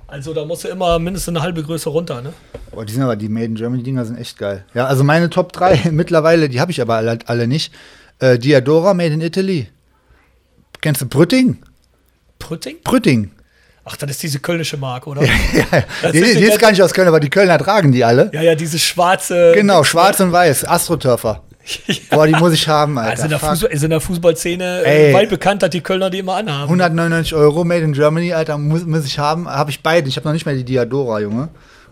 Also 0.08 0.34
da 0.34 0.46
musst 0.46 0.64
du 0.64 0.70
immer 0.70 1.00
mindestens 1.00 1.30
eine 1.36 1.42
halbe 1.44 1.64
Größe 1.64 1.90
runter, 1.90 2.22
ne? 2.22 2.32
Boah, 2.72 2.86
die 2.86 2.94
sind 2.94 3.02
aber, 3.02 3.16
die 3.16 3.28
Made 3.30 3.46
in 3.48 3.56
Germany 3.56 3.84
Dinger 3.84 4.06
sind 4.06 4.18
echt 4.18 4.38
geil. 4.38 4.64
Ja, 4.74 4.86
also 4.86 5.04
meine 5.04 5.30
Top 5.30 5.52
3 5.54 5.82
mittlerweile, 5.92 6.48
die 6.50 6.62
habe 6.62 6.72
ich 6.72 6.80
aber 6.82 6.96
alle, 6.96 7.20
alle 7.26 7.48
nicht. 7.48 7.74
Äh, 8.20 8.40
Diadora 8.40 8.94
Made 8.94 9.14
in 9.14 9.22
Italy. 9.22 9.68
Kennst 10.82 11.02
du 11.02 11.06
Brütting? 11.08 11.58
Prütting? 12.40 12.78
Brütting. 12.84 13.32
Ach, 13.86 13.96
das 13.96 14.12
ist 14.12 14.24
diese 14.24 14.40
kölnische 14.40 14.78
Marke, 14.78 15.10
oder? 15.10 15.24
ja, 15.54 15.84
Das 16.02 16.12
die, 16.12 16.22
die 16.22 16.36
die 16.36 16.44
ist 16.44 16.60
gar 16.60 16.72
nicht 16.72 16.82
aus 16.82 16.94
Köln, 16.94 17.08
aber 17.08 17.20
die 17.20 17.30
Kölner 17.30 17.58
tragen 17.58 17.92
die 17.92 18.04
alle. 18.04 18.30
Ja, 18.34 18.42
ja, 18.42 18.56
diese 18.56 18.78
schwarze. 18.80 19.54
Genau, 19.56 19.84
schwarz 19.84 20.20
und 20.20 20.32
weiß, 20.32 20.68
Astroturfer. 20.68 21.44
Boah, 22.10 22.28
die 22.28 22.34
muss 22.34 22.54
ich 22.54 22.68
haben, 22.68 22.98
Alter. 22.98 23.12
Also 23.12 23.24
in 23.24 23.30
der, 23.30 23.40
Fuck. 23.40 23.50
Fußball, 23.50 23.72
ist 23.72 23.84
in 23.84 23.90
der 23.90 24.00
Fußballszene 24.02 24.84
Ey. 24.84 25.12
äh, 25.12 25.14
weit 25.14 25.30
bekannt, 25.30 25.64
dass 25.64 25.70
die 25.70 25.82
Kölner 25.82 26.10
die 26.10 26.20
immer 26.20 26.36
anhaben. 26.36 26.64
199 26.64 27.34
Euro, 27.36 27.64
made 27.64 27.82
in 27.82 27.94
Germany, 27.94 28.34
Alter, 28.34 28.58
muss, 28.58 28.86
muss 28.86 29.06
ich 29.06 29.20
haben. 29.20 29.48
Habe 29.48 29.70
ich 29.72 29.82
beide. 29.82 30.08
Ich 30.08 30.16
habe 30.18 30.28
noch 30.28 30.34
nicht 30.34 30.46
mal 30.46 30.56
die 30.56 30.64
Diadora, 30.64 31.20
Junge. 31.20 31.50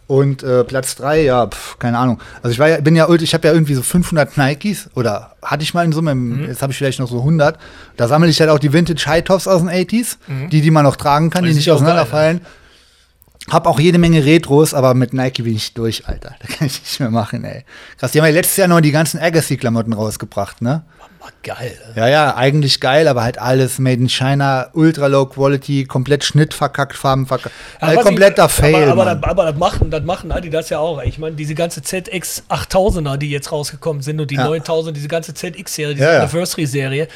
Und 0.08 0.44
äh, 0.44 0.64
Platz 0.64 0.96
3, 0.98 1.24
ja, 1.24 1.48
pf, 1.48 1.80
keine 1.80 1.98
Ahnung. 1.98 2.20
Also 2.44 2.50
ich 2.54 2.60
war 2.60 2.68
ja, 2.70 2.80
bin 2.80 2.96
ja, 2.96 3.10
ich 3.10 3.34
habe 3.34 3.48
ja 3.48 3.54
irgendwie 3.54 3.74
so 3.74 3.82
500 3.82 4.38
Nikes 4.38 4.88
oder 4.94 5.32
hatte 5.42 5.64
ich 5.64 5.74
mal 5.74 5.84
in 5.84 5.92
Summe, 5.94 6.14
Mhm. 6.14 6.46
jetzt 6.48 6.62
habe 6.62 6.72
ich 6.72 6.78
vielleicht 6.78 7.00
noch 7.00 7.10
so 7.10 7.20
100. 7.20 7.58
Da 7.98 8.08
sammle 8.08 8.30
ich 8.30 8.40
halt 8.40 8.52
auch 8.52 8.60
die 8.60 8.72
Vintage 8.72 9.04
High 9.08 9.24
Tops 9.24 9.48
aus 9.48 9.62
den 9.62 9.70
80s, 9.70 10.18
die, 10.52 10.62
die 10.62 10.70
man 10.72 10.84
noch 10.84 10.96
tragen 10.96 11.32
kann, 11.32 11.44
Das 11.44 11.50
die 11.52 11.56
nicht 11.58 11.72
auseinanderfallen. 11.72 12.42
Hab 13.50 13.68
auch 13.68 13.80
jede 13.80 14.00
Menge 14.00 14.26
Retros, 14.26 14.74
aber 14.74 14.96
mit 14.96 15.14
Nike 15.14 15.44
bin 15.44 15.56
ich 15.56 15.74
durch, 15.76 16.08
Alter. 16.08 16.36
Da 16.40 16.48
kann 16.48 16.68
ich 16.68 16.80
nicht 16.82 17.00
mehr 17.00 17.12
machen, 17.12 17.44
ey. 17.44 17.64
Krass, 18.00 18.12
die 18.12 18.20
haben 18.20 18.26
ja 18.28 18.34
letztes 18.34 18.58
Jahr 18.58 18.68
noch 18.68 18.82
die 18.82 18.92
ganzen 18.92 19.20
Agassi-Klamotten 19.20 19.94
rausgebracht, 19.94 20.62
ne? 20.64 20.84
War 21.20 21.30
geil. 21.44 21.78
äh. 21.96 22.00
Ja, 22.00 22.08
ja, 22.08 22.36
eigentlich 22.36 22.80
geil, 22.80 23.08
aber 23.08 23.24
halt 23.24 23.38
alles 23.38 23.78
made 23.78 24.02
in 24.02 24.10
China, 24.10 24.70
ultra 24.74 25.08
low 25.08 25.28
quality, 25.28 25.86
komplett 25.86 26.24
Schnitt 26.24 26.54
verkackt, 26.56 26.96
Farben 26.96 27.28
verkackt. 27.28 27.54
Ja, 27.82 27.88
Halt 27.90 28.02
kompletter 28.02 28.46
ich, 28.46 28.52
Fail. 28.52 28.90
Aber, 28.90 29.04
aber, 29.04 29.16
das, 29.16 29.30
aber 29.30 29.46
das 29.46 29.56
machen, 29.56 29.92
das 29.92 30.04
machen 30.04 30.32
Adidas 30.32 30.70
ja 30.70 30.80
auch. 30.80 31.02
Ich 31.04 31.20
meine, 31.20 31.36
diese 31.36 31.54
ganze 31.54 31.84
ZX 31.84 32.44
8000er, 32.50 33.18
die 33.18 33.30
jetzt 33.30 33.52
rausgekommen 33.52 34.02
sind 34.02 34.20
und 34.20 34.32
die 34.32 34.36
Ja. 34.36 34.46
9000, 34.46 34.98
diese 34.98 35.08
ganze 35.08 35.34
ZX-Serie, 35.36 35.94
diese 35.96 36.06
ja. 36.08 36.20
Anniversary-Serie. 36.22 37.08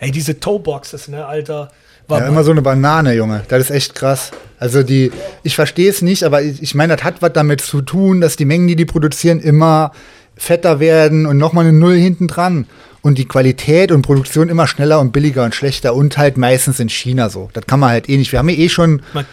Ey, 0.00 0.10
diese 0.10 0.38
Toeboxes, 0.40 1.08
ne, 1.08 1.24
Alter. 1.26 1.70
War 2.08 2.20
ja, 2.20 2.28
immer 2.28 2.44
so 2.44 2.50
eine 2.52 2.62
Banane, 2.62 3.14
Junge. 3.14 3.42
Das 3.48 3.60
ist 3.62 3.70
echt 3.70 3.94
krass. 3.94 4.30
Also 4.58 4.82
die, 4.82 5.10
ich 5.42 5.54
verstehe 5.56 5.90
es 5.90 6.02
nicht, 6.02 6.22
aber 6.22 6.42
ich, 6.42 6.62
ich 6.62 6.74
meine, 6.74 6.96
das 6.96 7.04
hat 7.04 7.20
was 7.20 7.32
damit 7.32 7.60
zu 7.60 7.82
tun, 7.82 8.20
dass 8.20 8.36
die 8.36 8.44
Mengen, 8.44 8.68
die 8.68 8.76
die 8.76 8.84
produzieren, 8.84 9.40
immer 9.40 9.92
fetter 10.36 10.80
werden 10.80 11.26
und 11.26 11.36
nochmal 11.38 11.64
eine 11.66 11.72
Null 11.76 11.96
hinten 11.96 12.26
dran. 12.28 12.66
Und 13.02 13.18
die 13.18 13.26
Qualität 13.26 13.92
und 13.92 14.02
Produktion 14.02 14.48
immer 14.48 14.66
schneller 14.66 14.98
und 14.98 15.12
billiger 15.12 15.44
und 15.44 15.54
schlechter 15.54 15.94
und 15.94 16.18
halt 16.18 16.36
meistens 16.36 16.80
in 16.80 16.88
China 16.88 17.28
so. 17.28 17.50
Das 17.52 17.64
kann 17.66 17.78
man 17.78 17.90
halt 17.90 18.08
eh 18.08 18.16
nicht. 18.16 18.32
Wir 18.32 18.40
haben 18.40 18.48
ja 18.48 18.56
eh 18.56 18.68
schon 18.68 19.00
Man- 19.14 19.26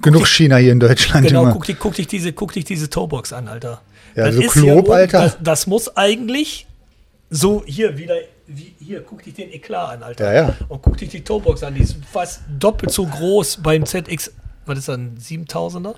genug 0.00 0.28
China 0.28 0.56
hier 0.58 0.70
in 0.72 0.78
Deutschland, 0.80 1.26
Genau, 1.26 1.40
Junge. 1.40 1.52
guck, 1.54 1.64
dich, 1.64 1.76
guck, 1.78 1.94
dich 1.94 2.06
diese, 2.06 2.32
guck 2.32 2.52
dich 2.52 2.64
diese 2.64 2.88
Toebox 2.88 3.32
an, 3.32 3.48
Alter. 3.48 3.80
Ja, 4.14 4.30
so 4.30 4.40
ist 4.40 4.52
Klob, 4.52 4.84
oben- 4.84 4.92
Alter. 4.92 5.20
Das, 5.22 5.36
das 5.42 5.66
muss 5.66 5.96
eigentlich 5.96 6.66
so 7.28 7.64
hier 7.66 7.98
wieder, 7.98 8.14
wie, 8.46 8.74
hier, 8.78 9.02
guck 9.02 9.22
dich 9.22 9.34
den 9.34 9.52
Eklat 9.52 9.96
an, 9.96 10.02
Alter. 10.02 10.32
Ja, 10.32 10.48
ja. 10.48 10.56
Und 10.68 10.82
guck 10.82 10.96
dich 10.96 11.10
die 11.10 11.22
Toebox 11.22 11.62
an, 11.62 11.74
die 11.74 11.82
ist 11.82 11.96
fast 12.10 12.42
doppelt 12.58 12.92
so 12.92 13.06
groß 13.06 13.58
beim 13.62 13.84
ZX, 13.84 14.32
was 14.66 14.78
ist 14.78 14.88
das, 14.88 14.96
ein 14.96 15.16
7000er? 15.18 15.94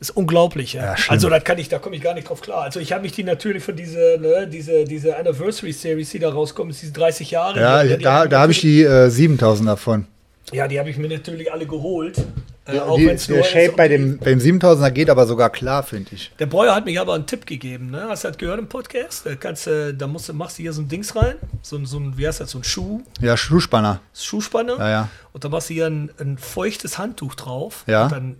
Ist 0.00 0.10
unglaublich, 0.10 0.74
ja. 0.74 0.96
Also 1.08 1.30
das 1.30 1.44
kann 1.44 1.58
ich, 1.58 1.68
da 1.68 1.78
komme 1.78 1.96
ich 1.96 2.02
gar 2.02 2.14
nicht 2.14 2.28
drauf 2.28 2.42
klar. 2.42 2.62
Also 2.62 2.80
ich 2.80 2.92
habe 2.92 3.02
mich 3.02 3.12
die 3.12 3.24
natürlich 3.24 3.62
von 3.62 3.76
diese, 3.76 4.18
ne, 4.20 4.46
diese, 4.46 4.84
diese 4.84 5.16
Anniversary 5.16 5.72
Series, 5.72 6.10
die 6.10 6.18
da 6.18 6.30
rauskommen, 6.30 6.70
ist 6.70 6.82
diese 6.82 6.92
30 6.92 7.30
Jahre. 7.30 7.60
Ja, 7.60 7.82
die, 7.82 7.96
die 7.96 8.04
da, 8.04 8.26
da 8.26 8.40
habe 8.40 8.52
ich 8.52 8.60
die 8.60 8.82
äh, 8.82 9.08
7000 9.08 9.68
davon. 9.68 10.06
Ja, 10.52 10.68
die 10.68 10.78
habe 10.78 10.90
ich 10.90 10.96
mir 10.98 11.08
natürlich 11.08 11.52
alle 11.52 11.66
geholt. 11.66 12.18
Äh, 12.66 12.76
Ja, 12.76 12.84
auch 12.84 12.96
die, 12.96 13.06
der 13.06 13.42
Shape 13.44 13.72
bei 13.76 13.88
dem, 13.88 14.18
beim 14.18 14.38
7000er 14.38 14.90
geht 14.90 15.10
aber 15.10 15.26
sogar 15.26 15.50
klar, 15.50 15.82
finde 15.82 16.14
ich. 16.14 16.32
Der 16.38 16.46
Breuer 16.46 16.74
hat 16.74 16.84
mich 16.86 16.98
aber 16.98 17.14
einen 17.14 17.26
Tipp 17.26 17.46
gegeben, 17.46 17.90
ne? 17.90 18.06
Hast 18.08 18.24
du 18.24 18.28
das 18.28 18.38
gehört 18.38 18.58
im 18.58 18.68
Podcast? 18.68 19.26
Da, 19.26 19.34
kannst, 19.34 19.66
du- 19.66 19.92
da 19.94 20.06
musst, 20.06 20.28
du- 20.28 20.32
machst 20.32 20.58
du 20.58 20.62
hier 20.62 20.72
so 20.72 20.80
ein 20.82 20.88
Dings 20.88 21.14
rein, 21.16 21.34
so, 21.62 21.76
ein- 21.76 21.84
so 21.86 21.98
ein, 21.98 22.16
wie 22.16 22.26
heißt 22.26 22.40
das, 22.40 22.50
so 22.50 22.58
ein 22.58 22.64
Schuh, 22.64 23.02
Ja, 23.20 23.36
Schuhspanner. 23.36 24.00
Schuhspanne. 24.14 24.76
Ja, 24.78 24.88
ja. 24.90 25.08
Und 25.32 25.44
dann 25.44 25.50
machst 25.50 25.68
du 25.70 25.74
hier 25.74 25.86
ein, 25.86 26.10
ein 26.18 26.38
feuchtes 26.38 26.96
Handtuch 26.98 27.34
drauf. 27.34 27.84
Ja. 27.86 28.04
Und 28.04 28.12
dann 28.12 28.36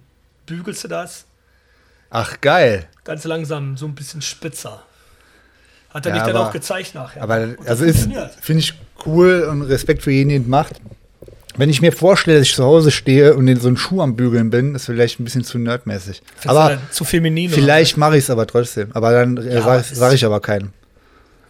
bügelst 0.46 0.84
du 0.84 0.88
das 0.88 1.24
Ach, 2.10 2.40
geil. 2.40 2.86
ganz 3.04 3.24
langsam 3.24 3.76
so 3.76 3.86
ein 3.86 3.94
bisschen 3.94 4.22
spitzer. 4.22 4.82
Hat 5.90 6.06
er 6.06 6.10
Ja, 6.10 6.16
mich 6.16 6.26
dann 6.26 6.36
aber- 6.36 6.48
auch 6.48 6.52
gezeigt 6.52 6.94
nachher. 6.94 7.22
Aber 7.22 7.54
also 7.66 7.84
ist, 7.84 8.08
finde 8.40 8.60
ich 8.60 8.74
cool 9.06 9.42
und 9.50 9.62
Respekt 9.62 10.02
für 10.02 10.10
jeden, 10.12 10.30
es 10.30 10.46
macht. 10.48 10.80
Wenn 11.56 11.70
ich 11.70 11.80
mir 11.80 11.92
vorstelle, 11.92 12.38
dass 12.38 12.48
ich 12.48 12.54
zu 12.54 12.64
Hause 12.64 12.90
stehe 12.90 13.34
und 13.34 13.46
in 13.46 13.60
so 13.60 13.68
einen 13.68 13.76
Schuh 13.76 14.02
am 14.02 14.16
Bügeln 14.16 14.50
bin, 14.50 14.74
ist 14.74 14.86
vielleicht 14.86 15.20
ein 15.20 15.24
bisschen 15.24 15.44
zu 15.44 15.58
nerdmäßig. 15.58 16.20
Findest 16.36 16.46
Aber 16.48 16.78
zu 16.90 17.04
feminin. 17.04 17.50
vielleicht 17.50 17.96
mache 17.96 18.16
ich 18.16 18.24
es 18.24 18.30
aber 18.30 18.46
trotzdem. 18.46 18.90
Aber 18.92 19.12
dann 19.12 19.36
äh, 19.36 19.54
Ja, 19.54 19.62
sage 19.62 19.80
es- 19.80 19.90
sag 19.90 20.12
ich 20.12 20.24
aber 20.24 20.40
keinem. 20.40 20.70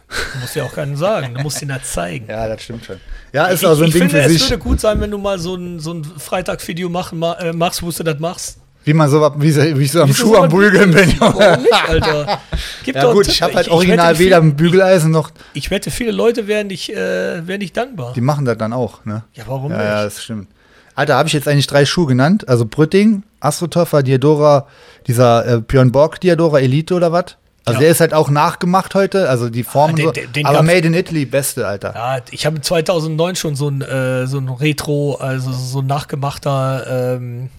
was? 0.07 0.17
Du 0.33 0.39
musst 0.39 0.55
ja 0.55 0.63
auch 0.63 0.73
keinen 0.73 0.95
sagen. 0.95 1.33
Du 1.33 1.41
musst 1.41 1.61
ihn 1.63 1.69
ja 1.69 1.81
zeigen. 1.81 2.27
Ja, 2.29 2.47
das 2.47 2.61
stimmt 2.61 2.85
schon. 2.85 2.97
Ja, 3.33 3.47
ist 3.47 3.61
ich, 3.63 3.67
auch 3.67 3.73
so 3.73 3.81
ein 3.83 3.87
ich 3.87 3.93
Ding 3.93 4.03
finde, 4.03 4.15
für 4.23 4.27
es 4.27 4.31
sich. 4.33 4.49
würde 4.49 4.59
gut 4.59 4.79
sein, 4.79 5.01
wenn 5.01 5.09
du 5.09 5.17
mal 5.17 5.39
so 5.39 5.55
ein, 5.55 5.79
so 5.79 5.93
ein 5.93 6.03
Freitagsvideo 6.03 6.87
machen, 6.89 7.17
ma, 7.17 7.33
äh, 7.39 7.51
machst, 7.53 7.81
wo 7.81 7.89
du 7.89 8.03
das 8.03 8.19
machst. 8.19 8.59
Wie 8.85 8.93
man 8.93 9.09
so, 9.09 9.19
wie, 9.37 9.51
so- 9.51 9.61
wie 9.61 9.83
ich 9.83 9.91
so 9.91 10.03
am 10.03 10.13
Schuh 10.13 10.27
soll 10.35 10.43
am 10.43 10.49
Bügeln 10.49 10.91
bin. 10.91 11.13
Warum 11.19 11.41
Junge. 11.41 11.57
nicht, 11.57 11.73
Alter? 11.89 12.39
Gib 12.83 12.95
Ja 12.95 13.11
gut, 13.11 13.27
ich 13.27 13.41
habe 13.41 13.53
halt 13.55 13.67
ich 13.67 13.73
original 13.73 14.09
wette, 14.13 14.19
weder 14.19 14.37
viel- 14.41 14.49
ein 14.51 14.55
Bügeleisen 14.55 15.11
noch. 15.11 15.31
Ich 15.53 15.71
wette, 15.71 15.89
viele 15.91 16.11
Leute 16.11 16.47
wären 16.47 16.67
nicht, 16.67 16.89
äh, 16.89 17.45
wären 17.47 17.59
nicht 17.59 17.75
dankbar. 17.75 18.13
Die 18.15 18.21
machen 18.21 18.45
das 18.45 18.57
dann 18.57 18.73
auch, 18.73 19.03
ne? 19.05 19.23
Ja, 19.33 19.43
warum 19.47 19.71
Ja, 19.71 19.83
ja, 19.83 20.03
nicht? 20.03 20.15
das 20.15 20.23
stimmt. 20.23 20.47
Alter, 20.93 21.15
habe 21.15 21.27
ich 21.27 21.33
jetzt 21.33 21.47
eigentlich 21.47 21.67
drei 21.67 21.85
Schuhe 21.85 22.05
genannt? 22.05 22.47
Also 22.47 22.65
Brütting, 22.65 23.23
Astrotoffer, 23.41 24.01
Diadora, 24.03 24.67
dieser 25.07 25.45
äh, 25.45 25.59
Björn 25.61 25.91
Borg 25.91 26.21
Diadora 26.21 26.59
Elite 26.59 26.93
oder 26.93 27.11
was? 27.11 27.35
Also 27.67 27.77
Ja. 27.77 27.81
der 27.81 27.89
ist 27.89 27.99
halt 27.99 28.13
auch 28.13 28.29
nachgemacht 28.29 28.93
heute, 28.93 29.27
also 29.27 29.49
die 29.49 29.63
Formen 29.63 29.95
Ah, 29.95 30.11
den- 30.11 30.25
so. 30.25 30.31
den- 30.31 30.45
aber 30.45 30.61
Made 30.61 30.85
in 30.87 30.93
Italy, 30.93 31.25
beste, 31.25 31.67
Alter. 31.67 31.93
Ja, 31.95 32.17
ich 32.29 32.45
habe 32.45 32.61
2009 32.61 33.35
schon 33.35 33.55
so 33.55 33.67
ein, 33.67 33.81
äh, 33.81 34.27
so 34.27 34.37
ein 34.37 34.47
Retro, 34.47 35.15
also 35.15 35.51
so 35.51 35.79
ein 35.79 35.87
nachgemachter, 35.87 37.15
ähm, 37.17 37.49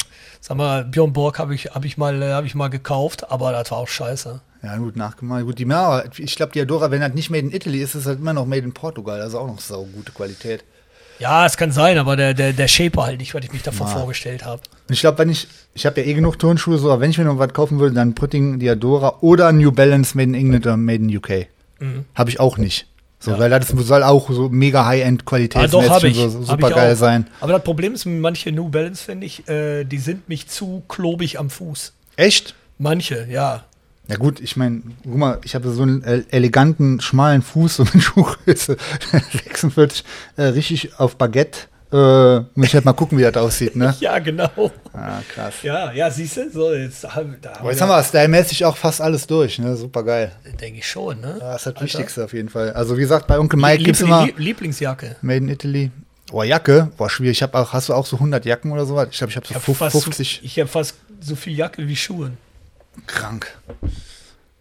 sag 0.46 0.56
mal, 0.56 0.84
Björn 0.84 1.12
Borg 1.12 1.38
habe 1.38 1.54
ich, 1.54 1.66
hab 1.74 1.84
ich, 1.84 1.96
mal, 1.96 2.22
äh, 2.22 2.32
hab 2.32 2.44
ich 2.44 2.54
mal 2.54 2.68
gekauft, 2.68 3.30
aber 3.30 3.52
das 3.52 3.70
war 3.70 3.78
auch 3.78 3.88
scheiße. 3.88 4.40
Ja, 4.62 4.76
gut, 4.76 4.96
nachgemacht. 4.96 5.44
Gut, 5.44 5.58
die, 5.58 5.70
aber 5.70 6.04
ich 6.18 6.34
glaube, 6.36 6.52
Diadora, 6.52 6.90
wenn 6.90 7.00
das 7.00 7.14
nicht 7.14 7.30
Made 7.30 7.46
in 7.46 7.52
Italy 7.52 7.78
ist, 7.80 7.90
ist 7.94 8.02
es 8.02 8.06
halt 8.06 8.18
immer 8.20 8.32
noch 8.32 8.46
Made 8.46 8.62
in 8.64 8.72
Portugal. 8.72 9.20
Also 9.20 9.38
auch 9.38 9.46
noch 9.46 9.60
sau 9.60 9.84
gute 9.84 10.12
Qualität. 10.12 10.64
Ja, 11.18 11.46
es 11.46 11.56
kann 11.56 11.72
sein, 11.72 11.96
aber 11.98 12.14
der, 12.16 12.34
der, 12.34 12.52
der 12.52 12.68
Shaper 12.68 13.04
halt 13.04 13.18
nicht, 13.20 13.32
was 13.34 13.42
ich 13.44 13.52
mich 13.52 13.62
davon 13.62 13.86
Ah. 13.86 13.90
vorgestellt 13.90 14.44
habe. 14.44 14.60
Ich 14.90 15.00
glaube, 15.00 15.18
wenn 15.18 15.30
ich, 15.30 15.48
ich 15.72 15.86
habe 15.86 16.00
ja 16.00 16.06
eh 16.06 16.14
genug 16.14 16.38
Turnschuhe, 16.38 16.76
so, 16.78 16.90
aber 16.92 17.00
wenn 17.00 17.10
ich 17.10 17.16
mir 17.18 17.24
noch 17.24 17.38
was 17.38 17.52
kaufen 17.54 17.78
würde, 17.78 17.94
dann 17.94 18.12
Brütting, 18.14 18.58
Diadora 18.58 19.18
oder 19.22 19.50
New 19.52 19.72
Balance 19.72 20.14
Made 20.16 20.28
in 20.28 20.34
England 20.34 20.66
oder 20.66 20.76
Made 20.76 21.02
in 21.04 21.16
UK. 21.16 21.46
Habe 22.14 22.30
ich 22.30 22.38
auch 22.40 22.58
nicht. 22.58 22.86
So. 23.18 23.30
Ja. 23.32 23.38
weil 23.38 23.50
das 23.50 23.68
soll 23.68 24.02
auch 24.02 24.30
so 24.30 24.48
mega 24.48 24.84
High-End-Qualität 24.84 25.62
Ah, 25.62 25.68
so, 25.68 25.80
super 25.80 26.70
geil 26.70 26.96
sein. 26.96 27.26
Aber 27.40 27.54
das 27.54 27.64
Problem 27.64 27.94
ist, 27.94 28.04
manche 28.04 28.52
New 28.52 28.68
Balance, 28.68 29.04
finde 29.04 29.26
ich, 29.26 29.48
äh, 29.48 29.84
die 29.84 29.98
sind 29.98 30.28
mich 30.28 30.48
zu 30.48 30.82
klobig 30.88 31.38
am 31.38 31.50
Fuß. 31.50 31.92
Echt? 32.16 32.54
Manche, 32.78 33.26
ja. 33.30 33.64
Ja 34.08 34.16
gut, 34.16 34.40
ich 34.40 34.56
meine, 34.56 34.82
guck 35.02 35.16
mal, 35.16 35.40
ich 35.42 35.54
habe 35.54 35.70
so 35.70 35.82
einen 35.82 36.02
eleganten, 36.30 37.00
schmalen 37.00 37.42
Fuß, 37.42 37.76
so 37.76 37.84
mit 37.92 38.02
Schuhgröße 38.02 38.76
46, 39.32 40.04
äh, 40.36 40.42
richtig 40.42 40.98
auf 41.00 41.16
Baguette. 41.16 41.60
Äh, 41.92 42.40
muss 42.54 42.66
ich 42.66 42.74
halt 42.74 42.84
mal 42.84 42.92
gucken, 42.94 43.16
wie 43.16 43.22
das 43.22 43.36
aussieht, 43.36 43.76
ne? 43.76 43.94
Ja, 44.00 44.18
genau. 44.18 44.50
Ah, 44.92 45.20
krass. 45.32 45.54
Ja, 45.62 45.92
ja, 45.92 46.10
siehst 46.10 46.36
du, 46.36 46.50
so, 46.50 46.72
jetzt, 46.74 47.04
haben- 47.14 47.36
da 47.40 47.52
Aber 47.60 47.70
jetzt 47.70 47.80
haben 47.80 47.88
wir 47.88 48.02
stylmäßig 48.02 48.64
auch 48.64 48.76
fast 48.76 49.00
alles 49.00 49.26
durch, 49.26 49.58
ne? 49.60 49.76
Super 49.76 50.02
geil. 50.02 50.32
denke 50.60 50.80
ich 50.80 50.88
schon, 50.90 51.20
ne? 51.20 51.36
Ja, 51.40 51.52
das 51.52 51.58
ist 51.58 51.66
das 51.66 51.74
Alter. 51.74 51.80
Wichtigste 51.84 52.24
auf 52.24 52.32
jeden 52.32 52.48
Fall. 52.48 52.72
Also 52.72 52.96
wie 52.96 53.02
gesagt, 53.02 53.26
bei 53.28 53.38
Onkel 53.38 53.58
Mike 53.60 53.84
gibt's 53.84 54.00
Liebling- 54.00 54.06
immer 54.08 54.26
Lieb- 54.26 54.38
Lieblingsjacke. 54.38 55.16
Made 55.22 55.36
in 55.38 55.48
Italy. 55.48 55.90
Boah, 56.28 56.44
Jacke, 56.44 56.90
boah, 56.96 57.08
schwierig. 57.08 57.36
Ich 57.38 57.42
hab 57.44 57.54
auch, 57.54 57.72
hast 57.72 57.88
du 57.88 57.94
auch 57.94 58.04
so 58.04 58.16
100 58.16 58.44
Jacken 58.44 58.72
oder 58.72 58.84
sowas? 58.84 59.06
Ich 59.12 59.18
glaube, 59.18 59.30
ich 59.30 59.36
habe 59.36 59.46
so 59.46 59.52
Ich 59.54 59.54
habe 59.64 59.74
fast, 59.74 60.02
50. 60.02 60.38
so, 60.40 60.44
ich 60.46 60.58
hab 60.58 60.68
fast 60.68 60.94
so 61.20 61.36
viel 61.36 61.56
Jacke 61.56 61.86
wie 61.86 61.94
Schuhe. 61.94 62.32
Krank. 63.06 63.56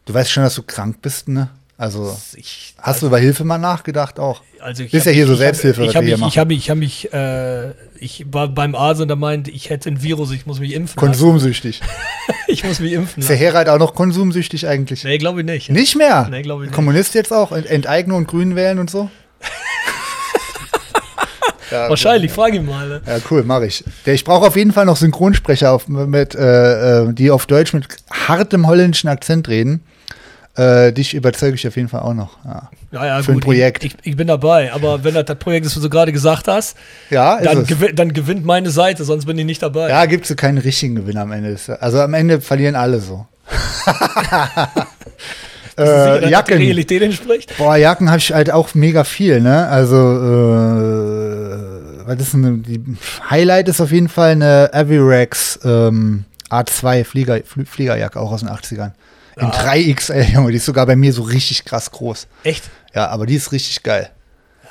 Du 0.05 0.13
weißt 0.13 0.29
schon, 0.29 0.43
dass 0.43 0.53
du 0.53 0.61
krank 0.61 1.01
bist, 1.01 1.27
ne? 1.27 1.49
Also, 1.77 2.15
Ich, 2.35 2.73
hast 2.81 3.01
du 3.01 3.07
über 3.07 3.19
Hilfe 3.19 3.43
mal 3.43 3.57
nachgedacht 3.57 4.17
auch? 4.17 4.41
also 4.61 4.83
ich 4.83 4.91
Bist 4.91 5.05
hab- 5.05 5.11
ja 5.11 5.15
hier 5.15 5.27
so 5.27 5.33
ich 5.33 5.39
hab- 5.39 5.43
Selbsthilfe, 5.45 5.81
was 5.81 5.89
Ich 5.89 5.93
wir 5.95 6.01
hier 6.03 6.17
mich, 6.17 6.27
ich 6.27 6.37
habe 6.37 6.47
mich, 6.47 6.57
ich 6.59 6.69
habe 6.69 6.79
mich, 6.79 7.13
äh, 7.13 7.71
ich 7.99 8.25
war 8.31 8.47
beim 8.47 8.75
Arzt 8.75 9.01
und 9.01 9.09
er 9.09 9.17
meint, 9.17 9.49
ich 9.49 9.69
hätte 9.69 9.89
ein 9.89 10.01
Virus, 10.01 10.31
ich 10.31 10.45
muss 10.45 10.59
mich 10.61 10.73
impfen. 10.73 10.95
Konsumsüchtig. 10.97 11.81
Ich 12.47 12.63
muss 12.63 12.79
mich 12.79 12.93
impfen. 12.93 13.21
Ist 13.21 13.29
der. 13.29 13.35
Herat 13.37 13.67
auch 13.69 13.79
noch 13.79 13.95
konsumsüchtig 13.95 14.67
eigentlich? 14.67 15.03
Nee, 15.03 15.17
glaube 15.17 15.41
ich 15.41 15.45
nicht. 15.47 15.69
Nicht 15.71 15.95
mehr? 15.95 16.27
Nee, 16.29 16.43
glaub 16.43 16.59
ich 16.61 16.67
nicht. 16.67 16.75
Kommunist 16.75 17.15
jetzt 17.15 17.33
auch? 17.33 17.51
Ent- 17.51 17.65
Enteignung 17.65 18.19
und 18.19 18.27
Grün 18.27 18.55
wählen 18.55 18.77
und 18.79 18.89
so? 18.89 19.09
ja, 21.71 21.89
Wahrscheinlich, 21.89 22.31
frage 22.31 22.57
ihn 22.57 22.65
mal. 22.65 22.87
ne? 22.87 23.01
Ja, 23.05 23.17
cool, 23.31 23.43
mache 23.43 23.65
ich. 23.65 23.83
Ich 24.05 24.23
brauche 24.23 24.45
auf 24.47 24.55
jeden 24.55 24.71
Fall 24.73 24.85
noch 24.85 24.97
Synchronsprecher, 24.97 25.71
auf, 25.71 25.87
mit, 25.87 26.35
äh, 26.35 27.01
äh, 27.03 27.13
die 27.13 27.31
auf 27.31 27.47
Deutsch 27.47 27.73
mit 27.73 27.87
hartem 28.11 28.67
holländischen 28.67 29.09
Akzent 29.09 29.47
reden. 29.49 29.83
Äh, 30.57 30.93
dich 30.93 31.13
überzeuge 31.13 31.55
ich 31.55 31.67
auf 31.67 31.75
jeden 31.75 31.89
Fall 31.89 32.01
auch 32.01 32.13
noch. 32.13 32.37
Ja, 32.45 32.69
Ja, 32.91 33.05
ja, 33.05 33.21
Für 33.23 33.33
ein 33.33 33.35
gut, 33.35 33.43
Projekt. 33.43 33.83
Ich, 33.83 33.95
ich, 34.03 34.15
bin 34.15 34.27
dabei, 34.27 34.71
aber 34.71 35.03
wenn 35.03 35.13
das 35.13 35.25
das 35.25 35.37
Projekt 35.37 35.65
ist, 35.65 35.75
was 35.75 35.83
du 35.83 35.89
gerade 35.89 36.13
gesagt 36.13 36.47
hast, 36.47 36.77
ja 37.09 37.41
dann, 37.41 37.63
es. 37.63 37.67
gewi 37.67 37.93
dann 37.93 38.13
gewinnt 38.13 38.45
meine 38.45 38.69
Seite, 38.69 39.03
sonst 39.03 39.25
bin 39.25 39.37
ich 39.37 39.45
nicht 39.45 39.61
dabei. 39.61 39.89
Ja, 39.89 40.05
gibt 40.05 40.29
es 40.29 40.35
keinen 40.37 40.57
richtigen 40.57 40.95
Gewinner 40.95 41.21
am 41.21 41.33
Ende. 41.33 41.57
Also 41.81 41.99
am 41.99 42.13
Ende 42.13 42.39
verlieren 42.39 42.75
alle 42.75 43.01
so. 43.01 43.25
Du 45.75 45.83
sicher, 45.83 46.23
äh, 46.23 46.29
Jacken. 46.29 46.57
Realität 46.57 47.01
entspricht. 47.01 47.57
Boah, 47.57 47.75
Jacken 47.75 48.07
habe 48.07 48.19
ich 48.19 48.31
halt 48.31 48.49
auch 48.49 48.73
mega 48.75 49.03
viel, 49.03 49.41
ne? 49.41 49.67
Also, 49.67 49.97
äh, 49.97 51.57
was 52.07 52.19
ist 52.21 52.33
denn, 52.33 52.63
die 52.63 52.81
Highlight 53.29 53.67
ist 53.67 53.81
auf 53.81 53.91
jeden 53.91 54.07
Fall 54.07 54.31
eine 54.31 54.69
Avirex 54.73 55.59
ähm, 55.65 56.23
A2 56.49 57.03
Flieger, 57.03 57.41
Fl 57.43 57.65
Fliegerjacke, 57.65 58.19
auch 58.19 58.31
aus 58.31 58.39
den 58.39 58.49
80ern. 58.49 58.91
In 59.37 59.47
3XL, 59.47 60.31
Junge, 60.33 60.51
die 60.51 60.57
ist 60.57 60.65
sogar 60.65 60.85
bei 60.85 60.95
mir 60.95 61.11
so 61.11 61.23
richtig 61.23 61.65
krass 61.65 61.91
groß. 61.91 62.27
Echt? 62.43 62.69
Ja, 62.93 63.07
aber 63.07 63.25
die 63.25 63.35
ist 63.35 63.51
richtig 63.51 63.83
geil. 63.83 64.09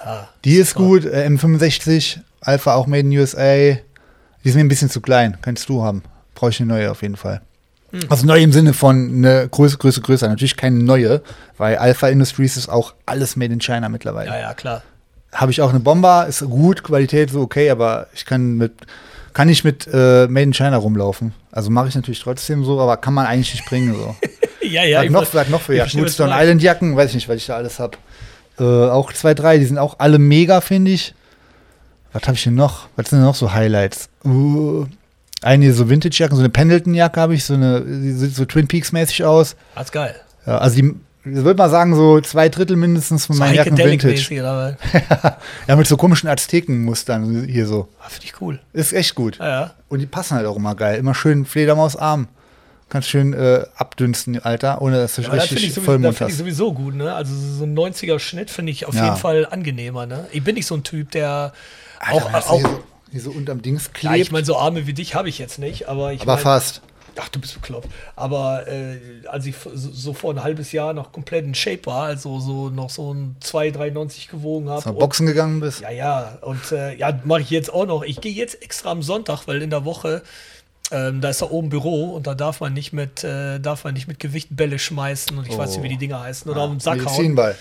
Ja. 0.04 0.28
Die 0.44 0.56
ist 0.56 0.74
gut, 0.74 1.04
äh, 1.04 1.26
M65, 1.28 2.20
Alpha 2.40 2.74
auch 2.74 2.86
made 2.86 3.00
in 3.00 3.18
USA. 3.18 3.44
Die 3.44 4.48
ist 4.48 4.54
mir 4.54 4.60
ein 4.60 4.68
bisschen 4.68 4.90
zu 4.90 5.00
klein, 5.00 5.36
kannst 5.42 5.68
du 5.68 5.82
haben. 5.82 6.02
Brauche 6.34 6.50
ich 6.50 6.60
eine 6.60 6.68
neue 6.68 6.90
auf 6.90 7.02
jeden 7.02 7.16
Fall. 7.16 7.42
Hm. 7.90 8.00
Also 8.08 8.26
neu 8.26 8.42
im 8.42 8.52
Sinne 8.52 8.72
von 8.72 9.16
eine 9.16 9.48
Größe, 9.48 9.76
Größe, 9.76 10.00
größer. 10.00 10.28
Natürlich 10.28 10.56
keine 10.56 10.82
neue, 10.82 11.22
weil 11.58 11.76
Alpha 11.76 12.08
Industries 12.08 12.56
ist 12.56 12.68
auch 12.68 12.94
alles 13.06 13.36
made 13.36 13.52
in 13.52 13.60
China 13.60 13.88
mittlerweile. 13.88 14.30
Ja, 14.30 14.40
ja, 14.40 14.54
klar. 14.54 14.82
Habe 15.32 15.52
ich 15.52 15.60
auch 15.60 15.70
eine 15.70 15.80
Bomber, 15.80 16.26
ist 16.26 16.40
gut, 16.40 16.82
Qualität 16.82 17.30
so 17.30 17.40
okay, 17.40 17.70
aber 17.70 18.06
ich 18.14 18.24
kann 18.24 18.56
mit 18.56 18.72
kann 19.34 19.48
nicht 19.48 19.64
mit 19.64 19.86
äh, 19.92 20.28
Made 20.28 20.42
in 20.42 20.54
China 20.54 20.76
rumlaufen. 20.76 21.34
Also 21.50 21.68
mache 21.68 21.88
ich 21.88 21.94
natürlich 21.96 22.20
trotzdem 22.20 22.64
so, 22.64 22.80
aber 22.80 22.96
kann 22.96 23.14
man 23.14 23.26
eigentlich 23.26 23.52
nicht 23.52 23.66
bringen 23.66 23.94
so. 23.94 24.14
Ja, 24.64 24.84
ja. 24.84 25.02
was 25.04 25.10
noch, 25.10 25.34
was 25.34 25.48
noch 25.48 25.60
für 25.60 25.74
Jacken? 25.74 25.90
verstehe, 25.90 26.00
Gut, 26.00 26.06
was 26.06 26.12
du 26.12 26.22
Stone 26.22 26.30
meinst. 26.30 26.44
Island 26.44 26.62
Jacken, 26.62 26.96
weiß 26.96 27.08
ich 27.10 27.14
nicht, 27.16 27.28
was 27.28 27.36
ich 27.36 27.46
da 27.46 27.56
alles 27.56 27.78
habe. 27.78 27.98
Äh, 28.58 28.64
auch 28.64 29.12
zwei, 29.12 29.34
drei, 29.34 29.58
die 29.58 29.64
sind 29.64 29.78
auch 29.78 29.96
alle 29.98 30.18
mega, 30.18 30.60
finde 30.60 30.92
ich. 30.92 31.14
Was 32.12 32.22
habe 32.24 32.34
ich 32.34 32.44
denn 32.44 32.54
noch? 32.54 32.88
Was 32.96 33.10
sind 33.10 33.18
denn 33.18 33.26
noch 33.26 33.34
so 33.34 33.52
Highlights? 33.52 34.08
Uh, 34.24 34.86
eine 35.42 35.72
so 35.72 35.90
Vintage-Jacken, 35.90 36.36
so 36.36 36.42
eine 36.42 36.48
Pendleton-Jacke 36.48 37.20
habe 37.20 37.34
ich, 37.34 37.44
so 37.44 37.54
eine, 37.54 37.80
die 37.80 38.12
sieht 38.12 38.34
so 38.34 38.44
Twin 38.44 38.68
Peaks-mäßig 38.68 39.24
aus. 39.24 39.56
Ist 39.80 39.92
geil. 39.92 40.14
Ja, 40.46 40.58
also 40.58 40.76
die, 40.76 40.94
ich 41.24 41.34
würde 41.42 41.58
mal 41.58 41.70
sagen, 41.70 41.94
so 41.96 42.20
zwei 42.20 42.48
Drittel 42.48 42.76
mindestens 42.76 43.26
von 43.26 43.36
So 43.36 43.42
meinen 43.42 43.54
Jacken 43.54 43.76
Vintage. 43.76 44.76
Ja, 45.66 45.76
mit 45.76 45.86
so 45.86 45.96
komischen 45.96 46.28
Aztekenmustern 46.28 47.46
hier 47.46 47.66
so. 47.66 47.88
Ah, 48.00 48.08
Finde 48.08 48.26
ich 48.26 48.40
cool. 48.40 48.60
Ist 48.72 48.92
echt 48.92 49.14
gut. 49.14 49.38
Ja, 49.38 49.48
ja. 49.48 49.74
Und 49.88 49.98
die 50.00 50.06
passen 50.06 50.36
halt 50.36 50.46
auch 50.46 50.56
immer 50.56 50.74
geil. 50.74 50.98
Immer 50.98 51.14
schön 51.14 51.46
Fledermausarm. 51.46 52.28
Kannst 52.94 53.08
schön 53.08 53.32
äh, 53.32 53.66
abdünsten, 53.74 54.38
Alter, 54.38 54.80
ohne 54.80 54.98
dass 54.98 55.16
du 55.16 55.22
das 55.22 55.30
finde 55.30 55.42
richtig 55.42 55.64
ich, 55.64 55.74
sowieso, 55.74 55.80
Vollmond 55.90 56.12
das 56.12 56.18
find 56.18 56.30
ich 56.30 56.34
hast. 56.34 56.38
sowieso 56.38 56.72
gut, 56.72 56.94
ne? 56.94 57.12
Also 57.12 57.34
so 57.34 57.64
ein 57.64 57.76
90er-Schnitt 57.76 58.50
finde 58.52 58.70
ich 58.70 58.86
auf 58.86 58.94
Ja. 58.94 59.06
jeden 59.06 59.16
Fall 59.16 59.46
angenehmer, 59.50 60.06
ne? 60.06 60.28
Ich 60.30 60.44
bin 60.44 60.54
nicht 60.54 60.66
so 60.68 60.76
ein 60.76 60.84
Typ, 60.84 61.10
der 61.10 61.52
Alter, 61.98 62.14
auch, 62.26 62.30
das 62.30 62.46
auch 62.46 62.60
hier, 62.60 62.68
so, 62.68 62.84
hier 63.10 63.20
so 63.20 63.30
unterm 63.32 63.62
Dings 63.62 63.86
ja, 63.86 63.92
klebt. 64.10 64.16
ich 64.26 64.30
meine, 64.30 64.44
so 64.46 64.56
Arme 64.56 64.86
wie 64.86 64.92
dich 64.92 65.16
habe 65.16 65.28
ich 65.28 65.40
jetzt 65.40 65.58
nicht, 65.58 65.88
aber 65.88 66.12
ich 66.12 66.20
aber 66.22 66.34
mein, 66.34 66.42
fast. 66.44 66.82
Ach, 67.18 67.28
du 67.30 67.40
bist 67.40 67.54
bekloppt. 67.60 67.88
Aber 68.14 68.68
äh, 68.68 68.96
als 69.26 69.44
ich 69.46 69.56
so, 69.74 70.14
vor 70.14 70.32
ein 70.32 70.44
halbes 70.44 70.70
Jahr 70.70 70.92
noch 70.92 71.10
komplett 71.10 71.44
in 71.44 71.54
Shape 71.56 71.86
war, 71.86 72.04
also 72.06 72.38
so 72.38 72.70
noch 72.70 72.90
so 72.90 73.12
ein 73.12 73.34
2,93 73.42 74.30
gewogen 74.30 74.68
habe. 74.68 74.92
Boxen 74.92 75.26
gegangen 75.26 75.58
bist. 75.58 75.80
Ja, 75.80 75.90
ja. 75.90 76.38
Und 76.42 76.70
äh, 76.70 76.94
ja, 76.96 77.18
mache 77.24 77.40
ich 77.40 77.50
jetzt 77.50 77.72
auch 77.72 77.86
noch. 77.86 78.04
Ich 78.04 78.20
gehe 78.20 78.32
jetzt 78.32 78.62
extra 78.62 78.92
am 78.92 79.02
Sonntag, 79.02 79.48
weil 79.48 79.62
in 79.62 79.70
der 79.70 79.84
Woche, 79.84 80.22
ähm, 80.94 81.20
da 81.20 81.30
ist 81.30 81.42
da 81.42 81.50
oben 81.50 81.68
Büro 81.68 82.10
und 82.14 82.26
da 82.26 82.34
darf 82.34 82.60
man 82.60 82.72
nicht 82.72 82.92
mit, 82.92 83.24
äh, 83.24 83.58
darf 83.58 83.84
man 83.84 83.94
nicht 83.94 84.06
mit 84.06 84.20
Gewicht 84.20 84.48
Bälle 84.50 84.78
schmeißen 84.78 85.36
und 85.36 85.48
ich 85.48 85.58
weiß 85.58 85.70
nicht, 85.70 85.82
wie 85.82 85.88
die 85.88 85.96
Dinger 85.96 86.20
heißen. 86.20 86.50
Oder 86.50 86.62
auf 86.62 86.70
den 86.70 86.80
Sack 86.80 87.04
hauen. 87.04 87.16
Medizinball. 87.16 87.56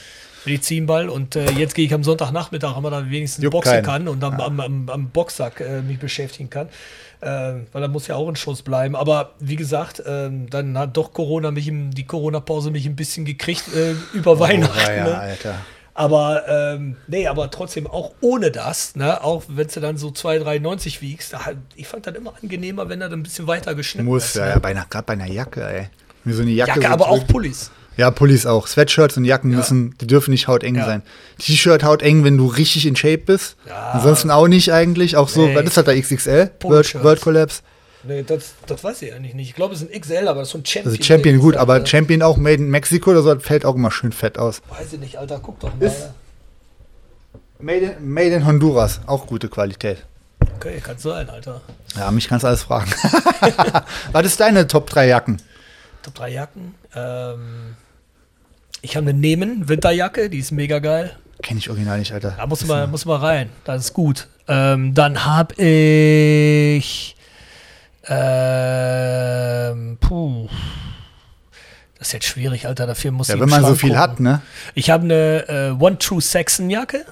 Medizinball. 0.46 1.10
Und 1.10 1.36
äh, 1.36 1.50
jetzt 1.52 1.74
gehe 1.74 1.86
ich 1.86 1.94
am 1.94 2.04
Sonntagnachmittag, 2.04 2.76
wenn 2.76 2.84
man 2.84 2.92
da 2.92 3.10
wenigstens 3.10 3.44
Juckt 3.44 3.54
boxen 3.54 3.72
keinen. 3.74 3.86
kann 3.86 4.08
und 4.08 4.24
am, 4.24 4.40
am, 4.40 4.60
am, 4.60 4.90
am 4.90 5.10
Boxsack 5.10 5.62
äh, 5.62 5.82
mich 5.82 6.00
beschäftigen 6.00 6.50
kann. 6.50 6.70
Ähm, 7.22 7.68
weil 7.72 7.82
da 7.82 7.88
muss 7.88 8.08
ja 8.08 8.16
auch 8.16 8.28
ein 8.28 8.36
Schuss 8.36 8.62
bleiben. 8.62 8.96
Aber 8.96 9.32
wie 9.40 9.56
gesagt, 9.56 10.04
ähm, 10.06 10.50
dann 10.50 10.78
hat 10.78 10.98
doch 10.98 11.14
Corona 11.14 11.52
mich, 11.52 11.68
im, 11.68 11.92
die 11.92 12.06
Corona-Pause 12.06 12.70
mich 12.70 12.86
ein 12.86 12.96
bisschen 12.96 13.26
gekriegt 13.26 13.64
äh, 13.74 13.94
über 14.14 14.40
Weihnachten. 14.40 14.78
Oh, 14.86 14.92
ja, 14.92 15.04
ne? 15.06 15.18
Alter. 15.18 15.56
Aber 15.96 16.44
ähm, 16.48 16.96
nee, 17.08 17.28
aber 17.28 17.52
trotzdem 17.52 17.86
auch 17.86 18.12
ohne 18.20 18.50
das, 18.50 18.96
ne, 18.96 19.24
auch 19.24 19.44
wenn 19.48 19.68
du 19.68 19.80
dann 19.80 19.98
so 19.98 20.08
2,93 20.10 21.02
wiegst, 21.02 21.34
da, 21.34 21.40
ich 21.76 21.88
fand 21.88 22.08
das 22.08 22.16
immer 22.16 22.34
angenehmer, 22.42 22.90
wenn 22.90 23.00
er 23.02 23.10
dann 23.10 23.20
ein 23.20 23.24
bisschen 23.24 23.46
weiter 23.46 23.76
geschnitten 23.76 24.08
Muss, 24.08 24.26
ist. 24.26 24.36
ja, 24.38 24.46
ne? 24.46 24.52
ja, 24.52 24.60
bei 24.60 24.70
einer, 24.70 24.86
gerade 24.90 25.06
bei 25.06 25.14
einer 25.14 25.28
Jacke, 25.28 25.64
ey. 25.64 25.90
Mir 26.24 26.34
so 26.34 26.42
eine 26.42 26.52
Jacke. 26.52 26.72
Jacke, 26.80 26.88
so 26.88 26.94
aber 26.94 27.10
auch. 27.10 27.28
Pullis. 27.28 27.70
Ja, 27.96 28.10
Pullis 28.10 28.48
auch. 28.48 28.66
Sweatshirts 28.66 29.18
und 29.18 29.26
Jacken 29.26 29.52
Ja. 29.52 29.58
müssen, 29.58 29.96
die 30.02 30.08
dürfen 30.08 30.32
nicht 30.32 30.48
hauteng 30.48 30.74
Ja. 30.76 30.86
sein. 30.86 31.04
T-Shirt 31.38 31.84
hauteng, 31.84 32.24
wenn 32.24 32.38
du 32.38 32.48
richtig 32.48 32.88
in 32.88 32.96
Shape 32.96 33.20
bist. 33.20 33.56
Ja. 33.68 33.92
Ansonsten 33.92 34.32
auch 34.32 34.48
nicht 34.48 34.74
eigentlich. 34.74 35.16
Auch 35.16 35.30
so, 35.30 35.46
Nee. 35.46 35.56
was 35.56 35.64
ist 35.66 35.78
das 35.78 35.86
da 35.86 35.94
XXL? 35.94 36.50
World, 36.62 37.04
World 37.04 37.22
Collapse. 37.22 37.62
Nee, 38.06 38.24
das, 38.24 38.54
das 38.68 38.84
weiß 38.84 39.02
ich 39.04 39.14
eigentlich 39.14 39.34
nicht. 39.34 39.50
Ich 39.50 39.56
glaube, 39.56 39.74
es 39.74 39.82
ist 39.82 39.94
ein 39.94 40.02
XL, 40.02 40.28
aber 40.28 40.40
das 40.42 40.50
ist 40.50 40.52
so 40.54 40.58
ein 40.58 40.66
Champion. 40.66 40.92
Also 40.94 41.04
Champion 41.04 41.40
gut, 41.40 41.56
aber 41.56 41.82
äh, 41.82 41.86
Champion 41.86 42.22
auch 42.22 42.38
made 42.38 42.56
in 42.56 42.70
Mexico 42.70 43.12
oder 43.12 43.22
so, 43.22 43.34
das 43.34 43.44
fällt 43.44 43.64
auch 43.66 43.76
immer 43.76 43.92
schön 43.92 44.12
fett 44.12 44.38
aus. 44.38 44.62
Weiß 44.70 44.92
ich 44.94 45.00
nicht, 45.00 45.18
Alter, 45.18 45.40
guck 45.42 45.60
doch 45.60 45.74
mal. 45.76 45.86
Ist- 45.86 46.10
Made 47.60 47.96
in, 47.98 48.10
made 48.14 48.28
in 48.32 48.46
Honduras, 48.46 49.00
auch 49.06 49.26
gute 49.26 49.48
Qualität. 49.48 50.04
Okay, 50.58 50.82
kann 50.84 50.98
sein, 50.98 51.30
Alter. 51.30 51.62
Ja, 51.96 52.12
mich 52.12 52.28
kannst 52.28 52.44
du 52.44 52.48
alles 52.50 52.64
fragen. 52.64 52.92
was 54.12 54.26
ist 54.26 54.40
deine 54.42 54.68
Top 54.68 54.90
3 54.90 55.08
Jacken? 55.08 55.42
Top 56.02 56.16
3 56.16 56.30
Jacken. 56.32 56.76
Ähm, 56.94 57.76
ich 58.82 58.98
habe 58.98 59.08
eine 59.10 59.18
Nehmen 59.18 59.70
Winterjacke, 59.70 60.30
die 60.30 60.40
ist 60.40 60.52
mega 60.52 60.80
geil. 60.80 61.16
Kenn 61.42 61.58
ich 61.58 61.70
original 61.70 62.00
nicht, 62.00 62.12
Alter. 62.12 62.34
Da 62.38 62.46
muss 62.48 62.70
eine- 62.70 62.88
muss 62.88 63.06
mal 63.06 63.18
rein. 63.20 63.50
Das 63.64 63.86
ist 63.86 63.94
gut. 63.94 64.28
Ähm, 64.50 64.94
dann 64.94 65.24
habe 65.26 65.54
ich. 65.56 67.16
Ähm, 68.06 69.98
puh. 70.00 70.48
Das 71.98 72.08
ist 72.10 72.14
jetzt 72.14 72.26
schwierig, 72.26 72.68
Alter. 72.68 72.86
Dafür 72.88 73.12
muss 73.12 73.28
Ja, 73.30 73.36
ich 73.36 73.42
wenn 73.42 73.48
im 73.48 73.52
man 73.52 73.62
so 73.62 73.68
Schrank 73.68 73.80
viel 73.80 73.90
gucken. 73.92 74.02
hat, 74.02 74.20
ne? 74.20 74.42
Ich 74.76 74.90
habe 74.90 75.04
eine 75.06 75.48
äh, 75.48 75.72
One 75.84 75.98
True 75.98 76.22
Saxon 76.22 76.70
Jacke. 76.70 77.06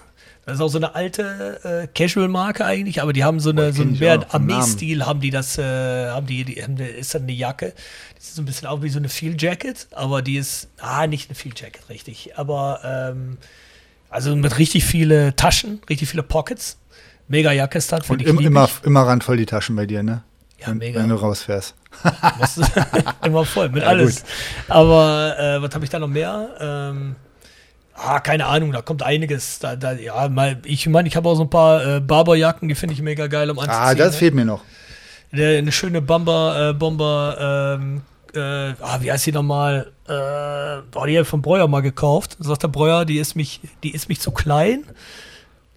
Das 0.46 0.56
ist 0.56 0.62
auch 0.62 0.70
so 0.70 0.80
eine 0.80 0.96
alte 0.96 1.60
äh, 1.64 1.88
Casual-Marke 1.96 2.66
eigentlich, 2.66 3.02
aber 3.02 3.14
die 3.14 3.24
haben 3.24 3.40
so, 3.40 3.52
eine, 3.52 3.70
Oh, 3.70 3.72
so 3.72 3.84
einen 3.84 3.94
Namen. 3.98 4.26
Armee-Stil, 4.32 5.06
haben 5.06 5.22
die 5.22 5.30
das, 5.30 5.58
äh, 5.60 6.10
haben 6.10 6.26
die, 6.26 6.44
die 6.44 6.62
haben 6.64 6.76
eine, 6.76 6.88
ist 6.90 7.14
dann 7.14 7.22
eine 7.24 7.32
Jacke. 7.32 7.74
Die 8.16 8.20
ist 8.20 8.36
so 8.36 8.42
ein 8.42 8.46
bisschen 8.46 8.68
auch 8.68 8.82
wie 8.82 8.90
so 8.90 8.98
eine 8.98 9.08
Field 9.08 9.40
Jacket, 9.42 9.88
aber 9.92 10.22
die 10.24 10.38
ist, 10.38 10.68
ah, 10.80 11.06
nicht 11.06 11.30
eine 11.30 11.36
Field 11.36 11.62
Jacket, 11.62 11.88
richtig. 11.90 12.32
Aber, 12.38 12.82
ähm, 12.84 13.38
also 14.10 14.36
mit 14.36 14.58
richtig 14.58 14.84
viele 14.84 15.36
Taschen, 15.36 15.80
richtig 15.88 16.10
viele 16.10 16.24
Pockets. 16.24 16.78
Mega 17.28 17.52
Jacke 17.54 17.78
ist 17.78 17.92
das, 17.92 18.10
Und 18.10 18.22
im, 18.24 18.40
immer, 18.40 18.68
immer 18.84 19.04
randvoll 19.04 19.38
die 19.38 19.46
Taschen 19.46 19.76
bei 19.76 19.86
dir, 19.86 20.02
ne? 20.04 20.24
Ja, 20.62 20.68
wenn, 20.68 20.78
mega. 20.78 21.02
Wenn 21.02 21.10
du 21.10 21.16
rausfährst. 21.16 21.76
Immer 23.26 23.46
voll, 23.46 23.70
mit 23.70 23.84
Ja, 23.84 23.90
alles. 23.90 24.24
Aber 24.68 25.36
äh, 25.38 25.62
was 25.62 25.74
habe 25.74 25.84
ich 25.84 25.90
da 25.90 26.00
noch 26.00 26.08
mehr? 26.08 26.50
Ähm, 26.60 27.16
ah, 27.96 28.20
keine 28.20 28.46
Ahnung, 28.46 28.72
da 28.72 28.82
kommt 28.82 29.04
einiges. 29.04 29.60
Da, 29.60 29.76
da, 29.76 29.94
ja, 29.94 30.30
mal, 30.30 30.60
ich 30.66 30.88
meine, 30.88 31.08
ich 31.08 31.16
habe 31.16 31.28
auch 31.28 31.36
so 31.36 31.44
ein 31.44 31.50
paar 31.50 31.86
äh, 31.98 32.00
Barberjacken, 32.00 32.70
die 32.70 32.76
finde 32.76 32.94
ich 32.94 33.02
mega 33.02 33.28
geil 33.28 33.50
um 33.50 33.60
anzuziehen. 33.60 33.84
Ah, 33.84 33.96
das 33.96 34.14
ne? 34.14 34.20
fehlt 34.20 34.34
mir 34.36 34.46
noch. 34.46 34.62
Eine, 35.32 35.58
eine 35.58 35.72
schöne 35.72 36.02
Bomber, 36.02 36.70
äh, 36.70 36.74
Bomber, 36.74 37.78
ähm, 37.80 38.02
äh, 38.34 38.74
ah, 38.82 39.00
wie 39.02 39.12
heißt 39.12 39.26
die 39.26 39.32
nochmal? 39.32 39.92
Äh, 40.08 40.12
boah, 40.92 41.08
die 41.08 41.16
habe 41.16 41.24
ich 41.24 41.28
von 41.28 41.42
Breuer 41.42 41.68
mal 41.68 41.82
gekauft. 41.82 42.38
Sagt 42.40 42.64
der 42.64 42.68
Breuer, 42.68 43.06
die 43.06 43.18
ist 43.18 43.36
mich, 43.36 43.62
die 43.84 43.94
ist 43.94 44.10
mich 44.10 44.20
zu 44.20 44.32
klein. 44.32 44.86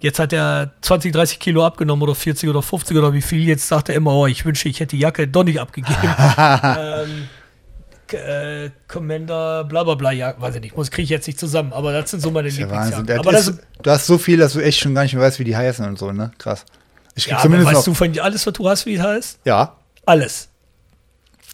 Jetzt 0.04 0.18
hat 0.18 0.34
er 0.34 0.70
20, 0.82 1.14
30 1.14 1.38
Kilo 1.38 1.64
abgenommen 1.64 2.02
oder 2.02 2.14
40 2.14 2.50
oder 2.50 2.60
50 2.60 2.94
oder 2.94 3.14
wie 3.14 3.22
viel. 3.22 3.42
Jetzt 3.42 3.66
sagt 3.66 3.88
er 3.88 3.94
immer, 3.94 4.12
oh, 4.12 4.26
ich 4.26 4.44
wünsche, 4.44 4.68
ich 4.68 4.78
hätte 4.78 4.96
die 4.96 5.00
Jacke 5.00 5.26
doch 5.26 5.44
nicht 5.44 5.58
abgegeben. 5.58 5.96
ähm, 6.78 7.28
äh, 8.12 8.68
Commander, 8.86 9.64
bla 9.64 9.82
bla 9.82 9.94
bla, 9.94 10.12
ja, 10.12 10.34
weiß 10.38 10.56
ich 10.56 10.60
nicht, 10.60 10.76
muss 10.76 10.90
kriege 10.90 11.04
ich 11.04 11.08
jetzt 11.08 11.26
nicht 11.26 11.40
zusammen, 11.40 11.72
aber 11.72 11.94
das 11.94 12.10
sind 12.10 12.20
so 12.20 12.30
meine 12.30 12.50
Lieblingsjacken. 12.50 13.18
Aber 13.18 13.32
das 13.32 13.48
ist, 13.48 13.60
du 13.82 13.90
hast 13.90 14.04
so 14.04 14.18
viel, 14.18 14.36
dass 14.36 14.52
du 14.52 14.60
echt 14.60 14.78
schon 14.78 14.94
gar 14.94 15.04
nicht 15.04 15.14
mehr 15.14 15.22
weißt, 15.22 15.38
wie 15.38 15.44
die 15.44 15.56
heißen 15.56 15.86
und 15.86 15.98
so, 15.98 16.12
ne? 16.12 16.32
Krass. 16.36 16.66
Ich 17.14 17.24
ja, 17.24 17.38
zumindest 17.38 17.68
weißt 17.68 17.78
noch. 17.78 17.84
du 17.84 17.94
von 17.94 18.18
alles, 18.18 18.46
was 18.46 18.52
du 18.52 18.68
hast, 18.68 18.84
wie 18.84 18.96
es 18.96 19.02
heißt? 19.02 19.38
ja. 19.46 19.74
Alles. 20.04 20.50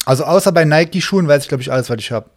Also 0.06 0.24
außer 0.24 0.50
bei 0.50 0.64
Nike-Schuhen 0.64 1.28
weiß 1.28 1.44
ich, 1.44 1.48
glaube 1.48 1.62
ich, 1.62 1.70
alles, 1.70 1.88
was 1.88 1.98
ich 1.98 2.10
habe. 2.10 2.28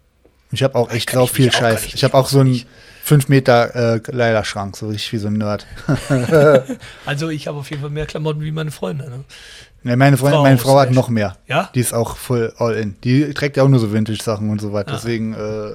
Ich 0.52 0.62
habe 0.62 0.76
auch 0.76 0.92
echt 0.92 1.10
sau 1.10 1.26
viel 1.26 1.50
Scheiß. 1.50 1.86
ich 1.86 1.94
Ich 1.94 2.04
habe 2.04 2.14
auch 2.14 2.28
so 2.28 2.44
nicht. 2.44 2.68
5 3.04 3.28
Meter 3.28 3.94
äh, 3.96 4.00
Kleiderschrank, 4.00 4.76
so 4.78 4.88
richtig 4.88 5.12
wie 5.12 5.18
so 5.18 5.28
ein 5.28 5.34
Nerd. 5.34 5.66
Also 7.06 7.28
ich 7.28 7.46
habe 7.46 7.58
auf 7.58 7.68
jeden 7.70 7.82
Fall 7.82 7.90
mehr 7.90 8.06
Klamotten 8.06 8.40
wie 8.40 8.50
meine 8.50 8.70
Freunde. 8.70 9.04
Ne? 9.10 9.24
Ne, 9.82 9.96
meine 9.96 10.16
Freundin, 10.16 10.36
Frau 10.38 10.42
meine 10.42 10.58
Frau 10.58 10.78
hat 10.80 10.90
noch 10.92 11.10
mehr. 11.10 11.36
Ja? 11.46 11.68
Die 11.74 11.80
ist 11.80 11.92
auch 11.92 12.16
voll 12.16 12.54
all 12.56 12.72
in. 12.74 12.96
Die 13.04 13.34
trägt 13.34 13.58
ja 13.58 13.62
auch 13.62 13.68
nur 13.68 13.78
so 13.78 13.92
Vintage-Sachen 13.92 14.48
und 14.48 14.58
so 14.60 14.72
weiter. 14.72 14.92
Ah. 14.92 14.94
Deswegen, 14.96 15.34
äh, 15.34 15.72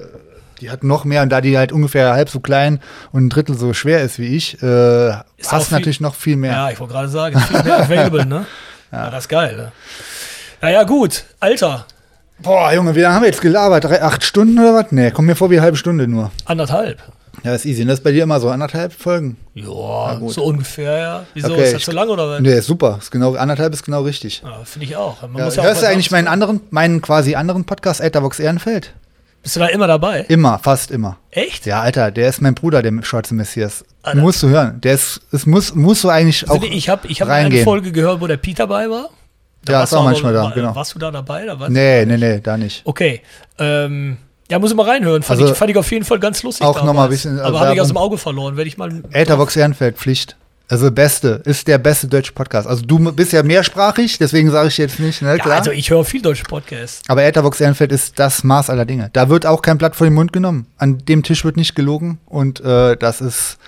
die 0.60 0.70
hat 0.70 0.82
noch 0.82 1.04
mehr 1.04 1.22
und 1.22 1.28
da 1.30 1.40
die 1.40 1.56
halt 1.56 1.70
ungefähr 1.70 2.12
halb 2.14 2.28
so 2.28 2.40
klein 2.40 2.80
und 3.12 3.26
ein 3.26 3.28
Drittel 3.30 3.56
so 3.56 3.72
schwer 3.74 4.02
ist 4.02 4.18
wie 4.18 4.36
ich, 4.36 4.60
äh, 4.62 5.10
Ist 5.36 5.52
hast 5.52 5.68
viel- 5.68 5.78
natürlich 5.78 6.00
noch 6.00 6.16
viel 6.16 6.36
mehr. 6.36 6.50
Ja, 6.52 6.70
ich 6.70 6.80
wollte 6.80 6.94
gerade 6.94 7.08
sagen, 7.08 7.38
viel 7.38 7.62
mehr 7.62 7.78
available, 7.84 8.26
ne? 8.26 8.46
Ja. 8.90 9.08
das 9.10 9.24
ist 9.24 9.28
geil. 9.28 9.56
Ne? 9.56 9.72
Naja, 10.60 10.82
gut. 10.82 11.24
Alter, 11.38 11.86
Boah, 12.42 12.72
Junge, 12.72 12.94
wie 12.96 13.00
lange 13.00 13.14
haben 13.14 13.22
wir 13.22 13.28
jetzt 13.28 13.42
gelabert? 13.42 13.84
Drei, 13.84 14.02
acht 14.02 14.24
Stunden 14.24 14.58
oder 14.58 14.74
was? 14.74 14.86
Nee, 14.92 15.10
kommt 15.10 15.28
mir 15.28 15.36
vor 15.36 15.50
wie 15.50 15.56
eine 15.56 15.62
halbe 15.62 15.76
Stunde 15.76 16.08
nur. 16.08 16.30
anderthalb. 16.46 16.98
Ja, 17.42 17.54
ist 17.54 17.64
easy. 17.64 17.82
Und 17.82 17.88
das 17.88 17.98
ist 17.98 18.04
bei 18.04 18.12
dir 18.12 18.22
immer 18.24 18.38
so 18.40 18.48
anderthalb 18.50 18.92
Folgen? 18.92 19.36
Ja, 19.54 20.20
so 20.28 20.44
ungefähr, 20.44 20.98
ja. 20.98 21.26
Wieso, 21.34 21.52
Okay, 21.52 21.64
ist 21.64 21.74
das 21.74 21.84
so 21.84 21.92
lang 21.92 22.08
oder 22.08 22.28
was? 22.28 22.40
Nee, 22.40 22.54
ist 22.54 22.66
super. 22.66 22.98
Ist 23.00 23.10
genau, 23.10 23.34
anderthalb 23.34 23.72
ist 23.72 23.84
genau 23.84 24.02
richtig. 24.02 24.42
Ja, 24.44 24.60
Finde 24.64 24.86
ich 24.86 24.96
auch. 24.96 25.22
Man 25.22 25.36
Ja, 25.36 25.44
muss 25.46 25.56
ja 25.56 25.62
auch 25.62 25.66
hörst 25.66 25.82
du 25.82 25.86
was 25.86 25.92
eigentlich 25.92 26.10
meinen 26.10 26.28
anderen, 26.28 26.60
meinen 26.70 27.00
quasi 27.00 27.34
anderen 27.34 27.64
Podcast, 27.64 28.00
Ethervox 28.00 28.38
Ehrenfeld? 28.40 28.92
Bist 29.42 29.56
du 29.56 29.60
da 29.60 29.68
immer 29.68 29.86
dabei? 29.86 30.20
Immer, 30.28 30.58
fast 30.58 30.90
immer. 30.90 31.16
Echt? 31.30 31.64
Ja, 31.64 31.80
Alter, 31.80 32.10
der 32.10 32.28
ist 32.28 32.42
mein 32.42 32.54
Bruder, 32.54 32.82
der 32.82 32.92
schwarze 33.02 33.34
Messias. 33.34 33.84
Alter. 34.02 34.20
Musst 34.20 34.42
du 34.42 34.48
hören. 34.48 34.80
Der 34.82 34.94
ist, 34.94 35.20
es 35.32 35.46
muss, 35.46 35.74
musst 35.74 36.04
du 36.04 36.10
eigentlich 36.10 36.48
auch 36.50 36.62
ich 36.62 36.88
habe 36.90 37.08
ich 37.08 37.22
hab 37.22 37.28
eine. 37.28 37.62
Folge 37.62 37.90
gehört, 37.92 38.20
wo 38.20 38.26
der 38.26 38.36
Pete 38.36 38.58
dabei 38.58 38.90
war. 38.90 39.08
Da 39.64 39.72
Ja, 39.74 39.82
ist 39.84 39.92
du 39.92 39.96
auch 39.96 40.04
manchmal 40.04 40.32
da, 40.32 40.44
war, 40.44 40.52
genau. 40.52 40.74
Warst 40.74 40.94
du 40.94 40.98
da 40.98 41.10
dabei? 41.10 41.44
Da 41.46 41.68
Nee, 41.68 42.04
nee, 42.06 42.16
nee, 42.16 42.40
da 42.40 42.56
nicht. 42.56 42.82
Okay. 42.84 43.20
Ähm, 43.58 44.16
Ja, 44.50 44.58
muss 44.58 44.70
ich 44.70 44.76
mal 44.76 44.86
reinhören. 44.88 45.22
Fand, 45.22 45.40
Also, 45.40 45.52
ich, 45.52 45.58
fand 45.58 45.70
ich 45.70 45.76
auf 45.76 45.90
jeden 45.90 46.04
Fall 46.04 46.18
ganz 46.18 46.42
lustig. 46.42 46.66
auch 46.66 46.82
noch 46.84 46.92
mal 46.92 47.04
ein 47.04 47.10
bisschen, 47.10 47.38
äh, 47.38 47.42
Aber 47.42 47.60
habe 47.60 47.74
ich 47.74 47.80
aus 47.80 47.88
dem. 47.88 47.96
Auge 47.96 48.18
verloren. 48.18 48.56
Werde 48.56 48.68
ich 48.68 48.76
mal. 48.76 48.90
Äthervox 49.12 49.56
Ehrenfeld, 49.56 49.96
Pflicht. 49.96 50.36
Also 50.68 50.88
beste, 50.92 51.42
ist 51.46 51.66
der 51.66 51.78
beste 51.78 52.06
deutsche 52.06 52.32
Podcast. 52.32 52.68
Also 52.68 52.84
du 52.84 53.10
bist 53.12 53.32
ja 53.32 53.42
mehrsprachig, 53.42 54.18
deswegen 54.18 54.52
sage 54.52 54.68
ich 54.68 54.78
jetzt 54.78 55.00
nicht, 55.00 55.20
ne, 55.20 55.30
Ja, 55.36 55.42
klar. 55.42 55.56
also 55.56 55.72
ich 55.72 55.90
höre 55.90 56.04
viel 56.04 56.22
deutsche 56.22 56.44
Podcasts. 56.44 57.02
Aber 57.08 57.24
Äthervox 57.24 57.60
Ehrenfeld 57.60 57.90
ist 57.90 58.20
das 58.20 58.44
Maß 58.44 58.70
aller 58.70 58.84
Dinge. 58.84 59.10
Da 59.12 59.28
wird 59.28 59.46
auch 59.46 59.62
kein 59.62 59.78
Blatt 59.78 59.96
vor 59.96 60.06
den 60.06 60.14
Mund 60.14 60.32
genommen. 60.32 60.66
An 60.78 60.98
dem 60.98 61.24
Tisch 61.24 61.44
wird 61.44 61.56
nicht 61.56 61.74
gelogen 61.74 62.20
und 62.26 62.60
äh, 62.60 62.96
das 62.96 63.20
ist, 63.20 63.58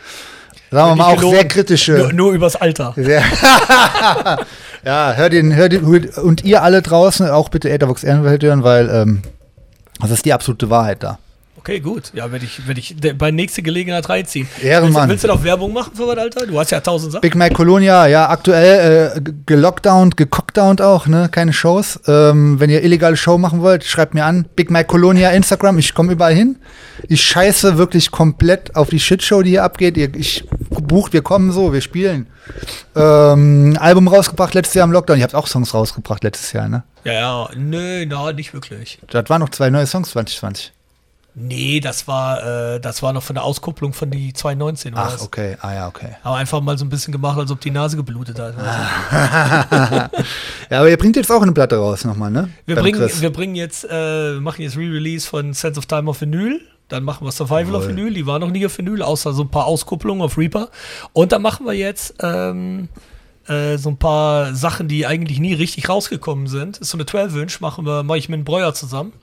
sagen 0.70 0.90
wir 0.92 0.94
mal, 0.96 1.06
auch 1.06 1.16
gelogen. 1.16 1.38
sehr 1.38 1.48
kritische. 1.48 1.92
Nur, 1.94 2.12
nur 2.12 2.32
übers 2.34 2.54
Alter. 2.54 2.92
Sehr 2.96 3.22
ja, 4.84 5.12
hör 5.16 5.28
den, 5.28 5.54
hör 5.56 5.68
den, 5.68 5.84
und 5.84 6.44
ihr 6.44 6.62
alle 6.62 6.82
draußen 6.82 7.28
auch 7.30 7.48
bitte 7.48 7.68
Äthervox 7.68 8.04
Ehrenfeld 8.04 8.44
hören, 8.44 8.62
weil 8.62 8.88
ähm, 8.90 9.22
das 10.08 10.18
ist 10.18 10.24
die 10.24 10.32
absolute 10.32 10.68
Wahrheit 10.70 11.02
da. 11.02 11.18
Okay, 11.58 11.78
gut. 11.78 12.10
Ja, 12.12 12.32
werde 12.32 12.44
ich, 12.44 12.66
werd 12.66 12.76
ich 12.76 12.96
bei 13.16 13.30
nächster 13.30 13.62
Gelegenheit 13.62 14.08
reinziehen. 14.08 14.48
Ehrenmann. 14.60 15.08
Willst, 15.08 15.22
willst 15.22 15.24
du 15.24 15.28
noch 15.28 15.44
Werbung 15.44 15.72
machen 15.72 15.92
für 15.94 16.08
was, 16.08 16.18
Alter? 16.18 16.44
Du 16.44 16.58
hast 16.58 16.72
ja 16.72 16.80
tausend 16.80 17.12
Sachen. 17.12 17.20
Big 17.20 17.36
Mac 17.36 17.54
Colonia, 17.54 18.08
ja, 18.08 18.28
aktuell 18.30 19.12
äh, 19.16 19.20
ge- 19.20 19.34
gelockdownt, 19.46 20.16
gecockdownt 20.16 20.82
auch, 20.82 21.06
ne? 21.06 21.28
Keine 21.30 21.52
Shows. 21.52 22.00
Ähm, 22.08 22.58
wenn 22.58 22.68
ihr 22.68 22.82
illegale 22.82 23.16
Show 23.16 23.38
machen 23.38 23.60
wollt, 23.60 23.84
schreibt 23.84 24.12
mir 24.14 24.24
an. 24.24 24.46
Big 24.56 24.72
Mac 24.72 24.88
Colonia, 24.88 25.30
Instagram, 25.30 25.78
ich 25.78 25.94
komme 25.94 26.14
überall 26.14 26.34
hin. 26.34 26.56
Ich 27.08 27.22
scheiße 27.22 27.78
wirklich 27.78 28.10
komplett 28.10 28.74
auf 28.74 28.88
die 28.88 28.98
Shitshow, 28.98 29.42
die 29.42 29.50
hier 29.50 29.62
abgeht. 29.62 29.96
Ich 30.16 30.44
bucht, 30.92 31.12
wir 31.14 31.22
kommen 31.22 31.52
so, 31.52 31.72
wir 31.72 31.80
spielen. 31.80 32.26
Ähm, 32.94 33.76
Album 33.80 34.08
rausgebracht 34.08 34.52
letztes 34.54 34.74
Jahr 34.74 34.84
im 34.84 34.92
Lockdown. 34.92 35.16
Ich 35.16 35.22
habe 35.22 35.36
auch 35.38 35.46
Songs 35.46 35.72
rausgebracht 35.72 36.22
letztes 36.22 36.52
Jahr, 36.52 36.68
ne? 36.68 36.82
Ja, 37.04 37.12
ja. 37.12 37.48
Nö, 37.56 38.04
na, 38.06 38.32
nicht 38.32 38.52
wirklich. 38.52 38.98
Das 39.10 39.28
waren 39.30 39.40
noch 39.40 39.48
zwei 39.48 39.70
neue 39.70 39.86
Songs 39.86 40.10
2020. 40.10 40.72
Nee, 41.34 41.80
das 41.80 42.06
war, 42.06 42.74
äh, 42.74 42.78
das 42.80 43.02
war 43.02 43.14
noch 43.14 43.22
von 43.22 43.34
der 43.34 43.44
Auskupplung 43.44 43.94
von 43.94 44.10
die 44.10 44.34
2019. 44.34 44.94
war 44.94 45.06
Ach, 45.06 45.12
das. 45.12 45.22
okay. 45.22 45.56
Ah 45.62 45.72
ja, 45.72 45.88
okay. 45.88 46.16
Haben 46.22 46.34
einfach 46.36 46.60
mal 46.60 46.76
so 46.76 46.84
ein 46.84 46.90
bisschen 46.90 47.10
gemacht, 47.10 47.38
als 47.38 47.50
ob 47.50 47.58
die 47.58 47.70
Nase 47.70 47.96
geblutet 47.96 48.38
hat. 48.38 48.54
Ja, 50.70 50.78
aber 50.80 50.88
ihr 50.90 50.96
bringt 50.96 51.16
jetzt 51.16 51.30
auch 51.30 51.42
eine 51.42 51.52
Platte 51.52 51.76
raus 51.76 52.04
nochmal, 52.04 52.30
ne? 52.30 52.48
Wir 52.66 52.76
Beim 52.76 52.84
bringen, 52.84 52.98
Chris. 52.98 53.20
wir 53.20 53.30
bringen 53.30 53.54
jetzt, 53.54 53.84
äh, 53.84 54.34
wir 54.34 54.40
machen 54.40 54.62
jetzt 54.62 54.76
Re-Release 54.76 55.26
von 55.26 55.52
Sense 55.54 55.78
of 55.78 55.86
Time 55.86 56.08
auf 56.08 56.20
Vinyl. 56.20 56.60
Dann 56.92 57.04
machen 57.04 57.26
wir 57.26 57.32
Survival 57.32 57.74
auf 57.74 57.84
Jawohl. 57.84 57.96
Vinyl. 57.96 58.14
Die 58.14 58.26
war 58.26 58.38
noch 58.38 58.50
nie 58.50 58.66
auf 58.66 58.76
Vinyl, 58.76 59.02
außer 59.02 59.32
so 59.32 59.44
ein 59.44 59.48
paar 59.48 59.64
Auskupplungen 59.64 60.22
auf 60.22 60.36
Reaper. 60.36 60.68
Und 61.14 61.32
dann 61.32 61.40
machen 61.40 61.64
wir 61.64 61.72
jetzt 61.72 62.14
ähm, 62.20 62.90
äh, 63.48 63.78
so 63.78 63.88
ein 63.88 63.96
paar 63.96 64.54
Sachen, 64.54 64.88
die 64.88 65.06
eigentlich 65.06 65.40
nie 65.40 65.54
richtig 65.54 65.88
rausgekommen 65.88 66.48
sind. 66.48 66.76
Ist 66.76 66.90
so 66.90 66.98
eine 66.98 67.04
12-Inch, 67.04 67.60
machen 67.60 67.86
wir, 67.86 68.02
mache 68.02 68.18
ich 68.18 68.28
mit 68.28 68.44
Breuer 68.44 68.74
zusammen. 68.74 69.14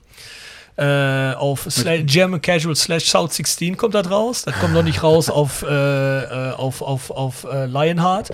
Äh, 0.77 1.33
auf 1.35 1.67
German 2.05 2.41
Casual 2.41 2.75
slash 2.75 3.05
South 3.05 3.33
16 3.33 3.77
kommt 3.77 3.93
das 3.93 4.09
raus. 4.09 4.43
Das 4.45 4.57
kommt 4.59 4.73
noch 4.73 4.81
nicht 4.81 5.03
raus 5.03 5.29
auf, 5.29 5.61
äh, 5.61 5.67
äh, 5.67 6.51
auf, 6.53 6.81
auf, 6.81 7.11
auf 7.11 7.43
äh, 7.43 7.67
Lionheart. 7.67 8.31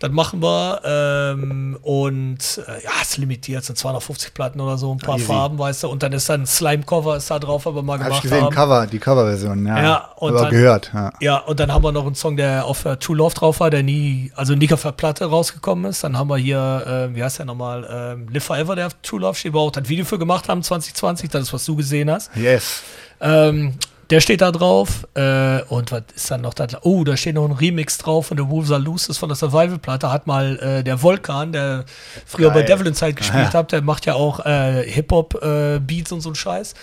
Das 0.00 0.12
machen 0.12 0.40
wir. 0.40 0.80
Ähm, 0.84 1.76
und 1.82 2.38
äh, 2.68 2.84
ja, 2.84 2.90
ist 3.02 3.16
limitiert, 3.16 3.64
sind 3.64 3.76
250 3.76 4.32
Platten 4.32 4.60
oder 4.60 4.78
so, 4.78 4.92
ein 4.92 4.98
paar 4.98 5.16
Easy. 5.16 5.26
Farben, 5.26 5.58
weißt 5.58 5.82
du. 5.82 5.88
Und 5.88 6.02
dann 6.04 6.12
ist 6.12 6.28
dann 6.28 6.42
ein 6.42 6.46
Slime-Cover 6.46 7.16
ist 7.16 7.30
da 7.30 7.38
drauf, 7.40 7.66
aber 7.66 7.82
mal 7.82 7.94
Hab 7.94 8.00
ich 8.02 8.06
gemacht 8.06 8.22
gesehen, 8.22 8.44
haben. 8.44 8.54
Cover, 8.54 8.86
die 8.86 8.98
Coverversion, 9.00 9.66
ja. 9.66 9.82
Ja, 9.82 10.08
und 10.16 10.30
aber 10.30 10.42
dann- 10.42 10.50
gehört, 10.50 10.90
ja. 10.94 11.12
Ja, 11.20 11.36
und 11.38 11.58
dann 11.58 11.72
haben 11.72 11.82
wir 11.82 11.90
noch 11.90 12.06
einen 12.06 12.14
Song, 12.14 12.36
der 12.36 12.64
auf 12.64 12.84
äh, 12.84 12.96
True 12.96 13.16
Love 13.16 13.34
drauf 13.34 13.58
war, 13.60 13.70
der 13.70 13.82
nie, 13.82 14.30
also 14.36 14.54
nicht 14.54 14.72
auf 14.72 14.82
der 14.82 14.92
Platte 14.92 15.24
rausgekommen 15.24 15.86
ist. 15.90 16.04
Dann 16.04 16.16
haben 16.16 16.28
wir 16.30 16.36
hier, 16.36 17.08
äh, 17.10 17.16
wie 17.16 17.24
heißt 17.24 17.38
der 17.40 17.46
nochmal, 17.46 17.86
ähm, 17.90 18.28
Live 18.32 18.44
Forever, 18.44 18.76
der 18.76 18.86
auf 18.86 18.94
True 19.02 19.20
Love 19.20 19.34
steht, 19.34 19.52
wo 19.52 19.58
wir 19.58 19.62
auch 19.62 19.72
das 19.72 19.88
Video 19.88 20.04
für 20.04 20.18
gemacht 20.18 20.48
haben 20.48 20.62
2020, 20.62 21.28
das 21.30 21.42
ist, 21.42 21.52
was 21.52 21.64
du 21.64 21.74
gesehen 21.74 22.08
hast. 22.10 22.30
Yes. 22.36 22.82
Ähm, 23.20 23.74
der 24.10 24.20
steht 24.20 24.40
da 24.40 24.50
drauf. 24.50 25.06
Äh, 25.14 25.62
und 25.68 25.92
was 25.92 26.02
ist 26.14 26.30
dann 26.30 26.42
noch 26.42 26.54
da? 26.54 26.66
Oh, 26.82 27.04
da 27.04 27.16
steht 27.16 27.34
noch 27.34 27.44
ein 27.44 27.52
Remix 27.52 27.98
drauf 27.98 28.26
von 28.26 28.36
der 28.36 28.48
Wolves 28.48 28.70
Are 28.70 28.80
Loose, 28.80 29.10
ist 29.10 29.18
von 29.18 29.28
der 29.28 29.36
Survival-Platte. 29.36 30.10
Hat 30.10 30.26
mal 30.26 30.58
äh, 30.58 30.84
der 30.84 31.02
Vulkan, 31.02 31.52
der 31.52 31.84
früher 32.26 32.50
bei 32.50 32.62
Geil. 32.62 32.76
Devil 32.76 32.86
Inside 32.88 33.14
gespielt 33.14 33.52
hat, 33.54 33.72
der 33.72 33.82
macht 33.82 34.06
ja 34.06 34.14
auch 34.14 34.44
äh, 34.44 34.84
Hip-Hop-Beats 34.90 36.12
und 36.12 36.20
so 36.20 36.30
ein 36.30 36.34
Scheiß. 36.34 36.74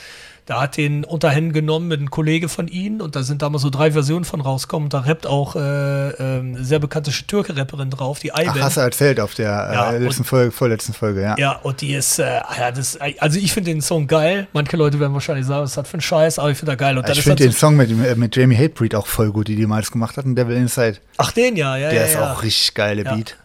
Da 0.48 0.62
hat 0.62 0.78
den 0.78 1.04
unter 1.04 1.32
Händen 1.32 1.54
genommen 1.54 1.88
mit 1.88 2.00
einem 2.00 2.12
Kollege 2.12 2.50
von 2.50 2.68
ihnen 2.68 3.02
und 3.02 3.16
da 3.16 3.24
sind 3.24 3.42
damals 3.42 3.64
so 3.64 3.72
drei 3.72 3.92
Versionen 3.94 4.26
von 4.26 4.42
rausgekommen. 4.42 4.90
Da 4.90 5.00
rappt 5.00 5.26
auch 5.26 5.56
äh, 5.56 6.10
ähm, 6.12 6.64
sehr 6.64 6.78
bekannte 6.78 7.10
Türke-Rapperin 7.12 7.90
drauf, 7.90 8.20
die 8.20 8.32
Ach, 8.32 8.42
Iben. 8.42 8.62
hast 8.64 8.78
du 8.78 8.82
erzählt 8.82 9.20
auf 9.20 9.34
der 9.34 9.48
Ja, 9.48 9.92
äh, 9.94 9.98
letzten 9.98 10.22
und- 10.22 10.26
Folge, 10.28 10.52
vorletzten 10.52 10.94
Folge, 10.94 11.24
ja. 11.24 11.36
Ja, 11.40 11.54
und 11.64 11.82
die 11.82 11.96
ist, 11.96 12.20
äh, 12.20 12.26
ja, 12.60 12.72
das, 12.72 13.00
also 13.20 13.40
ich 13.40 13.52
finde 13.54 13.72
den 13.72 13.82
Song 13.82 14.06
geil. 14.06 14.48
Manche 14.54 14.78
Leute 14.78 15.00
werden 15.00 15.14
wahrscheinlich 15.14 15.48
sagen, 15.48 15.64
was 15.64 15.78
hat 15.78 15.88
für 15.88 15.98
ein 15.98 16.02
Scheiß, 16.02 16.38
aber 16.38 16.52
ich 16.52 16.58
finde 16.60 16.74
er 16.74 16.78
geil. 16.78 16.96
Und 16.98 17.10
ich 17.10 17.22
finde 17.24 17.38
dann 17.44 17.48
den 17.52 17.56
Song 17.58 17.76
mit, 17.76 17.90
äh, 17.90 18.16
mit 18.16 18.36
Jamie 18.36 18.56
Hatebreed 18.56 18.94
auch 18.94 19.08
voll 19.08 19.32
gut, 19.32 19.48
die 19.48 19.56
die 19.56 19.66
mal 19.66 19.82
gemacht 19.82 20.16
hatten, 20.18 20.36
Devil 20.36 20.58
Inside. 20.58 20.98
Ach, 21.18 21.32
den 21.32 21.56
ja, 21.56 21.76
ja, 21.76 21.90
Der 21.90 22.02
ja. 22.02 22.06
ist 22.06 22.14
ja. 22.14 22.34
auch 22.34 22.44
richtig 22.44 22.74
geile. 22.76 23.04
Beat. 23.04 23.36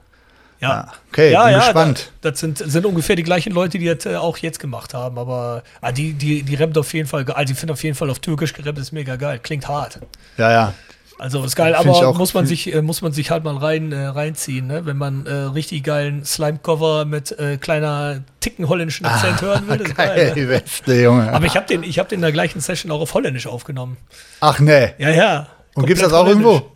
Ja. 0.60 0.68
Ja. 0.68 0.92
Okay, 1.10 1.32
ja, 1.32 1.44
bin 1.44 1.52
ja, 1.52 1.58
gespannt. 1.58 2.12
Da, 2.20 2.30
das 2.30 2.40
sind, 2.40 2.58
sind 2.58 2.86
ungefähr 2.86 3.16
die 3.16 3.22
gleichen 3.22 3.52
Leute, 3.52 3.78
die 3.78 3.86
das 3.86 4.06
äh, 4.06 4.16
auch 4.16 4.38
jetzt 4.38 4.60
gemacht 4.60 4.94
haben. 4.94 5.18
Aber 5.18 5.62
ah, 5.80 5.92
die, 5.92 6.12
die, 6.12 6.42
die 6.42 6.54
rappt 6.54 6.76
auf 6.78 6.92
jeden 6.94 7.08
Fall, 7.08 7.24
also 7.32 7.52
ich 7.52 7.58
finde 7.58 7.72
auf 7.72 7.82
jeden 7.82 7.96
Fall 7.96 8.10
auf 8.10 8.18
Türkisch 8.18 8.52
gerappt 8.52 8.78
ist 8.78 8.92
mega 8.92 9.16
geil. 9.16 9.40
Klingt 9.42 9.66
hart. 9.68 10.00
Ja, 10.36 10.52
ja. 10.52 10.74
Also 11.20 11.44
ist 11.44 11.54
geil, 11.54 11.74
Find 11.74 11.94
aber 11.94 12.14
muss 12.14 12.32
man 12.32 12.46
sich, 12.46 12.72
äh, 12.72 12.80
muss 12.80 13.02
man 13.02 13.12
sich 13.12 13.30
halt 13.30 13.44
mal 13.44 13.56
rein, 13.58 13.92
äh, 13.92 14.06
reinziehen, 14.06 14.66
ne? 14.66 14.86
Wenn 14.86 14.96
man 14.96 15.26
äh, 15.26 15.32
richtig 15.32 15.84
geilen 15.84 16.24
Slime-Cover 16.24 17.04
mit 17.04 17.38
äh, 17.38 17.58
kleiner 17.58 18.22
Ticken 18.40 18.66
holländischen 18.68 19.04
Akzent 19.04 19.42
hören 19.42 19.68
will. 19.68 19.82
ist 19.82 19.96
Geil, 19.96 20.08
geil, 20.08 20.28
ne? 20.28 20.34
die 20.34 20.46
beste, 20.46 20.94
Junge. 20.94 21.30
Aber 21.30 21.44
ich 21.44 21.56
habe 21.56 21.66
den, 21.66 21.82
ich 21.82 21.98
hab 21.98 22.08
den 22.08 22.16
in 22.16 22.22
der 22.22 22.32
gleichen 22.32 22.60
Session 22.60 22.90
auch 22.90 23.02
auf 23.02 23.12
Holländisch 23.12 23.46
aufgenommen. 23.46 23.98
Ach 24.40 24.60
nee. 24.60 24.94
Ja, 24.96 25.10
ja. 25.10 25.46
Und 25.74 25.86
gibt's 25.86 26.02
das 26.02 26.10
Komplett 26.10 26.38
auch 26.38 26.42
irgendwo? 26.42 26.72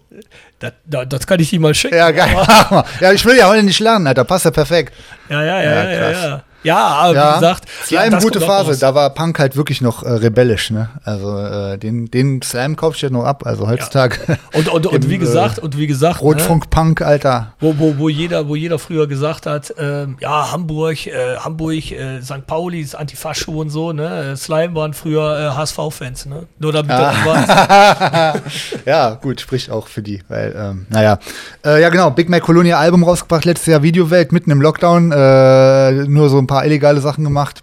Das, 0.59 0.73
das, 0.85 1.09
das 1.09 1.27
kann 1.27 1.41
ich 1.41 1.51
dir 1.51 1.61
mal 1.61 1.75
schicken. 1.75 1.97
Ja, 1.97 2.11
geil. 2.11 2.35
ja, 3.01 3.13
ich 3.13 3.25
will 3.25 3.37
ja 3.37 3.49
heute 3.49 3.63
nicht 3.63 3.81
lernen, 3.81 4.07
Alter. 4.07 4.25
Passt 4.25 4.45
ja 4.45 4.51
perfekt. 4.51 4.95
Ja, 5.29 5.43
ja, 5.43 5.63
ja, 5.63 5.75
Ja, 5.75 5.91
ja, 5.91 6.11
ja. 6.11 6.43
Ja, 6.65 6.75
ja 6.75 6.87
aber 6.87 7.15
Ja, 7.15 7.31
wie 7.31 7.35
gesagt, 7.35 7.69
Slime, 7.85 8.11
das 8.11 8.25
gute 8.25 8.41
Phase. 8.41 8.79
Da 8.79 8.95
war 8.95 9.11
Punk 9.11 9.39
halt 9.39 9.57
wirklich 9.57 9.81
noch 9.81 10.03
äh, 10.03 10.11
rebellisch, 10.11 10.71
ne? 10.71 10.91
Also 11.05 11.39
äh, 11.39 11.79
den, 11.79 12.11
den 12.11 12.43
Slime 12.43 12.75
kaufe 12.75 12.97
ich 12.97 13.03
ja 13.03 13.11
noch 13.11 13.25
ab. 13.25 13.47
Also 13.47 13.69
heutzutage 13.69 14.19
Und, 14.55 14.69
und, 14.69 14.87
und 14.87 15.05
Im, 15.05 15.11
wie 15.11 15.15
äh, 15.15 15.19
gesagt, 15.19 15.59
und 15.59 15.77
wie 15.77 15.87
gesagt, 15.87 16.23
ne, 16.23 16.29
Rotfunk-Punk, 16.29 17.03
Alter. 17.03 17.55
wo, 17.61 17.75
wo, 17.79 17.99
wo, 17.99 18.09
jeder, 18.09 18.49
wo 18.49 18.55
jeder 18.55 18.79
früher 18.79 19.07
gesagt 19.07 19.47
hat, 19.47 19.75
ähm, 19.79 20.17
ja, 20.21 20.53
Hamburg, 20.53 21.07
äh, 21.07 21.37
Hamburg, 21.37 21.91
äh, 21.91 22.23
St. 22.23 22.47
Pauli 22.47 22.81
ist 22.81 22.95
Antifascho 22.95 23.53
und 23.61 23.71
so, 23.71 23.93
ne? 23.93 24.33
Äh, 24.33 24.37
Slime 24.37 24.75
waren 24.75 24.95
früher 24.95 25.53
äh, 25.53 25.57
HSV-Fans, 25.57 26.27
ne? 26.27 26.47
Nur 26.59 26.73
damit 26.73 26.91
Ah. 26.91 28.33
du 28.35 28.41
ja, 28.91 29.15
gut, 29.15 29.41
spricht 29.41 29.71
auch 29.71 29.89
für 29.89 30.03
die, 30.03 30.23
weil, 30.29 30.55
ähm, 30.57 30.87
naja. 30.89 31.19
Äh, 31.65 31.83
ja, 31.83 31.89
genau, 31.89 32.11
Big 32.11 32.29
Mac 32.29 32.43
Colonia 32.43 32.79
Album 32.79 33.03
rausgebracht, 33.05 33.45
letztes 33.45 33.67
Jahr 33.67 33.83
Videowelt, 33.83 34.33
mitten 34.33 34.51
im 34.51 34.61
Lockdown, 34.61 35.13
äh, 35.13 35.93
nur 36.07 36.29
so 36.29 36.39
ein 36.39 36.47
paar 36.47 36.54
illegale 36.63 37.01
Sachen 37.01 37.25
gemacht. 37.25 37.63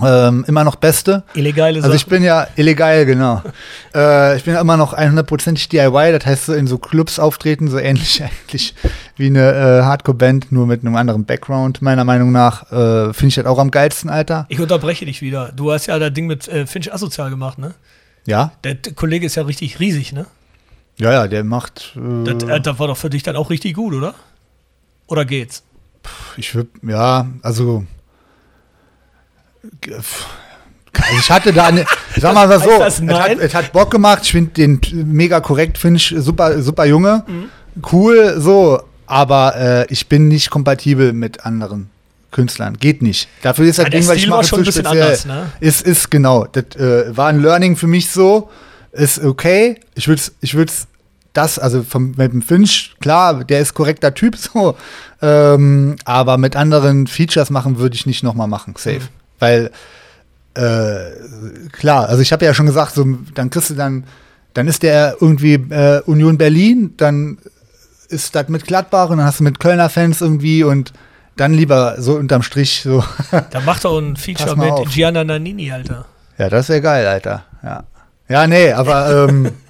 Ähm, 0.00 0.44
immer 0.46 0.62
noch 0.62 0.76
Beste. 0.76 1.24
Illegale 1.34 1.82
Also 1.82 1.92
ich 1.92 2.02
Sachen. 2.02 2.10
bin 2.10 2.22
ja 2.22 2.46
illegal, 2.54 3.04
genau. 3.04 3.42
äh, 3.94 4.36
ich 4.36 4.44
bin 4.44 4.54
ja 4.54 4.60
immer 4.60 4.76
noch 4.76 4.96
100%ig 4.96 5.68
DIY, 5.70 6.12
das 6.16 6.24
heißt 6.24 6.46
so 6.46 6.54
in 6.54 6.68
so 6.68 6.78
Clubs 6.78 7.18
auftreten, 7.18 7.66
so 7.68 7.78
ähnlich 7.78 8.22
eigentlich 8.22 8.74
wie 9.16 9.26
eine 9.26 9.50
äh, 9.50 9.82
Hardcore-Band, 9.82 10.52
nur 10.52 10.68
mit 10.68 10.82
einem 10.84 10.94
anderen 10.94 11.24
Background, 11.24 11.82
meiner 11.82 12.04
Meinung 12.04 12.30
nach. 12.30 12.70
Äh, 12.70 13.12
Finde 13.12 13.26
ich 13.28 13.34
das 13.34 13.46
auch 13.46 13.58
am 13.58 13.72
geilsten, 13.72 14.08
Alter. 14.08 14.46
Ich 14.50 14.60
unterbreche 14.60 15.04
dich 15.04 15.20
wieder. 15.20 15.50
Du 15.56 15.72
hast 15.72 15.86
ja 15.86 15.98
das 15.98 16.12
Ding 16.12 16.28
mit 16.28 16.46
äh, 16.46 16.66
Finch 16.68 16.92
asozial 16.94 17.30
gemacht, 17.30 17.58
ne? 17.58 17.74
Ja? 18.24 18.52
Der 18.62 18.76
Kollege 18.94 19.26
ist 19.26 19.34
ja 19.34 19.42
richtig 19.42 19.80
riesig, 19.80 20.12
ne? 20.12 20.26
Ja, 21.00 21.12
ja, 21.12 21.26
der 21.26 21.42
macht. 21.42 21.96
Äh, 21.96 22.24
Das, 22.34 22.48
äh, 22.48 22.60
das 22.60 22.78
war 22.78 22.86
doch 22.86 22.96
für 22.96 23.10
dich 23.10 23.24
dann 23.24 23.34
auch 23.34 23.50
richtig 23.50 23.74
gut, 23.74 23.94
oder? 23.94 24.14
Oder 25.08 25.24
geht's? 25.24 25.64
Ich 26.36 26.54
würde, 26.54 26.70
ja, 26.86 27.26
also. 27.42 27.84
Also 31.00 31.18
ich 31.20 31.30
hatte 31.30 31.52
da 31.52 31.66
eine, 31.66 31.84
sag 32.16 32.34
mal 32.34 32.48
was 32.48 32.64
so, 32.64 32.78
das 32.78 33.00
es 33.00 33.08
hat, 33.08 33.38
es 33.38 33.54
hat 33.54 33.72
Bock 33.72 33.90
gemacht, 33.90 34.20
ich 34.24 34.32
finde 34.32 34.50
den 34.50 34.80
mega 34.92 35.40
korrekt, 35.40 35.78
finde 35.78 35.98
ich 35.98 36.14
super, 36.18 36.60
super 36.62 36.86
Junge, 36.86 37.24
cool, 37.92 38.36
so, 38.38 38.80
aber 39.06 39.56
äh, 39.56 39.86
ich 39.92 40.08
bin 40.08 40.28
nicht 40.28 40.50
kompatibel 40.50 41.12
mit 41.12 41.44
anderen 41.46 41.90
Künstlern, 42.30 42.76
geht 42.78 43.00
nicht. 43.00 43.28
Dafür 43.42 43.66
ist 43.66 43.78
das 43.78 43.84
Ja, 43.86 43.90
Ding, 43.90 44.06
was 44.08 44.16
ich 44.16 44.26
mache, 44.28 44.44
schon 44.44 44.58
ein 44.60 44.64
bisschen 44.64 44.84
speziell. 44.84 45.02
anders, 45.02 45.24
ne? 45.26 45.46
Ist, 45.60 45.82
ist 45.86 46.10
genau, 46.10 46.46
das 46.46 46.76
äh, 46.76 47.16
war 47.16 47.28
ein 47.28 47.40
Learning 47.40 47.76
für 47.76 47.86
mich 47.86 48.10
so, 48.10 48.50
ist 48.92 49.22
okay, 49.22 49.80
ich 49.94 50.08
würde 50.08 50.22
ich 50.40 50.54
würd's 50.54 50.88
das, 51.32 51.58
also 51.58 51.82
vom, 51.84 52.14
mit 52.16 52.32
dem 52.32 52.42
Finch, 52.42 52.94
klar, 53.00 53.44
der 53.44 53.60
ist 53.60 53.72
korrekter 53.74 54.14
Typ, 54.14 54.36
so, 54.36 54.74
ähm, 55.22 55.96
aber 56.04 56.38
mit 56.38 56.56
anderen 56.56 57.06
Features 57.06 57.50
machen 57.50 57.78
würde 57.78 57.94
ich 57.94 58.04
nicht 58.06 58.22
nochmal 58.24 58.48
machen, 58.48 58.74
safe. 58.76 58.96
Mhm. 59.00 59.08
Weil, 59.38 59.70
äh, 60.54 61.68
klar, 61.72 62.08
also 62.08 62.22
ich 62.22 62.32
habe 62.32 62.44
ja 62.44 62.54
schon 62.54 62.66
gesagt, 62.66 62.94
so, 62.94 63.06
dann 63.34 63.50
kriegst 63.50 63.70
du 63.70 63.74
dann, 63.74 64.04
dann 64.54 64.66
ist 64.66 64.82
der 64.82 65.16
irgendwie 65.20 65.54
äh, 65.54 66.02
Union 66.06 66.38
Berlin, 66.38 66.94
dann 66.96 67.38
ist 68.08 68.34
das 68.34 68.48
mit 68.48 68.64
Gladbach 68.64 69.10
und 69.10 69.18
dann 69.18 69.26
hast 69.26 69.40
du 69.40 69.44
mit 69.44 69.60
Kölner 69.60 69.88
Fans 69.90 70.20
irgendwie 70.20 70.64
und 70.64 70.92
dann 71.36 71.52
lieber 71.52 71.96
so 71.98 72.14
unterm 72.16 72.42
Strich 72.42 72.80
so. 72.82 73.04
Da 73.50 73.60
macht 73.60 73.84
er 73.84 73.98
ein 73.98 74.16
Feature 74.16 74.56
mit 74.56 74.70
auf. 74.70 74.88
Gianna 74.88 75.24
Nannini, 75.24 75.70
Alter. 75.70 76.06
Ja, 76.36 76.48
das 76.48 76.68
wäre 76.68 76.80
geil, 76.80 77.06
Alter. 77.06 77.44
Ja. 77.62 77.84
Ja, 78.28 78.46
nee, 78.46 78.72
aber 78.72 79.28
ähm, 79.28 79.52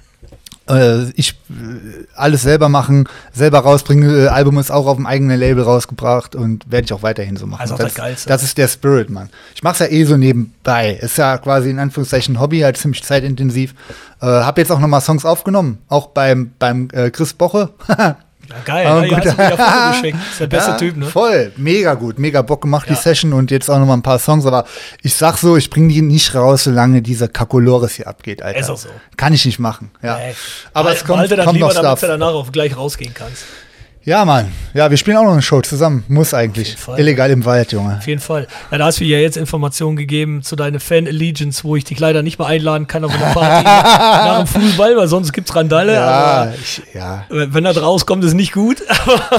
äh, 0.69 1.09
ich 1.15 1.31
äh, 1.49 2.05
alles 2.15 2.43
selber 2.43 2.69
machen, 2.69 3.07
selber 3.33 3.59
rausbringen. 3.59 4.25
Äh, 4.25 4.27
Album 4.27 4.57
ist 4.59 4.71
auch 4.71 4.87
auf 4.87 4.97
dem 4.97 5.05
eigenen 5.05 5.39
Label 5.39 5.63
rausgebracht 5.63 6.35
und 6.35 6.71
werde 6.71 6.85
ich 6.85 6.93
auch 6.93 7.03
weiterhin 7.03 7.35
so 7.37 7.47
machen. 7.47 7.61
Also 7.61 7.73
auch 7.73 7.79
das, 7.79 7.93
das 7.93 7.95
Geilste. 7.95 8.29
das 8.29 8.43
ist 8.43 8.57
der 8.57 8.67
Spirit, 8.67 9.09
Mann. 9.09 9.29
Ich 9.55 9.63
mach's 9.63 9.79
ja 9.79 9.87
eh 9.87 10.03
so 10.03 10.17
nebenbei. 10.17 10.93
Ist 10.93 11.17
ja 11.17 11.37
quasi 11.37 11.69
in 11.69 11.79
Anführungszeichen 11.79 12.35
ein 12.35 12.39
Hobby, 12.39 12.59
halt 12.59 12.77
ziemlich 12.77 13.03
zeitintensiv. 13.03 13.73
Äh, 14.21 14.25
hab 14.25 14.57
jetzt 14.57 14.71
auch 14.71 14.79
nochmal 14.79 15.01
Songs 15.01 15.25
aufgenommen, 15.25 15.79
auch 15.87 16.07
beim 16.07 16.51
beim 16.59 16.89
äh, 16.93 17.09
Chris 17.09 17.33
Boche. 17.33 17.69
Ja, 18.49 18.55
geil, 18.65 18.87
Aber 18.87 19.05
ja, 19.05 19.11
ja, 19.11 19.19
gut. 19.19 19.25
hast 19.27 19.37
du 19.37 19.41
mir 19.41 19.49
ja 19.49 19.57
Foto 19.57 19.89
geschickt. 20.01 20.17
Ist 20.31 20.39
der 20.39 20.47
beste 20.47 20.71
Ja, 20.71 20.77
Typ, 20.77 20.97
ne? 20.97 21.05
Voll, 21.05 21.51
mega 21.57 21.93
gut, 21.93 22.17
mega 22.19 22.41
Bock 22.41 22.61
gemacht, 22.61 22.87
Ja. 22.89 22.95
die 22.95 23.01
Session 23.01 23.33
und 23.33 23.51
jetzt 23.51 23.69
auch 23.69 23.77
noch 23.79 23.85
mal 23.85 23.93
ein 23.93 24.01
paar 24.01 24.19
Songs, 24.19 24.45
aber 24.45 24.65
ich 25.03 25.13
sag 25.15 25.37
so, 25.37 25.55
ich 25.55 25.69
bringe 25.69 25.93
die 25.93 26.01
nicht 26.01 26.33
raus, 26.35 26.63
solange 26.63 27.01
dieser 27.01 27.27
Kakolores 27.27 27.93
hier 27.93 28.07
abgeht, 28.07 28.41
Alter. 28.41 28.59
Ist 28.59 28.69
auch 28.69 28.77
so. 28.77 28.89
Kann 29.17 29.33
ich 29.33 29.45
nicht 29.45 29.59
machen, 29.59 29.91
ja. 30.01 30.17
Ey, 30.17 30.35
aber 30.73 30.89
behal- 30.89 30.93
es 30.93 31.03
kommt, 31.05 31.29
kommt 31.29 31.53
lieber, 31.53 31.67
noch 31.67 31.73
damit 31.75 31.97
Stuff. 31.97 31.99
du 32.01 32.07
danach 32.07 32.33
auch 32.33 32.51
gleich 32.51 32.75
rausgehen 32.75 33.13
kannst. 33.13 33.43
Ja, 34.09 34.25
Mann. 34.25 34.47
Ja, 34.73 34.89
wir 34.89 34.97
spielen 34.97 35.17
auch 35.17 35.23
noch 35.23 35.33
eine 35.33 35.43
Show 35.43 35.61
zusammen. 35.61 36.03
Muss 36.07 36.33
eigentlich. 36.33 36.75
Illegal 36.97 37.29
im 37.29 37.45
Wald, 37.45 37.71
Junge. 37.71 37.97
Auf 37.97 38.07
jeden 38.07 38.21
Fall. 38.21 38.47
Ja, 38.71 38.79
da 38.79 38.85
hast 38.85 38.99
du 38.99 39.03
ja 39.03 39.19
jetzt 39.19 39.37
Informationen 39.37 39.97
gegeben 39.97 40.41
zu 40.41 40.55
deiner 40.55 40.79
Fan-Allegiance, 40.79 41.63
wo 41.63 41.75
ich 41.75 41.83
dich 41.83 41.99
leider 41.99 42.23
nicht 42.23 42.39
mehr 42.39 42.47
einladen 42.47 42.87
kann 42.87 43.03
auf 43.03 43.13
eine 43.13 43.33
Party 43.35 43.63
nach 43.65 44.37
dem 44.39 44.47
Fußball, 44.47 44.97
weil 44.97 45.07
sonst 45.07 45.31
gibt's 45.31 45.55
Randale. 45.55 45.93
Ja, 45.93 46.07
Aber 46.07 46.53
ich, 46.55 46.81
ja. 46.95 47.25
wenn 47.29 47.63
das 47.63 47.79
rauskommt, 47.79 48.23
ist 48.23 48.33
nicht 48.33 48.51
gut. 48.51 48.81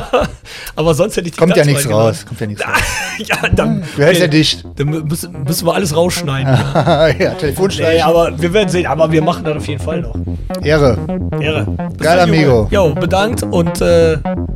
Aber, 0.76 0.94
sonst 0.94 1.16
hätte 1.16 1.26
ich 1.26 1.32
dich 1.32 1.40
Kommt 1.40 1.56
ja 1.56 1.64
nichts 1.64 1.90
raus. 1.90 2.24
Kommt 2.28 2.40
ja 2.40 2.46
nichts 2.46 2.64
raus. 2.64 2.78
ja, 3.18 3.48
dann, 3.52 3.82
Du 3.96 4.02
hältst 4.04 4.20
ja 4.20 4.28
dicht. 4.28 4.64
dann 4.76 4.86
müssen, 4.88 5.42
müssen 5.42 5.66
wir 5.66 5.74
alles 5.74 5.96
rausschneiden. 5.96 6.56
ja, 7.18 7.34
Telefonstreich. 7.34 7.96
Nee, 7.96 8.02
aber 8.02 8.40
wir 8.40 8.52
werden 8.52 8.68
sehen. 8.68 8.86
Aber 8.86 9.10
wir 9.10 9.22
machen 9.22 9.42
das 9.42 9.56
auf 9.56 9.66
jeden 9.66 9.82
Fall 9.82 10.02
noch. 10.02 10.14
Ehre. 10.62 10.96
Ehre. 11.40 11.64
Bis 11.64 12.06
Geil, 12.06 12.18
dann, 12.18 12.28
amigo. 12.28 12.68
Jo, 12.70 12.94
bedankt 12.94 13.42
und 13.42 13.80
äh, 13.80 14.18